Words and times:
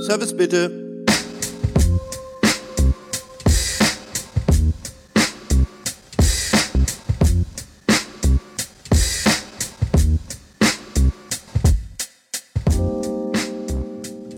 Service 0.00 0.34
bitte. 0.34 0.70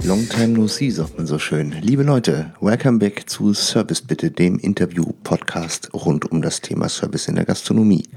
Long 0.05 0.29
time 0.29 0.49
no 0.49 0.67
see, 0.67 0.91
sagt 0.91 1.17
man 1.17 1.29
so 1.29 1.39
schön. 1.39 1.71
Liebe 1.81 2.03
Leute, 2.03 2.53
welcome 2.61 2.99
back 2.99 3.31
zu 3.31 3.55
Service 3.55 4.03
Bitte, 4.03 4.33
dem 4.33 4.59
Interview-Podcast 4.59 5.95
rund 5.95 6.29
um 6.33 6.43
das 6.43 6.61
Thema 6.61 6.89
Service 6.89 7.29
in 7.29 7.37
der 7.37 7.45
Gastronomie. 7.45 8.09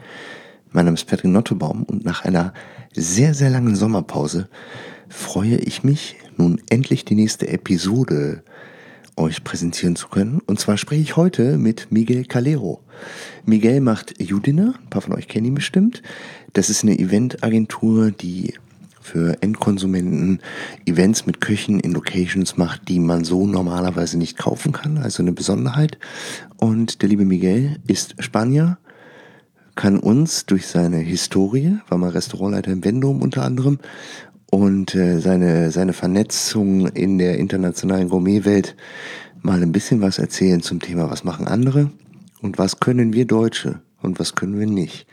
Mein 0.71 0.85
Name 0.85 0.95
ist 0.95 1.05
Patrick 1.05 1.31
Nottebaum 1.31 1.83
und 1.83 2.05
nach 2.05 2.25
einer 2.25 2.55
sehr, 2.93 3.35
sehr 3.35 3.51
langen 3.51 3.75
Sommerpause 3.75 4.49
freue 5.09 5.57
ich 5.57 5.83
mich, 5.83 6.15
nun 6.37 6.61
endlich 6.69 7.05
die 7.05 7.15
nächste 7.15 7.47
Episode 7.47 8.43
euch 9.17 9.43
präsentieren 9.43 9.95
zu 9.95 10.09
können. 10.09 10.41
Und 10.45 10.59
zwar 10.59 10.77
spreche 10.77 11.01
ich 11.01 11.15
heute 11.15 11.57
mit 11.57 11.91
Miguel 11.91 12.25
Calero. 12.25 12.81
Miguel 13.45 13.81
macht 13.81 14.21
Judina, 14.21 14.75
ein 14.81 14.89
paar 14.89 15.01
von 15.01 15.13
euch 15.13 15.27
kennen 15.27 15.47
ihn 15.47 15.55
bestimmt. 15.55 16.01
Das 16.53 16.69
ist 16.69 16.83
eine 16.83 16.97
Eventagentur, 16.97 18.11
die 18.11 18.53
für 19.01 19.37
Endkonsumenten 19.41 20.39
Events 20.85 21.27
mit 21.27 21.39
Köchen 21.39 21.79
in 21.79 21.91
Locations 21.91 22.57
macht, 22.57 22.89
die 22.89 22.99
man 22.99 23.23
so 23.23 23.45
normalerweise 23.45 24.17
nicht 24.17 24.37
kaufen 24.37 24.71
kann. 24.71 24.97
Also 24.97 25.21
eine 25.21 25.31
Besonderheit. 25.31 25.99
Und 26.57 27.01
der 27.01 27.09
liebe 27.09 27.23
Miguel 27.23 27.77
ist 27.87 28.15
Spanier, 28.19 28.79
kann 29.75 29.99
uns 29.99 30.45
durch 30.45 30.67
seine 30.67 30.97
Historie, 30.97 31.77
war 31.87 31.97
mal 31.97 32.09
Restaurantleiter 32.09 32.71
im 32.71 32.83
Vendom 32.83 33.21
unter 33.21 33.43
anderem, 33.43 33.79
und 34.55 34.95
äh, 34.95 35.19
seine, 35.19 35.69
seine 35.69 35.91
Vernetzung 35.91 36.87
in 36.87 37.17
der 37.17 37.37
internationalen 37.37 38.07
Gourmetwelt 38.07 38.77
mal 39.41 39.61
ein 39.61 39.73
bisschen 39.73 39.99
was 39.99 40.17
erzählen 40.17 40.61
zum 40.61 40.79
Thema, 40.79 41.11
was 41.11 41.25
machen 41.25 41.45
andere 41.45 41.91
und 42.41 42.57
was 42.57 42.79
können 42.79 43.11
wir 43.11 43.25
Deutsche 43.25 43.81
und 44.01 44.17
was 44.17 44.33
können 44.33 44.57
wir 44.57 44.65
nicht. 44.65 45.07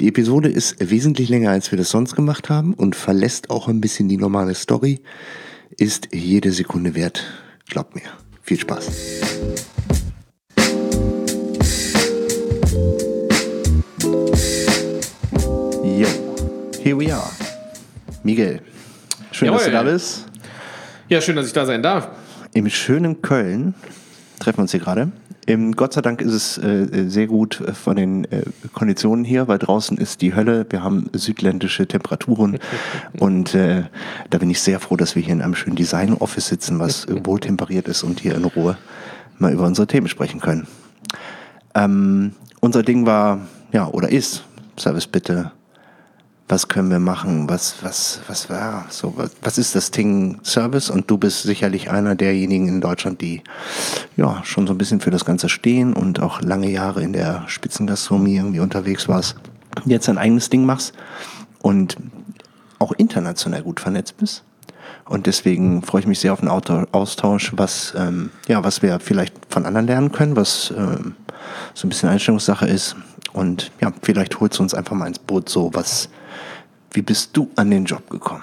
Die 0.00 0.08
Episode 0.08 0.48
ist 0.48 0.76
wesentlich 0.78 1.28
länger, 1.28 1.50
als 1.50 1.70
wir 1.70 1.76
das 1.76 1.90
sonst 1.90 2.16
gemacht 2.16 2.48
haben 2.48 2.72
und 2.72 2.96
verlässt 2.96 3.50
auch 3.50 3.68
ein 3.68 3.82
bisschen 3.82 4.08
die 4.08 4.16
normale 4.16 4.54
Story. 4.54 5.00
Ist 5.76 6.08
jede 6.14 6.50
Sekunde 6.50 6.94
wert. 6.94 7.24
Glaubt 7.68 7.94
mir. 7.94 8.04
Viel 8.40 8.58
Spaß. 8.58 8.88
Yo, 15.84 16.08
here 16.82 16.98
we 16.98 17.14
are. 17.14 17.30
Miguel, 18.24 18.60
schön, 19.38 19.46
Jawohl. 19.46 19.58
dass 19.58 19.66
du 19.66 19.72
da 19.72 19.82
bist. 19.84 20.26
Ja, 21.08 21.20
schön, 21.20 21.36
dass 21.36 21.46
ich 21.46 21.52
da 21.52 21.64
sein 21.64 21.82
darf. 21.82 22.08
Im 22.54 22.68
schönen 22.68 23.22
Köln 23.22 23.74
treffen 24.40 24.58
wir 24.58 24.62
uns 24.62 24.72
hier 24.72 24.80
gerade. 24.80 25.12
Im 25.46 25.76
Gott 25.76 25.94
sei 25.94 26.02
Dank 26.02 26.20
ist 26.20 26.32
es 26.32 26.58
äh, 26.58 27.08
sehr 27.08 27.26
gut 27.26 27.60
äh, 27.60 27.72
von 27.72 27.96
den 27.96 28.24
äh, 28.24 28.42
Konditionen 28.74 29.24
hier, 29.24 29.48
weil 29.48 29.58
draußen 29.58 29.96
ist 29.96 30.20
die 30.20 30.34
Hölle. 30.34 30.66
Wir 30.68 30.82
haben 30.82 31.08
südländische 31.12 31.86
Temperaturen 31.86 32.58
und 33.18 33.54
äh, 33.54 33.84
da 34.28 34.38
bin 34.38 34.50
ich 34.50 34.60
sehr 34.60 34.80
froh, 34.80 34.96
dass 34.96 35.14
wir 35.14 35.22
hier 35.22 35.32
in 35.32 35.40
einem 35.40 35.54
schönen 35.54 35.76
Design-Office 35.76 36.48
sitzen, 36.48 36.80
was 36.80 37.06
wohltemperiert 37.24 37.88
ist 37.88 38.02
und 38.02 38.20
hier 38.20 38.34
in 38.34 38.44
Ruhe 38.44 38.76
mal 39.38 39.52
über 39.52 39.66
unsere 39.66 39.86
Themen 39.86 40.08
sprechen 40.08 40.40
können. 40.40 40.66
Ähm, 41.74 42.32
unser 42.60 42.82
Ding 42.82 43.06
war, 43.06 43.40
ja, 43.72 43.86
oder 43.86 44.10
ist, 44.10 44.44
Service 44.76 45.06
bitte, 45.06 45.52
was 46.48 46.68
können 46.68 46.90
wir 46.90 46.98
machen, 46.98 47.48
was, 47.48 47.76
was, 47.82 48.20
was 48.26 48.48
war, 48.48 48.86
so, 48.88 49.12
was, 49.16 49.30
was 49.42 49.58
ist 49.58 49.74
das 49.74 49.90
Ding 49.90 50.40
Service? 50.42 50.88
Und 50.88 51.10
du 51.10 51.18
bist 51.18 51.42
sicherlich 51.42 51.90
einer 51.90 52.14
derjenigen 52.14 52.68
in 52.68 52.80
Deutschland, 52.80 53.20
die, 53.20 53.42
ja, 54.16 54.42
schon 54.44 54.66
so 54.66 54.72
ein 54.72 54.78
bisschen 54.78 55.00
für 55.00 55.10
das 55.10 55.24
Ganze 55.24 55.48
stehen 55.48 55.92
und 55.92 56.20
auch 56.20 56.40
lange 56.40 56.70
Jahre 56.70 57.02
in 57.02 57.12
der 57.12 57.44
Spitzengastronomie 57.48 58.36
irgendwie 58.36 58.60
unterwegs 58.60 59.08
warst, 59.08 59.36
jetzt 59.84 60.08
ein 60.08 60.18
eigenes 60.18 60.48
Ding 60.48 60.64
machst 60.64 60.94
und 61.60 61.96
auch 62.78 62.92
international 62.92 63.62
gut 63.62 63.80
vernetzt 63.80 64.16
bist. 64.16 64.44
Und 65.04 65.26
deswegen 65.26 65.82
freue 65.82 66.02
ich 66.02 66.06
mich 66.06 66.20
sehr 66.20 66.32
auf 66.32 66.42
Auto- 66.42 66.86
Austausch, 66.92 67.52
was, 67.56 67.94
ähm, 67.96 68.30
ja, 68.46 68.62
was 68.62 68.82
wir 68.82 69.00
vielleicht 69.00 69.34
von 69.48 69.66
anderen 69.66 69.86
lernen 69.86 70.12
können, 70.12 70.36
was 70.36 70.72
ähm, 70.76 71.14
so 71.74 71.86
ein 71.86 71.90
bisschen 71.90 72.08
Einstellungssache 72.08 72.66
ist. 72.66 72.94
Und 73.32 73.70
ja, 73.80 73.92
vielleicht 74.02 74.40
holst 74.40 74.58
du 74.58 74.62
uns 74.62 74.74
einfach 74.74 74.96
mal 74.96 75.06
ins 75.06 75.18
Boot 75.18 75.48
so, 75.48 75.70
was, 75.72 76.08
wie 76.92 77.02
bist 77.02 77.30
du 77.36 77.50
an 77.56 77.70
den 77.70 77.84
Job 77.84 78.08
gekommen? 78.10 78.42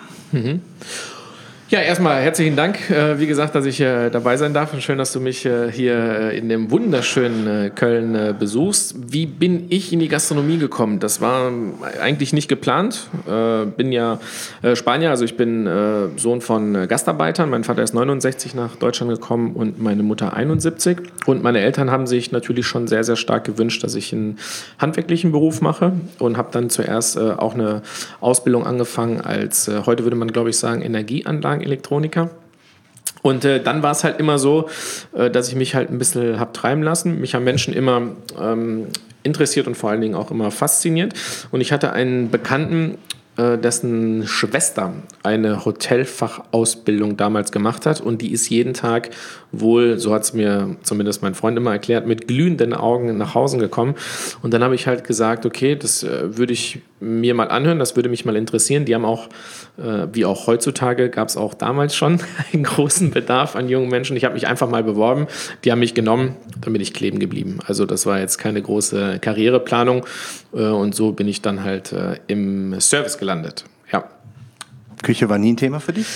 Ja, 1.67 1.79
erstmal 1.79 2.21
herzlichen 2.21 2.55
Dank, 2.55 2.91
äh, 2.91 3.19
wie 3.19 3.25
gesagt, 3.25 3.55
dass 3.55 3.65
ich 3.65 3.81
äh, 3.81 4.11
dabei 4.11 4.37
sein 4.37 4.53
darf 4.53 4.71
und 4.71 4.83
schön, 4.83 4.99
dass 4.99 5.11
du 5.13 5.19
mich 5.19 5.47
äh, 5.47 5.71
hier 5.71 6.29
in 6.29 6.47
dem 6.47 6.69
wunderschönen 6.69 7.73
Köln 7.73 8.35
besuchst. 8.37 8.93
Wie 9.11 9.25
bin 9.25 9.65
ich 9.69 9.91
in 9.91 9.99
die 9.99 10.07
Gastronomie 10.07 10.59
gekommen? 10.59 10.99
Das 10.99 11.21
war 11.21 11.51
eigentlich 11.99 12.33
nicht 12.33 12.49
geplant. 12.49 13.07
Bin 13.77 13.91
ja 13.91 14.19
Spanier, 14.75 15.09
also 15.09 15.25
ich 15.25 15.37
bin 15.37 15.67
Sohn 16.17 16.41
von 16.41 16.87
Gastarbeitern. 16.87 17.49
Mein 17.49 17.63
Vater 17.63 17.81
ist 17.81 17.93
69 17.93 18.53
nach 18.53 18.75
Deutschland 18.75 19.11
gekommen 19.11 19.55
und 19.55 19.81
meine 19.81 20.03
Mutter 20.03 20.33
71. 20.33 20.97
Und 21.25 21.41
meine 21.41 21.61
Eltern 21.61 21.89
haben 21.89 22.05
sich 22.05 22.31
natürlich 22.31 22.67
schon 22.67 22.87
sehr, 22.87 23.03
sehr 23.03 23.15
stark 23.15 23.43
gewünscht, 23.45 23.83
dass 23.83 23.95
ich 23.95 24.13
einen 24.13 24.37
handwerklichen 24.77 25.31
Beruf 25.31 25.61
mache 25.61 25.93
und 26.19 26.37
habe 26.37 26.49
dann 26.51 26.69
zuerst 26.69 27.17
auch 27.17 27.55
eine 27.55 27.81
Ausbildung 28.21 28.65
angefangen 28.65 29.21
als, 29.21 29.69
heute 29.85 30.03
würde 30.03 30.15
man 30.15 30.31
glaube 30.31 30.51
ich 30.51 30.57
sagen, 30.57 30.81
Energieanlagenelektroniker. 31.61 32.29
Und 33.21 33.43
äh, 33.43 33.61
dann 33.61 33.81
war 33.81 33.91
es 33.91 34.03
halt 34.03 34.19
immer 34.19 34.37
so, 34.37 34.69
äh, 35.13 35.31
dass 35.31 35.49
ich 35.49 35.55
mich 35.55 35.73
halt 35.73 35.89
ein 35.89 35.97
bisschen 35.97 36.39
hab 36.39 36.53
treiben 36.53 36.83
lassen. 36.83 37.19
Mich 37.19 37.33
haben 37.33 37.43
Menschen 37.43 37.73
immer 37.73 38.01
ähm, 38.39 38.87
interessiert 39.23 39.67
und 39.67 39.75
vor 39.75 39.89
allen 39.89 40.01
Dingen 40.01 40.15
auch 40.15 40.29
immer 40.29 40.51
fasziniert. 40.51 41.13
Und 41.51 41.61
ich 41.61 41.71
hatte 41.71 41.91
einen 41.91 42.29
Bekannten, 42.29 42.97
äh, 43.37 43.57
dessen 43.57 44.25
Schwester 44.27 44.93
eine 45.21 45.65
Hotelfachausbildung 45.65 47.17
damals 47.17 47.51
gemacht 47.51 47.85
hat 47.85 47.99
und 47.99 48.21
die 48.21 48.31
ist 48.31 48.47
jeden 48.47 48.73
Tag 48.73 49.09
wohl, 49.51 49.99
so 49.99 50.13
hat 50.13 50.23
es 50.23 50.33
mir 50.33 50.77
zumindest 50.83 51.21
mein 51.21 51.35
Freund 51.35 51.57
immer 51.57 51.71
erklärt, 51.71 52.07
mit 52.07 52.29
glühenden 52.29 52.73
Augen 52.73 53.17
nach 53.17 53.35
Hause 53.35 53.57
gekommen. 53.57 53.95
Und 54.41 54.53
dann 54.53 54.63
habe 54.63 54.75
ich 54.75 54.87
halt 54.87 55.03
gesagt, 55.03 55.45
okay, 55.45 55.75
das 55.75 56.03
äh, 56.03 56.37
würde 56.37 56.53
ich 56.53 56.79
mir 57.01 57.33
mal 57.33 57.49
anhören, 57.49 57.77
das 57.77 57.97
würde 57.97 58.07
mich 58.07 58.23
mal 58.23 58.37
interessieren. 58.37 58.85
Die 58.85 58.95
haben 58.95 59.03
auch, 59.03 59.27
wie 59.77 60.25
auch 60.25 60.47
heutzutage, 60.47 61.09
gab 61.09 61.27
es 61.27 61.35
auch 61.37 61.53
damals 61.53 61.95
schon 61.95 62.19
einen 62.53 62.63
großen 62.63 63.11
Bedarf 63.11 63.55
an 63.55 63.67
jungen 63.67 63.89
Menschen. 63.89 64.15
Ich 64.15 64.23
habe 64.23 64.33
mich 64.35 64.47
einfach 64.47 64.69
mal 64.69 64.83
beworben, 64.83 65.27
die 65.63 65.71
haben 65.71 65.79
mich 65.79 65.93
genommen, 65.93 66.35
dann 66.61 66.73
bin 66.73 66.81
ich 66.81 66.93
kleben 66.93 67.19
geblieben. 67.19 67.59
Also 67.65 67.85
das 67.85 68.05
war 68.05 68.19
jetzt 68.19 68.37
keine 68.37 68.61
große 68.61 69.19
Karriereplanung 69.19 70.05
äh, 70.53 70.67
und 70.67 70.95
so 70.95 71.11
bin 71.11 71.27
ich 71.27 71.41
dann 71.41 71.63
halt 71.63 71.91
äh, 71.91 72.17
im 72.27 72.79
Service 72.79 73.17
gelandet. 73.17 73.65
Ja. 73.91 74.05
Küche 75.03 75.29
war 75.29 75.37
nie 75.37 75.53
ein 75.53 75.57
Thema 75.57 75.79
für 75.79 75.93
dich? 75.93 76.07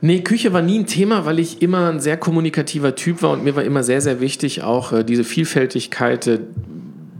Nee, 0.00 0.20
Küche 0.20 0.52
war 0.52 0.62
nie 0.62 0.78
ein 0.78 0.86
Thema, 0.86 1.26
weil 1.26 1.40
ich 1.40 1.60
immer 1.60 1.90
ein 1.90 1.98
sehr 1.98 2.16
kommunikativer 2.16 2.94
Typ 2.94 3.22
war 3.22 3.32
und 3.32 3.42
mir 3.42 3.56
war 3.56 3.64
immer 3.64 3.82
sehr, 3.82 4.00
sehr 4.00 4.20
wichtig, 4.20 4.62
auch 4.62 4.92
äh, 4.92 5.04
diese 5.04 5.24
Vielfältigkeit, 5.24 6.26
äh, 6.26 6.38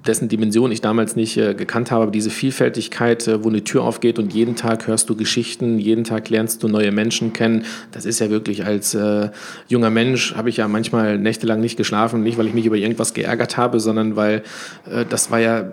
dessen 0.08 0.28
Dimension 0.28 0.72
ich 0.72 0.80
damals 0.80 1.14
nicht 1.14 1.36
äh, 1.36 1.54
gekannt 1.54 1.90
habe, 1.90 2.04
aber 2.04 2.12
diese 2.12 2.30
Vielfältigkeit, 2.30 3.28
äh, 3.28 3.44
wo 3.44 3.48
eine 3.48 3.62
Tür 3.62 3.84
aufgeht 3.84 4.18
und 4.18 4.32
jeden 4.32 4.56
Tag 4.56 4.86
hörst 4.86 5.08
du 5.10 5.14
Geschichten, 5.16 5.78
jeden 5.78 6.04
Tag 6.04 6.30
lernst 6.30 6.62
du 6.62 6.68
neue 6.68 6.90
Menschen 6.90 7.32
kennen. 7.32 7.64
Das 7.92 8.06
ist 8.06 8.18
ja 8.18 8.30
wirklich 8.30 8.64
als 8.64 8.94
äh, 8.94 9.28
junger 9.68 9.90
Mensch, 9.90 10.34
habe 10.34 10.48
ich 10.48 10.56
ja 10.56 10.66
manchmal 10.66 11.18
nächtelang 11.18 11.60
nicht 11.60 11.76
geschlafen, 11.76 12.22
nicht 12.22 12.38
weil 12.38 12.46
ich 12.46 12.54
mich 12.54 12.66
über 12.66 12.76
irgendwas 12.76 13.12
geärgert 13.12 13.56
habe, 13.56 13.80
sondern 13.80 14.16
weil 14.16 14.42
äh, 14.90 15.04
das 15.08 15.30
war 15.30 15.40
ja 15.40 15.72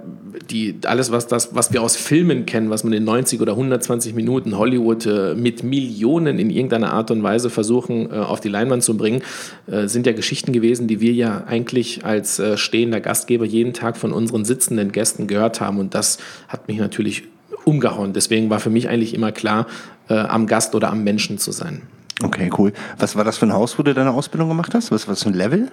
die, 0.51 0.75
alles, 0.85 1.11
was, 1.11 1.27
das, 1.27 1.55
was 1.55 1.71
wir 1.71 1.81
aus 1.81 1.95
Filmen 1.95 2.45
kennen, 2.45 2.69
was 2.69 2.83
man 2.83 2.91
in 2.91 3.05
90 3.05 3.39
oder 3.39 3.53
120 3.53 4.13
Minuten 4.13 4.57
Hollywood 4.57 5.05
äh, 5.05 5.33
mit 5.33 5.63
Millionen 5.63 6.39
in 6.39 6.49
irgendeiner 6.49 6.91
Art 6.91 7.09
und 7.09 7.23
Weise 7.23 7.49
versuchen 7.49 8.11
äh, 8.11 8.15
auf 8.15 8.41
die 8.41 8.49
Leinwand 8.49 8.83
zu 8.83 8.97
bringen, 8.97 9.21
sind 9.67 10.05
ja 10.05 10.13
Geschichten 10.13 10.51
gewesen, 10.51 10.87
die 10.87 10.99
wir 10.99 11.13
ja 11.13 11.43
eigentlich 11.47 12.05
als 12.05 12.41
stehender 12.55 12.99
Gastgeber 12.99 13.45
jeden 13.45 13.73
Tag 13.73 13.97
von 13.97 14.13
unseren 14.25 14.45
sitzenden 14.45 14.91
Gästen 14.91 15.27
gehört 15.27 15.61
haben. 15.61 15.79
Und 15.79 15.93
das 15.95 16.17
hat 16.47 16.67
mich 16.67 16.77
natürlich 16.77 17.23
umgehauen. 17.63 18.13
Deswegen 18.13 18.49
war 18.49 18.59
für 18.59 18.69
mich 18.69 18.89
eigentlich 18.89 19.13
immer 19.13 19.31
klar, 19.31 19.67
äh, 20.09 20.15
am 20.15 20.47
Gast 20.47 20.75
oder 20.75 20.89
am 20.89 21.03
Menschen 21.03 21.37
zu 21.37 21.51
sein. 21.51 21.81
Okay, 22.23 22.49
cool. 22.57 22.71
Was 22.97 23.15
war 23.15 23.23
das 23.23 23.37
für 23.37 23.45
ein 23.45 23.53
Haus, 23.53 23.77
wo 23.77 23.83
du 23.83 23.93
deine 23.93 24.11
Ausbildung 24.11 24.49
gemacht 24.49 24.73
hast? 24.73 24.91
Was 24.91 25.07
war 25.07 25.13
das 25.13 25.23
für 25.23 25.29
ein 25.29 25.35
Level? 25.35 25.69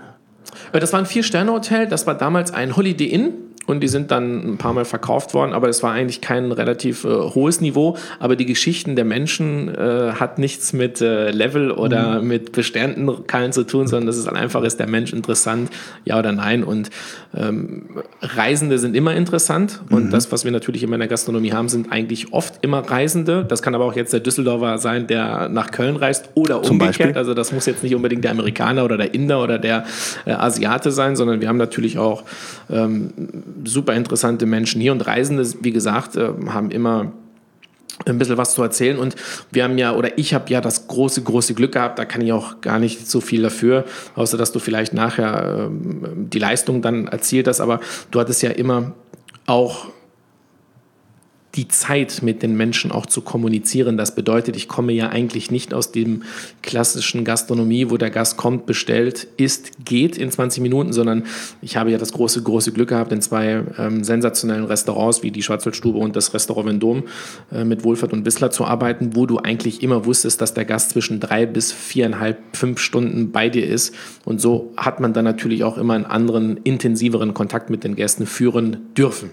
Äh, 0.72 0.80
Das 0.80 0.92
war 0.92 1.00
ein 1.00 1.06
Vier-Sterne-Hotel. 1.06 1.86
Das 1.86 2.06
war 2.06 2.14
damals 2.16 2.52
ein 2.52 2.76
Holiday 2.76 3.06
Inn. 3.06 3.34
Und 3.66 3.80
die 3.80 3.88
sind 3.88 4.10
dann 4.10 4.54
ein 4.54 4.58
paar 4.58 4.72
Mal 4.72 4.84
verkauft 4.84 5.34
worden, 5.34 5.52
aber 5.52 5.68
es 5.68 5.82
war 5.82 5.92
eigentlich 5.92 6.20
kein 6.20 6.50
relativ 6.50 7.04
äh, 7.04 7.08
hohes 7.08 7.60
Niveau. 7.60 7.96
Aber 8.18 8.36
die 8.36 8.46
Geschichten 8.46 8.96
der 8.96 9.04
Menschen 9.04 9.72
äh, 9.74 10.12
hat 10.18 10.38
nichts 10.38 10.72
mit 10.72 11.00
äh, 11.00 11.30
Level 11.30 11.70
oder 11.70 12.20
mhm. 12.20 12.28
mit 12.28 12.52
Bestandteilen 12.52 13.52
zu 13.52 13.64
tun, 13.64 13.86
sondern 13.86 14.06
das 14.06 14.16
ist 14.16 14.28
einfach, 14.28 14.62
ist 14.64 14.80
der 14.80 14.88
Mensch 14.88 15.12
interessant, 15.12 15.70
ja 16.04 16.18
oder 16.18 16.32
nein. 16.32 16.64
Und 16.64 16.90
ähm, 17.34 18.02
Reisende 18.20 18.78
sind 18.78 18.96
immer 18.96 19.14
interessant 19.14 19.80
und 19.90 20.06
mhm. 20.06 20.10
das, 20.10 20.32
was 20.32 20.44
wir 20.44 20.50
natürlich 20.50 20.82
immer 20.82 20.94
in 20.94 21.00
der 21.00 21.08
Gastronomie 21.08 21.52
haben, 21.52 21.68
sind 21.68 21.92
eigentlich 21.92 22.32
oft 22.32 22.62
immer 22.62 22.80
Reisende. 22.80 23.44
Das 23.44 23.62
kann 23.62 23.74
aber 23.74 23.84
auch 23.84 23.94
jetzt 23.94 24.12
der 24.12 24.20
Düsseldorfer 24.20 24.78
sein, 24.78 25.06
der 25.06 25.48
nach 25.48 25.70
Köln 25.70 25.96
reist 25.96 26.30
oder 26.34 26.62
Zum 26.62 26.74
umgekehrt. 26.74 26.98
Beispiel? 26.98 27.16
Also 27.16 27.34
das 27.34 27.52
muss 27.52 27.66
jetzt 27.66 27.82
nicht 27.82 27.94
unbedingt 27.94 28.24
der 28.24 28.32
Amerikaner 28.32 28.84
oder 28.84 28.96
der 28.96 29.14
Inder 29.14 29.42
oder 29.42 29.58
der 29.58 29.84
äh, 30.24 30.32
Asiate 30.32 30.90
sein, 30.90 31.14
sondern 31.14 31.40
wir 31.40 31.48
haben 31.48 31.58
natürlich 31.58 31.98
auch 31.98 32.24
ähm, 32.70 33.10
super 33.64 33.94
interessante 33.94 34.46
Menschen 34.46 34.80
hier 34.80 34.92
und 34.92 35.06
Reisende, 35.06 35.46
wie 35.60 35.72
gesagt, 35.72 36.16
äh, 36.16 36.30
haben 36.48 36.70
immer 36.70 37.12
ein 38.06 38.18
bisschen 38.18 38.36
was 38.36 38.54
zu 38.54 38.62
erzählen. 38.62 38.98
Und 38.98 39.16
wir 39.50 39.64
haben 39.64 39.78
ja, 39.78 39.94
oder 39.94 40.18
ich 40.18 40.34
habe 40.34 40.50
ja 40.50 40.60
das 40.60 40.88
große, 40.88 41.22
große 41.22 41.54
Glück 41.54 41.72
gehabt, 41.72 41.98
da 41.98 42.04
kann 42.04 42.20
ich 42.20 42.32
auch 42.32 42.60
gar 42.60 42.78
nicht 42.78 43.08
so 43.08 43.20
viel 43.20 43.42
dafür, 43.42 43.84
außer 44.14 44.36
dass 44.36 44.52
du 44.52 44.58
vielleicht 44.58 44.94
nachher 44.94 45.68
ähm, 45.68 46.28
die 46.30 46.38
Leistung 46.38 46.82
dann 46.82 47.06
erzielt 47.08 47.48
hast. 47.48 47.60
Aber 47.60 47.80
du 48.10 48.20
hattest 48.20 48.42
ja 48.42 48.50
immer 48.50 48.92
auch 49.46 49.86
die 51.54 51.68
Zeit 51.68 52.22
mit 52.22 52.42
den 52.42 52.56
Menschen 52.56 52.90
auch 52.90 53.04
zu 53.04 53.20
kommunizieren. 53.20 53.98
Das 53.98 54.14
bedeutet, 54.14 54.56
ich 54.56 54.68
komme 54.68 54.92
ja 54.92 55.10
eigentlich 55.10 55.50
nicht 55.50 55.74
aus 55.74 55.92
dem 55.92 56.22
klassischen 56.62 57.24
Gastronomie, 57.24 57.90
wo 57.90 57.98
der 57.98 58.10
Gast 58.10 58.38
kommt, 58.38 58.64
bestellt, 58.64 59.28
isst, 59.36 59.84
geht 59.84 60.16
in 60.16 60.30
20 60.30 60.62
Minuten, 60.62 60.94
sondern 60.94 61.24
ich 61.60 61.76
habe 61.76 61.90
ja 61.90 61.98
das 61.98 62.12
große, 62.12 62.42
große 62.42 62.72
Glück 62.72 62.88
gehabt, 62.88 63.12
in 63.12 63.20
zwei 63.20 63.64
ähm, 63.76 64.02
sensationellen 64.02 64.64
Restaurants 64.64 65.22
wie 65.22 65.30
die 65.30 65.42
Schwarzwaldstube 65.42 65.98
und 65.98 66.16
das 66.16 66.32
Restaurant 66.32 66.68
Vendôme 66.68 67.02
äh, 67.52 67.64
mit 67.64 67.84
Wohlfahrt 67.84 68.14
und 68.14 68.24
Wissler 68.24 68.50
zu 68.50 68.64
arbeiten, 68.64 69.14
wo 69.14 69.26
du 69.26 69.38
eigentlich 69.38 69.82
immer 69.82 70.06
wusstest, 70.06 70.40
dass 70.40 70.54
der 70.54 70.64
Gast 70.64 70.90
zwischen 70.90 71.20
drei 71.20 71.44
bis 71.44 71.70
viereinhalb, 71.70 72.38
fünf 72.56 72.80
Stunden 72.80 73.30
bei 73.30 73.50
dir 73.50 73.66
ist. 73.66 73.94
Und 74.24 74.40
so 74.40 74.72
hat 74.78 75.00
man 75.00 75.12
dann 75.12 75.24
natürlich 75.24 75.64
auch 75.64 75.76
immer 75.76 75.94
einen 75.94 76.06
anderen, 76.06 76.56
intensiveren 76.58 77.34
Kontakt 77.34 77.68
mit 77.68 77.84
den 77.84 77.94
Gästen 77.94 78.24
führen 78.24 78.78
dürfen. 78.96 79.30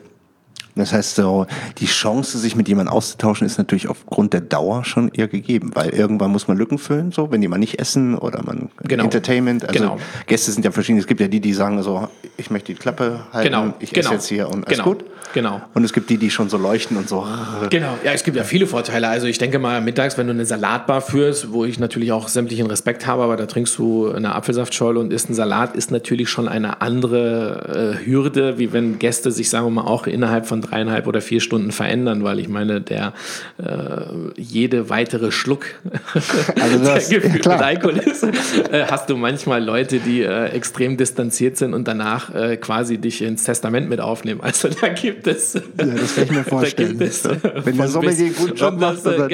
Das 0.79 0.93
heißt, 0.93 1.15
so, 1.15 1.45
die 1.77 1.85
Chance, 1.85 2.37
sich 2.37 2.55
mit 2.55 2.67
jemandem 2.67 2.93
auszutauschen, 2.93 3.45
ist 3.45 3.57
natürlich 3.57 3.87
aufgrund 3.87 4.33
der 4.33 4.41
Dauer 4.41 4.83
schon 4.85 5.09
eher 5.09 5.27
gegeben, 5.27 5.71
weil 5.73 5.89
irgendwann 5.89 6.31
muss 6.31 6.47
man 6.47 6.57
Lücken 6.57 6.77
füllen, 6.77 7.11
so, 7.11 7.31
wenn 7.31 7.41
die 7.41 7.47
mal 7.47 7.57
nicht 7.57 7.79
essen 7.79 8.17
oder 8.17 8.43
man 8.43 8.69
genau. 8.83 9.03
Entertainment. 9.03 9.65
Also 9.65 9.79
genau. 9.79 9.97
Gäste 10.27 10.51
sind 10.51 10.65
ja 10.65 10.71
verschieden. 10.71 10.99
Es 10.99 11.07
gibt 11.07 11.21
ja 11.21 11.27
die, 11.27 11.39
die 11.39 11.53
sagen 11.53 11.81
so, 11.83 12.07
ich 12.37 12.49
möchte 12.49 12.73
die 12.73 12.79
Klappe 12.79 13.21
halten, 13.31 13.51
genau. 13.51 13.73
ich 13.79 13.91
genau. 13.91 14.07
esse 14.07 14.13
jetzt 14.15 14.27
hier 14.27 14.47
und 14.47 14.65
alles 14.65 14.77
genau. 14.77 14.83
gut. 14.83 15.05
Genau. 15.33 15.61
Und 15.73 15.83
es 15.83 15.93
gibt 15.93 16.09
die, 16.09 16.17
die 16.17 16.31
schon 16.31 16.49
so 16.49 16.57
leuchten 16.57 16.97
und 16.97 17.07
so. 17.07 17.27
Genau, 17.69 17.97
ja, 18.03 18.13
es 18.13 18.23
gibt 18.23 18.35
ja 18.35 18.43
viele 18.43 18.65
Vorteile. 18.65 19.07
Also 19.07 19.27
ich 19.27 19.37
denke 19.37 19.59
mal, 19.59 19.79
mittags, 19.81 20.17
wenn 20.17 20.27
du 20.27 20.33
eine 20.33 20.45
Salatbar 20.45 21.01
führst, 21.01 21.51
wo 21.51 21.65
ich 21.65 21.79
natürlich 21.79 22.11
auch 22.11 22.27
sämtlichen 22.27 22.65
Respekt 22.65 23.05
habe, 23.05 23.23
aber 23.23 23.37
da 23.37 23.45
trinkst 23.45 23.77
du 23.77 24.11
eine 24.11 24.33
Apfelsaftschorle 24.33 24.99
und 24.99 25.13
isst 25.13 25.27
einen 25.27 25.35
Salat, 25.35 25.75
ist 25.75 25.91
natürlich 25.91 26.29
schon 26.29 26.47
eine 26.47 26.81
andere 26.81 27.99
äh, 28.01 28.05
Hürde, 28.05 28.57
wie 28.57 28.73
wenn 28.73 28.97
Gäste 28.97 29.31
sich, 29.31 29.49
sagen 29.49 29.67
wir 29.67 29.71
mal, 29.71 29.83
auch 29.83 30.07
innerhalb 30.07 30.47
von 30.47 30.61
dreieinhalb 30.69 31.07
oder 31.07 31.21
vier 31.21 31.41
Stunden 31.41 31.71
verändern, 31.71 32.23
weil 32.23 32.39
ich 32.39 32.47
meine, 32.47 32.81
der 32.81 33.13
äh, 33.57 34.01
jede 34.37 34.89
weitere 34.89 35.31
Schluck 35.31 35.65
also 36.59 36.79
das, 36.83 37.09
der 37.09 37.19
gefüllt 37.19 37.45
mit 37.45 37.47
Alkohol 37.47 37.97
ist, 37.97 38.23
äh, 38.23 38.85
hast 38.89 39.09
du 39.09 39.17
manchmal 39.17 39.63
Leute, 39.63 39.99
die 39.99 40.21
äh, 40.21 40.45
extrem 40.45 40.97
distanziert 40.97 41.57
sind 41.57 41.73
und 41.73 41.87
danach 41.87 42.33
äh, 42.33 42.57
quasi 42.57 42.97
dich 42.97 43.21
ins 43.21 43.43
Testament 43.43 43.89
mit 43.89 43.99
aufnehmen. 43.99 44.41
Also 44.41 44.69
da 44.69 44.87
gibt 44.87 45.09
gibt 45.19 45.27
es. 45.27 45.53
Ja, 45.53 45.61
das 45.77 46.15
kann 46.15 46.23
ich 46.25 46.31
mir 46.31 46.43
vorstellen. 46.43 47.01
Es, 47.01 47.23
Wenn 47.25 47.77
der 47.77 47.87
Sommelier 47.87 48.25
einen 48.25 48.35
guten 48.35 48.55
Job 48.55 48.79
macht, 48.79 49.05
dann 49.05 49.29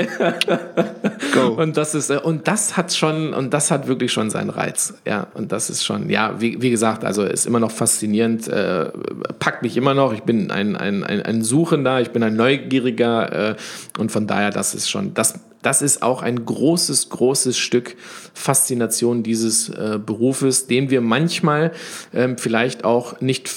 go. 1.33 1.61
Und 1.61 1.77
das 1.77 1.95
ist, 1.95 2.09
äh, 2.09 2.17
und 2.17 2.47
das 2.47 2.77
hat 2.77 2.93
schon, 2.93 3.33
und 3.33 3.53
das 3.53 3.71
hat 3.71 3.87
wirklich 3.87 4.11
schon 4.11 4.29
seinen 4.29 4.49
Reiz. 4.49 4.93
Ja, 5.05 5.27
und 5.33 5.51
das 5.51 5.69
ist 5.69 5.83
schon, 5.83 6.09
ja, 6.09 6.35
wie, 6.39 6.61
wie 6.61 6.69
gesagt, 6.69 7.03
also 7.03 7.23
ist 7.23 7.45
immer 7.45 7.59
noch 7.59 7.71
faszinierend, 7.71 8.47
äh, 8.47 8.85
packt 9.39 9.61
mich 9.61 9.77
immer 9.77 9.93
noch. 9.93 10.13
Ich 10.13 10.23
bin 10.23 10.51
ein, 10.51 10.75
ein, 10.75 11.03
ein, 11.03 11.21
ein 11.25 11.43
Suchender, 11.43 12.01
ich 12.01 12.11
bin 12.11 12.23
ein 12.23 12.35
Neugieriger 12.35 13.51
äh, 13.51 13.55
und 13.97 14.11
von 14.11 14.27
daher, 14.27 14.51
das 14.51 14.75
ist 14.75 14.89
schon, 14.89 15.13
das, 15.13 15.39
das 15.61 15.81
ist 15.81 16.03
auch 16.03 16.21
ein 16.21 16.45
großes, 16.45 17.09
großes 17.09 17.57
Stück 17.57 17.95
Faszination 18.33 19.23
dieses 19.23 19.69
äh, 19.69 19.99
Berufes, 20.03 20.67
den 20.67 20.89
wir 20.89 21.01
manchmal 21.01 21.71
ähm, 22.13 22.37
vielleicht 22.37 22.83
auch 22.83 23.19
nicht 23.19 23.49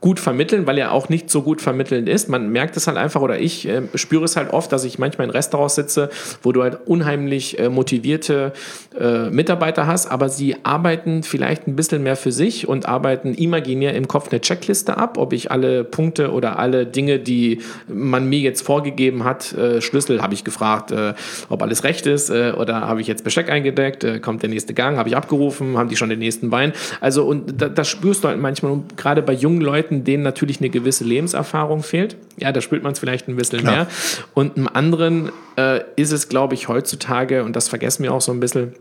gut 0.00 0.18
vermitteln, 0.18 0.66
weil 0.66 0.78
er 0.78 0.92
auch 0.92 1.08
nicht 1.10 1.28
so 1.28 1.42
gut 1.42 1.60
vermittelnd 1.60 2.08
ist. 2.08 2.28
Man 2.28 2.50
merkt 2.50 2.76
es 2.76 2.86
halt 2.86 2.96
einfach 2.96 3.20
oder 3.20 3.38
ich 3.38 3.68
äh, 3.68 3.82
spüre 3.94 4.24
es 4.24 4.36
halt 4.36 4.50
oft, 4.52 4.72
dass 4.72 4.84
ich 4.84 4.98
manchmal 4.98 5.26
in 5.26 5.30
Restaurants 5.30 5.74
sitze, 5.74 6.08
wo 6.42 6.52
du 6.52 6.62
halt 6.62 6.78
unheimlich 6.86 7.58
äh, 7.58 7.68
motivierte 7.68 8.52
äh, 8.98 9.28
Mitarbeiter 9.30 9.86
hast, 9.86 10.10
aber 10.10 10.30
sie 10.30 10.56
arbeiten 10.62 11.22
vielleicht 11.22 11.66
ein 11.66 11.76
bisschen 11.76 12.02
mehr 12.02 12.16
für 12.16 12.32
sich 12.32 12.66
und 12.66 12.86
arbeiten 12.86 13.34
imaginär 13.34 13.94
im 13.94 14.08
Kopf 14.08 14.30
eine 14.30 14.40
Checkliste 14.40 14.96
ab, 14.96 15.18
ob 15.18 15.34
ich 15.34 15.50
alle 15.50 15.84
Punkte 15.84 16.32
oder 16.32 16.58
alle 16.58 16.86
Dinge, 16.86 17.18
die 17.18 17.60
man 17.86 18.26
mir 18.28 18.38
jetzt 18.38 18.62
vorgegeben 18.62 19.24
hat, 19.24 19.52
äh, 19.52 19.82
Schlüssel 19.82 20.22
habe 20.22 20.32
ich 20.32 20.44
gefragt, 20.44 20.92
äh, 20.92 21.12
ob 21.50 21.62
alles 21.62 21.84
recht 21.84 22.06
ist 22.06 22.30
äh, 22.30 22.54
oder 22.56 22.80
habe 22.82 23.02
ich 23.02 23.06
jetzt 23.06 23.22
Besteck 23.22 23.50
eingedeckt, 23.50 24.22
kommt 24.22 24.42
der 24.42 24.48
nächste 24.48 24.72
Gang, 24.72 24.96
habe 24.96 25.10
ich 25.10 25.16
abgerufen, 25.16 25.76
haben 25.76 25.88
die 25.90 25.96
schon 25.96 26.08
den 26.08 26.18
nächsten 26.20 26.50
Wein. 26.50 26.72
Also 27.00 27.24
und 27.24 27.60
da, 27.60 27.68
das 27.68 27.88
spürst 27.88 28.24
du 28.24 28.28
halt 28.28 28.40
manchmal 28.40 28.80
gerade 28.96 29.20
bei 29.20 29.32
jungen 29.32 29.60
Leuten 29.60 29.89
Leuten, 29.90 30.04
denen 30.04 30.22
natürlich 30.22 30.60
eine 30.60 30.70
gewisse 30.70 31.04
Lebenserfahrung 31.04 31.82
fehlt. 31.82 32.16
Ja, 32.38 32.52
da 32.52 32.60
spürt 32.60 32.82
man 32.82 32.92
es 32.92 32.98
vielleicht 32.98 33.28
ein 33.28 33.36
bisschen 33.36 33.60
Klar. 33.60 33.74
mehr. 33.74 33.86
Und 34.34 34.56
im 34.56 34.68
anderen 34.68 35.30
äh, 35.56 35.80
ist 35.96 36.12
es, 36.12 36.28
glaube 36.28 36.54
ich, 36.54 36.68
heutzutage, 36.68 37.44
und 37.44 37.56
das 37.56 37.68
vergessen 37.68 38.02
wir 38.02 38.12
auch 38.12 38.20
so 38.20 38.32
ein 38.32 38.40
bisschen, 38.40 38.74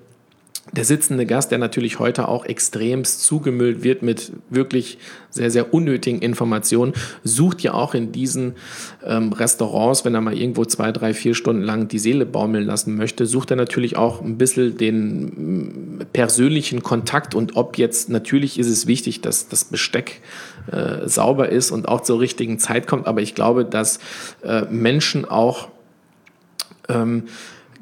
der 0.72 0.86
sitzende 0.86 1.26
Gast, 1.26 1.50
der 1.50 1.58
natürlich 1.58 1.98
heute 1.98 2.28
auch 2.28 2.46
extremst 2.46 3.24
zugemüllt 3.24 3.84
wird 3.84 4.04
mit 4.04 4.32
wirklich 4.52 5.00
sehr, 5.32 5.50
sehr 5.50 5.74
unnötigen 5.74 6.22
Informationen, 6.22 6.94
sucht 7.24 7.62
ja 7.62 7.74
auch 7.74 7.96
in 7.96 8.12
diesen 8.12 8.54
ähm, 9.04 9.34
Restaurants, 9.34 10.06
wenn 10.06 10.14
er 10.14 10.22
mal 10.22 10.38
irgendwo 10.38 10.66
zwei, 10.66 10.92
drei, 10.92 11.16
vier 11.16 11.34
Stunden 11.34 11.64
lang 11.64 11.88
die 11.88 11.98
Seele 11.98 12.28
baumeln 12.28 12.66
lassen 12.66 12.96
möchte, 12.96 13.26
sucht 13.26 13.50
er 13.52 13.58
natürlich 13.58 13.98
auch 13.98 14.22
ein 14.22 14.38
bisschen 14.38 14.78
den 14.78 15.24
mm, 15.24 16.00
persönlichen 16.14 16.84
Kontakt 16.84 17.34
und 17.34 17.56
ob 17.56 17.78
jetzt, 17.80 18.10
natürlich 18.10 18.60
ist 18.60 18.70
es 18.70 18.86
wichtig, 18.86 19.22
dass 19.22 19.48
das 19.50 19.66
Besteck 19.66 20.22
äh, 20.72 21.08
sauber 21.08 21.50
ist 21.50 21.72
und 21.72 21.88
auch 21.88 22.02
zur 22.02 22.20
richtigen 22.20 22.60
Zeit 22.60 22.88
kommt, 22.88 23.08
aber 23.08 23.22
ich 23.22 23.36
glaube, 23.36 23.66
dass 23.66 24.00
äh, 24.44 24.64
Menschen 24.70 25.26
auch 25.26 25.70
ähm, 26.88 27.24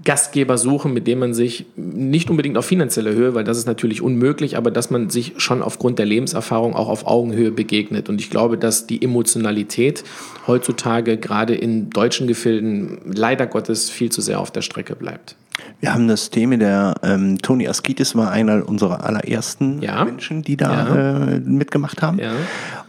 Gastgeber 0.03 0.57
suchen, 0.57 0.93
mit 0.93 1.07
dem 1.07 1.19
man 1.19 1.33
sich 1.33 1.65
nicht 1.75 2.29
unbedingt 2.29 2.57
auf 2.57 2.65
finanzielle 2.65 3.13
Höhe, 3.13 3.33
weil 3.33 3.43
das 3.43 3.57
ist 3.57 3.65
natürlich 3.65 4.01
unmöglich, 4.01 4.55
aber 4.55 4.71
dass 4.71 4.89
man 4.89 5.09
sich 5.09 5.33
schon 5.37 5.61
aufgrund 5.61 5.99
der 5.99 6.05
Lebenserfahrung 6.05 6.75
auch 6.75 6.87
auf 6.87 7.05
Augenhöhe 7.07 7.51
begegnet. 7.51 8.07
Und 8.07 8.21
ich 8.21 8.29
glaube, 8.29 8.57
dass 8.57 8.87
die 8.87 9.01
Emotionalität 9.01 10.03
heutzutage 10.45 11.17
gerade 11.17 11.55
in 11.55 11.89
deutschen 11.89 12.27
Gefilden 12.27 12.99
leider 13.05 13.47
Gottes 13.47 13.89
viel 13.89 14.09
zu 14.09 14.21
sehr 14.21 14.39
auf 14.39 14.51
der 14.51 14.61
Strecke 14.61 14.95
bleibt. 14.95 15.35
Wir 15.79 15.93
haben 15.93 16.07
das 16.07 16.29
Thema 16.29 16.57
der 16.57 16.95
ähm, 17.03 17.37
Toni 17.39 17.67
Askitis 17.67 18.15
war 18.15 18.31
einer 18.31 18.67
unserer 18.67 19.03
allerersten 19.03 19.81
ja. 19.81 20.03
Menschen, 20.03 20.41
die 20.41 20.57
da 20.57 20.71
ja. 20.71 21.27
äh, 21.27 21.39
mitgemacht 21.39 22.01
haben. 22.01 22.19
Ja. 22.19 22.31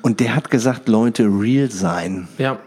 Und 0.02 0.20
der 0.20 0.34
hat 0.34 0.50
gesagt, 0.50 0.88
Leute, 0.88 1.25
real 1.25 1.70
sein. 1.70 2.28
Ja. 2.38 2.58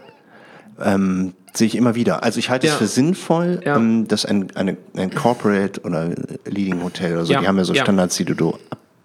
Ähm, 0.80 1.34
Sehe 1.54 1.66
ich 1.66 1.76
immer 1.76 1.94
wieder. 1.94 2.22
Also 2.22 2.38
ich 2.38 2.48
halte 2.48 2.66
es 2.66 2.74
für 2.74 2.86
sinnvoll, 2.86 3.60
ähm, 3.66 4.08
dass 4.08 4.24
ein, 4.24 4.48
eine, 4.54 4.78
ein 4.96 5.14
Corporate 5.14 5.82
oder 5.82 6.08
Leading 6.46 6.82
Hotel 6.82 7.12
oder 7.12 7.26
so, 7.26 7.34
die 7.34 7.46
haben 7.46 7.58
ja 7.58 7.64
so 7.64 7.74
Standards, 7.74 8.16
die 8.16 8.24
du 8.24 8.34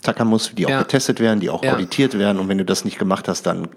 abtackern 0.08 0.28
musst, 0.28 0.58
die 0.58 0.66
auch 0.66 0.80
getestet 0.80 1.20
werden, 1.20 1.40
die 1.40 1.50
auch 1.50 1.64
auditiert 1.64 2.18
werden 2.18 2.40
und 2.40 2.48
wenn 2.48 2.58
du 2.58 2.66
das 2.66 2.86
nicht 2.86 2.98
gemacht 2.98 3.28
hast, 3.28 3.46
dann 3.46 3.68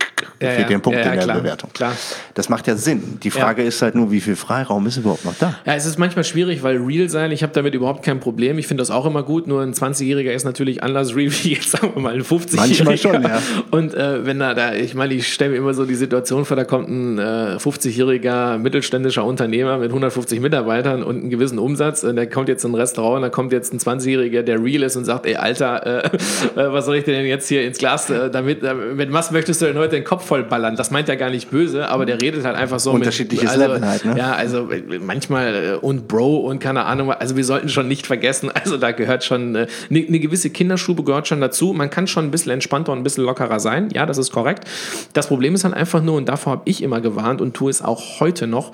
ja, 0.40 0.50
fehlt 0.50 0.68
dir 0.70 0.74
ein 0.74 0.82
Punkt 0.82 0.98
ja, 0.98 1.04
in 1.06 1.12
der 1.12 1.22
klar, 1.22 1.38
Bewertung. 1.38 1.70
Klar. 1.72 1.92
Das 2.34 2.48
macht 2.48 2.66
ja 2.66 2.76
Sinn. 2.76 3.18
Die 3.22 3.30
Frage 3.30 3.62
ist 3.62 3.82
halt 3.82 3.94
nur, 3.94 4.10
wie 4.10 4.20
viel 4.20 4.36
Freiraum 4.36 4.86
ist 4.86 4.96
überhaupt 4.96 5.24
noch 5.24 5.34
da? 5.38 5.56
Ja, 5.64 5.74
es 5.74 5.86
ist 5.86 5.98
manchmal 5.98 6.24
schwierig, 6.24 6.62
weil 6.62 6.76
real 6.78 7.08
sein, 7.08 7.32
ich 7.32 7.42
habe 7.42 7.52
damit 7.52 7.74
überhaupt 7.74 8.04
kein 8.04 8.20
Problem. 8.20 8.58
Ich 8.58 8.66
finde 8.66 8.82
das 8.82 8.90
auch 8.90 9.06
immer 9.06 9.22
gut, 9.22 9.46
nur 9.46 9.62
ein 9.62 9.74
20-Jähriger 9.74 10.30
ist 10.30 10.44
natürlich 10.44 10.82
anders 10.82 11.14
real 11.14 11.32
wie 11.42 11.54
jetzt, 11.54 11.70
sagen 11.70 11.92
wir 11.94 12.02
mal, 12.02 12.14
ein 12.14 12.22
50-Jähriger. 12.22 12.56
Manchmal 12.56 12.98
schon, 12.98 13.22
ja. 13.22 13.42
Und 13.70 13.94
äh, 13.94 14.24
wenn 14.24 14.38
da, 14.38 14.54
da 14.54 14.74
ich 14.74 14.94
meine, 14.94 15.14
ich 15.14 15.32
stelle 15.32 15.52
mir 15.52 15.56
immer 15.56 15.74
so 15.74 15.84
die 15.84 15.94
Situation 15.94 16.44
vor, 16.44 16.56
da 16.56 16.64
kommt 16.64 16.88
ein 16.88 17.18
äh, 17.18 17.56
50-jähriger 17.56 18.58
mittelständischer 18.58 19.24
Unternehmer 19.24 19.78
mit 19.78 19.90
150 19.90 20.40
Mitarbeitern 20.40 21.02
und 21.02 21.18
einem 21.18 21.30
gewissen 21.30 21.58
Umsatz, 21.58 22.04
und 22.04 22.16
der 22.16 22.28
kommt 22.28 22.48
jetzt 22.48 22.64
in 22.64 22.72
ein 22.72 22.74
Restaurant 22.74 23.16
und 23.16 23.22
da 23.22 23.28
kommt 23.28 23.52
jetzt 23.52 23.72
ein 23.72 23.78
20-Jähriger, 23.78 24.42
der 24.42 24.62
real 24.62 24.82
ist 24.82 24.96
und 24.96 25.04
sagt, 25.04 25.26
ey, 25.26 25.36
Alter, 25.36 26.04
äh, 26.04 26.18
was 26.54 26.86
soll 26.86 26.96
ich 26.96 27.04
denn 27.04 27.24
jetzt 27.26 27.48
hier 27.48 27.64
ins 27.64 27.78
Glas 27.78 28.10
äh, 28.10 28.30
damit, 28.30 28.62
äh, 28.62 28.74
mit 28.74 29.12
was 29.12 29.30
möchtest 29.30 29.62
du 29.62 29.66
denn 29.66 29.78
heute 29.78 29.96
den 29.96 30.04
Kopf 30.04 30.26
voll 30.26 30.44
ballern? 30.44 30.76
Das 30.76 30.90
meint 30.90 31.08
er 31.08 31.16
gar 31.16 31.30
nicht 31.30 31.50
böse, 31.50 31.88
aber 31.88 32.06
der 32.06 32.20
redet 32.20 32.44
halt 32.44 32.56
einfach 32.56 32.80
so. 32.80 32.92
Unterschiedliches 32.92 33.56
mit, 33.56 33.60
also, 33.60 33.74
Level 33.74 33.88
halt, 33.88 34.04
ne? 34.04 34.14
Ja, 34.16 34.32
also 34.32 34.68
manchmal 35.00 35.78
und 35.80 36.08
Bro 36.08 36.38
und 36.38 36.58
keine 36.58 36.84
Ahnung, 36.84 37.12
also 37.12 37.36
wir 37.36 37.44
sollten 37.44 37.68
schon 37.68 37.88
nicht 37.88 38.06
vergessen, 38.06 38.50
also 38.54 38.76
da 38.76 38.92
gehört 38.92 39.24
schon 39.24 39.56
eine, 39.56 39.66
eine 39.90 40.20
gewisse 40.20 40.50
Kinderschube 40.50 41.04
gehört 41.04 41.28
schon 41.28 41.40
dazu. 41.40 41.72
Man 41.72 41.90
kann 41.90 42.06
schon 42.06 42.24
ein 42.24 42.30
bisschen 42.30 42.52
entspannter 42.52 42.92
und 42.92 42.98
ein 42.98 43.04
bisschen 43.04 43.24
lockerer 43.24 43.60
sein, 43.60 43.88
ja, 43.92 44.06
das 44.06 44.18
ist 44.18 44.32
korrekt. 44.32 44.64
Das 45.12 45.28
Problem 45.28 45.54
ist 45.54 45.64
dann 45.64 45.74
einfach 45.74 46.02
nur, 46.02 46.16
und 46.16 46.28
davor 46.28 46.52
habe 46.52 46.62
ich 46.66 46.82
immer 46.82 47.00
gewarnt 47.00 47.40
und 47.40 47.54
tue 47.54 47.70
es 47.70 47.82
auch 47.82 48.20
heute 48.20 48.46
noch, 48.46 48.72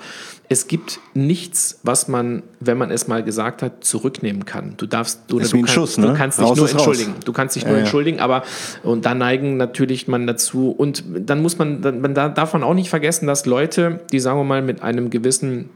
es 0.49 0.67
gibt 0.67 0.99
nichts, 1.13 1.79
was 1.83 2.07
man, 2.07 2.41
wenn 2.61 2.77
man 2.77 2.89
es 2.89 3.07
mal 3.07 3.21
gesagt 3.23 3.61
hat, 3.61 3.83
zurücknehmen 3.83 4.45
kann. 4.45 4.75
Du 4.77 4.85
darfst, 4.85 5.21
du, 5.27 5.39
du, 5.39 5.51
wie 5.53 5.57
ein 5.57 5.65
kann, 5.65 5.73
Schuss, 5.73 5.97
ne? 5.97 6.07
du 6.07 6.13
kannst 6.13 6.39
dich 6.39 6.45
Raus 6.47 6.57
nur 6.57 6.69
entschuldigen. 6.69 7.11
raus. 7.13 7.19
Du 7.25 7.33
kannst 7.33 7.55
dich 7.55 7.63
Ja, 7.63 7.69
nur 7.69 7.77
entschuldigen, 7.79 8.19
aber 8.19 8.43
und 8.83 9.05
da 9.05 9.13
neigen 9.13 9.57
natürlich 9.57 10.07
man 10.07 10.25
dazu 10.25 10.71
und 10.71 11.03
dann 11.07 11.41
muss 11.41 11.57
man, 11.57 11.81
dann, 11.81 11.99
man 12.01 12.13
da- 12.13 12.29
darf 12.29 12.53
man 12.53 12.63
auch 12.63 12.73
nicht 12.73 12.89
vergessen, 12.89 13.27
dass 13.27 13.45
Leute, 13.45 13.99
die 14.11 14.19
sagen 14.19 14.39
wir 14.39 14.45
mal 14.45 14.61
mit 14.61 14.81
einem 14.81 15.09
gewissen 15.09 15.69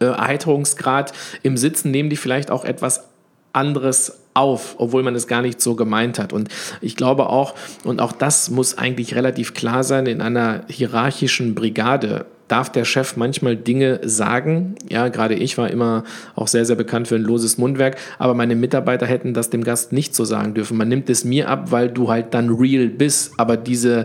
äh, 0.00 0.06
Erheiterungsgrad 0.06 1.12
im 1.42 1.56
Sitzen 1.56 1.90
nehmen 1.90 2.08
die 2.08 2.16
vielleicht 2.16 2.50
auch 2.50 2.64
etwas 2.64 3.04
anderes 3.52 4.20
auf, 4.34 4.76
obwohl 4.78 5.02
man 5.02 5.14
es 5.14 5.26
gar 5.26 5.42
nicht 5.42 5.60
so 5.60 5.74
gemeint 5.74 6.18
hat. 6.18 6.32
Und 6.32 6.48
ich 6.80 6.96
glaube 6.96 7.28
auch, 7.28 7.54
und 7.84 8.00
auch 8.00 8.12
das 8.12 8.48
muss 8.48 8.78
eigentlich 8.78 9.14
relativ 9.14 9.52
klar 9.52 9.84
sein, 9.84 10.06
in 10.06 10.22
einer 10.22 10.62
hierarchischen 10.68 11.54
Brigade 11.54 12.24
darf 12.52 12.70
der 12.70 12.84
Chef 12.84 13.16
manchmal 13.16 13.56
Dinge 13.56 14.00
sagen. 14.02 14.74
Ja, 14.90 15.08
gerade 15.08 15.34
ich 15.34 15.56
war 15.56 15.70
immer 15.70 16.04
auch 16.36 16.48
sehr, 16.48 16.66
sehr 16.66 16.76
bekannt 16.76 17.08
für 17.08 17.14
ein 17.14 17.22
loses 17.22 17.56
Mundwerk, 17.56 17.96
aber 18.18 18.34
meine 18.34 18.54
Mitarbeiter 18.54 19.06
hätten 19.06 19.32
das 19.32 19.48
dem 19.48 19.64
Gast 19.64 19.94
nicht 19.94 20.14
so 20.14 20.26
sagen 20.26 20.52
dürfen. 20.52 20.76
Man 20.76 20.88
nimmt 20.88 21.08
es 21.08 21.24
mir 21.24 21.48
ab, 21.48 21.70
weil 21.70 21.88
du 21.88 22.10
halt 22.10 22.34
dann 22.34 22.50
real 22.50 22.88
bist, 22.88 23.32
aber 23.38 23.56
diese, 23.56 24.04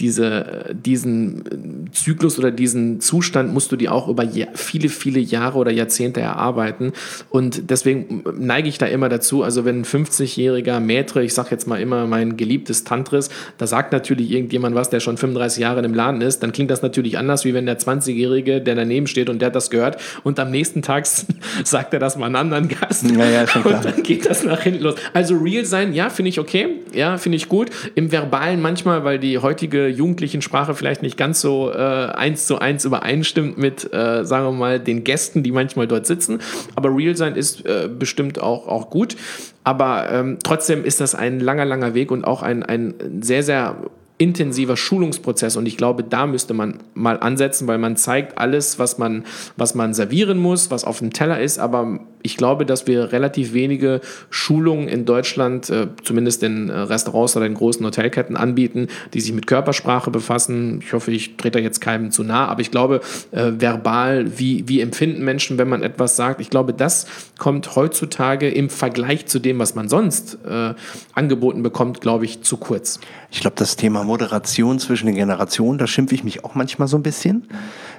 diese, 0.00 0.66
diesen 0.72 1.90
Zyklus 1.92 2.38
oder 2.38 2.50
diesen 2.50 3.00
Zustand 3.00 3.52
musst 3.52 3.72
du 3.72 3.76
dir 3.76 3.92
auch 3.92 4.08
über 4.08 4.26
viele, 4.54 4.88
viele 4.88 5.18
Jahre 5.18 5.58
oder 5.58 5.72
Jahrzehnte 5.72 6.20
erarbeiten. 6.20 6.92
Und 7.30 7.70
deswegen 7.70 8.22
neige 8.38 8.68
ich 8.68 8.78
da 8.78 8.86
immer 8.86 9.08
dazu, 9.08 9.42
also 9.42 9.64
wenn 9.64 9.80
ein 9.80 9.84
50-jähriger 9.84 10.80
Maitre, 10.80 11.24
ich 11.24 11.34
sage 11.34 11.48
jetzt 11.50 11.66
mal 11.66 11.80
immer 11.80 12.06
mein 12.06 12.36
geliebtes 12.36 12.84
Tantris, 12.84 13.28
da 13.58 13.66
sagt 13.66 13.92
natürlich 13.92 14.30
irgendjemand 14.30 14.74
was, 14.74 14.90
der 14.90 15.00
schon 15.00 15.16
35 15.16 15.60
Jahre 15.60 15.84
im 15.84 15.94
Laden 15.94 16.20
ist, 16.20 16.42
dann 16.42 16.52
klingt 16.52 16.70
das 16.70 16.82
natürlich 16.82 17.18
anders, 17.18 17.44
wie 17.44 17.54
wenn 17.54 17.66
der 17.66 17.78
20-Jährige, 17.78 18.60
der 18.60 18.74
daneben 18.74 19.06
steht 19.06 19.28
und 19.28 19.40
der 19.40 19.46
hat 19.46 19.56
das 19.56 19.70
gehört 19.70 19.98
und 20.22 20.38
am 20.38 20.50
nächsten 20.50 20.82
Tag 20.82 21.06
sagt 21.64 21.92
er 21.92 22.00
das 22.00 22.16
mal 22.16 22.26
einem 22.26 22.36
anderen 22.36 22.68
Gast. 22.68 23.10
Ja, 23.10 23.28
ja, 23.28 23.46
schon 23.46 23.62
klar. 23.62 23.76
Und 23.76 23.84
dann 23.84 24.02
geht 24.02 24.26
das 24.28 24.44
nach 24.44 24.60
hinten 24.60 24.84
los. 24.84 24.94
Also 25.12 25.36
real 25.36 25.64
sein, 25.64 25.92
ja, 25.92 26.10
finde 26.10 26.28
ich 26.28 26.38
okay. 26.38 26.68
Ja, 26.94 27.16
finde 27.16 27.36
ich 27.36 27.48
gut. 27.48 27.70
Im 27.94 28.12
Verbalen 28.12 28.60
manchmal, 28.60 29.04
weil 29.04 29.18
die 29.18 29.38
heutige 29.38 29.87
jugendlichen 29.88 30.42
Sprache 30.42 30.74
vielleicht 30.74 31.02
nicht 31.02 31.16
ganz 31.16 31.40
so 31.40 31.70
äh, 31.72 31.76
eins 31.76 32.46
zu 32.46 32.58
eins 32.58 32.84
übereinstimmt 32.84 33.58
mit, 33.58 33.92
äh, 33.92 34.24
sagen 34.24 34.44
wir 34.46 34.52
mal, 34.52 34.80
den 34.80 35.04
Gästen, 35.04 35.42
die 35.42 35.52
manchmal 35.52 35.86
dort 35.86 36.06
sitzen. 36.06 36.40
Aber 36.74 36.94
real 36.94 37.16
sein 37.16 37.36
ist 37.36 37.64
äh, 37.66 37.88
bestimmt 37.88 38.40
auch, 38.40 38.66
auch 38.66 38.90
gut. 38.90 39.16
Aber 39.64 40.10
ähm, 40.10 40.38
trotzdem 40.42 40.84
ist 40.84 41.00
das 41.00 41.14
ein 41.14 41.40
langer, 41.40 41.64
langer 41.64 41.94
Weg 41.94 42.10
und 42.10 42.24
auch 42.24 42.42
ein, 42.42 42.62
ein 42.62 42.94
sehr, 43.20 43.42
sehr 43.42 43.76
intensiver 44.18 44.76
Schulungsprozess 44.76 45.56
und 45.56 45.66
ich 45.66 45.76
glaube, 45.76 46.02
da 46.02 46.26
müsste 46.26 46.52
man 46.52 46.78
mal 46.94 47.20
ansetzen, 47.20 47.68
weil 47.68 47.78
man 47.78 47.96
zeigt 47.96 48.36
alles, 48.36 48.78
was 48.80 48.98
man, 48.98 49.24
was 49.56 49.76
man 49.76 49.94
servieren 49.94 50.38
muss, 50.38 50.72
was 50.72 50.84
auf 50.84 50.98
dem 50.98 51.12
Teller 51.12 51.40
ist, 51.40 51.60
aber 51.60 52.00
ich 52.22 52.36
glaube, 52.36 52.66
dass 52.66 52.86
wir 52.86 53.12
relativ 53.12 53.52
wenige 53.52 54.00
Schulungen 54.30 54.88
in 54.88 55.04
Deutschland, 55.04 55.70
äh, 55.70 55.88
zumindest 56.02 56.42
in 56.42 56.68
äh, 56.68 56.78
Restaurants 56.78 57.36
oder 57.36 57.46
in 57.46 57.54
großen 57.54 57.84
Hotelketten 57.84 58.36
anbieten, 58.36 58.88
die 59.14 59.20
sich 59.20 59.32
mit 59.32 59.46
Körpersprache 59.46 60.10
befassen. 60.10 60.80
Ich 60.82 60.92
hoffe, 60.92 61.10
ich 61.10 61.36
trete 61.36 61.58
da 61.58 61.64
jetzt 61.64 61.80
keinem 61.80 62.10
zu 62.10 62.24
nah, 62.24 62.46
aber 62.46 62.60
ich 62.60 62.70
glaube, 62.70 63.00
äh, 63.30 63.52
verbal, 63.58 64.38
wie, 64.38 64.68
wie 64.68 64.80
empfinden 64.80 65.24
Menschen, 65.24 65.58
wenn 65.58 65.68
man 65.68 65.82
etwas 65.82 66.16
sagt, 66.16 66.40
ich 66.40 66.50
glaube, 66.50 66.72
das 66.72 67.06
kommt 67.38 67.76
heutzutage 67.76 68.48
im 68.48 68.68
Vergleich 68.68 69.26
zu 69.26 69.38
dem, 69.38 69.58
was 69.58 69.74
man 69.74 69.88
sonst 69.88 70.38
äh, 70.48 70.74
angeboten 71.14 71.62
bekommt, 71.62 72.00
glaube 72.00 72.24
ich, 72.24 72.42
zu 72.42 72.56
kurz. 72.56 73.00
Ich 73.30 73.40
glaube, 73.40 73.56
das 73.56 73.76
Thema 73.76 74.04
Moderation 74.04 74.78
zwischen 74.78 75.06
den 75.06 75.14
Generationen, 75.14 75.78
da 75.78 75.86
schimpfe 75.86 76.14
ich 76.14 76.24
mich 76.24 76.44
auch 76.44 76.54
manchmal 76.54 76.88
so 76.88 76.96
ein 76.96 77.02
bisschen, 77.02 77.44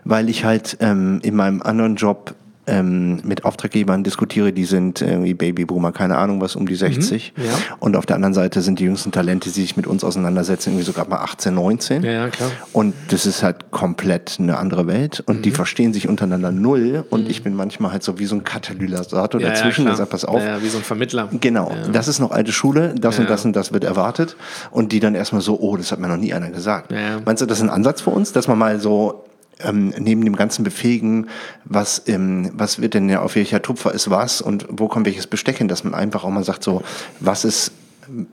weil 0.04 0.30
ich 0.30 0.44
halt 0.44 0.78
ähm, 0.80 1.20
in 1.24 1.36
meinem 1.36 1.62
anderen 1.62 1.96
Job 1.96 2.36
ähm, 2.70 3.22
mit 3.24 3.44
Auftraggebern 3.46 4.04
diskutiere, 4.04 4.54
die 4.54 4.66
sind 4.66 5.02
irgendwie 5.02 5.34
Babyboomer, 5.34 5.92
keine 5.92 6.18
Ahnung 6.18 6.40
was, 6.42 6.56
um 6.56 6.68
die 6.68 6.76
60. 6.76 7.34
ja. 7.38 7.44
Und 7.80 7.96
auf 7.96 8.06
der 8.06 8.16
anderen 8.16 8.34
Seite 8.34 8.62
sind 8.62 8.80
die 8.80 8.84
jüngsten 8.86 9.12
Talente, 9.12 9.50
die 9.50 9.62
sich 9.62 9.76
mit 9.76 9.88
uns 9.88 10.04
auseinandersetzen, 10.04 10.70
irgendwie 10.70 10.86
sogar 10.86 11.08
mal 11.08 11.18
18, 11.18 11.54
19. 11.54 12.04
Ja, 12.04 12.12
ja, 12.12 12.28
klar. 12.30 12.52
Und 12.74 12.94
das 13.10 13.26
ist 13.26 13.44
halt 13.44 13.72
komplett 13.72 14.38
eine 14.40 14.58
andere 14.58 14.88
Welt. 14.88 15.22
Und 15.26 15.38
Mhm. 15.38 15.42
die 15.42 15.52
verstehen 15.52 15.94
sich 15.94 16.08
untereinander 16.08 16.52
null. 16.52 17.04
Und 17.10 17.30
ich 17.30 17.44
bin 17.44 17.56
manchmal 17.56 17.92
halt 17.92 18.04
so 18.04 18.20
wie 18.20 18.26
so 18.26 18.36
ein 18.36 18.44
Katalysator 18.44 19.40
dazwischen, 19.42 19.86
der 19.86 19.96
sagt, 19.96 20.12
pass 20.12 20.26
auf, 20.26 20.42
Ja, 20.42 20.58
ja, 20.58 20.64
wie 20.64 20.70
so 20.70 20.78
ein 20.78 20.84
Vermittler. 20.84 21.30
Genau, 21.42 21.72
das 21.92 22.08
ist 22.08 22.20
noch 22.20 22.32
alte 22.32 22.52
Schule, 22.52 22.94
das 23.00 23.18
und 23.18 23.26
Ja. 23.26 23.30
das 23.32 23.46
und 23.46 23.56
das 23.56 23.74
wird 23.74 23.84
erwartet. 23.84 24.36
Und 24.72 24.92
die 24.92 25.00
dann 25.00 25.16
erstmal 25.16 25.42
so, 25.42 25.60
oh, 25.60 25.76
das 25.78 25.92
hat 25.92 26.00
mir 26.00 26.08
noch 26.08 26.18
nie 26.18 26.34
einer 26.34 26.50
gesagt. 26.50 26.92
Ja, 26.92 27.00
ja. 27.00 27.22
Meinst 27.26 27.42
du, 27.42 27.46
das 27.46 27.58
ist 27.60 27.64
ein 27.64 27.70
Ansatz 27.70 28.02
für 28.02 28.10
uns, 28.12 28.32
dass 28.32 28.48
man 28.48 28.58
mal 28.58 28.80
so 28.80 29.26
ähm, 29.60 29.94
neben 29.98 30.24
dem 30.24 30.36
ganzen 30.36 30.64
Befähigen, 30.64 31.28
was, 31.66 32.04
ähm, 32.08 32.52
was 32.54 32.82
wird 32.82 32.94
denn 32.94 33.10
ja, 33.10 33.22
auf 33.22 33.36
welcher 33.36 33.62
Tupfer 33.62 33.94
ist 33.94 34.10
was 34.10 34.42
und 34.42 34.66
wo 34.70 34.88
kommt 34.88 35.06
welches 35.06 35.28
Besteck 35.28 35.58
hin, 35.58 35.68
dass 35.68 35.84
man 35.84 35.94
einfach 35.94 36.24
auch 36.24 36.30
mal 36.30 36.44
sagt, 36.44 36.64
so, 36.64 36.82
was 37.20 37.46
ist 37.46 37.72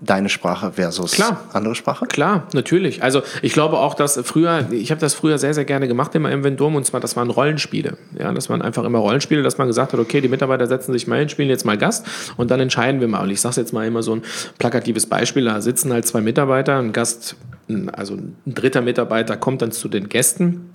deine 0.00 0.28
Sprache 0.28 0.72
versus 0.72 1.12
Klar. 1.12 1.44
andere 1.52 1.74
Sprache? 1.74 2.06
Klar, 2.06 2.46
natürlich. 2.52 3.02
Also 3.02 3.22
ich 3.42 3.52
glaube 3.52 3.78
auch, 3.78 3.94
dass 3.94 4.18
früher, 4.24 4.66
ich 4.70 4.90
habe 4.90 5.00
das 5.00 5.14
früher 5.14 5.38
sehr, 5.38 5.54
sehr 5.54 5.64
gerne 5.64 5.88
gemacht 5.88 6.14
immer 6.14 6.30
im 6.30 6.44
Vendom 6.44 6.76
und 6.76 6.86
zwar, 6.86 7.00
das 7.00 7.16
waren 7.16 7.30
Rollenspiele. 7.30 7.96
Ja, 8.18 8.32
das 8.32 8.48
waren 8.48 8.62
einfach 8.62 8.84
immer 8.84 8.98
Rollenspiele, 8.98 9.42
dass 9.42 9.58
man 9.58 9.66
gesagt 9.66 9.92
hat, 9.92 10.00
okay, 10.00 10.20
die 10.20 10.28
Mitarbeiter 10.28 10.66
setzen 10.66 10.92
sich 10.92 11.06
mal 11.06 11.18
hin, 11.18 11.28
spielen 11.28 11.48
jetzt 11.48 11.64
mal 11.64 11.76
Gast 11.76 12.06
und 12.36 12.50
dann 12.50 12.60
entscheiden 12.60 13.00
wir 13.00 13.08
mal. 13.08 13.22
Und 13.22 13.30
ich 13.30 13.40
sage 13.40 13.60
jetzt 13.60 13.72
mal 13.72 13.86
immer 13.86 14.02
so 14.02 14.14
ein 14.14 14.22
plakatives 14.58 15.06
Beispiel, 15.06 15.44
da 15.44 15.60
sitzen 15.60 15.92
halt 15.92 16.06
zwei 16.06 16.20
Mitarbeiter, 16.20 16.78
ein 16.78 16.92
Gast, 16.92 17.36
also 17.92 18.14
ein 18.14 18.36
dritter 18.46 18.80
Mitarbeiter 18.80 19.36
kommt 19.36 19.62
dann 19.62 19.72
zu 19.72 19.88
den 19.88 20.08
Gästen 20.08 20.70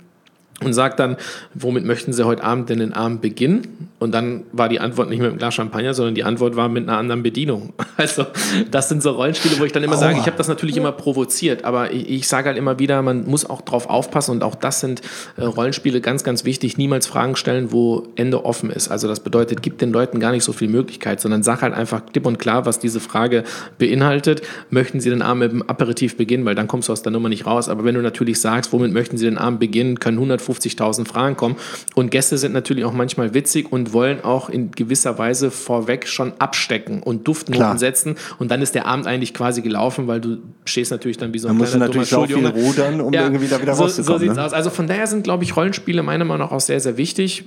und 0.64 0.72
sagt 0.72 0.98
dann, 1.00 1.16
womit 1.54 1.84
möchten 1.84 2.12
Sie 2.12 2.24
heute 2.24 2.44
Abend 2.44 2.68
denn 2.70 2.78
den 2.78 2.92
Abend 2.92 3.20
beginnen? 3.20 3.90
Und 3.98 4.12
dann 4.12 4.42
war 4.50 4.68
die 4.68 4.80
Antwort 4.80 5.10
nicht 5.10 5.20
mit 5.20 5.28
einem 5.28 5.38
Glas 5.38 5.54
Champagner, 5.54 5.94
sondern 5.94 6.16
die 6.16 6.24
Antwort 6.24 6.56
war 6.56 6.68
mit 6.68 6.88
einer 6.88 6.98
anderen 6.98 7.22
Bedienung. 7.22 7.72
Also 7.98 8.26
das 8.70 8.88
sind 8.88 9.00
so 9.00 9.10
Rollenspiele, 9.10 9.60
wo 9.60 9.64
ich 9.64 9.70
dann 9.70 9.84
immer 9.84 9.96
sage, 9.96 10.18
ich 10.18 10.26
habe 10.26 10.36
das 10.36 10.48
natürlich 10.48 10.76
immer 10.76 10.90
provoziert, 10.90 11.64
aber 11.64 11.92
ich, 11.92 12.08
ich 12.08 12.26
sage 12.26 12.48
halt 12.48 12.58
immer 12.58 12.80
wieder, 12.80 13.00
man 13.02 13.24
muss 13.26 13.48
auch 13.48 13.60
drauf 13.60 13.88
aufpassen 13.88 14.32
und 14.32 14.42
auch 14.42 14.56
das 14.56 14.80
sind 14.80 15.02
äh, 15.36 15.44
Rollenspiele 15.44 16.00
ganz, 16.00 16.24
ganz 16.24 16.44
wichtig, 16.44 16.78
niemals 16.78 17.06
Fragen 17.06 17.36
stellen, 17.36 17.70
wo 17.70 18.08
Ende 18.16 18.44
offen 18.44 18.70
ist. 18.70 18.88
Also 18.88 19.06
das 19.06 19.20
bedeutet, 19.20 19.62
gib 19.62 19.78
den 19.78 19.92
Leuten 19.92 20.18
gar 20.18 20.32
nicht 20.32 20.42
so 20.42 20.52
viel 20.52 20.68
Möglichkeit, 20.68 21.20
sondern 21.20 21.44
sag 21.44 21.62
halt 21.62 21.74
einfach 21.74 22.06
klipp 22.06 22.26
und 22.26 22.38
klar, 22.38 22.66
was 22.66 22.80
diese 22.80 22.98
Frage 22.98 23.44
beinhaltet. 23.78 24.42
Möchten 24.70 24.98
Sie 24.98 25.10
den 25.10 25.22
Abend 25.22 25.42
mit 25.42 25.52
dem 25.52 25.62
Aperitif 25.68 26.16
beginnen, 26.16 26.44
weil 26.44 26.54
dann 26.54 26.66
kommst 26.66 26.88
du 26.88 26.92
aus 26.92 27.02
der 27.02 27.12
Nummer 27.12 27.28
nicht 27.28 27.46
raus. 27.46 27.68
Aber 27.68 27.84
wenn 27.84 27.94
du 27.94 28.02
natürlich 28.02 28.40
sagst, 28.40 28.72
womit 28.72 28.92
möchten 28.92 29.16
Sie 29.16 29.26
den 29.26 29.38
Abend 29.38 29.60
beginnen, 29.60 30.00
können 30.00 30.18
150.000 30.52 31.06
Fragen 31.06 31.36
kommen. 31.36 31.56
Und 31.94 32.10
Gäste 32.10 32.38
sind 32.38 32.52
natürlich 32.52 32.84
auch 32.84 32.92
manchmal 32.92 33.34
witzig 33.34 33.70
und 33.70 33.92
wollen 33.92 34.22
auch 34.22 34.48
in 34.48 34.70
gewisser 34.70 35.18
Weise 35.18 35.50
vorweg 35.50 36.06
schon 36.06 36.32
abstecken 36.38 37.02
und 37.02 37.28
Duftnoten 37.28 37.60
Klar. 37.60 37.78
setzen. 37.78 38.16
Und 38.38 38.50
dann 38.50 38.62
ist 38.62 38.74
der 38.74 38.86
Abend 38.86 39.06
eigentlich 39.06 39.34
quasi 39.34 39.62
gelaufen, 39.62 40.06
weil 40.06 40.20
du 40.20 40.38
stehst 40.64 40.90
natürlich 40.90 41.16
dann 41.16 41.34
wie 41.34 41.38
so 41.38 41.48
ein 41.48 41.54
Da 41.54 41.58
musst 41.58 41.74
du 41.74 41.78
natürlich 41.78 42.14
auch 42.14 42.26
viel 42.26 42.46
rudern, 42.46 43.00
um 43.00 43.12
irgendwie 43.12 43.48
da 43.48 43.60
wieder 43.60 43.74
so, 43.74 43.84
rauszukommen, 43.84 44.18
So 44.18 44.24
sieht's 44.24 44.36
ne? 44.36 44.44
aus. 44.44 44.52
Also 44.52 44.70
von 44.70 44.86
daher 44.86 45.06
sind, 45.06 45.24
glaube 45.24 45.44
ich, 45.44 45.56
Rollenspiele 45.56 46.02
meiner 46.02 46.24
Meinung 46.24 46.46
nach 46.46 46.52
auch 46.52 46.60
sehr, 46.60 46.80
sehr 46.80 46.96
wichtig. 46.96 47.44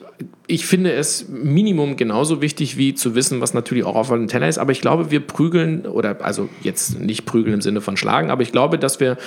Ich 0.48 0.66
finde 0.66 0.94
es 0.94 1.28
Minimum 1.28 1.96
genauso 1.96 2.42
wichtig, 2.42 2.78
wie 2.78 2.94
zu 2.94 3.16
wissen, 3.16 3.42
was 3.42 3.54
natürlich 3.54 3.84
auch 3.84 3.96
auf 3.96 4.10
dem 4.10 4.28
Teller 4.28 4.48
ist. 4.48 4.58
Aber 4.58 4.72
ich 4.72 4.82
glaube, 4.82 5.12
wir 5.12 5.20
prügeln, 5.20 5.86
oder 5.86 6.18
also 6.24 6.50
jetzt 6.62 7.00
nicht 7.00 7.26
prügeln 7.26 7.56
im 7.56 7.62
Sinne 7.62 7.82
von 7.82 7.98
schlagen, 7.98 8.30
aber 8.30 8.44
ich 8.44 8.52
glaube, 8.52 8.78
dass 8.78 9.00
wir, 9.00 9.18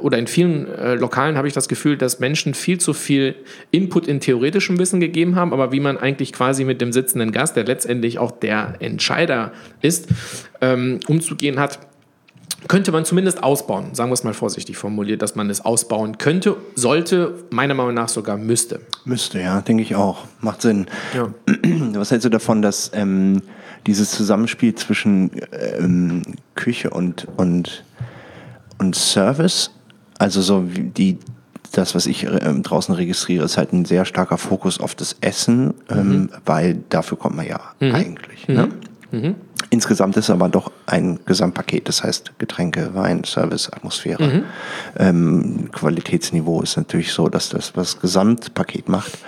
oder 0.00 0.18
in 0.18 0.26
vielen 0.26 0.66
äh, 0.66 0.94
Lokalen 0.94 1.36
habe 1.36 1.48
ich 1.48 1.54
das 1.54 1.68
Gefühl, 1.68 1.96
dass 1.96 2.18
Menschen 2.18 2.54
viel 2.54 2.78
zu 2.78 2.92
viel 2.92 3.05
Input 3.70 4.06
in 4.06 4.20
theoretischem 4.20 4.78
Wissen 4.78 5.00
gegeben 5.00 5.36
haben, 5.36 5.52
aber 5.52 5.72
wie 5.72 5.80
man 5.80 5.98
eigentlich 5.98 6.32
quasi 6.32 6.64
mit 6.64 6.80
dem 6.80 6.92
sitzenden 6.92 7.32
Gast, 7.32 7.56
der 7.56 7.64
letztendlich 7.64 8.18
auch 8.18 8.30
der 8.30 8.74
Entscheider 8.80 9.52
ist, 9.80 10.08
ähm, 10.60 11.00
umzugehen 11.06 11.58
hat, 11.58 11.78
könnte 12.68 12.90
man 12.90 13.04
zumindest 13.04 13.42
ausbauen, 13.42 13.94
sagen 13.94 14.10
wir 14.10 14.14
es 14.14 14.24
mal 14.24 14.34
vorsichtig 14.34 14.76
formuliert, 14.76 15.22
dass 15.22 15.34
man 15.34 15.50
es 15.50 15.64
ausbauen 15.64 16.18
könnte, 16.18 16.56
sollte, 16.74 17.44
meiner 17.50 17.74
Meinung 17.74 17.94
nach 17.94 18.08
sogar 18.08 18.36
müsste. 18.36 18.80
Müsste, 19.04 19.40
ja, 19.40 19.60
denke 19.60 19.82
ich 19.82 19.94
auch. 19.94 20.24
Macht 20.40 20.62
Sinn. 20.62 20.86
Ja. 21.14 21.32
Was 21.94 22.10
hältst 22.10 22.24
du 22.24 22.28
davon, 22.28 22.62
dass 22.62 22.90
ähm, 22.94 23.42
dieses 23.86 24.10
Zusammenspiel 24.10 24.74
zwischen 24.74 25.30
ähm, 25.78 26.22
Küche 26.54 26.90
und, 26.90 27.26
und, 27.36 27.84
und 28.78 28.96
Service, 28.96 29.70
also 30.18 30.40
so 30.40 30.64
wie 30.74 30.84
die, 30.84 31.18
das, 31.72 31.94
was 31.94 32.06
ich 32.06 32.24
ähm, 32.24 32.62
draußen 32.62 32.94
registriere, 32.94 33.44
ist 33.44 33.56
halt 33.56 33.72
ein 33.72 33.84
sehr 33.84 34.04
starker 34.04 34.38
Fokus 34.38 34.80
auf 34.80 34.94
das 34.94 35.16
Essen, 35.20 35.74
ähm, 35.88 36.30
weil 36.44 36.82
dafür 36.88 37.18
kommt 37.18 37.36
man 37.36 37.46
ja 37.46 37.60
eigentlich. 37.80 38.48
Ne? 38.48 38.68
Mhm. 39.10 39.34
Insgesamt 39.70 40.16
ist 40.16 40.30
aber 40.30 40.48
doch 40.48 40.70
ein 40.86 41.18
Gesamtpaket, 41.24 41.88
das 41.88 42.04
heißt 42.04 42.38
Getränke, 42.38 42.90
Wein, 42.94 43.24
Service, 43.24 43.70
Atmosphäre. 43.72 44.22
Mhm. 44.22 44.44
Ähm, 44.96 45.68
Qualitätsniveau 45.72 46.62
ist 46.62 46.76
natürlich 46.76 47.12
so, 47.12 47.28
dass 47.28 47.48
das 47.48 47.72
das 47.72 48.00
Gesamtpaket 48.00 48.88
macht. 48.88 49.18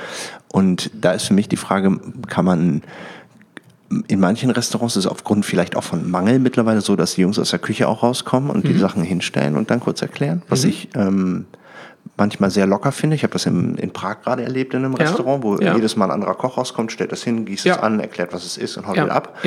Und 0.48 0.90
da 0.94 1.12
ist 1.12 1.26
für 1.26 1.34
mich 1.34 1.48
die 1.48 1.56
Frage, 1.56 1.98
kann 2.28 2.44
man 2.44 2.82
in 4.06 4.20
manchen 4.20 4.50
Restaurants 4.50 4.96
ist 4.96 5.06
es 5.06 5.10
aufgrund 5.10 5.46
vielleicht 5.46 5.74
auch 5.74 5.82
von 5.82 6.10
Mangel 6.10 6.38
mittlerweile 6.38 6.82
so, 6.82 6.94
dass 6.94 7.14
die 7.14 7.22
Jungs 7.22 7.38
aus 7.38 7.50
der 7.50 7.58
Küche 7.58 7.88
auch 7.88 8.02
rauskommen 8.02 8.50
und 8.50 8.64
mhm. 8.64 8.68
die 8.68 8.78
Sachen 8.78 9.02
hinstellen 9.02 9.56
und 9.56 9.70
dann 9.70 9.80
kurz 9.80 10.02
erklären, 10.02 10.42
was 10.48 10.64
mhm. 10.64 10.68
ich 10.68 10.88
ähm, 10.94 11.46
manchmal 12.18 12.50
sehr 12.50 12.66
locker 12.66 12.92
finde. 12.92 13.16
Ich 13.16 13.22
habe 13.22 13.32
das 13.32 13.46
in, 13.46 13.76
in 13.76 13.92
Prag 13.92 14.22
gerade 14.22 14.42
erlebt 14.42 14.74
in 14.74 14.84
einem 14.84 14.92
ja. 14.92 14.98
Restaurant, 14.98 15.42
wo 15.42 15.56
ja. 15.56 15.74
jedes 15.74 15.96
Mal 15.96 16.06
ein 16.06 16.10
anderer 16.10 16.34
Koch 16.34 16.58
rauskommt, 16.58 16.92
stellt 16.92 17.12
das 17.12 17.22
hin, 17.22 17.46
gießt 17.46 17.64
ja. 17.64 17.76
es 17.76 17.80
an, 17.80 18.00
erklärt, 18.00 18.32
was 18.32 18.44
es 18.44 18.56
ist 18.56 18.76
und 18.76 18.86
haut 18.86 18.96
wieder 18.96 19.12
ab. 19.12 19.38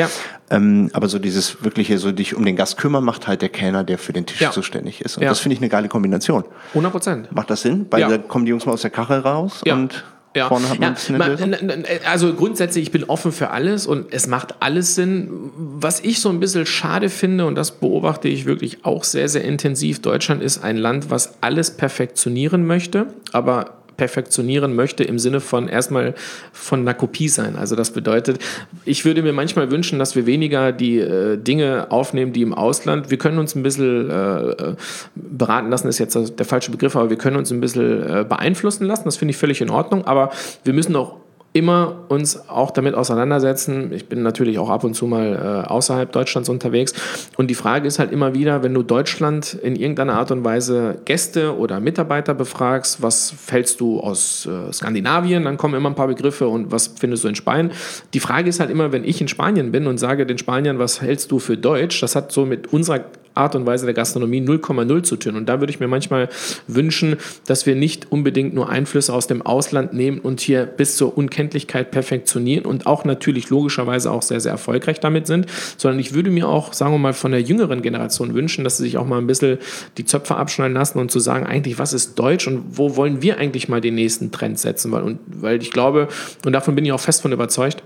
Ähm, 0.49 0.89
aber 0.93 1.07
so 1.07 1.19
dieses 1.19 1.63
wirkliche, 1.63 1.97
so 1.97 2.11
dich 2.11 2.35
um 2.35 2.45
den 2.45 2.55
Gast 2.55 2.77
kümmern, 2.77 3.03
macht 3.03 3.27
halt 3.27 3.41
der 3.41 3.49
Kellner, 3.49 3.83
der 3.83 3.97
für 3.97 4.13
den 4.13 4.25
Tisch 4.25 4.49
zuständig 4.51 5.01
ist. 5.01 5.17
Und 5.17 5.25
das 5.25 5.39
finde 5.39 5.53
ich 5.55 5.61
eine 5.61 5.69
geile 5.69 5.89
Kombination. 5.89 6.45
100 6.69 6.91
Prozent. 6.91 7.31
Macht 7.31 7.49
das 7.49 7.61
Sinn? 7.61 7.85
Weil 7.91 8.07
da 8.07 8.17
kommen 8.17 8.45
die 8.45 8.49
Jungs 8.49 8.65
mal 8.65 8.71
aus 8.71 8.81
der 8.81 8.91
Kachel 8.91 9.19
raus 9.19 9.61
und 9.65 10.03
ja. 10.35 10.47
Vorne 10.47 10.69
hat 10.69 10.79
man 10.79 10.95
ja, 10.95 11.17
man, 11.47 11.85
Also 12.09 12.33
grundsätzlich, 12.33 12.85
ich 12.85 12.91
bin 12.91 13.03
offen 13.03 13.31
für 13.31 13.49
alles 13.49 13.85
und 13.85 14.13
es 14.13 14.27
macht 14.27 14.55
alles 14.61 14.95
Sinn. 14.95 15.29
Was 15.55 15.99
ich 15.99 16.21
so 16.21 16.29
ein 16.29 16.39
bisschen 16.39 16.65
schade 16.65 17.09
finde, 17.09 17.45
und 17.45 17.55
das 17.55 17.71
beobachte 17.71 18.29
ich 18.29 18.45
wirklich 18.45 18.85
auch 18.85 19.03
sehr, 19.03 19.27
sehr 19.27 19.43
intensiv, 19.43 20.01
Deutschland 20.01 20.41
ist 20.41 20.63
ein 20.63 20.77
Land, 20.77 21.09
was 21.09 21.35
alles 21.41 21.71
perfektionieren 21.71 22.65
möchte, 22.65 23.07
aber 23.33 23.80
perfektionieren 24.01 24.75
möchte 24.75 25.03
im 25.03 25.19
Sinne 25.19 25.39
von 25.39 25.67
erstmal 25.67 26.15
von 26.51 26.79
einer 26.79 26.95
Kopie 26.95 27.29
sein. 27.29 27.55
Also 27.55 27.75
das 27.75 27.91
bedeutet, 27.91 28.39
ich 28.83 29.05
würde 29.05 29.21
mir 29.21 29.31
manchmal 29.31 29.69
wünschen, 29.69 29.99
dass 29.99 30.15
wir 30.15 30.25
weniger 30.25 30.71
die 30.71 30.97
äh, 30.97 31.37
Dinge 31.37 31.91
aufnehmen, 31.91 32.33
die 32.33 32.41
im 32.41 32.55
Ausland, 32.55 33.11
wir 33.11 33.19
können 33.19 33.37
uns 33.37 33.53
ein 33.53 33.61
bisschen 33.61 34.09
äh, 34.09 34.73
beraten 35.13 35.69
lassen, 35.69 35.87
ist 35.87 35.99
jetzt 35.99 36.17
der 36.39 36.45
falsche 36.47 36.71
Begriff, 36.71 36.95
aber 36.95 37.11
wir 37.11 37.17
können 37.17 37.35
uns 37.35 37.51
ein 37.51 37.61
bisschen 37.61 38.01
äh, 38.01 38.25
beeinflussen 38.27 38.87
lassen, 38.87 39.03
das 39.05 39.17
finde 39.17 39.33
ich 39.33 39.37
völlig 39.37 39.61
in 39.61 39.69
Ordnung, 39.69 40.03
aber 40.05 40.31
wir 40.63 40.73
müssen 40.73 40.95
auch 40.95 41.17
immer 41.53 42.05
uns 42.07 42.47
auch 42.49 42.71
damit 42.71 42.95
auseinandersetzen. 42.95 43.91
Ich 43.91 44.07
bin 44.07 44.23
natürlich 44.23 44.57
auch 44.57 44.69
ab 44.69 44.85
und 44.85 44.93
zu 44.93 45.05
mal 45.05 45.65
äh, 45.65 45.67
außerhalb 45.67 46.09
Deutschlands 46.11 46.47
unterwegs. 46.47 46.93
Und 47.35 47.47
die 47.47 47.55
Frage 47.55 47.87
ist 47.87 47.99
halt 47.99 48.11
immer 48.11 48.33
wieder, 48.33 48.63
wenn 48.63 48.73
du 48.73 48.83
Deutschland 48.83 49.53
in 49.55 49.75
irgendeiner 49.75 50.13
Art 50.13 50.31
und 50.31 50.45
Weise 50.45 50.99
Gäste 51.03 51.57
oder 51.57 51.81
Mitarbeiter 51.81 52.33
befragst, 52.33 53.01
was 53.01 53.31
fällst 53.31 53.81
du 53.81 53.99
aus 53.99 54.45
äh, 54.45 54.71
Skandinavien, 54.71 55.43
dann 55.43 55.57
kommen 55.57 55.73
immer 55.73 55.89
ein 55.89 55.95
paar 55.95 56.07
Begriffe 56.07 56.47
und 56.47 56.71
was 56.71 56.87
findest 56.87 57.25
du 57.25 57.27
in 57.27 57.35
Spanien. 57.35 57.71
Die 58.13 58.21
Frage 58.21 58.47
ist 58.47 58.61
halt 58.61 58.69
immer, 58.69 58.93
wenn 58.93 59.03
ich 59.03 59.19
in 59.19 59.27
Spanien 59.27 59.71
bin 59.71 59.87
und 59.87 59.97
sage 59.97 60.25
den 60.25 60.37
Spaniern, 60.37 60.79
was 60.79 61.01
hältst 61.01 61.31
du 61.31 61.39
für 61.39 61.57
Deutsch, 61.57 61.99
das 61.99 62.15
hat 62.15 62.31
so 62.31 62.45
mit 62.45 62.71
unserer 62.71 63.01
Art 63.35 63.55
und 63.55 63.65
Weise 63.65 63.85
der 63.85 63.93
Gastronomie 63.93 64.41
0,0 64.41 65.03
zu 65.03 65.15
tun. 65.15 65.35
Und 65.35 65.47
da 65.47 65.59
würde 65.59 65.71
ich 65.71 65.79
mir 65.79 65.87
manchmal 65.87 66.29
wünschen, 66.67 67.17
dass 67.45 67.65
wir 67.65 67.75
nicht 67.75 68.11
unbedingt 68.11 68.53
nur 68.53 68.69
Einflüsse 68.69 69.13
aus 69.13 69.27
dem 69.27 69.41
Ausland 69.41 69.93
nehmen 69.93 70.19
und 70.19 70.41
hier 70.41 70.65
bis 70.65 70.97
zur 70.97 71.17
Unkenntlichkeit 71.17 71.91
perfektionieren 71.91 72.65
und 72.65 72.87
auch 72.87 73.05
natürlich 73.05 73.49
logischerweise 73.49 74.11
auch 74.11 74.21
sehr, 74.21 74.39
sehr 74.39 74.51
erfolgreich 74.51 74.99
damit 74.99 75.27
sind, 75.27 75.47
sondern 75.77 75.99
ich 75.99 76.13
würde 76.13 76.29
mir 76.29 76.47
auch, 76.47 76.73
sagen 76.73 76.93
wir 76.93 76.99
mal, 76.99 77.13
von 77.13 77.31
der 77.31 77.41
jüngeren 77.41 77.81
Generation 77.81 78.33
wünschen, 78.33 78.63
dass 78.63 78.77
sie 78.77 78.83
sich 78.83 78.97
auch 78.97 79.05
mal 79.05 79.17
ein 79.17 79.27
bisschen 79.27 79.57
die 79.97 80.05
Zöpfe 80.05 80.35
abschneiden 80.35 80.73
lassen 80.73 80.99
und 80.99 81.11
zu 81.11 81.19
sagen, 81.19 81.45
eigentlich, 81.45 81.79
was 81.79 81.93
ist 81.93 82.17
Deutsch 82.19 82.47
und 82.47 82.77
wo 82.77 82.95
wollen 82.95 83.21
wir 83.21 83.37
eigentlich 83.37 83.69
mal 83.69 83.81
den 83.81 83.95
nächsten 83.95 84.31
Trend 84.31 84.59
setzen? 84.59 84.91
Weil, 84.91 85.03
und, 85.03 85.19
weil 85.27 85.61
ich 85.61 85.71
glaube, 85.71 86.07
und 86.45 86.53
davon 86.53 86.75
bin 86.75 86.85
ich 86.85 86.91
auch 86.91 86.99
fest 86.99 87.21
von 87.21 87.31
überzeugt, 87.31 87.83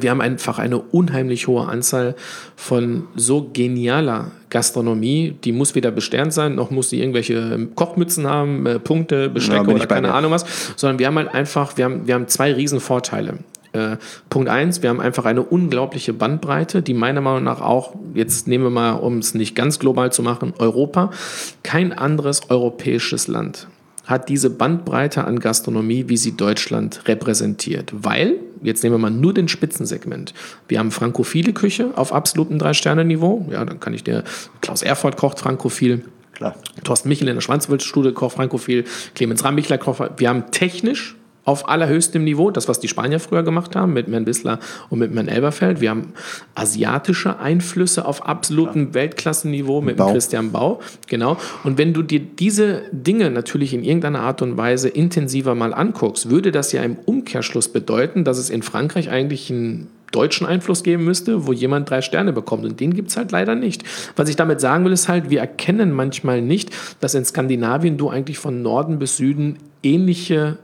wir 0.00 0.10
haben 0.10 0.20
einfach 0.20 0.58
eine 0.58 0.78
unheimlich 0.78 1.46
hohe 1.46 1.66
Anzahl 1.66 2.14
von 2.56 3.04
so 3.16 3.50
genialer 3.52 4.30
Gastronomie. 4.50 5.36
Die 5.44 5.52
muss 5.52 5.74
weder 5.74 5.90
besternt 5.90 6.32
sein, 6.32 6.54
noch 6.54 6.70
muss 6.70 6.90
sie 6.90 7.00
irgendwelche 7.00 7.68
Kochmützen 7.74 8.26
haben, 8.26 8.66
äh, 8.66 8.78
Punkte, 8.78 9.28
Bestecke 9.28 9.68
ja, 9.68 9.74
oder 9.74 9.86
keine 9.86 10.12
Ahnung 10.14 10.32
was, 10.32 10.72
sondern 10.76 10.98
wir 10.98 11.06
haben 11.06 11.16
halt 11.16 11.34
einfach, 11.34 11.76
wir 11.76 11.84
haben, 11.84 12.06
wir 12.06 12.14
haben 12.14 12.28
zwei 12.28 12.52
Riesenvorteile. 12.52 13.38
Äh, 13.72 13.96
Punkt 14.30 14.48
eins, 14.48 14.82
wir 14.82 14.90
haben 14.90 15.00
einfach 15.00 15.26
eine 15.26 15.42
unglaubliche 15.42 16.14
Bandbreite, 16.14 16.80
die 16.80 16.94
meiner 16.94 17.20
Meinung 17.20 17.44
nach 17.44 17.60
auch, 17.60 17.94
jetzt 18.14 18.48
nehmen 18.48 18.64
wir 18.64 18.70
mal, 18.70 18.92
um 18.92 19.18
es 19.18 19.34
nicht 19.34 19.54
ganz 19.54 19.78
global 19.78 20.10
zu 20.10 20.22
machen, 20.22 20.54
Europa, 20.58 21.10
kein 21.62 21.92
anderes 21.92 22.50
europäisches 22.50 23.28
Land 23.28 23.68
hat 24.08 24.30
diese 24.30 24.48
Bandbreite 24.48 25.24
an 25.24 25.38
Gastronomie, 25.38 26.08
wie 26.08 26.16
sie 26.16 26.34
Deutschland 26.34 27.02
repräsentiert. 27.06 27.92
Weil, 27.92 28.36
jetzt 28.62 28.82
nehmen 28.82 28.94
wir 28.94 28.98
mal 28.98 29.10
nur 29.10 29.34
den 29.34 29.48
Spitzensegment. 29.48 30.32
Wir 30.66 30.78
haben 30.78 30.90
frankophile 30.90 31.52
Küche 31.52 31.90
auf 31.94 32.14
absolutem 32.14 32.58
Drei-Sterne-Niveau. 32.58 33.46
Ja, 33.50 33.64
dann 33.66 33.80
kann 33.80 33.92
ich 33.92 34.02
dir, 34.02 34.24
Klaus 34.62 34.82
Erfurt 34.82 35.18
kocht 35.18 35.38
frankophil. 35.38 36.06
Klar. 36.32 36.56
Thorsten 36.84 37.10
Michel 37.10 37.28
in 37.28 37.34
der 37.34 37.42
Schwanzwildstudie 37.42 38.12
kocht 38.12 38.36
frankophil. 38.36 38.84
Clemens 39.14 39.44
Rambichler 39.44 39.76
kocht. 39.76 40.12
Wir 40.16 40.30
haben 40.30 40.50
technisch 40.52 41.17
auf 41.48 41.66
allerhöchstem 41.66 42.24
Niveau, 42.24 42.50
das, 42.50 42.68
was 42.68 42.78
die 42.78 42.88
Spanier 42.88 43.20
früher 43.20 43.42
gemacht 43.42 43.74
haben 43.74 43.94
mit 43.94 44.06
Herrn 44.06 44.26
Wissler 44.26 44.58
und 44.90 44.98
mit 44.98 45.14
Herrn 45.14 45.28
Elberfeld. 45.28 45.80
Wir 45.80 45.88
haben 45.88 46.12
asiatische 46.54 47.38
Einflüsse 47.38 48.04
auf 48.04 48.26
absolutem 48.26 48.92
Weltklassenniveau 48.92 49.80
mit 49.80 49.96
Bau. 49.96 50.12
Christian 50.12 50.52
Bau. 50.52 50.80
Genau. 51.06 51.38
Und 51.64 51.78
wenn 51.78 51.94
du 51.94 52.02
dir 52.02 52.20
diese 52.20 52.82
Dinge 52.92 53.30
natürlich 53.30 53.72
in 53.72 53.82
irgendeiner 53.82 54.20
Art 54.20 54.42
und 54.42 54.58
Weise 54.58 54.90
intensiver 54.90 55.54
mal 55.54 55.72
anguckst, 55.72 56.28
würde 56.28 56.52
das 56.52 56.72
ja 56.72 56.82
im 56.82 56.98
Umkehrschluss 56.98 57.68
bedeuten, 57.68 58.24
dass 58.24 58.36
es 58.36 58.50
in 58.50 58.62
Frankreich 58.62 59.08
eigentlich 59.08 59.50
einen 59.50 59.88
deutschen 60.12 60.46
Einfluss 60.46 60.82
geben 60.82 61.04
müsste, 61.04 61.46
wo 61.46 61.54
jemand 61.54 61.88
drei 61.88 62.02
Sterne 62.02 62.34
bekommt. 62.34 62.66
Und 62.66 62.78
den 62.78 62.92
gibt 62.92 63.08
es 63.08 63.16
halt 63.16 63.32
leider 63.32 63.54
nicht. 63.54 63.84
Was 64.16 64.28
ich 64.28 64.36
damit 64.36 64.60
sagen 64.60 64.84
will, 64.84 64.92
ist 64.92 65.08
halt, 65.08 65.30
wir 65.30 65.40
erkennen 65.40 65.92
manchmal 65.92 66.42
nicht, 66.42 66.70
dass 67.00 67.14
in 67.14 67.24
Skandinavien 67.24 67.96
du 67.96 68.10
eigentlich 68.10 68.38
von 68.38 68.60
Norden 68.60 68.98
bis 68.98 69.16
Süden 69.16 69.56
ähnliche 69.82 70.58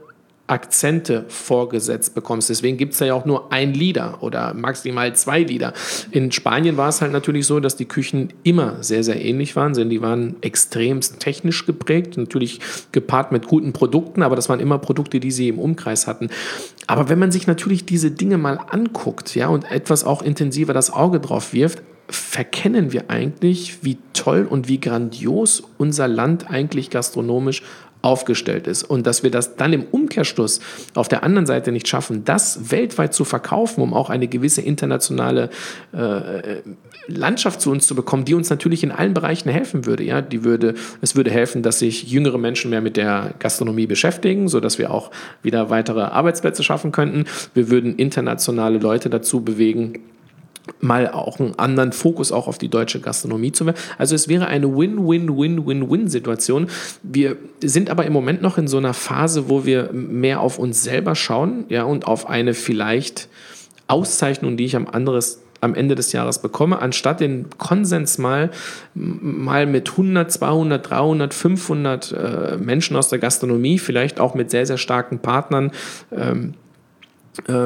Akzente 0.47 1.25
vorgesetzt 1.27 2.13
bekommst. 2.13 2.49
Deswegen 2.49 2.77
gibt 2.77 2.93
es 2.93 2.99
ja 2.99 3.13
auch 3.15 3.25
nur 3.25 3.51
ein 3.51 3.73
Lieder 3.73 4.21
oder 4.21 4.53
maximal 4.53 5.15
zwei 5.15 5.41
Lieder. 5.41 5.73
In 6.11 6.31
Spanien 6.31 6.77
war 6.77 6.89
es 6.89 7.01
halt 7.01 7.11
natürlich 7.11 7.47
so, 7.47 7.59
dass 7.59 7.75
die 7.75 7.85
Küchen 7.85 8.31
immer 8.43 8.83
sehr, 8.83 9.03
sehr 9.03 9.23
ähnlich 9.23 9.55
waren, 9.55 9.73
denn 9.73 9.89
die 9.89 10.01
waren 10.01 10.35
extremst 10.41 11.19
technisch 11.19 11.65
geprägt, 11.65 12.17
natürlich 12.17 12.59
gepaart 12.91 13.31
mit 13.31 13.47
guten 13.47 13.73
Produkten, 13.73 14.21
aber 14.21 14.35
das 14.35 14.47
waren 14.47 14.59
immer 14.59 14.77
Produkte, 14.77 15.19
die 15.19 15.31
sie 15.31 15.49
im 15.49 15.57
Umkreis 15.57 16.05
hatten. 16.05 16.29
Aber 16.85 17.09
wenn 17.09 17.17
man 17.17 17.31
sich 17.31 17.47
natürlich 17.47 17.85
diese 17.85 18.11
Dinge 18.11 18.37
mal 18.37 18.59
anguckt, 18.69 19.33
ja, 19.33 19.47
und 19.47 19.71
etwas 19.71 20.03
auch 20.03 20.21
intensiver 20.21 20.73
das 20.73 20.93
Auge 20.93 21.19
drauf 21.19 21.53
wirft, 21.53 21.81
verkennen 22.07 22.93
wir 22.93 23.09
eigentlich, 23.09 23.83
wie 23.83 23.97
toll 24.13 24.45
und 24.47 24.67
wie 24.67 24.79
grandios 24.79 25.63
unser 25.77 26.07
Land 26.07 26.49
eigentlich 26.49 26.89
gastronomisch 26.89 27.63
aufgestellt 28.05 28.67
ist 28.67 28.83
und 28.83 29.07
dass 29.07 29.23
wir 29.23 29.31
das 29.31 29.55
dann 29.55 29.73
im 29.73 29.83
Umkehrschluss 29.83 30.61
auf 30.93 31.07
der 31.07 31.23
anderen 31.23 31.47
Seite 31.47 31.71
nicht 31.71 31.87
schaffen, 31.87 32.23
das 32.23 32.71
weltweit 32.71 33.15
zu 33.15 33.25
verkaufen, 33.25 33.81
um 33.81 33.95
auch 33.95 34.11
eine 34.11 34.27
gewisse 34.27 34.61
internationale 34.61 35.49
äh, 35.91 36.61
Landschaft 37.07 37.61
zu 37.61 37.71
uns 37.71 37.87
zu 37.87 37.95
bekommen, 37.95 38.23
die 38.23 38.35
uns 38.35 38.49
natürlich 38.51 38.83
in 38.83 38.91
allen 38.91 39.15
Bereichen 39.15 39.49
helfen 39.49 39.87
würde. 39.87 40.03
Ja, 40.03 40.21
die 40.21 40.43
würde, 40.43 40.75
es 41.01 41.15
würde 41.15 41.31
helfen, 41.31 41.63
dass 41.63 41.79
sich 41.79 42.03
jüngere 42.03 42.37
Menschen 42.37 42.69
mehr 42.69 42.81
mit 42.81 42.95
der 42.95 43.33
Gastronomie 43.39 43.87
beschäftigen, 43.87 44.47
sodass 44.47 44.77
wir 44.77 44.91
auch 44.91 45.09
wieder 45.41 45.71
weitere 45.71 46.01
Arbeitsplätze 46.01 46.63
schaffen 46.63 46.91
könnten. 46.91 47.25
Wir 47.55 47.71
würden 47.71 47.95
internationale 47.95 48.77
Leute 48.77 49.09
dazu 49.09 49.41
bewegen, 49.41 49.99
mal 50.79 51.09
auch 51.09 51.39
einen 51.39 51.57
anderen 51.57 51.91
Fokus 51.91 52.31
auch 52.31 52.47
auf 52.47 52.57
die 52.57 52.69
deutsche 52.69 52.99
Gastronomie 52.99 53.51
zu 53.51 53.65
werden. 53.65 53.77
Also 53.97 54.15
es 54.15 54.27
wäre 54.27 54.47
eine 54.47 54.75
Win-Win-Win-Win-Win-Situation. 54.75 56.67
Wir 57.03 57.37
sind 57.63 57.89
aber 57.89 58.05
im 58.05 58.13
Moment 58.13 58.41
noch 58.41 58.57
in 58.57 58.67
so 58.67 58.77
einer 58.77 58.93
Phase, 58.93 59.49
wo 59.49 59.65
wir 59.65 59.91
mehr 59.93 60.39
auf 60.41 60.59
uns 60.59 60.83
selber 60.83 61.15
schauen, 61.15 61.65
ja, 61.69 61.83
und 61.83 62.07
auf 62.07 62.27
eine 62.27 62.53
vielleicht 62.53 63.29
Auszeichnung, 63.87 64.57
die 64.57 64.65
ich 64.65 64.75
am 64.75 64.87
anderes 64.87 65.41
am 65.61 65.73
Ende 65.73 65.95
des 65.95 66.11
Jahres 66.11 66.39
bekomme, 66.39 66.79
anstatt 66.79 67.19
den 67.19 67.47
Konsens 67.57 68.17
mal, 68.17 68.51
mal 68.93 69.65
mit 69.65 69.91
100, 69.91 70.31
200, 70.31 70.89
300, 70.89 71.33
500 71.33 72.11
äh, 72.11 72.57
Menschen 72.57 72.95
aus 72.95 73.09
der 73.09 73.19
Gastronomie, 73.19 73.79
vielleicht 73.79 74.19
auch 74.19 74.35
mit 74.35 74.51
sehr, 74.51 74.65
sehr 74.65 74.77
starken 74.77 75.19
Partnern, 75.19 75.71
ähm, 76.11 76.53
äh, 76.53 76.64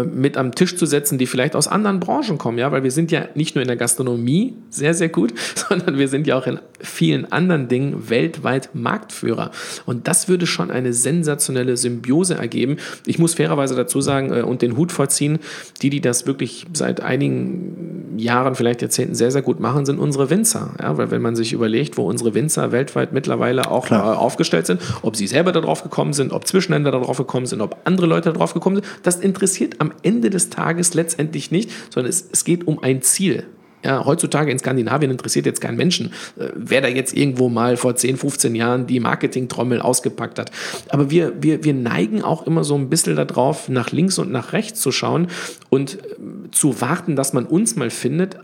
mit 0.04 0.38
am 0.38 0.54
Tisch 0.54 0.76
zu 0.76 0.86
setzen, 0.86 1.18
die 1.18 1.26
vielleicht 1.26 1.56
aus 1.56 1.68
anderen 1.68 2.00
Branchen 2.00 2.38
kommen, 2.38 2.58
ja, 2.58 2.72
weil 2.72 2.84
wir 2.84 2.92
sind 2.92 3.12
ja 3.12 3.26
nicht 3.36 3.56
nur 3.56 3.62
in 3.62 3.68
der 3.68 3.78
Gastronomie 3.78 4.56
sehr, 4.70 4.94
sehr 4.94 5.10
gut, 5.10 5.34
sondern 5.56 5.98
wir 5.98 6.08
sind 6.08 6.28
ja 6.28 6.38
auch 6.38 6.48
in 6.48 6.60
vielen 6.80 7.32
anderen 7.32 7.68
Dingen 7.68 8.10
weltweit 8.10 8.70
Marktführer. 8.74 9.52
Und 9.86 10.08
das 10.08 10.28
würde 10.28 10.48
schon 10.48 10.72
eine 10.72 10.94
sensationelle 10.94 11.78
Symbiose 11.78 12.36
ergeben. 12.36 12.78
Ich 13.06 13.20
muss 13.20 13.36
fairerweise 13.36 13.76
dazu 13.76 14.02
sagen 14.02 14.34
äh, 14.34 14.42
und 14.42 14.62
den 14.62 14.78
Hut 14.78 14.92
vorziehen, 14.92 15.40
die, 15.82 15.90
die 15.90 16.02
das 16.02 16.26
wirklich 16.26 16.66
seit 16.74 17.02
einigen 17.02 18.16
Jahren, 18.18 18.56
vielleicht 18.56 18.82
Jahrzehnten 18.82 19.16
sehr, 19.16 19.32
sehr 19.32 19.42
gut 19.42 19.60
machen, 19.60 19.86
sind 19.86 20.00
unsere 20.00 20.30
Winzer. 20.30 20.72
Ja, 20.82 20.98
weil 20.98 21.12
wenn 21.12 21.22
man 21.22 21.36
sich 21.36 21.54
überlegt, 21.54 21.98
wo 21.98 22.08
unsere 22.08 22.34
Winzer 22.34 22.72
weltweit 22.72 23.14
mittlerweile 23.14 23.70
auch 23.72 23.92
äh, 23.92 23.96
aufgestellt 23.96 24.66
sind, 24.66 24.82
ob 25.02 25.16
sie 25.16 25.28
selber 25.28 25.52
darauf 25.52 25.84
gekommen 25.84 26.14
sind, 26.14 26.32
ob 26.32 26.48
Zwischenhändler 26.48 26.92
darauf 26.92 27.18
gekommen 27.18 27.46
sind, 27.46 27.62
ob 27.62 27.78
andere 27.86 28.08
Leute 28.08 28.32
darauf 28.34 28.54
gekommen 28.54 28.78
sind, 28.78 28.88
das 29.04 29.18
interessiert 29.18 29.59
am 29.80 29.94
Ende 30.04 30.30
des 30.30 30.50
Tages 30.50 30.94
letztendlich 30.94 31.52
nicht, 31.52 31.72
sondern 31.90 32.10
es, 32.10 32.28
es 32.32 32.44
geht 32.44 32.68
um 32.68 32.82
ein 32.82 33.02
Ziel. 33.02 33.46
Ja, 33.84 34.06
heutzutage 34.06 34.52
in 34.52 34.60
Skandinavien 34.60 35.10
interessiert 35.10 35.46
jetzt 35.46 35.62
keinen 35.62 35.78
Menschen, 35.78 36.08
äh, 36.38 36.50
wer 36.54 36.82
da 36.82 36.90
jetzt 36.90 37.16
irgendwo 37.16 37.48
mal 37.48 37.78
vor 37.78 37.96
10, 37.96 38.18
15 38.18 38.54
Jahren 38.54 38.88
die 38.88 39.00
Marketingtrommel 39.00 39.82
ausgepackt 39.82 40.38
hat. 40.38 40.52
Aber 40.90 41.10
wir, 41.10 41.42
wir, 41.42 41.64
wir 41.64 41.74
neigen 41.74 42.22
auch 42.22 42.46
immer 42.46 42.66
so 42.66 42.76
ein 42.76 42.90
bisschen 42.90 43.16
darauf, 43.16 43.70
nach 43.70 43.92
links 43.92 44.20
und 44.20 44.32
nach 44.32 44.52
rechts 44.52 44.82
zu 44.82 44.92
schauen 44.92 45.28
und 45.70 45.96
äh, 45.96 46.52
zu 46.52 46.82
warten, 46.82 47.16
dass 47.16 47.32
man 47.32 47.46
uns 47.46 47.78
mal 47.78 47.90
findet. 47.90 48.38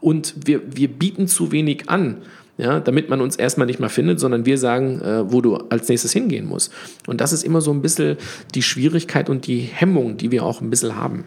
Und 0.00 0.34
wir, 0.46 0.62
wir 0.74 0.88
bieten 0.88 1.28
zu 1.28 1.52
wenig 1.52 1.90
an. 1.90 2.18
Ja, 2.58 2.80
damit 2.80 3.10
man 3.10 3.20
uns 3.20 3.36
erstmal 3.36 3.66
nicht 3.66 3.80
mal 3.80 3.90
findet, 3.90 4.18
sondern 4.18 4.46
wir 4.46 4.56
sagen, 4.56 5.00
äh, 5.02 5.30
wo 5.30 5.42
du 5.42 5.56
als 5.56 5.88
nächstes 5.88 6.12
hingehen 6.12 6.46
musst. 6.46 6.72
Und 7.06 7.20
das 7.20 7.34
ist 7.34 7.44
immer 7.44 7.60
so 7.60 7.70
ein 7.70 7.82
bisschen 7.82 8.16
die 8.54 8.62
Schwierigkeit 8.62 9.28
und 9.28 9.46
die 9.46 9.60
Hemmung, 9.60 10.16
die 10.16 10.30
wir 10.30 10.42
auch 10.42 10.62
ein 10.62 10.70
bisschen 10.70 10.96
haben. 10.96 11.24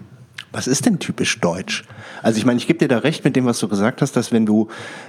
Was 0.51 0.67
ist 0.67 0.85
denn 0.85 0.97
typisch 0.99 1.39
deutsch? 1.39 1.83
Also 2.23 2.37
ich 2.39 2.45
meine, 2.45 2.57
ich 2.57 2.65
gebe 2.65 2.79
dir 2.79 2.87
da 2.87 2.99
recht 2.99 3.23
mit 3.23 3.35
dem, 3.35 3.45
was 3.45 3.59
du 3.59 3.67
gesagt 3.67 4.01
hast, 4.01 4.15
dass 4.15 4.31
wenn 4.31 4.45
du 4.45 4.67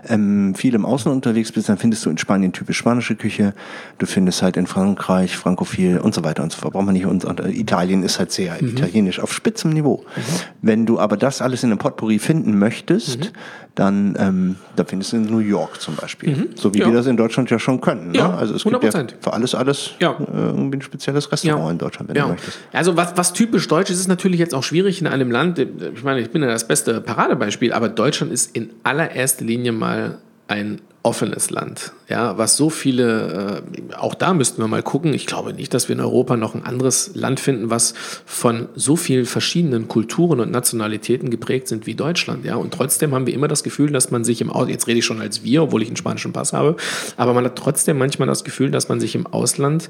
ähm, 0.08 0.54
viel 0.54 0.74
im 0.74 0.84
Ausland 0.84 1.16
unterwegs 1.16 1.50
bist, 1.52 1.68
dann 1.68 1.78
findest 1.78 2.04
du 2.04 2.10
in 2.10 2.18
Spanien 2.18 2.52
typisch 2.52 2.76
spanische 2.76 3.14
Küche, 3.14 3.54
du 3.98 4.06
findest 4.06 4.42
halt 4.42 4.56
in 4.56 4.66
Frankreich 4.66 5.36
frankophil 5.36 5.98
und 5.98 6.14
so 6.14 6.24
weiter 6.24 6.42
und 6.42 6.52
so 6.52 6.58
fort. 6.58 6.74
Braucht 6.74 6.84
man 6.84 6.94
nicht 6.94 7.06
und, 7.06 7.24
und 7.24 7.40
Italien 7.40 8.02
ist 8.02 8.18
halt 8.18 8.32
sehr 8.32 8.60
mhm. 8.60 8.68
italienisch 8.68 9.20
auf 9.20 9.32
spitzem 9.32 9.70
Niveau. 9.70 10.04
Mhm. 10.16 10.20
Wenn 10.62 10.86
du 10.86 10.98
aber 10.98 11.16
das 11.16 11.40
alles 11.40 11.62
in 11.62 11.70
einem 11.70 11.78
Potpourri 11.78 12.18
finden 12.18 12.58
möchtest, 12.58 13.20
mhm. 13.20 13.28
dann 13.74 14.16
ähm, 14.18 14.56
da 14.76 14.84
findest 14.84 15.12
du 15.12 15.16
in 15.16 15.24
New 15.24 15.38
York 15.38 15.80
zum 15.80 15.96
Beispiel. 15.96 16.36
Mhm. 16.36 16.48
So 16.54 16.74
wie 16.74 16.80
ja. 16.80 16.86
wir 16.86 16.92
das 16.92 17.06
in 17.06 17.16
Deutschland 17.16 17.50
ja 17.50 17.58
schon 17.58 17.80
können. 17.80 18.12
Ne? 18.12 18.18
Ja, 18.18 18.34
also 18.34 18.54
es 18.54 18.64
100%. 18.64 18.80
gibt 18.80 18.94
ja 18.94 19.04
für 19.20 19.32
alles 19.32 19.54
alles 19.54 19.92
ja. 20.00 20.12
Äh, 20.12 20.24
irgendwie 20.32 20.78
ein 20.78 20.82
spezielles 20.82 21.32
Restaurant 21.32 21.72
in 21.72 21.78
Deutschland, 21.78 22.08
wenn 22.08 22.22
du 22.22 22.28
möchtest. 22.28 22.58
Also 22.72 22.96
was, 22.96 23.16
was 23.16 23.32
typisch 23.32 23.66
deutsch 23.68 23.90
ist, 23.90 24.00
ist 24.00 24.08
natürlich 24.08 24.38
jetzt 24.38 24.54
auch 24.54 24.64
schwierig 24.64 25.00
in 25.00 25.06
einem 25.06 25.29
Land, 25.30 25.58
ich 25.58 26.02
meine, 26.02 26.20
ich 26.20 26.30
bin 26.30 26.42
ja 26.42 26.48
das 26.48 26.66
beste 26.66 27.00
Paradebeispiel, 27.00 27.72
aber 27.72 27.88
Deutschland 27.88 28.32
ist 28.32 28.54
in 28.54 28.70
allererster 28.82 29.44
Linie 29.44 29.72
mal 29.72 30.18
ein 30.48 30.80
offenes 31.02 31.50
Land, 31.50 31.92
ja, 32.08 32.36
was 32.36 32.58
so 32.58 32.68
viele, 32.68 33.62
äh, 33.90 33.94
auch 33.94 34.14
da 34.14 34.34
müssten 34.34 34.60
wir 34.60 34.68
mal 34.68 34.82
gucken. 34.82 35.14
Ich 35.14 35.26
glaube 35.26 35.54
nicht, 35.54 35.72
dass 35.72 35.88
wir 35.88 35.94
in 35.94 36.00
Europa 36.00 36.36
noch 36.36 36.54
ein 36.54 36.64
anderes 36.64 37.12
Land 37.14 37.40
finden, 37.40 37.70
was 37.70 37.94
von 38.26 38.68
so 38.74 38.96
vielen 38.96 39.24
verschiedenen 39.24 39.88
Kulturen 39.88 40.40
und 40.40 40.50
Nationalitäten 40.50 41.30
geprägt 41.30 41.68
sind 41.68 41.86
wie 41.86 41.94
Deutschland, 41.94 42.44
ja. 42.44 42.56
Und 42.56 42.74
trotzdem 42.74 43.14
haben 43.14 43.26
wir 43.26 43.32
immer 43.32 43.48
das 43.48 43.62
Gefühl, 43.62 43.90
dass 43.90 44.10
man 44.10 44.24
sich 44.24 44.42
im 44.42 44.50
Ausland, 44.50 44.72
jetzt 44.72 44.88
rede 44.88 44.98
ich 44.98 45.04
schon 45.06 45.22
als 45.22 45.42
wir, 45.42 45.62
obwohl 45.62 45.82
ich 45.82 45.88
einen 45.88 45.96
spanischen 45.96 46.32
Pass 46.32 46.52
habe, 46.52 46.76
aber 47.16 47.32
man 47.32 47.46
hat 47.46 47.56
trotzdem 47.56 47.96
manchmal 47.96 48.28
das 48.28 48.44
Gefühl, 48.44 48.70
dass 48.70 48.90
man 48.90 49.00
sich 49.00 49.14
im 49.14 49.26
Ausland 49.26 49.88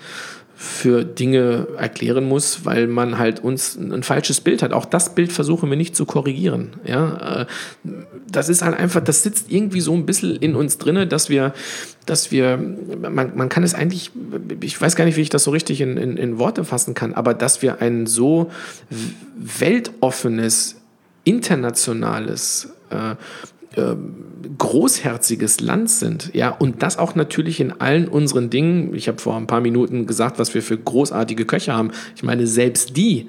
für 0.62 1.06
Dinge 1.06 1.68
erklären 1.78 2.26
muss, 2.26 2.66
weil 2.66 2.86
man 2.86 3.16
halt 3.16 3.42
uns 3.42 3.78
ein 3.78 4.02
falsches 4.02 4.42
Bild 4.42 4.62
hat. 4.62 4.74
Auch 4.74 4.84
das 4.84 5.14
Bild 5.14 5.32
versuchen 5.32 5.70
wir 5.70 5.76
nicht 5.78 5.96
zu 5.96 6.04
korrigieren. 6.04 6.72
Ja, 6.84 7.40
äh, 7.40 7.46
das 8.30 8.50
ist 8.50 8.60
halt 8.60 8.76
einfach, 8.76 9.00
das 9.00 9.22
sitzt 9.22 9.50
irgendwie 9.50 9.80
so 9.80 9.94
ein 9.94 10.04
bisschen 10.04 10.36
in 10.36 10.54
uns 10.54 10.76
drinne, 11.00 11.06
dass 11.06 11.28
wir, 11.28 11.52
dass 12.06 12.30
wir, 12.30 12.56
man, 12.56 13.36
man 13.36 13.48
kann 13.48 13.62
es 13.62 13.74
eigentlich, 13.74 14.10
ich 14.60 14.80
weiß 14.80 14.96
gar 14.96 15.04
nicht, 15.04 15.16
wie 15.16 15.22
ich 15.22 15.30
das 15.30 15.44
so 15.44 15.50
richtig 15.50 15.80
in, 15.80 15.96
in, 15.96 16.16
in 16.16 16.38
Worte 16.38 16.64
fassen 16.64 16.94
kann, 16.94 17.14
aber 17.14 17.34
dass 17.34 17.62
wir 17.62 17.80
ein 17.80 18.06
so 18.06 18.50
weltoffenes, 19.36 20.76
internationales 21.24 22.72
äh, 22.90 23.14
ähm, 23.76 24.14
großherziges 24.56 25.60
Land 25.60 25.90
sind, 25.90 26.30
ja, 26.34 26.48
und 26.48 26.82
das 26.82 26.98
auch 26.98 27.14
natürlich 27.14 27.60
in 27.60 27.78
allen 27.78 28.08
unseren 28.08 28.50
Dingen. 28.50 28.94
Ich 28.94 29.06
habe 29.06 29.18
vor 29.18 29.36
ein 29.36 29.46
paar 29.46 29.60
Minuten 29.60 30.06
gesagt, 30.06 30.38
was 30.38 30.54
wir 30.54 30.62
für 30.62 30.78
großartige 30.78 31.44
Köche 31.44 31.74
haben. 31.74 31.90
Ich 32.16 32.22
meine, 32.22 32.46
selbst 32.46 32.96
die 32.96 33.28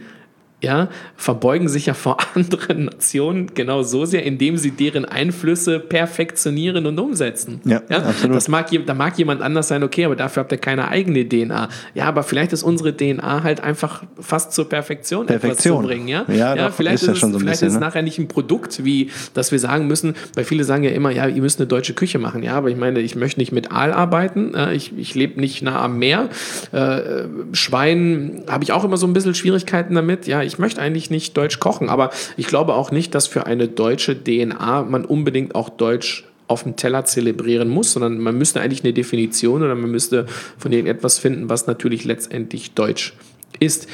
ja, 0.62 0.90
verbeugen 1.16 1.68
sich 1.68 1.88
ja 1.88 1.94
vor 1.94 2.18
anderen 2.36 2.86
Nationen 2.86 3.54
genau 3.54 3.84
so 3.84 4.06
sehr, 4.06 4.24
indem 4.24 4.58
sie 4.58 4.72
deren 4.72 5.06
Einflüsse 5.06 5.80
perfektionieren 5.80 6.86
und 6.86 7.00
umsetzen. 7.00 7.62
Ja, 7.66 7.82
ja? 7.90 8.04
absolut. 8.04 8.36
Das 8.36 8.48
mag, 8.48 8.68
da 8.86 8.94
mag 8.94 9.18
jemand 9.18 9.42
anders 9.42 9.68
sein, 9.68 9.84
okay, 9.84 10.06
aber 10.06 10.16
dafür 10.16 10.42
habt 10.42 10.52
ihr 10.52 10.60
keine 10.60 10.88
eigene 10.88 11.28
DNA. 11.28 11.70
Ja, 11.96 12.06
aber 12.06 12.24
vielleicht 12.24 12.54
ist 12.54 12.64
unsere 12.64 12.96
DNA 12.96 13.44
halt 13.44 13.62
einfach 13.62 14.04
fast 14.20 14.54
zur 14.54 14.70
Perfektion, 14.70 15.26
Perfektion. 15.26 15.52
etwas 15.52 15.64
zu 15.64 15.88
bringen. 15.88 16.08
Ja, 16.08 16.26
ja, 16.28 16.56
ja 16.56 16.70
vielleicht 16.70 17.04
ist, 17.04 17.10
ist, 17.10 17.16
es, 17.16 17.22
so 17.22 17.28
vielleicht 17.28 17.46
bisschen, 17.46 17.68
ist 17.68 17.74
es 17.74 17.80
ne? 17.80 17.86
nachher 17.86 18.04
nicht 18.04 18.20
ein 18.20 18.28
Produkt, 18.28 18.86
wie 18.86 19.10
dass 19.34 19.52
wir 19.52 19.60
sagen 19.60 19.88
müssen, 19.88 20.16
weil 20.36 20.44
viele 20.44 20.64
sagen 20.64 20.84
ja 20.84 20.92
immer, 20.92 21.12
ja, 21.12 21.28
ihr 21.28 21.42
müsst 21.42 21.60
eine 21.60 21.68
deutsche 21.68 21.94
Küche 21.94 22.20
machen. 22.20 22.44
Ja, 22.44 22.54
aber 22.54 22.70
ich 22.70 22.78
meine, 22.78 23.00
ich 23.00 23.16
möchte 23.16 23.40
nicht 23.40 23.52
mit 23.52 23.72
Aal 23.72 23.92
arbeiten. 23.92 24.54
Ich, 24.74 24.98
ich 24.98 25.16
lebe 25.16 25.40
nicht 25.40 25.62
nah 25.62 25.82
am 25.82 25.98
Meer. 25.98 26.30
Äh, 26.72 27.24
Schwein 27.54 28.44
habe 28.48 28.64
ich 28.64 28.72
auch 28.72 28.84
immer 28.84 28.98
so 28.98 29.08
ein 29.08 29.14
bisschen 29.14 29.34
Schwierigkeiten 29.34 29.96
damit. 29.96 30.28
Ja, 30.28 30.44
ich 30.44 30.51
ich 30.52 30.60
möchte 30.60 30.82
eigentlich 30.82 31.10
nicht 31.10 31.38
Deutsch 31.38 31.60
kochen, 31.60 31.90
aber 31.90 32.10
ich 32.36 32.48
glaube 32.48 32.74
auch 32.74 32.92
nicht, 32.92 33.16
dass 33.16 33.28
für 33.28 33.46
eine 33.46 33.68
deutsche 33.68 34.22
DNA 34.22 34.84
man 34.84 35.06
unbedingt 35.06 35.56
auch 35.56 35.70
Deutsch 35.70 36.26
auf 36.48 36.64
dem 36.64 36.76
Teller 36.76 37.06
zelebrieren 37.06 37.70
muss, 37.70 37.94
sondern 37.94 38.20
man 38.20 38.38
müsste 38.38 38.60
eigentlich 38.60 38.84
eine 38.84 38.92
Definition 38.92 39.64
oder 39.64 39.74
man 39.74 39.90
müsste 39.90 40.26
von 40.58 40.74
irgendetwas 40.74 41.18
finden, 41.18 41.50
was 41.50 41.66
natürlich 41.66 42.04
letztendlich 42.04 42.74
Deutsch 42.74 43.14
ist. 43.60 43.88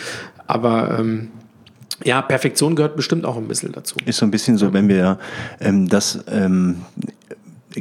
Aber 0.48 0.98
ähm, 1.00 1.30
ja, 2.04 2.22
Perfektion 2.24 2.76
gehört 2.76 2.96
bestimmt 2.96 3.26
auch 3.26 3.38
ein 3.38 3.48
bisschen 3.48 3.72
dazu. 3.72 3.96
Ist 4.06 4.18
so 4.18 4.26
ein 4.26 4.32
bisschen 4.32 4.58
so, 4.58 4.74
wenn 4.74 4.90
wir 4.90 5.20
ähm, 5.60 5.88
das 5.88 6.24
ähm, 6.28 6.82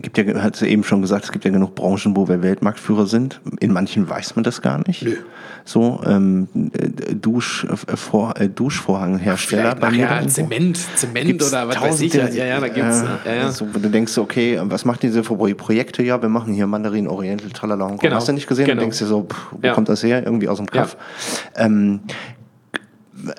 gibt 0.00 0.18
ja, 0.18 0.42
hat 0.42 0.56
sie 0.56 0.68
eben 0.68 0.84
schon 0.84 1.02
gesagt, 1.02 1.24
es 1.24 1.32
gibt 1.32 1.44
ja 1.44 1.50
genug 1.50 1.74
Branchen, 1.74 2.16
wo 2.16 2.28
wir 2.28 2.42
Weltmarktführer 2.42 3.06
sind. 3.06 3.40
In 3.60 3.72
manchen 3.72 4.08
weiß 4.08 4.36
man 4.36 4.44
das 4.44 4.62
gar 4.62 4.86
nicht. 4.86 5.02
Nö. 5.02 5.16
So, 5.64 6.00
ähm, 6.06 6.48
Dusch, 7.20 7.64
äh, 7.64 7.96
vor, 7.96 8.38
äh, 8.38 8.48
Duschvorhanghersteller 8.48 9.74
bei 9.74 9.90
mir. 9.90 9.98
Ja, 9.98 10.26
Zement, 10.26 10.78
Zement 10.96 11.42
oder 11.42 11.68
was 11.68 11.80
weiß 11.80 12.00
ich. 12.00 12.14
Ja, 12.14 12.28
ja, 12.28 12.60
da 12.60 12.68
gibt's. 12.68 13.02
Äh, 13.02 13.28
ja, 13.28 13.34
ja. 13.42 13.52
So, 13.52 13.66
wo 13.74 13.78
du 13.78 13.88
denkst, 13.88 14.16
okay, 14.18 14.60
was 14.62 14.84
macht 14.84 15.02
diese 15.02 15.22
Projekte? 15.22 16.02
Ja, 16.02 16.20
wir 16.20 16.28
machen 16.28 16.54
hier 16.54 16.66
Mandarin 16.66 17.08
Oriental, 17.08 17.50
tralala. 17.50 17.96
Genau. 18.00 18.16
Hast 18.16 18.28
du 18.28 18.32
nicht 18.32 18.46
gesehen? 18.46 18.66
Genau. 18.66 18.78
Und 18.78 18.80
denkst 18.82 18.98
dir 18.98 19.06
so, 19.06 19.24
pff, 19.24 19.46
wo 19.52 19.58
ja. 19.66 19.74
kommt 19.74 19.88
das 19.88 20.02
her? 20.02 20.24
Irgendwie 20.24 20.48
aus 20.48 20.58
dem 20.58 20.66
Kopf. 20.66 20.96
Ähm, 21.56 22.00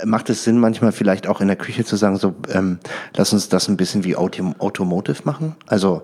macht 0.06 0.30
es 0.30 0.44
Sinn, 0.44 0.60
manchmal 0.60 0.92
vielleicht 0.92 1.28
auch 1.28 1.42
in 1.42 1.48
der 1.48 1.56
Küche 1.56 1.86
zu 1.86 1.96
sagen, 1.96 2.18
so, 2.18 2.36
ähm, 2.52 2.80
lass 3.16 3.34
uns 3.34 3.50
das 3.50 3.68
ein 3.68 3.78
bisschen 3.78 4.04
wie 4.04 4.16
Auto 4.16 4.54
Automotive 4.60 5.22
machen? 5.24 5.56
Also, 5.68 6.04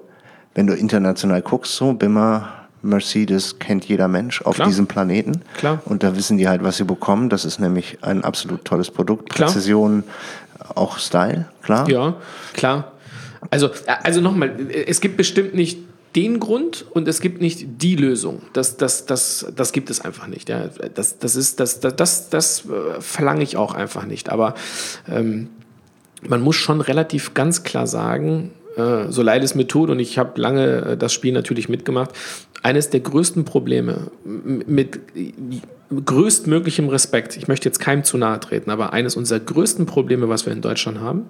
wenn 0.56 0.68
du 0.68 0.74
international 0.74 1.42
guckst, 1.42 1.76
so 1.76 1.94
Bimmer, 1.94 2.50
Mercedes 2.82 3.60
kennt 3.60 3.86
jeder 3.86 4.08
Mensch 4.08 4.42
auf 4.42 4.56
Klar. 4.56 4.68
diesem 4.68 4.88
Planeten. 4.88 5.42
Klar. 5.58 5.82
Und 5.86 6.04
da 6.04 6.16
wissen 6.18 6.38
die 6.38 6.48
halt, 6.48 6.64
was 6.64 6.78
sie 6.78 6.84
bekommen. 6.84 7.30
Das 7.30 7.46
ist 7.46 7.60
nämlich 7.60 7.98
ein 8.02 8.24
absolut 8.24 8.66
tolles 8.66 8.92
Produkt. 8.92 9.30
Klar. 9.30 9.50
Präzision, 9.50 10.04
auch 10.76 10.98
Style, 10.98 11.46
klar. 11.62 11.90
Ja, 11.90 12.16
klar. 12.54 12.92
Also, 13.50 13.70
also 14.04 14.22
nochmal, 14.22 14.56
es 14.88 15.02
gibt 15.02 15.18
bestimmt 15.18 15.54
nicht 15.54 15.80
den 16.16 16.40
Grund 16.40 16.86
und 16.92 17.08
es 17.08 17.22
gibt 17.22 17.42
nicht 17.42 17.82
die 17.82 17.96
Lösung. 17.96 18.44
Das, 18.54 18.78
das, 18.78 19.06
das, 19.06 19.48
das 19.56 19.72
gibt 19.72 19.90
es 19.90 20.02
einfach 20.02 20.28
nicht. 20.28 20.50
Ja. 20.50 20.70
Das, 20.94 21.18
das, 21.18 21.36
ist, 21.36 21.60
das, 21.60 21.80
das, 21.80 21.96
das, 21.96 22.30
das 22.30 22.66
äh, 22.66 23.02
verlange 23.02 23.44
ich 23.44 23.58
auch 23.58 23.74
einfach 23.74 24.06
nicht. 24.06 24.30
Aber 24.30 24.54
ähm, 25.10 25.50
man 26.22 26.42
muss 26.42 26.56
schon 26.56 26.82
relativ 26.82 27.34
ganz 27.34 27.64
klar 27.64 27.88
sagen, 27.88 28.52
äh, 28.52 28.63
so 28.76 29.22
leid 29.22 29.44
es 29.44 29.56
mir 29.56 29.68
tut, 29.68 29.90
und 29.90 30.00
ich 30.00 30.18
habe 30.18 30.40
lange 30.40 30.86
äh, 30.86 30.98
das 30.98 31.14
Spiel 31.14 31.34
natürlich 31.34 31.70
mitgemacht, 31.70 32.12
eines 32.64 32.90
der 32.90 33.02
größten 33.02 33.46
Probleme 33.46 34.12
mit 34.24 35.00
größtmöglichem 35.94 36.90
Respekt, 36.90 37.38
ich 37.38 37.48
möchte 37.48 37.68
jetzt 37.68 37.80
keinem 37.80 38.04
zu 38.04 38.18
nahe 38.18 38.40
treten, 38.40 38.72
aber 38.72 38.94
eines 38.94 39.16
unserer 39.16 39.42
größten 39.42 39.86
Probleme, 39.86 40.30
was 40.30 40.46
wir 40.46 40.54
in 40.54 40.62
Deutschland 40.62 41.00
haben, 41.00 41.26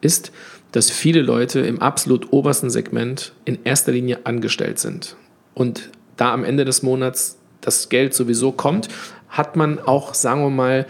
ist, 0.00 0.32
dass 0.72 0.90
viele 0.90 1.22
Leute 1.22 1.60
im 1.60 1.80
absolut 1.80 2.32
obersten 2.32 2.70
Segment 2.70 3.32
in 3.44 3.58
erster 3.64 3.92
Linie 3.92 4.20
angestellt 4.24 4.78
sind. 4.78 5.16
Und 5.54 5.90
da 6.16 6.32
am 6.32 6.44
Ende 6.44 6.64
des 6.64 6.82
Monats 6.82 7.38
das 7.60 7.88
Geld 7.88 8.14
sowieso 8.14 8.52
kommt, 8.52 8.88
hat 9.28 9.56
man 9.56 9.78
auch, 9.78 10.14
sagen 10.14 10.42
wir 10.42 10.50
mal, 10.50 10.86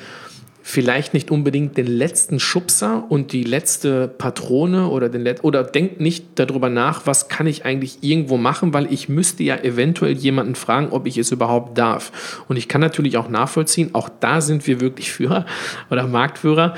vielleicht 0.69 1.15
nicht 1.15 1.31
unbedingt 1.31 1.79
den 1.79 1.87
letzten 1.87 2.39
Schubser 2.39 3.05
und 3.09 3.33
die 3.33 3.43
letzte 3.43 4.07
Patrone 4.07 4.89
oder 4.89 5.09
den 5.09 5.23
Let 5.23 5.43
oder 5.43 5.65
denkt 5.65 5.99
nicht 5.99 6.27
darüber 6.35 6.69
nach, 6.69 7.07
was 7.07 7.29
kann 7.29 7.47
ich 7.47 7.65
eigentlich 7.65 8.03
irgendwo 8.03 8.37
machen, 8.37 8.75
weil 8.75 8.93
ich 8.93 9.09
müsste 9.09 9.43
ja 9.45 9.57
eventuell 9.57 10.13
jemanden 10.13 10.57
fragen, 10.57 10.89
ob 10.91 11.07
ich 11.07 11.17
es 11.17 11.33
überhaupt 11.33 11.79
darf. 11.79 12.45
Und 12.49 12.59
ich 12.59 12.69
kann 12.69 12.83
natürlich 12.83 13.17
auch 13.17 13.31
nachvollziehen, 13.31 13.95
auch 13.95 14.11
da 14.21 14.43
sind 14.43 14.67
wir 14.67 14.83
wirklich 14.83 15.11
Führer 15.11 15.47
oder 15.91 16.07
Marktführer. 16.07 16.75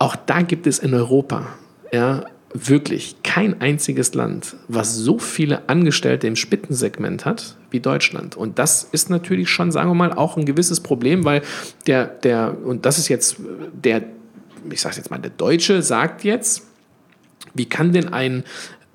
Auch 0.00 0.16
da 0.16 0.42
gibt 0.42 0.66
es 0.66 0.80
in 0.80 0.92
Europa 0.92 1.46
ja, 1.92 2.24
wirklich 2.54 3.16
kein 3.22 3.60
einziges 3.60 4.14
Land, 4.14 4.56
was 4.68 4.96
so 4.96 5.18
viele 5.18 5.68
Angestellte 5.68 6.26
im 6.26 6.36
Spitzensegment 6.36 7.24
hat 7.24 7.56
wie 7.70 7.80
Deutschland. 7.80 8.36
Und 8.36 8.58
das 8.58 8.88
ist 8.90 9.10
natürlich 9.10 9.50
schon, 9.50 9.70
sagen 9.70 9.90
wir 9.90 9.94
mal, 9.94 10.12
auch 10.12 10.36
ein 10.36 10.46
gewisses 10.46 10.80
Problem, 10.80 11.24
weil 11.24 11.42
der, 11.86 12.06
der, 12.06 12.56
und 12.64 12.86
das 12.86 12.98
ist 12.98 13.08
jetzt 13.08 13.36
der, 13.72 14.02
ich 14.70 14.80
sage 14.80 14.96
jetzt 14.96 15.10
mal, 15.10 15.18
der 15.18 15.30
Deutsche 15.30 15.82
sagt 15.82 16.24
jetzt, 16.24 16.64
Wie 17.54 17.66
kann 17.66 17.92
denn 17.92 18.12
ein 18.12 18.44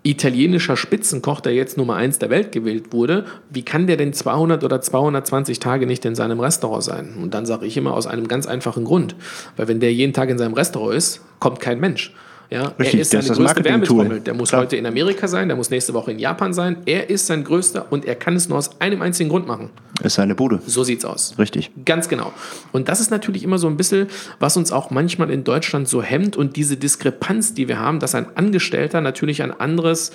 italienischer 0.03 0.75
Spitzenkoch, 0.75 1.39
der 1.39 1.53
jetzt 1.53 1.77
Nummer 1.77 1.95
eins 1.95 2.19
der 2.19 2.29
Welt 2.29 2.51
gewählt 2.51 2.91
wurde, 2.91 3.25
wie 3.49 3.63
kann 3.63 3.87
der 3.87 3.95
denn 3.95 4.11
200 4.13 4.63
oder 4.63 4.81
220 4.81 5.59
Tage 5.59 5.87
nicht 5.87 6.03
in 6.03 6.15
seinem 6.15 6.39
Restaurant 6.39 6.83
sein? 6.83 7.13
Und 7.21 7.33
dann 7.33 7.45
sage 7.45 7.65
ich 7.65 7.77
immer 7.77 7.93
aus 7.93 8.05
einem 8.05 8.27
ganz 8.27 8.45
einfachen 8.45 8.83
Grund, 8.83 9.15
weil 9.55 9.67
wenn 9.69 9.79
der 9.79 9.93
jeden 9.93 10.13
Tag 10.13 10.29
in 10.29 10.37
seinem 10.37 10.53
Restaurant 10.53 10.95
ist, 10.95 11.21
kommt 11.39 11.61
kein 11.61 11.79
Mensch. 11.79 12.13
Ja, 12.49 12.65
Richtig, 12.79 12.95
er 12.95 13.01
ist 13.01 13.11
seine 13.11 13.21
das 13.21 13.27
das 13.29 13.37
größte 13.37 13.43
Marketing-Tool. 13.61 13.97
Werbetrommel. 13.97 14.19
Der 14.21 14.33
muss 14.33 14.49
Klar. 14.49 14.61
heute 14.61 14.75
in 14.75 14.85
Amerika 14.85 15.27
sein, 15.27 15.47
der 15.47 15.57
muss 15.57 15.69
nächste 15.69 15.93
Woche 15.93 16.11
in 16.11 16.19
Japan 16.19 16.53
sein. 16.53 16.77
Er 16.85 17.09
ist 17.09 17.27
sein 17.27 17.43
größter 17.43 17.91
und 17.91 18.05
er 18.05 18.15
kann 18.15 18.35
es 18.35 18.47
nur 18.49 18.57
aus 18.57 18.79
einem 18.79 19.01
einzigen 19.01 19.29
Grund 19.29 19.47
machen. 19.47 19.69
Ist 20.03 20.15
seine 20.15 20.35
Bude. 20.35 20.59
So 20.65 20.83
sieht's 20.83 21.05
aus. 21.05 21.35
Richtig. 21.37 21.71
Ganz 21.85 22.09
genau. 22.09 22.33
Und 22.71 22.89
das 22.89 22.99
ist 22.99 23.11
natürlich 23.11 23.43
immer 23.43 23.57
so 23.57 23.67
ein 23.67 23.77
bisschen, 23.77 24.07
was 24.39 24.57
uns 24.57 24.71
auch 24.71 24.89
manchmal 24.89 25.31
in 25.31 25.43
Deutschland 25.43 25.87
so 25.87 26.01
hemmt 26.03 26.35
und 26.35 26.55
diese 26.55 26.77
Diskrepanz, 26.77 27.53
die 27.53 27.67
wir 27.67 27.79
haben, 27.79 27.99
dass 27.99 28.15
ein 28.15 28.27
Angestellter 28.35 29.01
natürlich 29.01 29.41
ein 29.41 29.51
anderes 29.51 30.11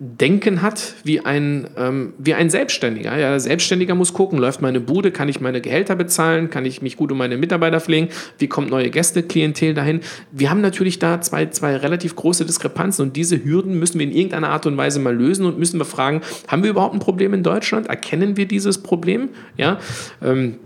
Denken 0.00 0.60
hat 0.60 0.94
wie 1.04 1.20
ein, 1.20 1.68
ähm, 1.76 2.14
wie 2.18 2.34
ein 2.34 2.50
Selbstständiger. 2.50 3.16
Ja, 3.16 3.38
Selbstständiger 3.38 3.94
muss 3.94 4.12
gucken, 4.12 4.40
läuft 4.40 4.60
meine 4.60 4.80
Bude, 4.80 5.12
kann 5.12 5.28
ich 5.28 5.40
meine 5.40 5.60
Gehälter 5.60 5.94
bezahlen, 5.94 6.50
kann 6.50 6.64
ich 6.64 6.82
mich 6.82 6.96
gut 6.96 7.12
um 7.12 7.18
meine 7.18 7.36
Mitarbeiter 7.36 7.80
pflegen, 7.80 8.08
wie 8.38 8.48
kommt 8.48 8.70
neue 8.70 8.90
Gästeklientel 8.90 9.72
dahin. 9.72 10.00
Wir 10.32 10.50
haben 10.50 10.60
natürlich 10.60 10.98
da 10.98 11.20
zwei, 11.20 11.46
zwei 11.46 11.76
relativ 11.76 12.16
große 12.16 12.44
Diskrepanzen 12.44 13.06
und 13.06 13.16
diese 13.16 13.44
Hürden 13.44 13.78
müssen 13.78 14.00
wir 14.00 14.06
in 14.06 14.12
irgendeiner 14.12 14.48
Art 14.48 14.66
und 14.66 14.76
Weise 14.76 14.98
mal 14.98 15.14
lösen 15.14 15.46
und 15.46 15.60
müssen 15.60 15.78
wir 15.78 15.84
fragen, 15.84 16.22
haben 16.48 16.64
wir 16.64 16.70
überhaupt 16.70 16.94
ein 16.94 17.00
Problem 17.00 17.32
in 17.32 17.44
Deutschland? 17.44 17.86
Erkennen 17.86 18.36
wir 18.36 18.46
dieses 18.46 18.78
Problem? 18.78 19.28
Ja, 19.56 19.78
ähm, 20.20 20.56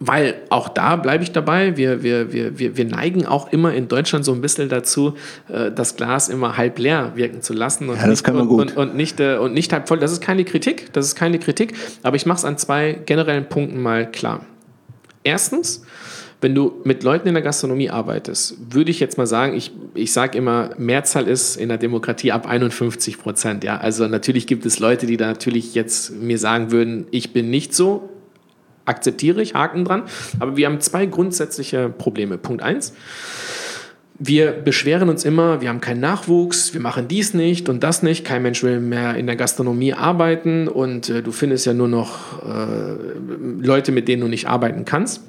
weil 0.00 0.34
auch 0.50 0.68
da 0.68 0.96
bleibe 0.96 1.24
ich 1.24 1.32
dabei, 1.32 1.76
wir, 1.76 2.02
wir, 2.02 2.32
wir, 2.32 2.58
wir, 2.58 2.76
wir 2.76 2.84
neigen 2.84 3.26
auch 3.26 3.52
immer 3.52 3.74
in 3.74 3.88
Deutschland 3.88 4.24
so 4.24 4.32
ein 4.32 4.40
bisschen 4.40 4.68
dazu, 4.68 5.14
äh, 5.48 5.70
das 5.72 5.96
Glas 5.96 6.28
immer 6.28 6.56
halb 6.56 6.78
leer 6.78 7.12
wirken 7.14 7.42
zu 7.42 7.52
lassen 7.52 7.88
und, 7.88 7.96
Ja, 7.96 8.06
das 8.06 8.22
nicht, 8.22 8.34
und. 8.34 8.48
Und, 8.48 8.76
und, 8.76 8.94
nicht, 8.94 9.20
äh, 9.20 9.36
und 9.36 9.54
nicht 9.54 9.72
halb 9.72 9.88
voll. 9.88 9.98
Das 9.98 10.12
ist 10.12 10.20
keine 10.20 10.44
Kritik, 10.44 10.92
das 10.92 11.06
ist 11.06 11.14
keine 11.14 11.38
Kritik, 11.38 11.74
aber 12.02 12.16
ich 12.16 12.26
mache 12.26 12.38
es 12.38 12.44
an 12.44 12.58
zwei 12.58 12.98
generellen 13.06 13.48
Punkten 13.48 13.82
mal 13.82 14.10
klar. 14.10 14.44
Erstens, 15.24 15.82
wenn 16.40 16.54
du 16.54 16.80
mit 16.84 17.02
Leuten 17.02 17.26
in 17.26 17.34
der 17.34 17.42
Gastronomie 17.42 17.90
arbeitest, 17.90 18.56
würde 18.72 18.90
ich 18.92 19.00
jetzt 19.00 19.18
mal 19.18 19.26
sagen, 19.26 19.56
ich, 19.56 19.72
ich 19.94 20.12
sage 20.12 20.38
immer, 20.38 20.70
Mehrzahl 20.78 21.26
ist 21.26 21.56
in 21.56 21.68
der 21.68 21.78
Demokratie 21.78 22.30
ab 22.30 22.46
51 22.46 23.18
Prozent. 23.18 23.64
Ja? 23.64 23.78
Also 23.78 24.06
natürlich 24.06 24.46
gibt 24.46 24.64
es 24.64 24.78
Leute, 24.78 25.06
die 25.06 25.16
da 25.16 25.26
natürlich 25.26 25.74
jetzt 25.74 26.12
mir 26.12 26.38
sagen 26.38 26.70
würden, 26.70 27.06
ich 27.10 27.32
bin 27.32 27.50
nicht 27.50 27.74
so, 27.74 28.08
akzeptiere 28.88 29.42
ich, 29.42 29.54
Haken 29.54 29.84
dran. 29.84 30.04
Aber 30.40 30.56
wir 30.56 30.66
haben 30.66 30.80
zwei 30.80 31.06
grundsätzliche 31.06 31.88
Probleme. 31.88 32.38
Punkt 32.38 32.62
eins. 32.62 32.92
Wir 34.20 34.50
beschweren 34.50 35.08
uns 35.08 35.24
immer, 35.24 35.60
wir 35.60 35.68
haben 35.68 35.80
keinen 35.80 36.00
Nachwuchs, 36.00 36.74
wir 36.74 36.80
machen 36.80 37.06
dies 37.06 37.34
nicht 37.34 37.68
und 37.68 37.84
das 37.84 38.02
nicht, 38.02 38.24
kein 38.24 38.42
Mensch 38.42 38.64
will 38.64 38.80
mehr 38.80 39.14
in 39.14 39.26
der 39.26 39.36
Gastronomie 39.36 39.94
arbeiten 39.94 40.66
und 40.66 41.08
äh, 41.08 41.22
du 41.22 41.30
findest 41.30 41.66
ja 41.66 41.72
nur 41.72 41.86
noch 41.86 42.42
äh, 42.42 42.96
Leute, 43.60 43.92
mit 43.92 44.08
denen 44.08 44.22
du 44.22 44.26
nicht 44.26 44.48
arbeiten 44.48 44.84
kannst. 44.84 45.22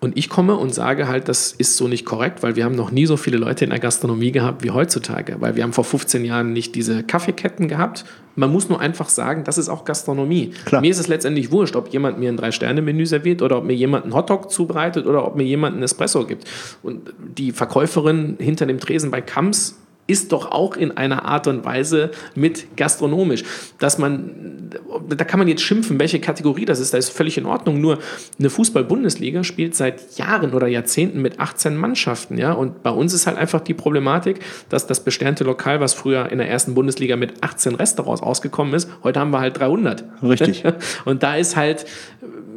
Und 0.00 0.16
ich 0.16 0.30
komme 0.30 0.56
und 0.56 0.74
sage 0.74 1.08
halt, 1.08 1.28
das 1.28 1.52
ist 1.52 1.76
so 1.76 1.86
nicht 1.86 2.06
korrekt, 2.06 2.42
weil 2.42 2.56
wir 2.56 2.64
haben 2.64 2.74
noch 2.74 2.90
nie 2.90 3.04
so 3.04 3.18
viele 3.18 3.36
Leute 3.36 3.64
in 3.64 3.70
der 3.70 3.78
Gastronomie 3.78 4.32
gehabt 4.32 4.64
wie 4.64 4.70
heutzutage, 4.70 5.36
weil 5.40 5.56
wir 5.56 5.62
haben 5.62 5.74
vor 5.74 5.84
15 5.84 6.24
Jahren 6.24 6.54
nicht 6.54 6.74
diese 6.74 7.02
Kaffeeketten 7.02 7.68
gehabt. 7.68 8.06
Man 8.34 8.50
muss 8.50 8.70
nur 8.70 8.80
einfach 8.80 9.10
sagen, 9.10 9.44
das 9.44 9.58
ist 9.58 9.68
auch 9.68 9.84
Gastronomie. 9.84 10.52
Klar. 10.64 10.80
Mir 10.80 10.90
ist 10.90 10.98
es 10.98 11.08
letztendlich 11.08 11.52
wurscht, 11.52 11.76
ob 11.76 11.88
jemand 11.88 12.18
mir 12.18 12.30
ein 12.30 12.38
Drei-Sterne-Menü 12.38 13.04
serviert 13.04 13.42
oder 13.42 13.58
ob 13.58 13.64
mir 13.64 13.74
jemand 13.74 14.04
einen 14.04 14.14
Hotdog 14.14 14.50
zubereitet 14.50 15.06
oder 15.06 15.26
ob 15.26 15.36
mir 15.36 15.44
jemand 15.44 15.74
einen 15.74 15.82
Espresso 15.82 16.24
gibt. 16.24 16.48
Und 16.82 17.12
die 17.18 17.52
Verkäuferin 17.52 18.36
hinter 18.38 18.64
dem 18.64 18.80
Tresen 18.80 19.10
bei 19.10 19.20
Kams 19.20 19.76
ist 20.10 20.32
doch 20.32 20.50
auch 20.50 20.76
in 20.76 20.96
einer 20.96 21.24
Art 21.24 21.46
und 21.46 21.64
Weise 21.64 22.10
mit 22.34 22.76
gastronomisch. 22.76 23.44
Dass 23.78 23.96
man, 23.96 24.70
da 25.08 25.24
kann 25.24 25.38
man 25.38 25.46
jetzt 25.46 25.62
schimpfen, 25.62 26.00
welche 26.00 26.18
Kategorie 26.18 26.64
das 26.64 26.80
ist, 26.80 26.92
da 26.92 26.98
ist 26.98 27.10
völlig 27.10 27.38
in 27.38 27.46
Ordnung. 27.46 27.80
Nur 27.80 28.00
eine 28.38 28.50
Fußball-Bundesliga 28.50 29.44
spielt 29.44 29.76
seit 29.76 30.18
Jahren 30.18 30.52
oder 30.52 30.66
Jahrzehnten 30.66 31.22
mit 31.22 31.38
18 31.38 31.76
Mannschaften. 31.76 32.38
Ja? 32.38 32.52
Und 32.52 32.82
bei 32.82 32.90
uns 32.90 33.14
ist 33.14 33.28
halt 33.28 33.38
einfach 33.38 33.60
die 33.60 33.74
Problematik, 33.74 34.40
dass 34.68 34.88
das 34.88 35.04
besternte 35.04 35.44
Lokal, 35.44 35.80
was 35.80 35.94
früher 35.94 36.30
in 36.32 36.38
der 36.38 36.48
ersten 36.48 36.74
Bundesliga 36.74 37.14
mit 37.14 37.44
18 37.44 37.76
Restaurants 37.76 38.22
ausgekommen 38.22 38.74
ist, 38.74 38.90
heute 39.04 39.20
haben 39.20 39.30
wir 39.30 39.38
halt 39.38 39.60
300. 39.60 40.04
Richtig. 40.24 40.64
Und 41.04 41.22
da 41.22 41.36
ist 41.36 41.54
halt, 41.54 41.86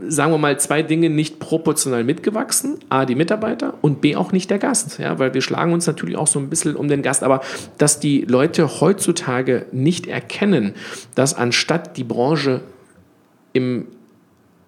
sagen 0.07 0.31
wir 0.31 0.37
mal, 0.37 0.59
zwei 0.59 0.81
Dinge 0.81 1.09
nicht 1.09 1.39
proportional 1.39 2.03
mitgewachsen. 2.03 2.79
A, 2.89 3.05
die 3.05 3.15
Mitarbeiter 3.15 3.75
und 3.81 4.01
B, 4.01 4.15
auch 4.15 4.31
nicht 4.31 4.49
der 4.49 4.59
Gast. 4.59 4.99
Ja, 4.99 5.19
weil 5.19 5.33
wir 5.33 5.41
schlagen 5.41 5.73
uns 5.73 5.87
natürlich 5.87 6.17
auch 6.17 6.27
so 6.27 6.39
ein 6.39 6.49
bisschen 6.49 6.75
um 6.75 6.87
den 6.87 7.01
Gast. 7.01 7.23
Aber 7.23 7.41
dass 7.77 7.99
die 7.99 8.21
Leute 8.21 8.81
heutzutage 8.81 9.65
nicht 9.71 10.07
erkennen, 10.07 10.73
dass 11.15 11.33
anstatt 11.33 11.97
die 11.97 12.03
Branche 12.03 12.61
im 13.53 13.87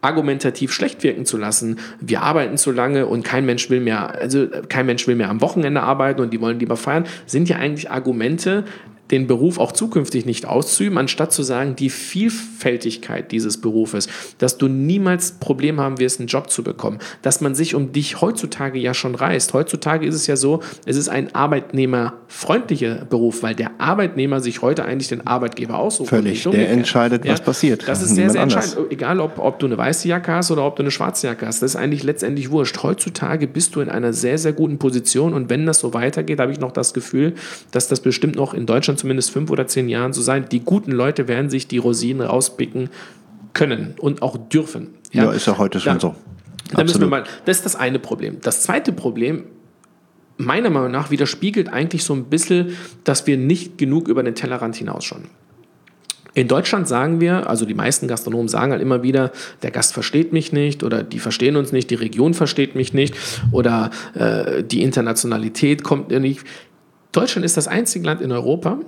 argumentativ 0.05 0.71
schlecht 0.71 1.01
wirken 1.03 1.25
zu 1.25 1.35
lassen, 1.35 1.79
wir 1.99 2.21
arbeiten 2.21 2.57
zu 2.57 2.71
lange 2.71 3.07
und 3.07 3.23
kein 3.25 3.45
Mensch 3.45 3.71
will 3.71 3.79
mehr, 3.79 4.13
also 4.13 4.47
kein 4.69 4.85
Mensch 4.85 5.07
will 5.07 5.15
mehr 5.15 5.29
am 5.29 5.41
Wochenende 5.41 5.81
arbeiten 5.81 6.21
und 6.21 6.31
die 6.31 6.39
wollen 6.39 6.59
lieber 6.59 6.77
feiern, 6.77 7.05
sind 7.25 7.49
ja 7.49 7.57
eigentlich 7.57 7.89
Argumente, 7.89 8.65
den 9.11 9.27
Beruf 9.27 9.59
auch 9.59 9.71
zukünftig 9.71 10.25
nicht 10.25 10.45
auszuüben, 10.45 10.97
anstatt 10.97 11.31
zu 11.31 11.43
sagen, 11.43 11.75
die 11.75 11.89
Vielfältigkeit 11.89 13.31
dieses 13.31 13.61
Berufes, 13.61 14.07
dass 14.39 14.57
du 14.57 14.67
niemals 14.67 15.33
Problem 15.33 15.79
haben 15.79 15.99
wirst, 15.99 16.19
einen 16.19 16.27
Job 16.27 16.49
zu 16.49 16.63
bekommen, 16.63 16.99
dass 17.21 17.41
man 17.41 17.53
sich 17.55 17.75
um 17.75 17.91
dich 17.91 18.21
heutzutage 18.21 18.79
ja 18.79 18.93
schon 18.93 19.15
reißt. 19.15 19.53
Heutzutage 19.53 20.05
ist 20.05 20.15
es 20.15 20.27
ja 20.27 20.35
so, 20.35 20.61
es 20.85 20.97
ist 20.97 21.09
ein 21.09 21.35
arbeitnehmerfreundlicher 21.35 23.05
Beruf, 23.05 23.43
weil 23.43 23.53
der 23.53 23.79
Arbeitnehmer 23.79 24.39
sich 24.39 24.61
heute 24.61 24.85
eigentlich 24.85 25.09
den 25.09 25.27
Arbeitgeber 25.27 25.77
aussucht. 25.77 26.09
Völlig. 26.09 26.41
Der 26.43 26.51
umgekehrt. 26.51 26.77
entscheidet, 26.77 27.27
was 27.27 27.41
passiert. 27.41 27.87
Das 27.87 28.01
ist 28.01 28.15
sehr, 28.15 28.29
sehr 28.29 28.41
anders. 28.41 28.65
entscheidend. 28.65 28.91
Egal, 28.91 29.19
ob, 29.19 29.37
ob 29.37 29.59
du 29.59 29.67
eine 29.67 29.77
weiße 29.77 30.07
Jacke 30.07 30.31
hast 30.31 30.49
oder 30.51 30.65
ob 30.65 30.75
du 30.75 30.83
eine 30.83 30.91
schwarze 30.91 31.27
Jacke 31.27 31.45
hast. 31.45 31.61
Das 31.61 31.71
ist 31.71 31.75
eigentlich 31.75 32.03
letztendlich 32.03 32.49
wurscht. 32.49 32.81
Heutzutage 32.81 33.47
bist 33.47 33.75
du 33.75 33.81
in 33.81 33.89
einer 33.89 34.13
sehr, 34.13 34.37
sehr 34.37 34.53
guten 34.53 34.79
Position 34.79 35.33
und 35.33 35.49
wenn 35.49 35.65
das 35.65 35.79
so 35.79 35.93
weitergeht, 35.93 36.39
habe 36.39 36.51
ich 36.51 36.59
noch 36.59 36.71
das 36.71 36.93
Gefühl, 36.93 37.35
dass 37.71 37.87
das 37.87 37.99
bestimmt 37.99 38.35
noch 38.35 38.53
in 38.53 38.65
Deutschland 38.65 38.94
zumindest 38.97 39.31
fünf 39.31 39.49
oder 39.49 39.67
zehn 39.67 39.89
Jahren 39.89 40.13
so 40.13 40.21
sein. 40.21 40.47
Die 40.51 40.61
guten 40.61 40.91
Leute 40.91 41.27
werden 41.27 41.49
sich 41.49 41.67
die 41.67 41.77
Rosinen 41.77 42.25
rauspicken 42.25 42.89
können 43.53 43.95
und 43.99 44.21
auch 44.21 44.37
dürfen. 44.37 44.89
Ja, 45.11 45.31
ist 45.31 45.47
ja 45.47 45.57
heute 45.57 45.79
schon 45.79 45.93
Ja. 45.93 45.99
so. 45.99 46.15
Da 46.71 46.83
müssen 46.83 46.99
wir 46.99 47.07
mal, 47.07 47.23
das 47.45 47.57
ist 47.57 47.65
das 47.65 47.75
eine 47.75 47.99
Problem. 47.99 48.37
Das 48.41 48.63
zweite 48.63 48.91
Problem, 48.91 49.45
meiner 50.37 50.69
Meinung 50.69 50.91
nach, 50.91 51.11
widerspiegelt 51.11 51.69
eigentlich 51.69 52.03
so 52.03 52.13
ein 52.13 52.25
bisschen, 52.25 52.75
dass 53.03 53.27
wir 53.27 53.37
nicht 53.37 53.77
genug 53.77 54.07
über 54.07 54.23
den 54.23 54.35
Tellerrand 54.35 54.75
hinausschauen. 54.75 55.25
In 56.33 56.49
Deutschland 56.49 56.85
sagen 56.85 57.21
wir, 57.21 57.49
also 57.49 57.65
die 57.65 57.73
meisten 57.73 58.09
Gastronomen 58.09 58.49
sagen 58.49 58.73
halt 58.73 58.81
immer 58.81 59.03
wieder, 59.03 59.31
der 59.63 59.71
Gast 59.71 59.93
versteht 59.93 60.33
mich 60.33 60.51
nicht 60.51 60.83
oder 60.83 61.01
die 61.01 61.19
verstehen 61.19 61.55
uns 61.55 61.71
nicht, 61.71 61.89
die 61.91 61.95
Region 61.95 62.33
versteht 62.33 62.75
mich 62.75 62.93
nicht 62.93 63.15
oder 63.53 63.89
äh, 64.15 64.61
die 64.61 64.81
Internationalität 64.83 65.83
kommt 65.83 66.09
nicht. 66.09 66.41
Deutschland 67.15 67.45
ist 67.45 67.55
das 67.55 67.67
einzige 67.69 68.05
Land 68.05 68.19
in 68.19 68.31
Europa, 68.31 68.79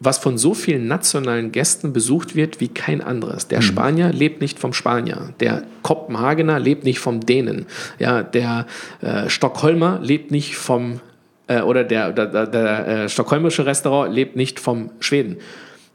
was 0.00 0.18
von 0.18 0.36
so 0.36 0.52
vielen 0.52 0.86
nationalen 0.86 1.50
Gästen 1.50 1.92
besucht 1.92 2.34
wird 2.34 2.60
wie 2.60 2.68
kein 2.68 3.00
anderes. 3.00 3.48
Der 3.48 3.62
Spanier 3.62 4.12
lebt 4.12 4.40
nicht 4.42 4.58
vom 4.58 4.72
Spanier, 4.72 5.32
der 5.40 5.62
Kopenhagener 5.82 6.58
lebt 6.58 6.84
nicht 6.84 6.98
vom 6.98 7.20
Dänen, 7.20 7.66
ja, 7.98 8.22
der 8.22 8.66
äh, 9.00 9.30
Stockholmer 9.30 10.00
lebt 10.02 10.30
nicht 10.30 10.56
vom 10.56 11.00
äh, 11.46 11.62
oder 11.62 11.84
der, 11.84 12.12
der, 12.12 12.26
der, 12.26 12.46
der 12.46 12.88
äh, 12.88 13.08
stockholmische 13.08 13.64
Restaurant 13.64 14.12
lebt 14.12 14.36
nicht 14.36 14.60
vom 14.60 14.90
Schweden. 15.00 15.38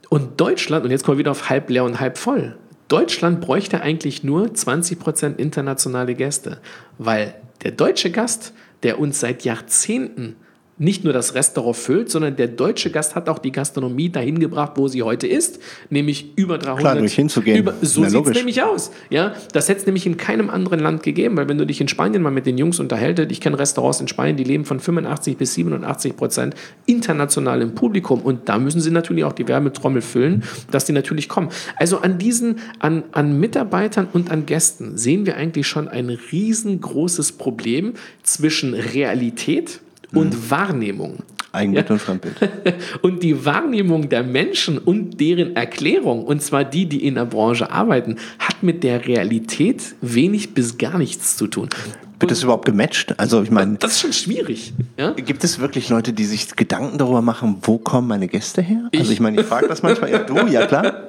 Und 0.08 0.40
Deutschland, 0.40 0.84
und 0.84 0.90
jetzt 0.90 1.04
kommen 1.04 1.18
wir 1.18 1.20
wieder 1.20 1.30
auf 1.30 1.50
halb 1.50 1.70
leer 1.70 1.84
und 1.84 2.00
halb 2.00 2.18
voll. 2.18 2.56
Deutschland 2.88 3.42
bräuchte 3.42 3.82
eigentlich 3.82 4.24
nur 4.24 4.46
20% 4.46 5.36
internationale 5.36 6.14
Gäste, 6.14 6.58
weil 6.96 7.34
der 7.62 7.72
deutsche 7.72 8.10
Gast, 8.10 8.54
der 8.82 8.98
uns 8.98 9.20
seit 9.20 9.44
Jahrzehnten 9.44 10.36
nicht 10.78 11.04
nur 11.04 11.12
das 11.12 11.34
Restaurant 11.34 11.76
füllt, 11.76 12.10
sondern 12.10 12.36
der 12.36 12.48
deutsche 12.48 12.90
Gast 12.90 13.14
hat 13.14 13.28
auch 13.28 13.38
die 13.38 13.52
Gastronomie 13.52 14.10
dahin 14.10 14.38
gebracht, 14.38 14.72
wo 14.76 14.88
sie 14.88 15.02
heute 15.02 15.26
ist, 15.26 15.58
nämlich 15.90 16.36
über 16.36 16.58
300. 16.58 16.78
Klar, 16.78 16.96
durch 16.96 17.14
hinzugehen. 17.14 17.58
Über, 17.58 17.74
so 17.82 18.02
Na, 18.02 18.10
sieht 18.10 18.26
es 18.26 18.34
nämlich 18.34 18.62
aus. 18.62 18.90
Ja, 19.10 19.34
das 19.52 19.68
hätte 19.68 19.80
es 19.80 19.86
nämlich 19.86 20.06
in 20.06 20.16
keinem 20.16 20.50
anderen 20.50 20.80
Land 20.80 21.02
gegeben, 21.02 21.36
weil 21.36 21.48
wenn 21.48 21.58
du 21.58 21.66
dich 21.66 21.80
in 21.80 21.88
Spanien 21.88 22.22
mal 22.22 22.30
mit 22.30 22.46
den 22.46 22.58
Jungs 22.58 22.78
unterhältst, 22.78 23.08
ich 23.30 23.40
kenne 23.40 23.58
Restaurants 23.58 24.00
in 24.00 24.08
Spanien, 24.08 24.36
die 24.36 24.44
leben 24.44 24.64
von 24.64 24.80
85 24.80 25.36
bis 25.36 25.54
87 25.54 26.16
Prozent 26.16 26.54
international 26.86 27.62
im 27.62 27.74
Publikum 27.74 28.20
und 28.20 28.48
da 28.48 28.58
müssen 28.58 28.80
sie 28.80 28.90
natürlich 28.90 29.24
auch 29.24 29.32
die 29.32 29.48
Werbetrommel 29.48 30.02
füllen, 30.02 30.44
dass 30.70 30.84
die 30.84 30.92
natürlich 30.92 31.28
kommen. 31.28 31.48
Also 31.76 32.00
an 32.00 32.18
diesen, 32.18 32.56
an, 32.78 33.04
an 33.12 33.38
Mitarbeitern 33.40 34.08
und 34.12 34.30
an 34.30 34.46
Gästen 34.46 34.96
sehen 34.96 35.26
wir 35.26 35.36
eigentlich 35.36 35.66
schon 35.66 35.88
ein 35.88 36.10
riesengroßes 36.10 37.32
Problem 37.32 37.94
zwischen 38.22 38.74
Realität 38.74 39.80
und 40.12 40.50
Wahrnehmung. 40.50 41.18
Eigenbild 41.50 41.90
und 41.90 41.98
Fremdbild. 41.98 42.36
Und 43.02 43.22
die 43.22 43.46
Wahrnehmung 43.46 44.10
der 44.10 44.22
Menschen 44.22 44.76
und 44.76 45.18
deren 45.18 45.56
Erklärung, 45.56 46.24
und 46.24 46.42
zwar 46.42 46.62
die, 46.62 46.84
die 46.84 47.06
in 47.06 47.14
der 47.14 47.24
Branche 47.24 47.70
arbeiten, 47.70 48.16
hat 48.38 48.62
mit 48.62 48.84
der 48.84 49.06
Realität 49.06 49.94
wenig 50.02 50.52
bis 50.52 50.76
gar 50.76 50.98
nichts 50.98 51.38
zu 51.38 51.46
tun. 51.46 51.70
Wird 52.20 52.30
das 52.30 52.42
überhaupt 52.42 52.64
gematcht? 52.64 53.14
Also 53.18 53.42
ich 53.42 53.50
meine, 53.50 53.76
Das 53.76 53.92
ist 53.92 54.00
schon 54.00 54.12
schwierig. 54.12 54.72
Ja? 54.96 55.12
gibt 55.12 55.44
es 55.44 55.58
wirklich 55.60 55.88
Leute, 55.88 56.12
die 56.12 56.24
sich 56.24 56.56
Gedanken 56.56 56.98
darüber 56.98 57.22
machen, 57.22 57.58
wo 57.62 57.78
kommen 57.78 58.08
meine 58.08 58.28
Gäste 58.28 58.60
her? 58.60 58.88
Also 58.92 59.04
Ich. 59.04 59.12
ich 59.12 59.20
meine, 59.20 59.40
ich 59.40 59.46
frage 59.46 59.68
das 59.68 59.82
manchmal. 59.82 60.10
Ja, 60.10 60.18
du, 60.20 60.36
ja 60.50 60.66
klar. 60.66 61.06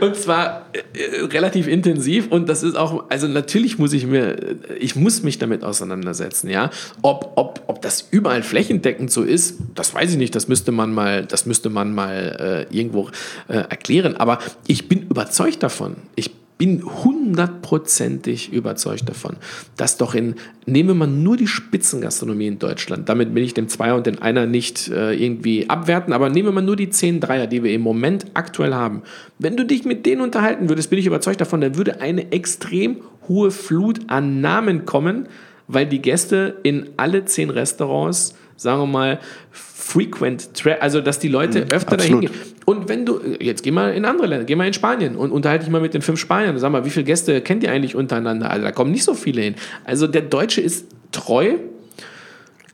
Und 0.00 0.16
zwar 0.16 0.66
äh, 0.72 1.24
relativ 1.24 1.66
intensiv 1.66 2.28
und 2.30 2.48
das 2.48 2.62
ist 2.62 2.76
auch, 2.76 3.04
also 3.10 3.26
natürlich 3.26 3.78
muss 3.78 3.92
ich 3.92 4.06
mir, 4.06 4.36
ich 4.78 4.94
muss 4.96 5.22
mich 5.22 5.38
damit 5.38 5.64
auseinandersetzen, 5.64 6.48
ja. 6.50 6.70
Ob, 7.02 7.32
ob, 7.36 7.62
ob 7.66 7.82
das 7.82 8.06
überall 8.10 8.42
flächendeckend 8.42 9.10
so 9.10 9.22
ist, 9.22 9.58
das 9.74 9.94
weiß 9.94 10.12
ich 10.12 10.18
nicht, 10.18 10.34
das 10.34 10.46
müsste 10.48 10.72
man 10.72 10.92
mal, 10.92 11.24
das 11.26 11.46
müsste 11.46 11.70
man 11.70 11.94
mal 11.94 12.66
äh, 12.70 12.76
irgendwo 12.76 13.08
äh, 13.48 13.54
erklären. 13.54 14.16
Aber 14.16 14.38
ich 14.66 14.88
bin 14.88 15.02
überzeugt 15.02 15.62
davon. 15.62 15.96
Ich 16.14 16.30
bin 16.56 16.84
hundertprozentig 16.84 18.52
überzeugt 18.52 19.08
davon, 19.08 19.36
dass 19.76 19.96
doch 19.96 20.14
in, 20.14 20.36
nehme 20.66 20.94
man 20.94 21.22
nur 21.22 21.36
die 21.36 21.48
Spitzengastronomie 21.48 22.46
in 22.46 22.58
Deutschland, 22.58 23.08
damit 23.08 23.34
will 23.34 23.42
ich 23.42 23.54
den 23.54 23.68
Zweier 23.68 23.96
und 23.96 24.06
den 24.06 24.22
Einer 24.22 24.46
nicht 24.46 24.88
äh, 24.88 25.12
irgendwie 25.12 25.68
abwerten, 25.68 26.12
aber 26.12 26.30
nehme 26.30 26.52
man 26.52 26.64
nur 26.64 26.76
die 26.76 26.90
10 26.90 27.20
Dreier, 27.20 27.46
die 27.48 27.64
wir 27.64 27.72
im 27.72 27.80
Moment 27.80 28.26
aktuell 28.34 28.72
haben. 28.72 29.02
Wenn 29.38 29.56
du 29.56 29.64
dich 29.64 29.84
mit 29.84 30.06
denen 30.06 30.20
unterhalten 30.20 30.68
würdest, 30.68 30.90
bin 30.90 30.98
ich 30.98 31.06
überzeugt 31.06 31.40
davon, 31.40 31.60
dann 31.60 31.76
würde 31.76 32.00
eine 32.00 32.30
extrem 32.30 32.98
hohe 33.28 33.50
Flut 33.50 34.00
an 34.06 34.40
Namen 34.40 34.86
kommen, 34.86 35.28
weil 35.66 35.86
die 35.86 36.02
Gäste 36.02 36.56
in 36.62 36.90
alle 36.96 37.24
10 37.24 37.50
Restaurants, 37.50 38.36
sagen 38.56 38.82
wir 38.82 38.86
mal, 38.86 39.20
frequent, 39.50 40.50
tra- 40.54 40.78
also 40.78 41.00
dass 41.00 41.18
die 41.18 41.28
Leute 41.28 41.66
öfter 41.70 41.96
dahin 41.96 42.22
gehen. 42.22 42.30
Und 42.64 42.88
wenn 42.88 43.04
du, 43.04 43.20
jetzt 43.38 43.62
geh 43.62 43.70
mal 43.70 43.92
in 43.92 44.04
andere 44.04 44.26
Länder, 44.26 44.44
geh 44.44 44.56
mal 44.56 44.66
in 44.66 44.72
Spanien 44.72 45.16
und 45.16 45.30
unterhalte 45.30 45.64
dich 45.64 45.72
mal 45.72 45.82
mit 45.82 45.92
den 45.92 46.02
fünf 46.02 46.18
Spaniern. 46.18 46.58
Sag 46.58 46.72
mal, 46.72 46.84
wie 46.84 46.90
viele 46.90 47.04
Gäste 47.04 47.40
kennt 47.42 47.62
ihr 47.62 47.70
eigentlich 47.70 47.94
untereinander? 47.94 48.50
Also 48.50 48.64
da 48.64 48.72
kommen 48.72 48.90
nicht 48.90 49.04
so 49.04 49.14
viele 49.14 49.42
hin. 49.42 49.54
Also 49.84 50.06
der 50.06 50.22
Deutsche 50.22 50.62
ist 50.62 50.86
treu, 51.12 51.56